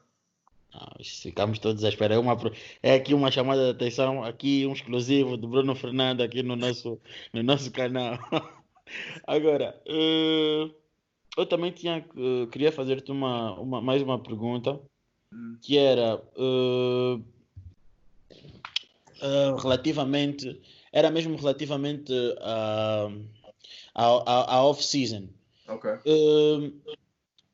Ah, 0.73 0.95
ficamos 1.03 1.59
todos 1.59 1.83
à 1.83 1.89
espera. 1.89 2.15
É, 2.15 2.17
uma, 2.19 2.37
é 2.81 2.95
aqui 2.95 3.13
uma 3.13 3.29
chamada 3.31 3.65
de 3.65 3.71
atenção, 3.71 4.23
aqui 4.23 4.65
um 4.65 4.73
exclusivo 4.73 5.37
do 5.37 5.47
Bruno 5.47 5.75
Fernando 5.75 6.21
aqui 6.21 6.41
no 6.41 6.55
nosso, 6.55 6.99
no 7.33 7.43
nosso 7.43 7.71
canal. 7.71 8.17
Agora, 9.27 9.79
uh, 9.87 10.73
eu 11.37 11.45
também 11.45 11.71
tinha, 11.71 12.05
uh, 12.15 12.47
queria 12.47 12.71
fazer-te 12.71 13.11
uma, 13.11 13.59
uma, 13.59 13.81
mais 13.81 14.01
uma 14.01 14.19
pergunta, 14.19 14.79
hum. 15.33 15.57
que 15.61 15.77
era 15.77 16.21
uh, 16.37 17.23
relativamente, 19.61 20.61
era 20.91 21.11
mesmo 21.11 21.35
relativamente 21.35 22.13
à 22.41 23.09
a, 23.93 24.55
a, 24.55 24.65
off-season. 24.65 25.27
Ok 25.67 25.99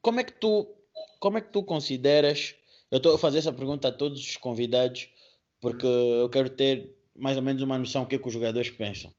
como 0.07 0.22
é 0.22 0.24
que 0.24 0.32
tu, 0.32 0.65
como 1.20 1.38
é 1.38 1.41
que 1.41 1.51
tu 1.51 1.61
consideras? 1.63 2.55
Eu 2.90 2.98
estou 2.98 3.16
a 3.16 3.20
fazer 3.20 3.40
essa 3.40 3.52
pergunta 3.52 3.88
a 3.88 3.92
todos 3.92 4.20
os 4.20 4.38
convidados 4.38 5.10
porque 5.60 5.86
uhum. 5.86 6.22
eu 6.22 6.30
quero 6.30 6.50
ter 6.50 6.96
mais 7.16 7.36
ou 7.38 7.44
menos 7.44 7.62
uma 7.62 7.78
noção 7.78 8.04
do 8.04 8.08
que, 8.08 8.16
é 8.16 8.20
que 8.20 8.28
os 8.28 8.34
jogadores 8.34 8.70
pensam. 8.70 9.12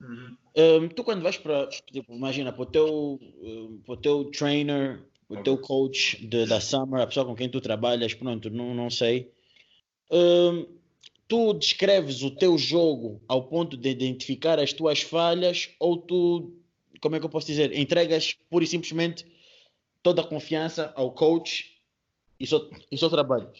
Uhum. 0.00 0.36
Um, 0.56 0.88
tu 0.88 1.04
quando 1.04 1.22
vais 1.22 1.36
para, 1.36 1.66
tipo, 1.68 2.12
imagina, 2.12 2.52
para 2.52 2.62
o 2.62 2.66
teu, 2.66 3.20
para 3.84 3.94
o 3.94 3.96
teu 3.96 4.24
trainer, 4.26 5.02
o 5.28 5.42
teu 5.42 5.56
coach 5.56 6.24
de, 6.26 6.46
da 6.46 6.60
Summer, 6.60 7.00
a 7.00 7.06
pessoa 7.06 7.26
com 7.26 7.34
quem 7.34 7.48
tu 7.48 7.60
trabalhas, 7.60 8.14
pronto, 8.14 8.50
não, 8.50 8.74
não 8.74 8.90
sei. 8.90 9.32
Um, 10.10 10.66
tu 11.26 11.54
descreves 11.54 12.22
o 12.22 12.30
teu 12.30 12.58
jogo 12.58 13.22
ao 13.26 13.44
ponto 13.44 13.76
de 13.76 13.88
identificar 13.88 14.58
as 14.58 14.72
tuas 14.72 15.00
falhas 15.00 15.70
ou 15.80 15.96
tu, 15.96 16.52
como 17.00 17.16
é 17.16 17.20
que 17.20 17.24
eu 17.24 17.30
posso 17.30 17.46
dizer, 17.46 17.76
entregas 17.76 18.36
pura 18.50 18.64
e 18.64 18.68
simplesmente 18.68 19.26
toda 20.02 20.20
a 20.20 20.26
confiança 20.26 20.92
ao 20.94 21.12
coach 21.12 21.73
e 22.38 22.46
seu, 22.46 22.70
e 22.90 23.10
trabalho. 23.10 23.50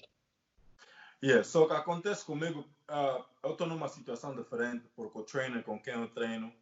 Yeah, 1.22 1.42
só 1.42 1.66
que 1.66 1.72
acontece 1.72 2.24
comigo, 2.24 2.60
uh, 2.90 3.24
eu 3.42 3.52
estou 3.52 3.66
numa 3.66 3.88
situação 3.88 4.34
diferente, 4.36 4.84
porque 4.94 5.18
o 5.18 5.22
trainer 5.22 5.62
com 5.62 5.80
quem 5.80 5.94
eu 5.94 6.08
treino 6.08 6.52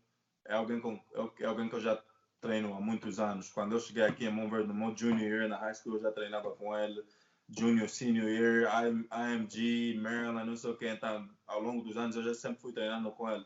é 0.45 0.55
alguém, 0.55 0.81
com, 0.81 1.01
é 1.41 1.47
alguém 1.47 1.69
que 1.69 1.75
eu 1.75 1.81
já 1.81 2.01
treino 2.41 2.75
há 2.75 2.81
muitos 2.81 3.19
anos. 3.19 3.49
Quando 3.49 3.73
eu 3.73 3.81
cheguei 3.81 4.05
aqui 4.05 4.27
em 4.27 4.31
Montverde, 4.31 4.69
no 4.69 4.75
meu 4.75 4.97
junior 4.97 5.21
year 5.21 5.49
na 5.49 5.57
high 5.57 5.75
school, 5.75 5.95
eu 5.95 6.03
já 6.03 6.13
treinava 6.13 6.51
com 6.53 6.77
ele. 6.77 7.03
Junior, 7.49 7.89
senior 7.89 8.29
year, 8.29 8.71
IMG, 9.13 9.99
Maryland, 10.01 10.47
não 10.47 10.57
sei 10.57 10.71
o 10.71 10.77
que. 10.77 10.89
Então, 10.89 11.29
ao 11.47 11.61
longo 11.61 11.83
dos 11.83 11.97
anos, 11.97 12.17
eu 12.17 12.23
já 12.23 12.35
sempre 12.35 12.61
fui 12.61 12.73
treinando 12.73 13.11
com 13.13 13.31
ele. 13.31 13.45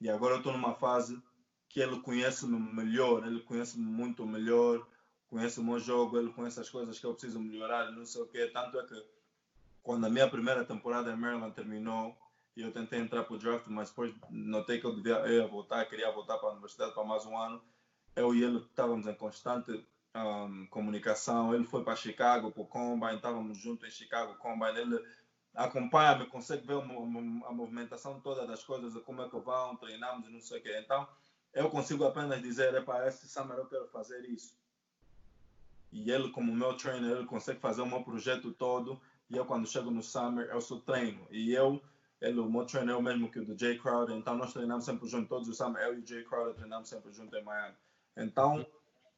E 0.00 0.08
agora 0.08 0.34
eu 0.34 0.38
estou 0.38 0.52
numa 0.52 0.74
fase 0.74 1.20
que 1.68 1.80
ele 1.80 2.00
conhece-me 2.00 2.58
melhor, 2.58 3.26
ele 3.26 3.40
conhece-me 3.40 3.84
muito 3.84 4.26
melhor 4.26 4.86
conhece 5.34 5.58
o 5.58 5.64
meu 5.64 5.80
jogo, 5.80 6.16
ele 6.16 6.32
conhece 6.32 6.60
as 6.60 6.70
coisas 6.70 6.96
que 6.96 7.04
eu 7.04 7.12
preciso 7.12 7.40
melhorar, 7.40 7.90
não 7.90 8.06
sei 8.06 8.22
o 8.22 8.26
quê. 8.26 8.48
Tanto 8.52 8.78
é 8.78 8.86
que 8.86 9.04
quando 9.82 10.06
a 10.06 10.08
minha 10.08 10.30
primeira 10.30 10.64
temporada 10.64 11.10
em 11.10 11.16
Maryland 11.16 11.52
terminou 11.52 12.16
e 12.56 12.62
eu 12.62 12.70
tentei 12.70 13.00
entrar 13.00 13.24
para 13.24 13.34
o 13.34 13.38
draft, 13.38 13.66
mas 13.66 13.88
depois 13.88 14.14
notei 14.30 14.78
que 14.78 14.86
eu 14.86 14.94
devia 14.94 15.16
eu 15.26 15.42
ia 15.42 15.46
voltar, 15.48 15.84
queria 15.86 16.12
voltar 16.12 16.38
para 16.38 16.50
a 16.50 16.52
universidade 16.52 16.94
para 16.94 17.02
mais 17.02 17.26
um 17.26 17.36
ano. 17.36 17.60
Eu 18.14 18.32
e 18.32 18.44
ele 18.44 18.58
estávamos 18.58 19.08
em 19.08 19.14
constante 19.14 19.84
um, 20.14 20.68
comunicação. 20.68 21.52
Ele 21.52 21.64
foi 21.64 21.82
para 21.82 21.96
Chicago, 21.96 22.52
para 22.52 22.62
o 22.62 22.66
Combine, 22.66 23.16
estávamos 23.16 23.58
juntos 23.58 23.88
em 23.88 23.90
Chicago, 23.90 24.36
Combine. 24.36 24.78
Ele 24.78 25.04
acompanha-me, 25.52 26.26
consegue 26.26 26.64
ver 26.64 26.76
a 26.76 27.52
movimentação 27.52 28.20
toda 28.20 28.46
das 28.46 28.62
coisas, 28.62 28.94
como 29.02 29.20
é 29.20 29.28
que 29.28 29.36
vão, 29.40 29.74
treinamos 29.78 30.28
e 30.28 30.32
não 30.32 30.40
sei 30.40 30.60
o 30.60 30.62
quê. 30.62 30.80
Então, 30.84 31.08
eu 31.52 31.68
consigo 31.70 32.04
apenas 32.04 32.40
dizer, 32.40 32.72
é 32.72 32.80
para 32.80 33.08
esse 33.08 33.28
summer 33.28 33.58
eu 33.58 33.66
quero 33.66 33.88
fazer 33.88 34.24
isso 34.30 34.62
e 35.94 36.10
ele, 36.10 36.28
como 36.30 36.52
meu 36.52 36.76
trainer, 36.76 37.12
ele 37.12 37.24
consegue 37.24 37.60
fazer 37.60 37.80
o 37.80 37.86
meu 37.86 38.02
projeto 38.02 38.52
todo. 38.52 39.00
E 39.30 39.36
eu, 39.36 39.46
quando 39.46 39.64
chego 39.64 39.92
no 39.92 40.02
Summer, 40.02 40.48
eu 40.50 40.60
sou 40.60 40.80
treino. 40.80 41.24
E 41.30 41.52
eu, 41.52 41.80
ele, 42.20 42.40
o 42.40 42.50
meu 42.50 42.66
trainer 42.66 42.96
é 42.96 42.98
o 42.98 43.02
mesmo 43.02 43.30
que 43.30 43.38
o 43.38 43.44
do 43.44 43.56
Jay 43.56 43.78
Crowder. 43.78 44.16
Então, 44.16 44.36
nós 44.36 44.52
treinamos 44.52 44.84
sempre 44.84 45.08
juntos. 45.08 45.28
Todos 45.28 45.48
os 45.48 45.56
Summer, 45.56 45.80
eu 45.84 45.94
e 45.94 46.02
o 46.02 46.06
Jay 46.06 46.24
Crowder 46.24 46.54
treinamos 46.54 46.88
sempre 46.88 47.12
juntos 47.12 47.38
em 47.38 47.44
Miami. 47.44 47.76
Então, 48.16 48.66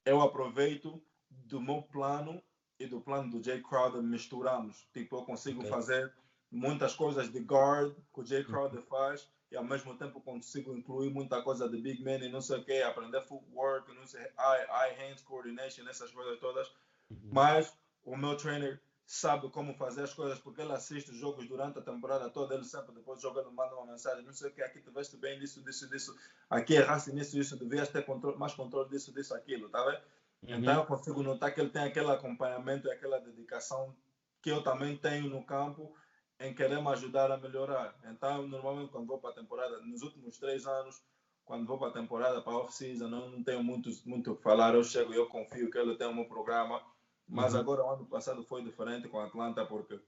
eu 0.04 0.20
aproveito 0.20 1.02
do 1.30 1.62
meu 1.62 1.80
plano 1.80 2.42
e 2.78 2.86
do 2.86 3.00
plano 3.00 3.30
do 3.30 3.42
Jay 3.42 3.62
Crowder, 3.62 4.02
misturamos. 4.02 4.86
Tipo, 4.92 5.16
eu 5.16 5.22
consigo 5.22 5.60
okay. 5.60 5.70
fazer 5.70 6.12
muitas 6.50 6.94
coisas 6.94 7.32
de 7.32 7.40
guard 7.40 7.96
que 8.12 8.20
o 8.20 8.26
Jay 8.26 8.44
Crowder 8.44 8.82
faz 8.82 9.26
e 9.56 9.58
ao 9.58 9.64
mesmo 9.64 9.96
tempo 9.96 10.20
consigo 10.20 10.76
incluir 10.76 11.08
muita 11.10 11.40
coisa 11.40 11.66
de 11.66 11.80
big 11.80 12.04
man 12.04 12.18
e 12.18 12.28
não 12.28 12.42
sei 12.42 12.58
o 12.58 12.64
que, 12.64 12.82
aprender 12.82 13.22
footwork, 13.22 13.90
não 13.94 14.06
sei, 14.06 14.20
eye, 14.20 14.66
eye 14.68 14.94
hands 14.98 15.22
coordination, 15.22 15.88
essas 15.88 16.10
coisas 16.10 16.38
todas. 16.38 16.68
Uhum. 17.10 17.30
Mas 17.32 17.74
o 18.04 18.14
meu 18.18 18.36
trainer 18.36 18.78
sabe 19.06 19.48
como 19.48 19.72
fazer 19.72 20.02
as 20.02 20.12
coisas 20.12 20.38
porque 20.40 20.60
ele 20.60 20.72
assiste 20.72 21.10
os 21.10 21.16
jogos 21.16 21.48
durante 21.48 21.78
a 21.78 21.82
temporada 21.82 22.28
toda, 22.28 22.54
ele 22.54 22.64
sempre 22.64 22.94
depois 22.94 23.18
joga, 23.22 23.40
ele 23.40 23.50
manda 23.50 23.74
uma 23.74 23.86
mensagem, 23.86 24.26
não 24.26 24.32
sei 24.34 24.50
o 24.50 24.52
que, 24.52 24.62
aqui 24.62 24.78
tu 24.80 24.92
veste 24.92 25.16
bem 25.16 25.38
disso, 25.38 25.64
disso, 25.64 25.88
disso, 25.88 26.14
aqui 26.50 26.74
erraste 26.74 27.12
nisso, 27.12 27.38
isso, 27.38 27.56
devias 27.56 27.88
ter 27.88 28.04
controle, 28.04 28.36
mais 28.36 28.52
controle 28.52 28.90
disso, 28.90 29.10
disso, 29.14 29.34
aquilo, 29.34 29.70
tá 29.70 29.82
vendo? 29.84 30.02
Uhum. 30.42 30.60
Então 30.60 30.74
eu 30.74 30.84
consigo 30.84 31.22
notar 31.22 31.54
que 31.54 31.60
ele 31.60 31.70
tem 31.70 31.84
aquele 31.84 32.10
acompanhamento 32.10 32.88
e 32.88 32.90
aquela 32.90 33.18
dedicação 33.18 33.96
que 34.42 34.50
eu 34.50 34.62
também 34.62 34.98
tenho 34.98 35.30
no 35.30 35.42
campo 35.42 35.96
em 36.38 36.54
querer 36.54 36.80
me 36.80 36.88
ajudar 36.88 37.30
a 37.30 37.36
melhorar. 37.36 37.94
Então, 38.04 38.46
normalmente, 38.46 38.90
quando 38.90 39.06
vou 39.06 39.18
para 39.18 39.30
a 39.30 39.34
temporada, 39.34 39.78
nos 39.80 40.02
últimos 40.02 40.38
três 40.38 40.66
anos, 40.66 41.02
quando 41.44 41.66
vou 41.66 41.78
para 41.78 41.88
a 41.88 41.92
temporada, 41.92 42.42
para 42.42 42.52
a 42.52 42.58
off-season, 42.58 43.08
não, 43.08 43.30
não 43.30 43.42
tenho 43.42 43.62
muito, 43.62 43.88
muito 44.04 44.32
o 44.32 44.36
que 44.36 44.42
falar. 44.42 44.74
Eu 44.74 44.84
chego 44.84 45.12
e 45.12 45.16
eu 45.16 45.26
confio 45.26 45.70
que 45.70 45.78
ele 45.78 45.96
tem 45.96 46.12
meu 46.14 46.26
programa. 46.26 46.82
Mas 47.28 47.54
uhum. 47.54 47.60
agora, 47.60 47.84
o 47.84 47.90
ano 47.90 48.06
passado 48.06 48.44
foi 48.44 48.62
diferente 48.62 49.08
com 49.08 49.18
a 49.18 49.26
Atlanta, 49.26 49.64
porque 49.64 49.98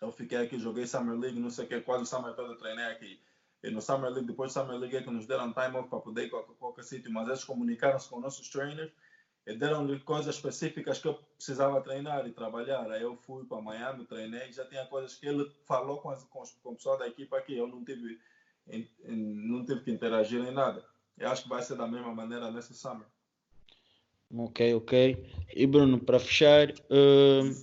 eu 0.00 0.12
fiquei 0.12 0.38
aqui, 0.38 0.58
joguei 0.58 0.86
Summer 0.86 1.18
League, 1.18 1.38
não 1.38 1.50
sei 1.50 1.64
o 1.64 1.68
que, 1.68 1.80
quase 1.80 2.04
o 2.04 2.06
Summer 2.06 2.34
todo 2.34 2.56
treinei 2.56 2.84
aqui. 2.86 3.20
E 3.62 3.70
no 3.70 3.80
Summer 3.80 4.10
League, 4.10 4.26
depois 4.26 4.52
do 4.52 4.60
Summer 4.60 4.78
League, 4.78 4.96
é 4.96 5.02
que 5.02 5.10
nos 5.10 5.26
deram 5.26 5.52
time 5.52 5.76
off 5.76 5.88
para 5.88 6.00
poder 6.00 6.26
ir 6.26 6.34
a 6.34 6.42
qualquer, 6.42 6.84
sítio, 6.84 7.12
mas 7.12 7.26
eles 7.26 7.44
comunicaram-se 7.44 8.08
com 8.08 8.20
nossos 8.20 8.48
trainers 8.48 8.92
deram-lhe 9.54 10.00
coisas 10.00 10.34
específicas 10.34 10.98
que 10.98 11.06
eu 11.06 11.14
precisava 11.36 11.80
treinar 11.80 12.26
e 12.26 12.32
trabalhar. 12.32 12.90
Aí 12.90 13.02
eu 13.02 13.16
fui 13.16 13.44
para 13.44 13.60
Miami, 13.60 14.04
treinei, 14.04 14.52
já 14.52 14.64
tinha 14.64 14.84
coisas 14.86 15.14
que 15.14 15.26
ele 15.26 15.48
falou 15.64 15.98
com, 15.98 16.10
as, 16.10 16.24
com, 16.24 16.42
com 16.62 16.70
o 16.70 16.74
pessoal 16.74 16.98
da 16.98 17.06
equipa 17.06 17.40
que 17.40 17.56
eu 17.56 17.68
não 17.68 17.84
tive, 17.84 18.18
em, 18.68 18.88
em, 19.04 19.16
não 19.16 19.64
tive 19.64 19.82
que 19.82 19.90
interagir 19.92 20.44
em 20.44 20.52
nada. 20.52 20.84
Eu 21.16 21.28
acho 21.28 21.44
que 21.44 21.48
vai 21.48 21.62
ser 21.62 21.76
da 21.76 21.86
mesma 21.86 22.12
maneira 22.12 22.50
nesse 22.50 22.74
summer. 22.74 23.06
Ok, 24.34 24.74
ok. 24.74 25.24
E 25.54 25.66
Bruno, 25.66 26.00
para 26.00 26.18
fechar, 26.18 26.72
hum, 26.90 27.54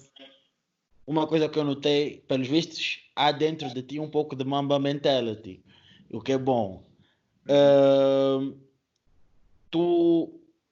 uma 1.06 1.28
coisa 1.28 1.50
que 1.50 1.60
eu 1.60 1.66
notei, 1.66 2.24
pelos 2.28 2.48
vistos, 2.48 3.02
há 3.14 3.32
dentro 3.32 3.74
de 3.74 3.84
ti 3.84 4.00
um 4.00 4.10
pouco 4.10 4.36
de 4.36 4.46
Mamba 4.46 4.80
mentality, 4.80 5.62
o 6.10 6.22
que 6.22 6.32
é 6.32 6.38
bom. 6.38 6.86
Hum, 7.50 8.54
tu 8.54 8.63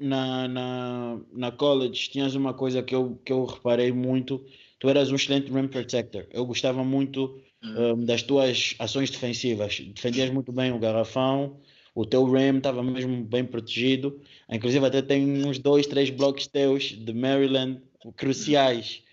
na, 0.02 0.48
na, 0.48 1.20
na 1.32 1.52
college 1.52 2.10
tinhas 2.10 2.36
uma 2.36 2.54
coisa 2.54 2.82
que 2.82 2.94
eu, 2.94 3.20
que 3.24 3.32
eu 3.32 3.46
reparei 3.46 3.92
muito, 3.92 4.44
tu 4.80 4.90
eras 4.90 5.12
um 5.12 5.16
excelente 5.16 5.52
rim 5.52 5.68
protector. 5.68 6.26
Eu 6.32 6.46
gostava 6.46 6.84
muito 6.84 7.40
um, 7.64 8.04
das 8.04 8.24
tuas 8.24 8.76
ações 8.80 9.10
defensivas. 9.10 9.80
Defendias 9.80 10.30
muito 10.30 10.52
bem 10.52 10.72
o 10.72 10.80
garrafão, 10.80 11.58
o 11.94 12.06
teu 12.06 12.26
rim 12.26 12.58
estava 12.58 12.82
mesmo 12.82 13.24
bem 13.24 13.46
protegido. 13.46 14.20
Inclusive 14.50 14.86
até 14.86 15.02
tem 15.02 15.46
uns 15.46 15.60
dois, 15.60 15.86
três 15.88 16.10
blocos 16.10 16.48
teus 16.48 16.86
de 16.86 17.14
Maryland 17.14 17.82
cruciais 18.18 19.04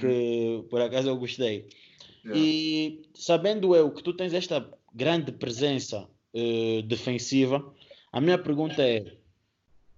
que 0.00 0.64
por 0.70 0.80
acaso 0.80 1.08
eu 1.08 1.16
gostei. 1.16 1.68
Yeah. 2.24 2.40
E 2.40 3.02
sabendo 3.14 3.74
eu 3.74 3.90
que 3.90 4.02
tu 4.02 4.12
tens 4.12 4.32
esta 4.32 4.66
grande 4.94 5.32
presença 5.32 6.08
eh, 6.32 6.82
defensiva, 6.86 7.74
a 8.12 8.20
minha 8.20 8.38
pergunta 8.38 8.82
é: 8.82 9.04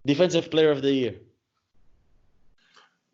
Defensive 0.07 0.49
Player 0.49 0.71
of 0.71 0.81
the 0.83 0.89
Year? 0.89 1.21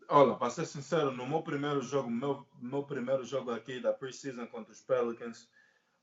Olha, 0.09 0.35
para 0.35 0.51
ser 0.51 0.66
sincero, 0.66 1.10
no 1.10 1.27
meu 1.27 1.43
primeiro 1.43 1.81
jogo, 1.81 2.10
meu, 2.10 2.47
meu 2.60 2.82
primeiro 2.82 3.24
jogo 3.24 3.51
aqui 3.51 3.81
da 3.81 3.94
preseason 3.94 4.47
contra 4.47 4.70
os 4.70 4.82
Pelicans, 4.82 5.48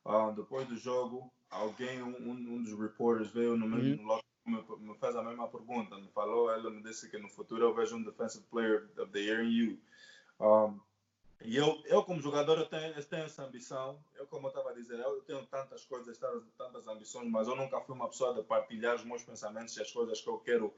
ah, 0.03 0.33
depois 0.35 0.67
do 0.67 0.75
jogo, 0.75 1.31
alguém, 1.51 2.01
um, 2.01 2.31
um 2.31 2.63
dos 2.63 2.73
reporters 2.73 3.29
veio 3.29 3.55
no 3.55 3.67
mesmo 3.67 4.03
logo 4.03 4.23
me, 4.47 4.63
me 4.79 4.95
fez 4.95 5.15
a 5.15 5.21
mesma 5.21 5.47
pergunta, 5.47 5.95
me 5.95 6.07
falou, 6.07 6.51
ele 6.51 6.71
me 6.71 6.81
disse 6.81 7.07
que 7.07 7.19
no 7.19 7.29
futuro 7.29 7.65
eu 7.65 7.75
vejo 7.75 7.95
um 7.95 8.01
Defensive 8.01 8.43
Player 8.49 8.89
of 8.97 9.11
the 9.11 9.19
Year 9.19 9.41
em 9.41 9.51
you. 9.51 9.77
Um, 10.39 10.79
e 11.41 11.55
eu, 11.55 11.81
eu 11.85 12.03
como 12.03 12.21
jogador, 12.21 12.57
eu 12.57 12.65
tenho, 12.65 12.93
eu 12.93 13.05
tenho 13.05 13.23
essa 13.23 13.43
ambição. 13.43 13.97
Eu, 14.15 14.27
como 14.27 14.47
eu 14.47 14.49
estava 14.49 14.71
a 14.71 14.73
dizer, 14.73 14.99
eu 14.99 15.21
tenho 15.21 15.45
tantas 15.45 15.85
coisas, 15.85 16.17
tantas, 16.17 16.43
tantas 16.57 16.87
ambições, 16.87 17.29
mas 17.29 17.47
eu 17.47 17.55
nunca 17.55 17.79
fui 17.81 17.95
uma 17.95 18.09
pessoa 18.09 18.33
de 18.33 18.43
partilhar 18.43 18.95
os 18.95 19.05
meus 19.05 19.23
pensamentos 19.23 19.75
e 19.77 19.81
as 19.81 19.91
coisas 19.91 20.19
que 20.19 20.27
eu 20.27 20.37
quero 20.39 20.73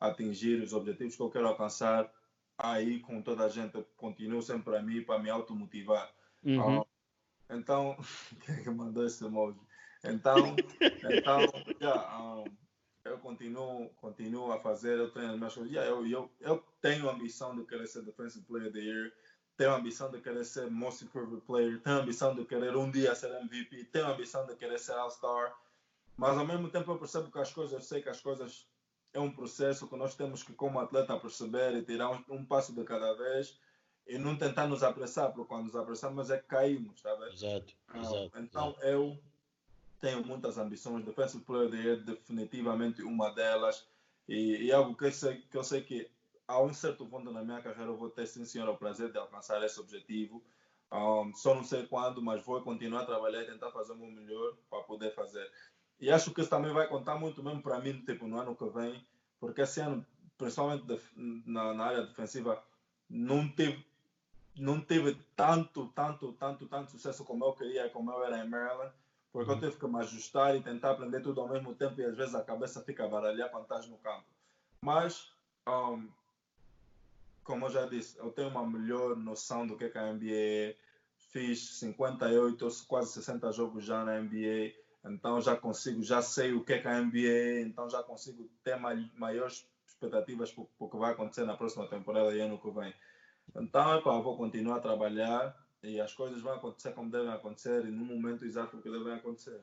atingir, 0.00 0.62
os 0.62 0.72
objetivos 0.72 1.14
que 1.14 1.22
eu 1.22 1.30
quero 1.30 1.46
alcançar. 1.46 2.12
Aí, 2.58 3.00
com 3.00 3.22
toda 3.22 3.44
a 3.44 3.48
gente, 3.48 3.76
eu 3.76 3.84
continuo 3.96 4.42
sempre 4.42 4.76
a 4.76 4.82
mim 4.82 5.02
para 5.02 5.18
me 5.18 5.30
automotivar. 5.30 6.12
Uhum. 6.44 6.80
Ah, 6.80 6.86
então, 7.50 7.96
quem 8.44 8.56
é 8.56 8.62
que 8.62 8.70
mandou 8.70 9.06
esse 9.06 9.24
emoji? 9.24 9.60
Então, 10.02 10.56
então 11.04 11.40
yeah, 11.80 12.18
um, 12.18 12.44
eu 13.04 13.18
continuo, 13.18 13.88
continuo 13.90 14.50
a 14.50 14.58
fazer, 14.58 14.98
eu 14.98 15.10
tenho 15.10 15.30
as 15.30 15.36
minhas 15.36 15.54
coisas. 15.54 15.72
Yeah, 15.72 15.90
eu, 15.90 16.06
eu, 16.06 16.30
eu 16.40 16.64
tenho 16.80 17.08
a 17.08 17.12
ambição 17.12 17.56
de 17.56 17.64
querer 17.64 17.86
ser 17.86 18.02
Defensive 18.02 18.44
Player 18.44 18.68
of 18.68 18.78
the 18.78 18.84
Year, 18.84 19.12
tenho 19.60 19.72
a 19.72 19.76
ambição 19.76 20.10
de 20.10 20.18
querer 20.22 20.42
ser 20.42 20.70
Most 20.70 21.04
Improved 21.04 21.42
Player, 21.42 21.78
tenho 21.82 21.98
a 21.98 22.00
ambição 22.00 22.34
de 22.34 22.46
querer 22.46 22.74
um 22.74 22.90
dia 22.90 23.14
ser 23.14 23.30
MVP, 23.42 23.84
tenho 23.92 24.06
a 24.06 24.12
ambição 24.12 24.46
de 24.46 24.56
querer 24.56 24.78
ser 24.78 24.92
All-Star, 24.92 25.54
mas 26.16 26.38
ao 26.38 26.46
mesmo 26.46 26.70
tempo 26.70 26.90
eu 26.90 26.98
percebo 26.98 27.30
que 27.30 27.38
as 27.38 27.52
coisas, 27.52 27.74
eu 27.74 27.82
sei 27.82 28.00
que 28.00 28.08
as 28.08 28.22
coisas 28.22 28.66
é 29.12 29.20
um 29.20 29.30
processo 29.30 29.86
que 29.86 29.96
nós 29.96 30.14
temos 30.14 30.42
que, 30.42 30.54
como 30.54 30.80
atleta, 30.80 31.14
perceber 31.20 31.74
e 31.74 31.82
tirar 31.82 32.08
um, 32.08 32.24
um 32.36 32.42
passo 32.42 32.72
de 32.72 32.82
cada 32.84 33.12
vez 33.12 33.60
e 34.06 34.16
não 34.16 34.34
tentar 34.34 34.66
nos 34.66 34.82
apressar, 34.82 35.30
porque 35.30 35.48
quando 35.48 35.66
nos 35.66 35.76
apressamos 35.76 36.30
é 36.30 36.38
que 36.38 36.46
caímos, 36.46 37.02
tá 37.02 37.14
vendo? 37.16 37.34
Exato, 37.34 37.74
exato. 37.96 38.38
então 38.38 38.74
eu 38.80 39.22
tenho 40.00 40.24
muitas 40.24 40.56
ambições. 40.56 41.04
Defensive 41.04 41.44
Player 41.44 41.86
é 41.86 41.96
definitivamente 41.96 43.02
uma 43.02 43.28
delas. 43.28 43.86
E, 44.26 44.64
e 44.64 44.72
algo 44.72 44.96
que 44.96 45.04
eu, 45.04 45.12
sei, 45.12 45.36
que 45.36 45.56
eu 45.58 45.64
sei 45.64 45.82
que 45.82 46.10
a 46.50 46.60
um 46.60 46.72
certo 46.74 47.06
ponto 47.06 47.30
na 47.30 47.44
minha 47.44 47.62
carreira 47.62 47.90
eu 47.90 47.96
vou 47.96 48.10
ter 48.10 48.26
sim 48.26 48.44
senhor 48.44 48.68
o 48.68 48.76
prazer 48.76 49.12
de 49.12 49.18
alcançar 49.18 49.62
esse 49.64 49.78
objetivo. 49.80 50.42
Um, 50.92 51.32
só 51.34 51.54
não 51.54 51.62
sei 51.62 51.86
quando, 51.86 52.20
mas 52.20 52.44
vou 52.44 52.60
continuar 52.62 53.02
a 53.02 53.06
trabalhar 53.06 53.42
e 53.42 53.46
tentar 53.46 53.70
fazer 53.70 53.92
o 53.92 53.96
meu 53.96 54.10
melhor 54.10 54.56
para 54.68 54.82
poder 54.82 55.14
fazer. 55.14 55.48
E 56.00 56.10
acho 56.10 56.32
que 56.34 56.40
isso 56.40 56.50
também 56.50 56.72
vai 56.72 56.88
contar 56.88 57.16
muito 57.16 57.42
mesmo 57.42 57.62
para 57.62 57.78
mim 57.78 58.02
tipo, 58.04 58.26
no 58.26 58.38
ano 58.38 58.56
que 58.56 58.68
vem, 58.70 59.06
porque 59.38 59.60
esse 59.60 59.80
ano, 59.80 60.04
principalmente 60.36 60.84
def- 60.86 61.12
na, 61.16 61.72
na 61.72 61.84
área 61.84 62.02
defensiva, 62.02 62.60
não 63.08 63.48
tive 63.48 63.84
não 64.56 64.80
teve 64.80 65.14
tanto, 65.36 65.88
tanto, 65.94 66.32
tanto, 66.34 66.66
tanto 66.66 66.90
sucesso 66.90 67.24
como 67.24 67.44
eu 67.44 67.52
queria, 67.54 67.88
como 67.90 68.10
eu 68.10 68.24
era 68.24 68.44
em 68.44 68.48
Maryland, 68.48 68.92
porque 69.32 69.50
eu 69.50 69.58
tive 69.60 69.76
que 69.76 69.86
me 69.86 70.00
ajustar 70.00 70.56
e 70.56 70.62
tentar 70.62 70.90
aprender 70.90 71.22
tudo 71.22 71.40
ao 71.40 71.48
mesmo 71.48 71.74
tempo 71.74 72.00
e 72.00 72.04
às 72.04 72.16
vezes 72.16 72.34
a 72.34 72.42
cabeça 72.44 72.82
fica 72.82 73.04
a 73.04 73.08
baralhar 73.08 73.50
quando 73.50 73.62
estás 73.62 73.86
no 73.88 73.96
campo. 73.98 74.26
Mas, 74.82 75.32
um, 75.68 76.10
como 77.44 77.66
eu 77.66 77.70
já 77.70 77.86
disse, 77.86 78.18
eu 78.18 78.30
tenho 78.30 78.48
uma 78.48 78.66
melhor 78.66 79.16
noção 79.16 79.66
do 79.66 79.76
que 79.76 79.84
é 79.84 79.88
que 79.88 79.98
a 79.98 80.12
NBA 80.12 80.30
é. 80.30 80.76
Fiz 81.32 81.78
58, 81.78 82.64
ou 82.64 82.70
quase 82.88 83.12
60 83.12 83.52
jogos 83.52 83.84
já 83.84 84.04
na 84.04 84.20
NBA, 84.20 84.72
então 85.04 85.40
já 85.40 85.54
consigo, 85.54 86.02
já 86.02 86.20
sei 86.22 86.52
o 86.54 86.64
que 86.64 86.72
é 86.72 86.78
que 86.78 86.88
a 86.88 86.98
NBA 87.00 87.60
então 87.60 87.88
já 87.88 88.02
consigo 88.02 88.50
ter 88.64 88.76
mai- 88.76 89.08
maiores 89.16 89.64
expectativas 89.86 90.50
para 90.50 90.64
o 90.78 90.88
que 90.88 90.96
vai 90.96 91.12
acontecer 91.12 91.44
na 91.44 91.56
próxima 91.56 91.86
temporada 91.86 92.34
e 92.34 92.40
ano 92.40 92.58
que 92.58 92.70
vem. 92.70 92.92
Então, 93.54 93.92
eu 93.94 94.22
vou 94.22 94.36
continuar 94.36 94.76
a 94.76 94.80
trabalhar 94.80 95.56
e 95.82 96.00
as 96.00 96.12
coisas 96.12 96.40
vão 96.40 96.54
acontecer 96.54 96.92
como 96.92 97.10
devem 97.10 97.30
acontecer 97.30 97.84
e 97.84 97.90
no 97.90 98.04
momento 98.04 98.44
exato 98.44 98.78
que 98.78 98.90
devem 98.90 99.12
acontecer. 99.12 99.60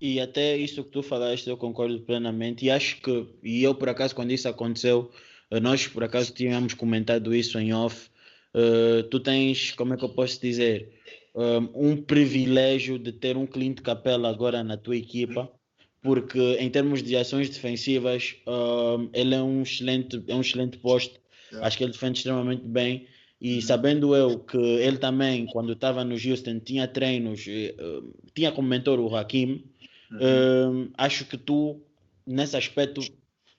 E 0.00 0.20
até 0.20 0.56
isso 0.56 0.84
que 0.84 0.90
tu 0.90 1.02
falaste, 1.02 1.48
eu 1.48 1.56
concordo 1.56 2.00
plenamente. 2.00 2.66
E 2.66 2.70
acho 2.70 3.00
que, 3.00 3.28
e 3.42 3.62
eu 3.62 3.74
por 3.74 3.88
acaso, 3.88 4.14
quando 4.14 4.30
isso 4.30 4.48
aconteceu, 4.48 5.10
nós 5.50 5.86
por 5.86 6.04
acaso 6.04 6.32
tínhamos 6.32 6.74
comentado 6.74 7.34
isso 7.34 7.58
em 7.58 7.72
off. 7.72 8.10
eh, 8.54 9.02
tu 9.10 9.20
tens, 9.20 9.72
como 9.72 9.94
é 9.94 9.96
que 9.96 10.04
eu 10.04 10.08
posso 10.08 10.40
dizer, 10.40 10.90
um, 11.34 11.90
um 11.90 11.96
privilégio 12.02 12.98
de 12.98 13.12
ter 13.12 13.36
um 13.36 13.46
Clint 13.46 13.80
Capela 13.82 14.30
agora 14.30 14.64
na 14.64 14.76
tua 14.76 14.96
equipa, 14.96 15.50
porque 16.02 16.56
em 16.58 16.70
termos 16.70 17.02
de 17.02 17.16
ações 17.16 17.50
defensivas, 17.50 18.36
um, 18.46 19.10
ele 19.12 19.34
é 19.34 19.42
um 19.42 19.62
excelente, 19.62 20.22
é 20.28 20.34
um 20.34 20.40
excelente 20.40 20.78
posto. 20.78 21.20
Acho 21.60 21.76
que 21.78 21.84
ele 21.84 21.92
defende 21.92 22.18
extremamente 22.18 22.66
bem. 22.66 23.06
E 23.40 23.60
sabendo 23.60 24.14
eu 24.14 24.38
que 24.38 24.56
ele 24.56 24.96
também, 24.98 25.46
quando 25.46 25.72
estava 25.72 26.02
no 26.04 26.14
Houston, 26.14 26.58
tinha 26.60 26.88
treinos, 26.88 27.44
eh, 27.46 27.74
eh, 27.78 28.02
tinha 28.34 28.50
como 28.52 28.68
mentor 28.68 28.98
o 28.98 29.14
Hakim, 29.14 29.62
Hum, 30.10 30.90
acho 30.96 31.24
que 31.26 31.36
tu, 31.36 31.80
nesse 32.26 32.56
aspecto, 32.56 33.00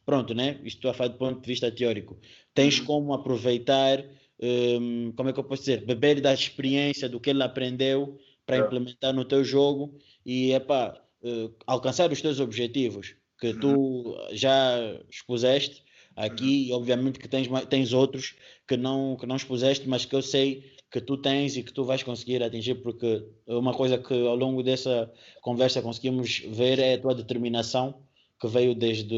pronto, 0.07 0.33
né? 0.33 0.59
Isto 0.63 0.89
a 0.89 0.93
falar 0.95 1.09
do 1.11 1.19
ponto 1.19 1.41
de 1.41 1.47
vista 1.47 1.71
teórico. 1.71 2.19
Tens 2.55 2.79
Uhum. 2.79 2.85
como 2.87 3.13
aproveitar, 3.13 4.03
hum, 4.41 5.13
como 5.15 5.29
é 5.29 5.33
que 5.33 5.39
eu 5.39 5.43
posso 5.43 5.63
dizer, 5.63 5.85
beber 5.85 6.21
da 6.21 6.33
experiência 6.33 7.09
do 7.09 7.19
que 7.19 7.29
ele 7.31 7.43
aprendeu 7.43 8.17
para 8.45 8.57
É. 8.57 8.59
implementar 8.59 9.13
no 9.13 9.25
teu 9.25 9.43
jogo 9.43 9.99
e 10.25 10.53
epá, 10.53 11.03
eh, 11.23 11.49
alcançar 11.67 12.11
os 12.11 12.21
teus 12.21 12.39
objetivos 12.39 13.15
que 13.39 13.53
tu 13.53 14.15
já 14.33 14.77
expuseste 15.09 15.83
aqui 16.15 16.67
e 16.69 16.71
obviamente 16.73 17.19
que 17.19 17.27
tens, 17.27 17.47
tens 17.69 17.93
outros 17.93 18.35
que 18.67 18.77
não, 18.77 19.15
que 19.17 19.25
não 19.27 19.35
expuseste, 19.35 19.87
mas 19.87 20.05
que 20.05 20.15
eu 20.15 20.21
sei 20.21 20.63
que 20.91 21.01
tu 21.01 21.17
tens 21.21 21.57
e 21.57 21.63
que 21.63 21.73
tu 21.73 21.83
vais 21.83 22.01
conseguir 22.03 22.41
atingir, 22.41 22.75
porque 22.75 23.23
uma 23.47 23.73
coisa 23.73 23.97
que 23.97 24.13
ao 24.13 24.35
longo 24.35 24.63
dessa 24.63 25.11
conversa 25.41 25.81
conseguimos 25.81 26.39
ver 26.39 26.79
é 26.79 26.93
a 26.95 27.01
tua 27.01 27.13
determinação, 27.15 28.07
que 28.39 28.47
veio 28.47 28.73
desde 28.75 29.15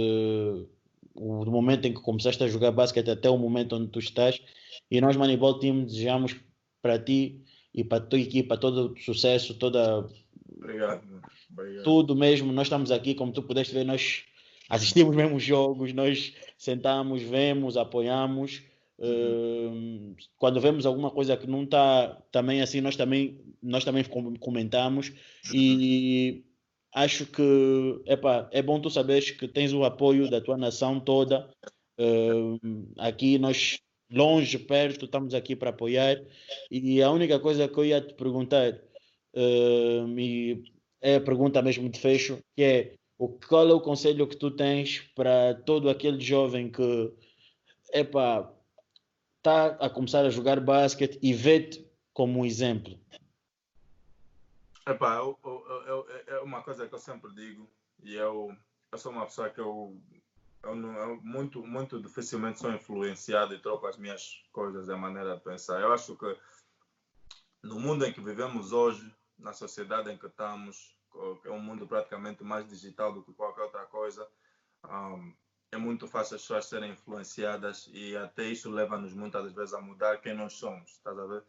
o 1.20 1.44
do 1.44 1.52
momento 1.52 1.86
em 1.86 1.94
que 1.94 2.02
começaste 2.02 2.42
a 2.44 2.48
jogar 2.48 2.72
basquete 2.72 3.10
até 3.12 3.30
o 3.30 3.38
momento 3.38 3.76
onde 3.76 3.88
tu 3.90 4.00
estás. 4.00 4.40
E 4.90 5.02
nós, 5.02 5.18
Moneyball 5.18 5.60
Team, 5.60 5.84
desejamos 5.84 6.36
para 6.82 6.98
ti 6.98 7.42
e 7.74 7.84
para 7.84 7.98
a 7.98 8.02
tua 8.02 8.20
equipa 8.20 8.58
todo 8.58 8.94
o 8.94 8.98
sucesso, 8.98 9.54
toda, 9.56 10.08
Obrigado. 10.58 11.02
Obrigado. 11.52 11.84
tudo 11.84 12.16
mesmo. 12.16 12.52
Nós 12.54 12.68
estamos 12.68 12.90
aqui, 12.90 13.14
como 13.14 13.32
tu 13.34 13.44
pudeste 13.44 13.74
ver, 13.74 13.84
nós 13.84 14.24
assistimos 14.70 15.16
mesmo 15.16 15.36
os 15.36 15.44
jogos, 15.44 15.92
nós 15.94 16.34
sentamos, 16.58 17.22
vemos, 17.22 17.76
apoiamos. 17.76 18.64
Hum, 19.02 20.14
quando 20.38 20.60
vemos 20.60 20.86
alguma 20.86 21.10
coisa 21.10 21.38
que 21.38 21.48
não 21.48 21.64
está 21.64 22.18
também 22.32 22.62
assim, 22.62 22.82
nós 22.82 22.96
também, 22.98 23.40
nós 23.64 23.84
também 23.86 24.04
com- 24.04 24.36
comentamos 24.36 25.12
e 25.54 26.44
acho 26.94 27.26
que 27.26 28.02
epá, 28.06 28.50
é 28.52 28.62
bom 28.62 28.80
tu 28.80 28.90
saberes 28.90 29.32
que 29.32 29.48
tens 29.48 29.74
o 29.74 29.84
apoio 29.84 30.30
da 30.30 30.42
tua 30.42 30.58
nação 30.58 31.00
toda. 31.00 31.50
Hum, 31.98 32.92
aqui 32.98 33.38
nós, 33.38 33.80
longe, 34.12 34.58
perto, 34.58 35.06
estamos 35.06 35.34
aqui 35.34 35.56
para 35.56 35.70
apoiar. 35.70 36.18
E 36.72 37.02
a 37.02 37.12
única 37.12 37.40
coisa 37.40 37.68
que 37.68 37.78
eu 37.78 37.86
ia 37.86 38.02
te 38.02 38.14
perguntar, 38.14 38.80
hum, 39.36 40.18
e 40.20 40.64
é 41.02 41.16
a 41.16 41.22
pergunta 41.22 41.62
mesmo 41.62 41.90
de 41.90 42.00
fecho, 42.00 42.40
que 42.56 42.64
é 42.64 42.96
o, 43.18 43.28
qual 43.28 43.68
é 43.70 43.74
o 43.74 43.82
conselho 43.82 44.28
que 44.28 44.38
tu 44.38 44.52
tens 44.52 45.02
para 45.16 45.54
todo 45.54 45.90
aquele 45.90 46.20
jovem 46.22 46.72
que 46.72 47.14
está 47.94 49.68
a 49.80 49.90
começar 49.90 50.26
a 50.26 50.30
jogar 50.30 50.60
basquete 50.60 51.20
e 51.22 51.34
vê-te 51.34 51.86
como 52.14 52.40
um 52.40 52.46
exemplo? 52.46 52.98
Epá, 54.90 55.18
eu, 55.18 55.38
eu, 55.44 55.66
eu, 55.86 56.10
eu- 56.10 56.38
é 56.38 56.40
uma 56.42 56.64
coisa 56.64 56.88
que 56.88 56.96
eu 56.96 57.00
sempre 57.00 57.32
digo, 57.34 57.70
e 58.02 58.16
eu, 58.16 58.56
eu 58.92 58.98
sou 58.98 59.12
uma 59.12 59.26
pessoa 59.26 59.50
que 59.50 59.60
eu 59.62 59.96
eu, 60.64 60.76
muito, 61.22 61.64
muito 61.66 62.02
dificilmente 62.02 62.60
sou 62.60 62.74
influenciado 62.74 63.54
e 63.54 63.60
troco 63.60 63.88
as 63.88 63.98
minhas 63.98 64.44
coisas 64.52 64.88
da 64.88 64.98
maneira 64.98 65.36
de 65.38 65.42
pensar. 65.44 65.80
Eu 65.80 65.94
acho 65.94 66.18
que 66.18 66.38
no 67.64 67.80
mundo 67.80 68.06
em 68.06 68.12
que 68.12 68.20
vivemos 68.20 68.74
hoje, 68.74 69.14
na 69.38 69.54
sociedade 69.54 70.12
em 70.12 70.18
que 70.18 70.26
estamos, 70.26 70.98
que 71.42 71.48
é 71.48 71.52
um 71.52 71.62
mundo 71.62 71.88
praticamente 71.88 72.44
mais 72.44 72.68
digital 72.68 73.14
do 73.14 73.24
que 73.24 73.34
qualquer 73.34 73.62
outra 73.62 73.86
coisa, 73.86 74.28
um, 74.86 75.34
é 75.72 75.78
muito 75.78 76.08
fácil 76.08 76.36
as 76.36 76.42
pessoas 76.42 76.66
serem 76.66 76.92
influenciadas 76.92 77.90
e 77.94 78.18
até 78.18 78.44
isso 78.46 78.70
leva-nos 78.70 79.14
muitas 79.14 79.54
vezes 79.54 79.74
a 79.74 79.80
mudar 79.82 80.18
quem 80.18 80.34
nós 80.34 80.54
somos, 80.54 80.92
estás 80.92 81.18
a 81.18 81.26
ver? 81.26 81.44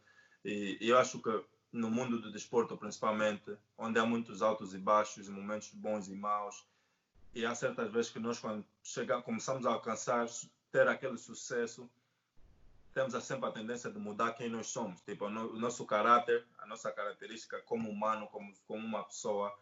E, 0.45 0.77
e 0.79 0.89
eu 0.89 0.97
acho 0.97 1.21
que 1.21 1.43
no 1.71 1.89
mundo 1.89 2.19
do 2.19 2.31
desporto, 2.31 2.77
principalmente, 2.77 3.57
onde 3.77 3.99
há 3.99 4.05
muitos 4.05 4.41
altos 4.41 4.73
e 4.73 4.77
baixos, 4.77 5.29
momentos 5.29 5.69
bons 5.73 6.09
e 6.09 6.15
maus, 6.15 6.65
e 7.33 7.45
há 7.45 7.55
certas 7.55 7.91
vezes 7.91 8.11
que 8.11 8.19
nós, 8.19 8.39
quando 8.39 8.65
chega, 8.83 9.21
começamos 9.21 9.65
a 9.65 9.71
alcançar, 9.71 10.27
ter 10.71 10.87
aquele 10.87 11.17
sucesso, 11.17 11.89
temos 12.93 13.13
sempre 13.23 13.47
a 13.47 13.51
tendência 13.51 13.89
de 13.89 13.97
mudar 13.97 14.33
quem 14.33 14.49
nós 14.49 14.67
somos. 14.67 15.01
Tipo, 15.01 15.25
o 15.25 15.59
nosso 15.59 15.85
caráter, 15.85 16.45
a 16.59 16.65
nossa 16.65 16.91
característica 16.91 17.61
como 17.61 17.89
humano, 17.89 18.27
como, 18.27 18.53
como 18.67 18.85
uma 18.85 19.03
pessoa, 19.03 19.57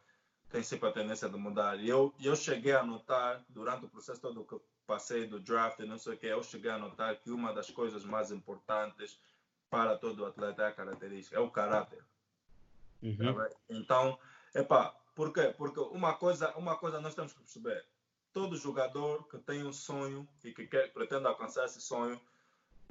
tem 0.49 0.63
sempre 0.63 0.89
a 0.89 0.91
tendência 0.91 1.29
de 1.29 1.37
mudar. 1.37 1.79
E 1.79 1.87
eu, 1.87 2.13
eu 2.19 2.35
cheguei 2.35 2.73
a 2.73 2.83
notar, 2.83 3.43
durante 3.49 3.85
o 3.85 3.89
processo 3.89 4.19
todo 4.19 4.43
que 4.43 4.59
passei 4.87 5.27
do 5.27 5.39
draft 5.39 5.79
e 5.79 5.85
não 5.85 5.99
sei 5.99 6.13
o 6.15 6.17
que, 6.17 6.25
eu 6.25 6.41
cheguei 6.41 6.71
a 6.71 6.77
notar 6.79 7.15
que 7.17 7.29
uma 7.29 7.53
das 7.53 7.69
coisas 7.69 8.03
mais 8.03 8.31
importantes 8.31 9.19
para 9.69 9.97
todo 9.97 10.25
atleta 10.25 10.63
é 10.63 10.67
a 10.67 10.73
característica, 10.73 11.35
é 11.35 11.39
o 11.39 11.51
caráter. 11.51 12.03
Uhum. 13.01 13.33
Tá 13.33 13.49
então, 13.69 14.19
epá, 14.53 14.95
por 15.15 15.33
quê? 15.33 15.53
Porque 15.57 15.79
uma 15.79 16.13
coisa, 16.15 16.55
uma 16.57 16.75
coisa 16.77 16.99
nós 16.99 17.15
temos 17.15 17.33
que 17.33 17.39
perceber. 17.39 17.85
Todo 18.33 18.55
jogador 18.55 19.27
que 19.27 19.37
tem 19.39 19.65
um 19.65 19.73
sonho 19.73 20.27
e 20.43 20.51
que 20.51 20.67
quer, 20.67 20.93
pretende 20.93 21.27
alcançar 21.27 21.65
esse 21.65 21.81
sonho, 21.81 22.19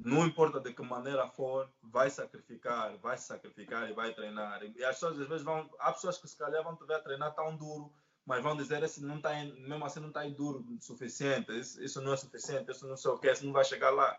não 0.03 0.25
importa 0.25 0.59
de 0.59 0.73
que 0.73 0.81
maneira 0.81 1.27
for, 1.27 1.69
vai 1.81 2.09
sacrificar, 2.09 2.97
vai 2.97 3.17
se 3.17 3.25
sacrificar 3.27 3.89
e 3.89 3.93
vai 3.93 4.13
treinar. 4.13 4.63
E 4.63 4.83
as 4.83 4.95
pessoas 4.95 5.19
às 5.19 5.27
vezes 5.27 5.43
vão, 5.43 5.69
há 5.79 5.91
pessoas 5.91 6.17
que 6.17 6.27
se 6.27 6.37
calhar 6.37 6.63
vão 6.63 6.75
te 6.75 6.85
ver 6.85 7.03
treinar 7.03 7.35
tão 7.35 7.55
duro, 7.55 7.91
mas 8.25 8.41
vão 8.41 8.55
dizer 8.55 8.81
esse 8.83 9.03
não 9.03 9.19
tá 9.19 9.31
mesmo 9.43 9.83
assim 9.85 9.99
não 9.99 10.09
está 10.09 10.23
duro 10.29 10.65
o 10.69 10.81
suficiente, 10.81 11.51
isso, 11.57 11.81
isso, 11.83 12.01
não 12.01 12.13
é 12.13 12.17
suficiente, 12.17 12.71
isso 12.71 12.87
não 12.87 12.95
sei 12.95 13.11
o 13.11 13.17
que, 13.17 13.31
isso 13.31 13.45
não 13.45 13.51
vai 13.51 13.65
chegar 13.65 13.89
lá. 13.89 14.17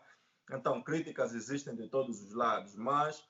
Então, 0.52 0.82
críticas 0.82 1.35
existem 1.35 1.74
de 1.74 1.89
todos 1.89 2.22
os 2.22 2.32
lados, 2.32 2.74
mas 2.74 3.24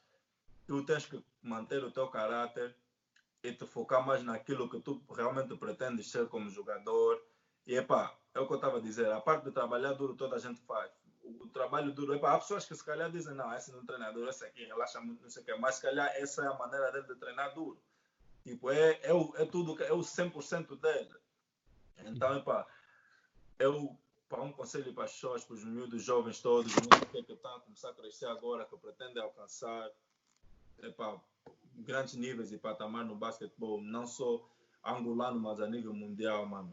tu 0.66 0.84
tens 0.84 1.06
que 1.06 1.22
manter 1.42 1.82
o 1.84 1.90
teu 1.90 2.08
caráter 2.08 2.74
e 3.42 3.52
te 3.52 3.66
focar 3.66 4.04
mais 4.04 4.22
naquilo 4.22 4.68
que 4.68 4.80
tu 4.80 5.02
realmente 5.14 5.56
pretendes 5.56 6.10
ser 6.10 6.28
como 6.28 6.50
jogador. 6.50 7.22
E, 7.66 7.76
epá, 7.76 8.16
é 8.34 8.40
o 8.40 8.46
que 8.46 8.52
eu 8.52 8.56
estava 8.56 8.78
a 8.78 8.80
dizer, 8.80 9.10
a 9.10 9.20
parte 9.20 9.44
de 9.44 9.52
trabalhar 9.52 9.92
duro 9.94 10.14
toda 10.14 10.36
a 10.36 10.38
gente 10.38 10.60
faz 10.60 10.90
o 11.22 11.48
trabalho 11.48 11.92
duro. 11.92 12.14
Epa, 12.14 12.34
há 12.34 12.38
pessoas 12.38 12.64
que 12.64 12.74
se 12.74 12.84
calhar 12.84 13.10
dizem, 13.10 13.34
não, 13.34 13.54
esse 13.54 13.70
não 13.70 13.80
é 13.80 13.82
um 13.82 13.86
treinador, 13.86 14.28
esse 14.28 14.44
aqui 14.44 14.64
relaxa 14.64 15.00
muito, 15.00 15.22
não 15.22 15.30
sei 15.30 15.42
o 15.42 15.46
quê, 15.46 15.54
mas 15.56 15.76
se 15.76 15.82
calhar 15.82 16.08
essa 16.16 16.44
é 16.44 16.48
a 16.48 16.54
maneira 16.54 16.90
dele 16.92 17.06
de 17.06 17.14
treinar 17.16 17.54
duro. 17.54 17.80
Tipo, 18.42 18.70
é, 18.70 18.98
é, 19.02 19.12
o, 19.12 19.32
é 19.36 19.44
tudo, 19.44 19.82
é 19.82 19.92
o 19.92 19.98
100% 19.98 20.78
dele. 20.80 21.14
Então, 21.98 22.36
epa, 22.36 22.66
eu, 23.58 23.98
para 24.30 24.42
um 24.42 24.52
conselho 24.52 24.94
para 24.94 25.08
para 25.10 25.54
os 25.54 25.64
miúdos 25.64 26.04
jovens 26.04 26.40
todos, 26.40 26.72
que, 26.72 27.22
que 27.24 27.32
estão 27.32 27.56
a 27.56 27.60
começar 27.60 27.90
a 27.90 27.94
crescer 27.94 28.26
agora, 28.26 28.64
que 28.64 28.76
pretendem 28.76 29.20
alcançar 29.20 29.90
epa, 30.78 31.20
grandes 31.74 32.14
níveis 32.14 32.52
e 32.52 32.56
patamar 32.56 33.04
no 33.04 33.16
basquetebol, 33.16 33.82
não 33.82 34.06
só 34.06 34.48
angolano, 34.84 35.40
mas 35.40 35.60
a 35.60 35.66
nível 35.66 35.92
mundial, 35.92 36.46
mano. 36.46 36.72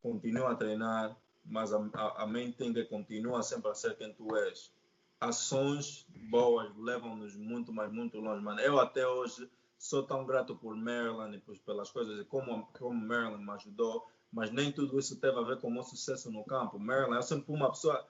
Continua 0.00 0.52
a 0.52 0.54
treinar, 0.54 1.16
mas 1.44 1.72
a, 1.72 1.78
a, 1.92 2.22
a 2.22 2.26
main 2.26 2.52
thing 2.52 2.72
é 2.78 2.84
continua 2.84 3.42
sempre 3.42 3.70
a 3.72 3.74
ser 3.74 3.96
quem 3.96 4.14
tu 4.14 4.36
és. 4.36 4.72
Ações 5.20 6.06
boas 6.30 6.72
levam-nos 6.76 7.34
muito, 7.34 7.72
mas 7.72 7.92
muito 7.92 8.20
longe, 8.20 8.42
mano. 8.42 8.60
Eu 8.60 8.78
até 8.78 9.06
hoje 9.06 9.50
sou 9.76 10.04
tão 10.04 10.24
grato 10.24 10.54
por 10.54 10.76
Maryland 10.76 11.36
e 11.36 11.58
pelas 11.58 11.90
coisas 11.90 12.24
como, 12.28 12.66
como 12.78 12.94
Maryland 12.94 13.44
me 13.44 13.50
ajudou, 13.50 14.08
mas 14.32 14.50
nem 14.50 14.72
tudo 14.72 14.98
isso 14.98 15.20
teve 15.20 15.38
a 15.38 15.42
ver 15.42 15.58
com 15.58 15.68
o 15.68 15.70
meu 15.70 15.82
sucesso 15.82 16.30
no 16.30 16.44
campo. 16.44 16.78
Maryland, 16.78 17.16
eu 17.16 17.22
sempre 17.22 17.46
fui 17.46 17.56
uma 17.56 17.70
pessoa 17.70 18.06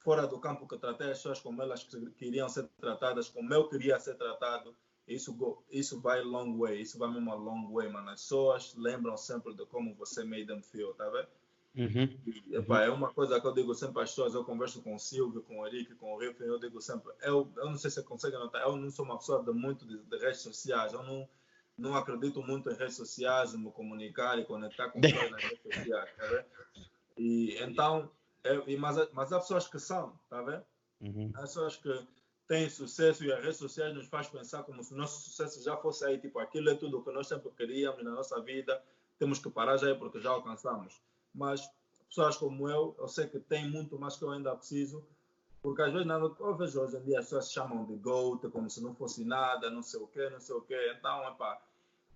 fora 0.00 0.26
do 0.26 0.38
campo 0.38 0.66
que 0.66 0.78
tratei 0.78 1.10
as 1.10 1.18
pessoas 1.18 1.40
como 1.40 1.62
elas 1.62 1.86
queriam 2.16 2.48
ser 2.48 2.66
tratadas, 2.80 3.28
como 3.28 3.52
eu 3.52 3.68
queria 3.68 3.98
ser 4.00 4.16
tratado. 4.16 4.74
Isso, 5.06 5.64
isso 5.70 6.00
vai 6.00 6.22
long 6.22 6.56
way, 6.58 6.80
isso 6.80 6.98
vai 6.98 7.10
mesmo 7.10 7.32
a 7.32 7.34
long 7.34 7.72
way, 7.72 7.88
mano. 7.88 8.10
As 8.10 8.22
pessoas 8.22 8.74
lembram 8.76 9.16
sempre 9.16 9.54
de 9.54 9.64
como 9.66 9.94
você 9.94 10.24
made 10.24 10.46
them 10.46 10.62
feel, 10.62 10.94
tá 10.94 11.08
vendo? 11.08 11.28
Uhum. 11.74 12.18
E, 12.26 12.56
epa, 12.56 12.82
é 12.82 12.90
uma 12.90 13.12
coisa 13.12 13.40
que 13.40 13.46
eu 13.46 13.54
digo 13.54 13.74
sempre 13.74 14.02
às 14.02 14.10
pessoas, 14.10 14.34
eu 14.34 14.44
converso 14.44 14.82
com 14.82 14.94
o 14.94 14.98
Silvio, 14.98 15.42
com 15.42 15.60
o 15.60 15.66
Henrique, 15.66 15.94
com 15.94 16.14
o 16.14 16.18
Riff, 16.18 16.40
eu 16.42 16.58
digo 16.58 16.80
sempre, 16.80 17.12
eu, 17.22 17.48
eu 17.56 17.66
não 17.66 17.76
sei 17.76 17.90
se 17.90 17.96
você 17.96 18.02
consegue 18.02 18.36
notar, 18.36 18.62
eu 18.62 18.76
não 18.76 18.90
sou 18.90 19.04
uma 19.04 19.16
pessoa 19.16 19.42
de 19.42 19.52
muito 19.52 19.86
de, 19.86 19.98
de, 19.98 20.18
redes 20.18 20.40
sociais, 20.40 20.92
eu 20.92 21.02
não, 21.04 21.28
não 21.80 21.94
acredito 21.94 22.42
muito 22.42 22.70
em 22.70 22.74
redes 22.74 22.96
sociais, 22.96 23.54
me 23.54 23.70
comunicar 23.72 24.38
e 24.38 24.44
conectar 24.44 24.90
com 24.90 25.00
pessoas 25.02 25.30
nas 25.30 25.42
redes 25.42 25.62
sociais, 25.62 26.10
tá 26.16 26.26
vendo? 26.26 26.44
E 27.16 27.62
então, 27.62 28.10
é, 28.44 28.76
mas, 28.76 29.12
mas 29.12 29.32
há 29.32 29.40
pessoas 29.40 29.66
que 29.66 29.78
são, 29.78 30.18
tá 30.28 30.42
vendo? 30.42 30.64
Uhum. 31.00 31.30
Há 31.34 31.42
pessoas 31.42 31.76
que 31.76 32.06
têm 32.46 32.68
sucesso 32.68 33.24
e 33.24 33.32
as 33.32 33.42
redes 33.42 33.58
sociais 33.58 33.94
nos 33.94 34.06
faz 34.08 34.28
pensar 34.28 34.62
como 34.64 34.82
se 34.82 34.94
o 34.94 34.96
nosso 34.96 35.22
sucesso 35.22 35.62
já 35.62 35.76
fosse 35.76 36.04
aí, 36.04 36.18
tipo, 36.18 36.38
aquilo 36.38 36.70
é 36.70 36.74
tudo 36.74 36.98
o 36.98 37.04
que 37.04 37.12
nós 37.12 37.26
sempre 37.26 37.50
queríamos 37.50 38.02
na 38.04 38.10
nossa 38.10 38.40
vida, 38.40 38.82
temos 39.18 39.38
que 39.38 39.50
parar 39.50 39.76
já 39.76 39.88
aí 39.88 39.94
porque 39.94 40.20
já 40.20 40.30
alcançamos 40.30 41.00
mas 41.34 41.68
pessoas 42.08 42.36
como 42.36 42.68
eu, 42.68 42.94
eu 42.98 43.08
sei 43.08 43.26
que 43.26 43.38
tem 43.38 43.68
muito 43.70 43.98
mais 43.98 44.16
que 44.16 44.24
eu 44.24 44.30
ainda 44.30 44.54
preciso, 44.56 45.04
porque 45.62 45.82
às 45.82 45.92
vezes 45.92 46.08
eu 46.08 46.56
vejo 46.56 46.80
hoje 46.80 46.96
em 46.96 47.02
dia 47.02 47.18
as 47.18 47.26
pessoas 47.26 47.46
se 47.46 47.52
chamam 47.52 47.84
de 47.84 47.96
GOAT, 47.96 48.48
como 48.50 48.68
se 48.68 48.82
não 48.82 48.94
fosse 48.94 49.24
nada, 49.24 49.70
não 49.70 49.82
sei 49.82 50.00
o 50.00 50.06
quê, 50.06 50.28
não 50.30 50.40
sei 50.40 50.54
o 50.54 50.62
quê. 50.62 50.94
Então, 50.98 51.28
epá, 51.28 51.60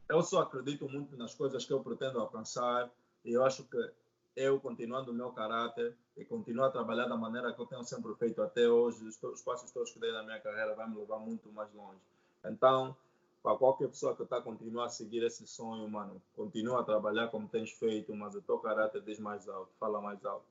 eu 0.09 0.23
só 0.23 0.43
acredito 0.43 0.89
muito 0.89 1.17
nas 1.17 1.35
coisas 1.35 1.65
que 1.65 1.73
eu 1.73 1.81
pretendo 1.81 2.21
alcançar 2.21 2.91
e 3.25 3.33
eu 3.33 3.45
acho 3.45 3.65
que 3.65 3.91
eu, 4.37 4.59
continuando 4.61 5.13
o 5.13 5.15
meu 5.15 5.31
caráter 5.31 5.95
e 6.17 6.25
continuar 6.25 6.67
a 6.67 6.71
trabalhar 6.71 7.07
da 7.07 7.17
maneira 7.17 7.53
que 7.53 7.61
eu 7.61 7.67
tenho 7.67 7.85
sempre 7.85 8.15
feito 8.17 8.43
até 8.43 8.69
hoje, 8.69 9.07
os 9.07 9.43
passos 9.43 9.71
todos 9.71 9.93
que 9.93 10.01
dei 10.01 10.13
na 10.13 10.23
minha 10.23 10.41
carreira 10.41 10.75
vai 10.75 10.89
me 10.89 10.97
levar 10.97 11.19
muito 11.19 11.51
mais 11.53 11.73
longe. 11.73 12.01
Então, 12.45 12.97
para 13.43 13.57
qualquer 13.57 13.89
pessoa 13.89 14.17
que 14.17 14.23
está 14.23 14.39
a 14.39 14.43
continuar 14.43 14.87
a 14.87 14.89
seguir 14.89 15.23
esse 15.23 15.47
sonho, 15.47 15.89
mano, 15.89 16.21
continua 16.35 16.81
a 16.81 16.83
trabalhar 16.83 17.29
como 17.29 17.49
tens 17.49 17.71
feito, 17.71 18.15
mas 18.15 18.35
o 18.35 18.43
teu 18.43 18.59
caráter 18.59 19.03
diz 19.03 19.19
mais 19.19 19.49
alto, 19.49 19.71
fala 19.79 20.01
mais 20.01 20.25
alto. 20.25 20.47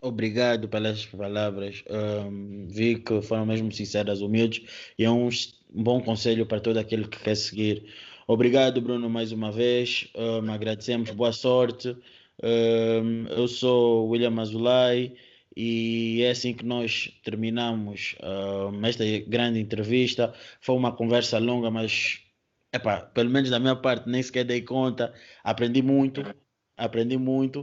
Obrigado 0.00 0.68
pelas 0.68 1.06
palavras. 1.06 1.82
Um, 1.88 2.68
vi 2.68 2.98
que 2.98 3.22
foram 3.22 3.46
mesmo 3.46 3.72
sinceras, 3.72 4.20
humildes 4.20 4.92
e 4.98 5.04
é 5.04 5.10
um 5.10 5.28
bom 5.70 6.02
conselho 6.02 6.46
para 6.46 6.60
todo 6.60 6.76
aquele 6.76 7.08
que 7.08 7.18
quer 7.18 7.34
seguir. 7.34 7.92
Obrigado, 8.26 8.80
Bruno, 8.80 9.10
mais 9.10 9.32
uma 9.32 9.52
vez. 9.52 10.08
Um, 10.16 10.50
agradecemos, 10.50 11.10
boa 11.10 11.30
sorte. 11.30 11.94
Um, 12.42 13.26
eu 13.28 13.46
sou 13.46 14.08
William 14.08 14.40
Azulay. 14.40 15.14
E 15.54 16.22
é 16.22 16.30
assim 16.30 16.54
que 16.54 16.64
nós 16.64 17.12
terminamos 17.22 18.16
uh, 18.20 18.86
esta 18.86 19.04
grande 19.28 19.60
entrevista. 19.60 20.32
Foi 20.60 20.74
uma 20.74 20.90
conversa 20.90 21.38
longa, 21.38 21.70
mas 21.70 22.22
pelo 23.12 23.30
menos 23.30 23.50
da 23.50 23.60
minha 23.60 23.76
parte 23.76 24.08
nem 24.08 24.22
sequer 24.22 24.44
dei 24.44 24.62
conta. 24.62 25.12
Aprendi 25.44 25.82
muito, 25.82 26.22
aprendi 26.78 27.18
muito. 27.18 27.60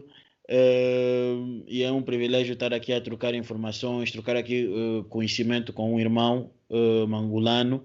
Uh, 0.47 1.63
e 1.67 1.81
é 1.81 1.91
um 1.91 2.03
privilégio 2.03 2.53
estar 2.53 2.71
aqui 2.73 2.93
a 2.93 3.01
trocar 3.01 3.33
informações, 3.33 4.11
trocar 4.11 4.35
aqui 4.35 4.67
uh, 4.67 5.03
conhecimento 5.05 5.73
com 5.73 5.95
um 5.95 5.99
irmão 5.99 6.51
uh, 6.69 7.07
mangolano. 7.07 7.83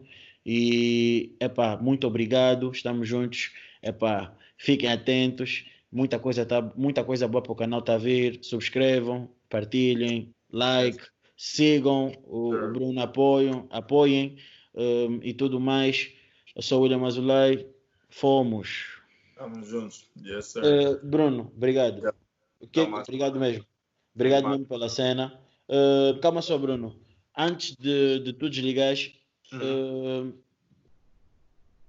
E 0.49 1.35
epá, 1.41 1.77
muito 1.77 2.07
obrigado, 2.07 2.71
estamos 2.71 3.09
juntos. 3.09 3.51
Epá, 3.83 4.33
fiquem 4.57 4.89
atentos, 4.89 5.67
muita 5.91 6.21
coisa, 6.21 6.47
tá, 6.47 6.63
muita 6.77 7.03
coisa 7.03 7.27
boa 7.27 7.43
para 7.43 7.51
o 7.51 7.57
canal 7.57 7.81
está 7.81 7.95
a 7.95 7.99
vir. 7.99 8.39
Subscrevam, 8.43 9.29
partilhem, 9.51 10.33
like, 10.53 11.05
sigam 11.37 12.13
o, 12.23 12.55
o 12.55 12.73
Bruno, 12.73 13.01
apoiam, 13.01 13.67
apoiem 13.71 14.37
um, 14.73 15.19
e 15.21 15.35
tudo 15.35 15.59
mais. 15.59 16.13
Eu 16.55 16.63
sou 16.63 16.79
o 16.79 16.83
William 16.85 17.05
Azulay, 17.05 17.67
fomos. 18.09 19.01
Estamos 19.31 19.67
juntos. 19.67 20.09
Yes, 20.25 20.47
sir. 20.47 20.63
Uh, 20.63 21.05
Bruno, 21.05 21.53
obrigado. 21.57 21.99
Yeah. 21.99 22.17
Okay? 22.61 22.85
Obrigado 22.85 23.41
mesmo. 23.41 23.67
Obrigado 24.15 24.49
mesmo 24.49 24.65
pela 24.65 24.89
cena. 24.89 25.41
Uh, 25.69 26.21
calma 26.21 26.41
só, 26.41 26.57
Bruno. 26.57 26.97
Antes 27.37 27.75
de, 27.77 28.21
de 28.21 28.33
tu 28.33 28.49
desligares, 28.49 29.13
uhum. 29.53 30.29
uh, 30.31 30.35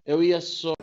eu 0.05 0.23
ia 0.23 0.39
só. 0.39 0.73